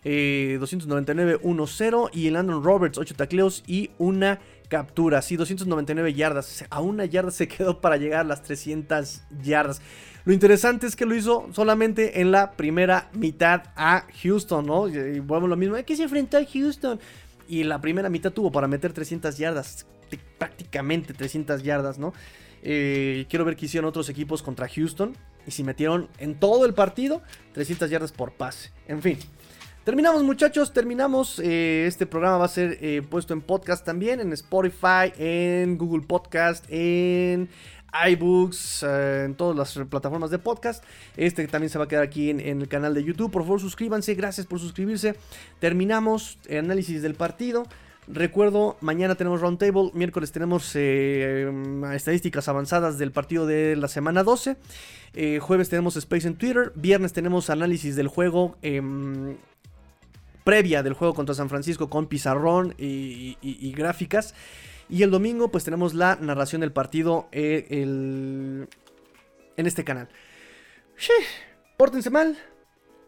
299-1-0 0.04 2.10
y 2.14 2.28
el 2.28 2.36
Andrew 2.36 2.62
Roberts, 2.62 2.98
8 2.98 3.16
tacleos 3.16 3.64
y 3.66 3.92
una 3.98 4.40
captura. 4.68 5.22
Sí, 5.22 5.36
299 5.36 6.14
yardas. 6.14 6.66
A 6.70 6.82
una 6.82 7.06
yarda 7.06 7.32
se 7.32 7.48
quedó 7.48 7.82
para 7.82 7.98
llegar 7.98 8.22
a 8.22 8.26
las 8.26 8.44
300 8.44 9.24
yardas. 9.44 9.82
Lo 10.26 10.34
interesante 10.34 10.88
es 10.88 10.96
que 10.96 11.06
lo 11.06 11.16
hizo 11.16 11.48
solamente 11.54 12.20
en 12.20 12.32
la 12.32 12.54
primera 12.54 13.10
mitad 13.14 13.64
a 13.76 14.08
Houston, 14.24 14.66
¿no? 14.66 14.88
Y 14.88 15.20
vuelvo 15.20 15.48
lo 15.48 15.56
mismo, 15.56 15.76
que 15.86 15.96
se 15.96 16.04
enfrentó 16.04 16.38
a 16.38 16.46
Houston. 16.46 17.00
Y 17.48 17.64
la 17.64 17.80
primera 17.80 18.10
mitad 18.10 18.32
tuvo 18.32 18.52
para 18.52 18.68
meter 18.68 18.92
300 18.92 19.38
yardas, 19.38 19.86
prácticamente 20.40 21.14
300 21.14 21.62
yardas, 21.62 22.00
¿no? 22.00 22.12
Eh, 22.64 23.28
quiero 23.30 23.46
ver 23.46 23.56
qué 23.56 23.68
hicieron 23.68 23.88
otros 23.88 24.10
equipos 24.10 24.42
contra 24.42 24.68
Houston. 24.68 25.16
Y 25.46 25.52
si 25.52 25.64
metieron 25.64 26.10
en 26.18 26.40
todo 26.40 26.66
el 26.66 26.74
partido 26.74 27.22
300 27.54 27.88
yardas 27.92 28.12
por 28.12 28.34
pase. 28.34 28.72
En 28.88 29.04
fin. 29.04 29.20
Terminamos 29.86 30.24
muchachos, 30.24 30.74
terminamos. 30.74 31.38
Eh, 31.38 31.86
este 31.86 32.08
programa 32.08 32.40
va 32.40 32.46
a 32.46 32.48
ser 32.48 32.80
eh, 32.82 33.04
puesto 33.08 33.36
en 33.36 33.42
podcast 33.42 33.86
también, 33.86 34.20
en 34.20 34.34
Spotify, 34.34 35.14
en 35.20 35.78
Google 35.78 36.08
Podcast, 36.08 36.66
en 36.70 37.50
iBooks, 38.10 38.84
eh, 38.84 39.24
en 39.26 39.36
todas 39.36 39.56
las 39.56 39.88
plataformas 39.88 40.30
de 40.30 40.40
podcast. 40.40 40.84
Este 41.16 41.48
también 41.48 41.70
se 41.70 41.78
va 41.78 41.86
a 41.86 41.88
quedar 41.88 42.04
aquí 42.04 42.30
en, 42.30 42.40
el 42.40 42.68
canal 42.68 42.94
de 42.94 43.04
YouTube. 43.04 43.32
Por 43.32 43.44
favor, 43.44 43.60
suscríbanse. 43.60 44.14
Gracias 44.16 44.46
por 44.48 44.60
suscribirse. 44.60 45.16
Terminamos 45.60 46.38
el 46.48 46.60
análisis 46.60 47.02
del 47.02 47.16
partido. 47.16 47.64
Recuerdo, 48.08 48.78
mañana 48.82 49.16
tenemos 49.16 49.42
Roundtable, 49.42 49.90
miércoles 49.96 50.32
tenemos 50.32 50.72
eh, 50.76 51.52
estadísticas 51.94 52.48
avanzadas 52.48 53.00
del 53.00 53.12
partido 53.12 53.48
de 53.48 53.76
la 53.76 53.88
semana 53.88 54.22
12, 54.22 54.58
eh, 55.16 55.40
jueves 55.40 55.70
tenemos 55.70 55.96
Space 55.96 56.28
en 56.28 56.36
Twitter, 56.36 56.72
viernes 56.76 57.14
tenemos 57.14 57.50
análisis 57.50 57.96
del 57.96 58.08
juego 58.08 58.58
em, 58.62 59.38
previa 60.44 60.84
del 60.84 60.94
juego 60.94 61.16
contra 61.16 61.34
San 61.34 61.50
Francisco 61.50 61.90
con 61.90 62.06
pizarrón 62.06 62.76
y 62.78 63.74
gráficas. 63.76 64.36
Y 64.90 65.04
el 65.04 65.12
domingo 65.12 65.50
pues 65.52 65.64
tenemos 65.64 65.94
la 65.94 66.18
narración 66.22 66.62
del 66.62 66.72
partido 66.72 67.28
eh, 67.32 67.66
en 67.70 68.68
este 69.58 69.84
canal. 69.84 70.10
Pórtense 71.78 72.10
mal, 72.10 72.38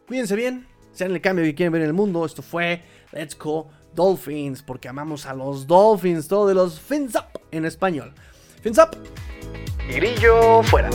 cuídense 0.06 0.36
bien, 0.36 0.66
sean 0.92 1.12
el 1.12 1.20
cambio 1.20 1.44
que 1.44 1.54
quieren 1.54 1.72
ver 1.72 1.82
en 1.82 1.88
el 1.88 1.94
mundo. 1.94 2.24
Esto 2.26 2.42
fue 2.42 2.82
Let's 3.12 3.38
Go 3.38 3.70
Dolphins, 3.94 4.62
porque 4.62 4.88
amamos 4.88 5.26
a 5.26 5.34
los 5.34 5.66
Dolphins, 5.66 6.28
todo 6.28 6.46
de 6.48 6.54
los 6.54 6.80
Fins 6.80 7.14
Up 7.14 7.40
en 7.50 7.64
español. 7.64 8.12
Fins 8.62 8.78
Up. 8.78 8.96
Grillo 9.88 10.62
fuera. 10.64 10.90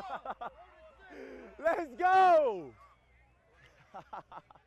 Let's 1.58 1.94
go! 1.98 2.70